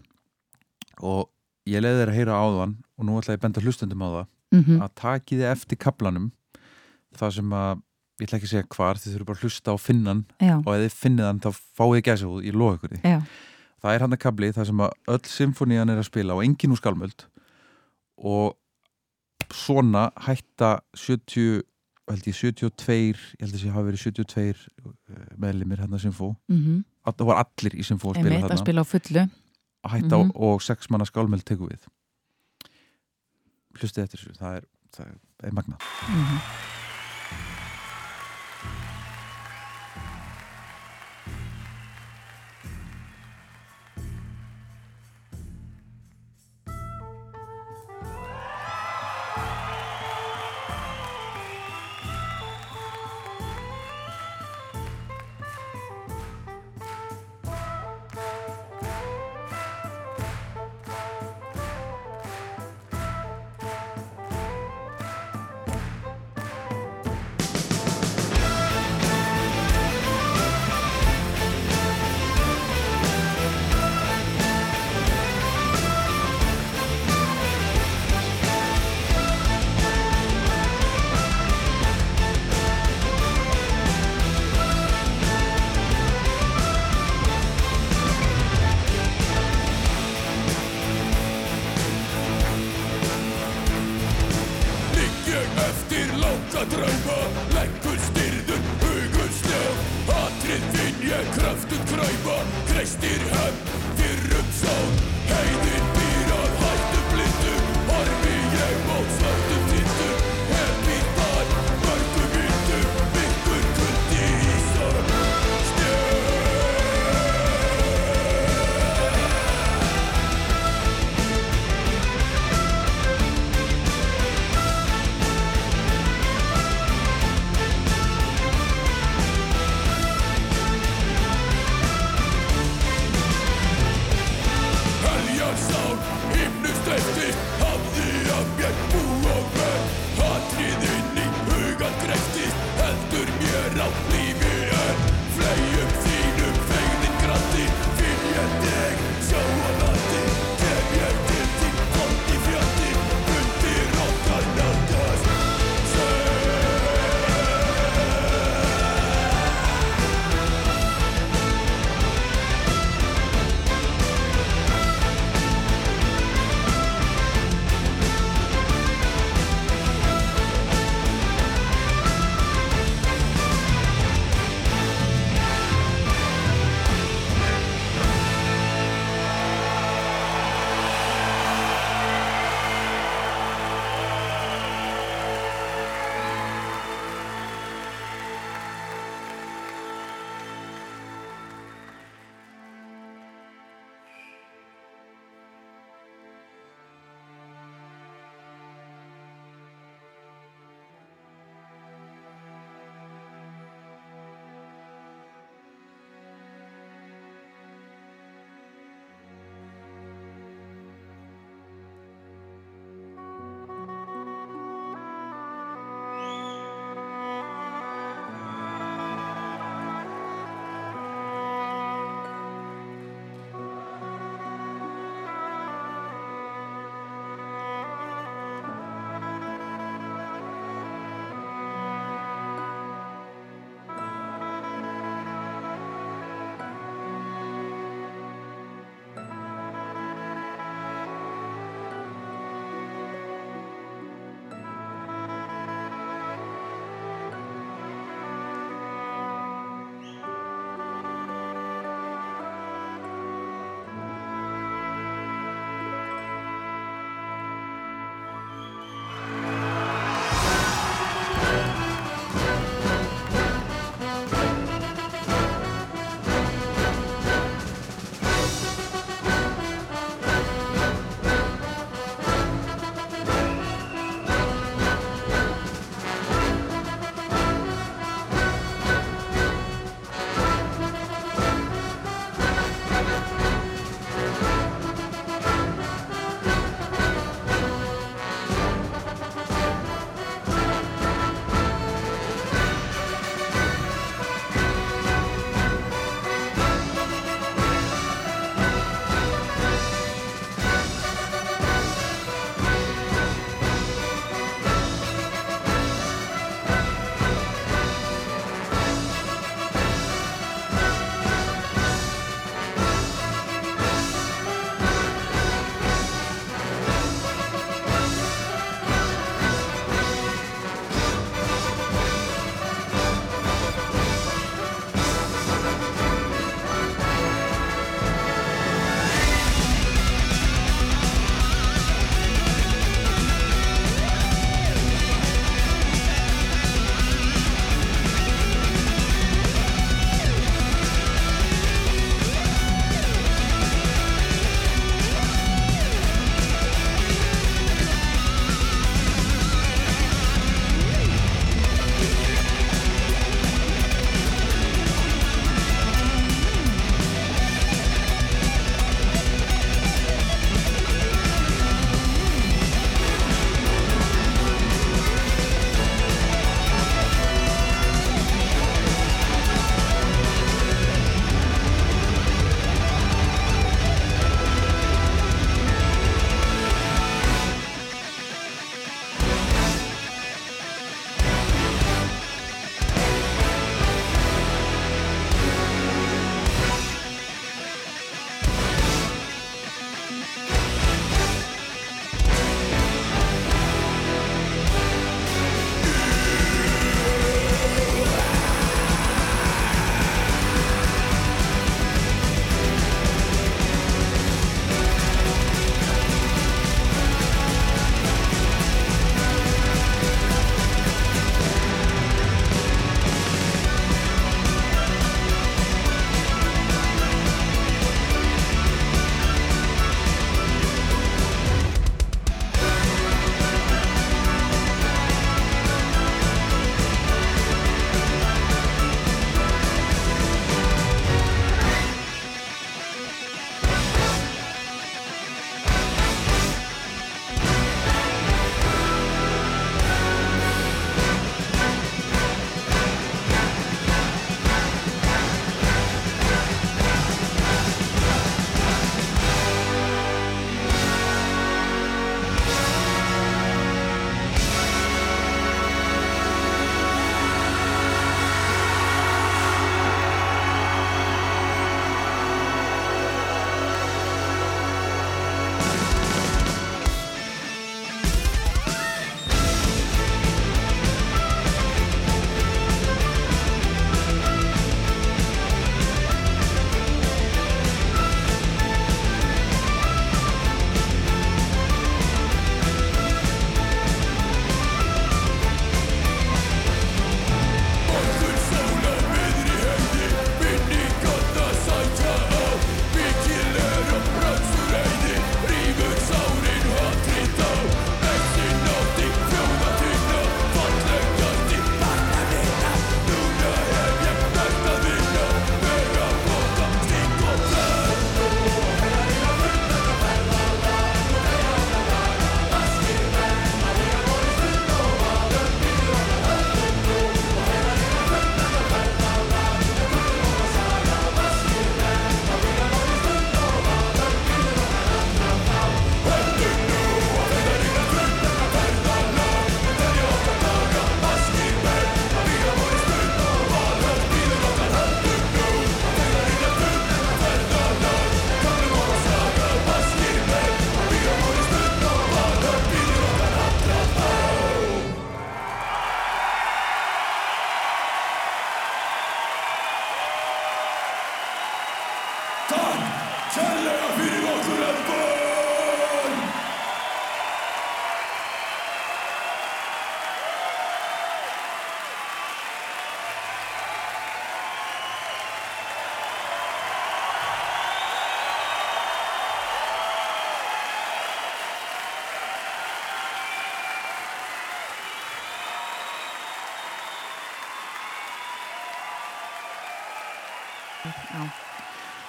og 1.00 1.28
ég 1.66 1.82
leiði 1.82 2.00
þér 2.02 2.12
að 2.12 2.18
heyra 2.20 2.38
áðan 2.40 2.72
og 2.96 3.06
nú 3.08 3.18
ætla 3.20 3.34
ég 3.34 3.40
að 3.40 3.44
benda 3.46 3.64
hlustundum 3.66 4.06
á 4.06 4.08
það 4.14 4.26
Mm 4.54 4.80
að 4.80 4.90
taki 4.94 5.36
þið 5.40 5.48
eftir 5.50 5.78
kaplanum 5.82 6.28
það 7.18 7.32
sem 7.34 7.52
að, 7.58 7.80
ég 8.20 8.28
ætla 8.28 8.36
ekki 8.38 8.46
að 8.46 8.52
segja 8.52 8.68
hvar 8.76 9.00
þið 9.02 9.12
þurfum 9.12 9.26
bara 9.26 9.36
að 9.36 9.42
hlusta 9.44 9.74
á 9.74 9.76
finnan 9.76 10.20
Já, 10.40 10.54
og 10.62 10.70
ef 10.76 10.82
þið 10.84 10.98
finnið 11.00 11.26
hann 11.26 11.40
þá 11.42 11.50
fáið 11.76 12.02
gæsa 12.06 12.28
út, 12.30 12.44
ég 12.46 12.54
lofa 12.54 12.76
ykkur 12.78 12.92
því. 12.94 13.00
Já, 13.10 13.18
það 13.82 13.94
er 13.96 14.04
hann 14.04 14.16
að 14.16 14.22
kabli 14.22 14.52
það 14.54 14.68
sem 14.70 14.80
að 14.86 14.92
öll 15.16 15.24
symfónían 15.34 15.90
er 15.92 15.98
að 15.98 16.08
spila 16.08 16.36
og 16.38 16.44
engin 16.46 16.72
úr 16.76 16.80
skálmöld 16.80 17.26
og 18.16 18.56
svona 19.52 20.04
hætta 20.26 20.70
70 20.94 21.62
held 22.06 22.26
ég 22.30 22.38
72 22.38 22.94
ég 22.96 23.42
held 23.42 23.54
að 23.56 23.62
sé 23.64 23.72
hafi 23.74 23.88
verið 23.90 24.04
72 24.06 25.34
meðlimir 25.42 25.82
hérna 25.82 25.98
symfó 25.98 26.36
mm 26.48 26.84
það 27.06 27.26
var 27.28 27.42
allir 27.44 27.74
í 27.78 27.84
symfó 27.86 28.10
að 28.10 28.16
spila 28.22 28.34
að 28.38 28.42
þarna 28.48 28.62
hætta 29.90 30.16
Mhm. 30.18 30.30
og, 30.34 30.52
og 30.54 30.62
sex 30.62 30.90
manna 30.90 31.04
skálmöld 31.04 31.42
tekur 31.44 31.68
við. 31.70 31.86
Hlustið 33.78 34.02
eftir 34.04 34.18
þessu 34.22 34.38
það 34.40 34.56
er, 34.56 34.64
það 34.96 35.06
er 35.44 35.52
magna 35.52 35.76
Mm 36.08 36.16
Ligg 36.16 36.75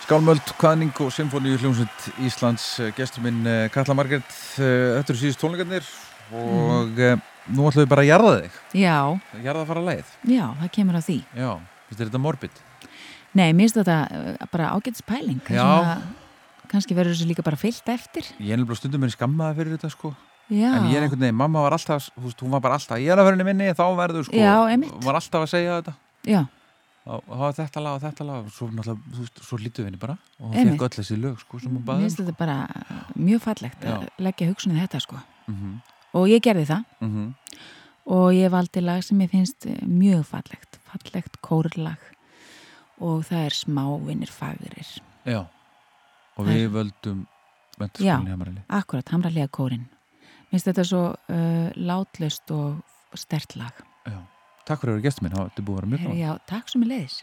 Skálmöld, 0.07 0.53
Kvaðning 0.55 0.95
og 1.03 1.09
Symfóníu 1.11 1.57
hljómsveit 1.59 2.05
Íslands 2.23 2.63
eh, 2.79 2.93
gestur 2.95 3.25
minn 3.25 3.41
eh, 3.43 3.65
Katla 3.67 3.91
Margrét 3.91 4.23
eh, 4.55 4.93
Þetta 4.95 5.11
eru 5.11 5.19
síðust 5.19 5.41
tónleikarnir 5.41 5.89
og 6.31 6.93
mm. 6.95 7.25
nú 7.57 7.65
ætlum 7.67 7.83
við 7.83 7.89
bara 7.91 8.05
að 8.05 8.07
jarða 8.07 8.29
þig 8.37 8.55
Já, 8.79 8.95
jarða 9.43 9.65
að 9.65 9.73
fara 9.73 9.83
leið 9.89 10.13
já, 10.31 10.45
það 10.61 10.71
kemur 10.77 10.95
á 10.95 11.01
því. 11.03 11.17
Já, 11.35 11.49
finnst 11.89 12.03
þetta 12.05 12.23
morbid? 12.23 12.63
Nei, 13.35 13.49
mér 13.51 13.65
finnst 13.65 13.81
þetta 13.81 14.47
bara 14.55 14.71
ágætis 14.77 15.03
pæling. 15.11 15.43
Já. 15.43 15.59
Svona, 15.59 15.99
kannski 16.71 16.95
verður 16.95 17.17
þessu 17.17 17.27
líka 17.33 17.43
bara 17.49 17.59
fyllt 17.59 17.91
eftir. 17.91 18.31
Ég 18.39 18.55
er 18.55 18.61
nefnilega 18.63 18.79
stundum 18.79 19.03
mér 19.03 19.11
skammaði 19.17 19.59
fyrir 19.59 19.75
þetta 19.75 19.91
sko 19.91 20.15
Já. 20.47 20.69
En 20.71 20.87
ég 20.87 21.01
er 21.01 21.03
einhvern 21.03 21.19
veginn, 21.27 21.41
mamma 21.43 21.67
var 21.67 21.75
alltaf, 21.75 22.13
hún 22.15 22.55
var 22.55 22.63
bara 22.63 22.79
alltaf 22.79 23.03
Ég 23.03 23.11
er 23.11 23.19
að 23.19 23.33
vera 23.33 23.51
minni, 23.51 23.73
þá 23.75 23.89
verður 23.99 24.29
sko 24.29 24.39
Já, 24.39 24.55
var 25.03 25.19
alltaf 25.19 25.43
að 25.43 25.51
segja 25.51 25.81
þetta 25.81 25.99
Já, 26.23 26.45
það 27.07 27.37
var 27.41 27.53
þetta 27.57 27.81
lag 27.83 27.93
og 27.97 28.01
þetta 28.03 28.25
lag 28.27 28.45
og 28.45 28.51
svo 28.51 28.67
svo 29.41 29.57
lítu 29.61 29.81
við 29.83 29.85
henni 29.89 29.99
bara 30.01 30.17
og 30.39 30.53
Einmitt. 30.55 30.73
fekk 30.75 30.81
öll 30.87 30.97
þessi 30.97 31.17
lög 31.21 31.39
sko 31.39 31.57
mér 31.63 31.83
baði 31.87 32.01
finnst 32.07 32.19
þetta 32.21 32.37
bara 32.37 32.57
uh, 32.67 33.11
mjög 33.15 33.41
fallegt 33.45 33.85
að 33.85 34.01
Já. 34.03 34.09
leggja 34.27 34.47
hugsunni 34.51 34.79
þetta 34.81 34.99
sko. 35.05 35.15
mm 35.47 35.55
-hmm. 35.55 35.77
Og 36.13 36.27
ég 36.27 36.41
gerði 36.41 36.65
það 36.65 36.83
Mm 37.01 37.09
-hmm. 37.13 37.33
og 38.05 38.31
ég 38.33 38.49
valdi 38.51 38.81
lag 38.81 39.03
sem 39.03 39.19
ég 39.21 39.29
finnst 39.29 39.65
uh, 39.65 39.71
mjög 39.87 40.23
fallegt, 40.25 40.79
fallegt 40.85 41.41
kórlag 41.41 41.97
og 42.99 43.23
það 43.25 43.45
er 43.45 43.53
smávinnir 43.53 44.29
fagrir. 44.31 44.87
Já, 45.25 45.45
og 46.37 46.45
Það 46.45 46.49
er- 46.49 46.57
við 46.57 46.71
völdum 46.71 47.25
Já, 47.99 48.17
Hamarali 48.17 48.61
akkurat, 48.69 49.09
hamralega 49.09 49.47
kórin. 49.47 49.85
Mér 50.49 50.49
finnst 50.51 50.65
þetta 50.67 50.83
svo 50.83 51.15
uh, 51.29 51.69
látlust 51.75 52.51
og 52.51 52.81
stert 53.13 53.55
lag. 53.55 53.73
Já, 54.07 54.17
takk 54.67 54.83
fyrir 54.83 54.93
að 54.93 54.99
vera 54.99 55.07
gestur 55.07 55.25
minn, 55.25 55.37
er 55.37 55.65
búið 55.67 55.77
að 55.77 55.81
vera 55.81 55.91
mjög 55.93 56.05
gaman 56.05 56.21
Já, 56.21 56.31
takk 56.49 56.71
sem 56.73 56.83
er 56.85 56.91
leiðis. 56.93 57.17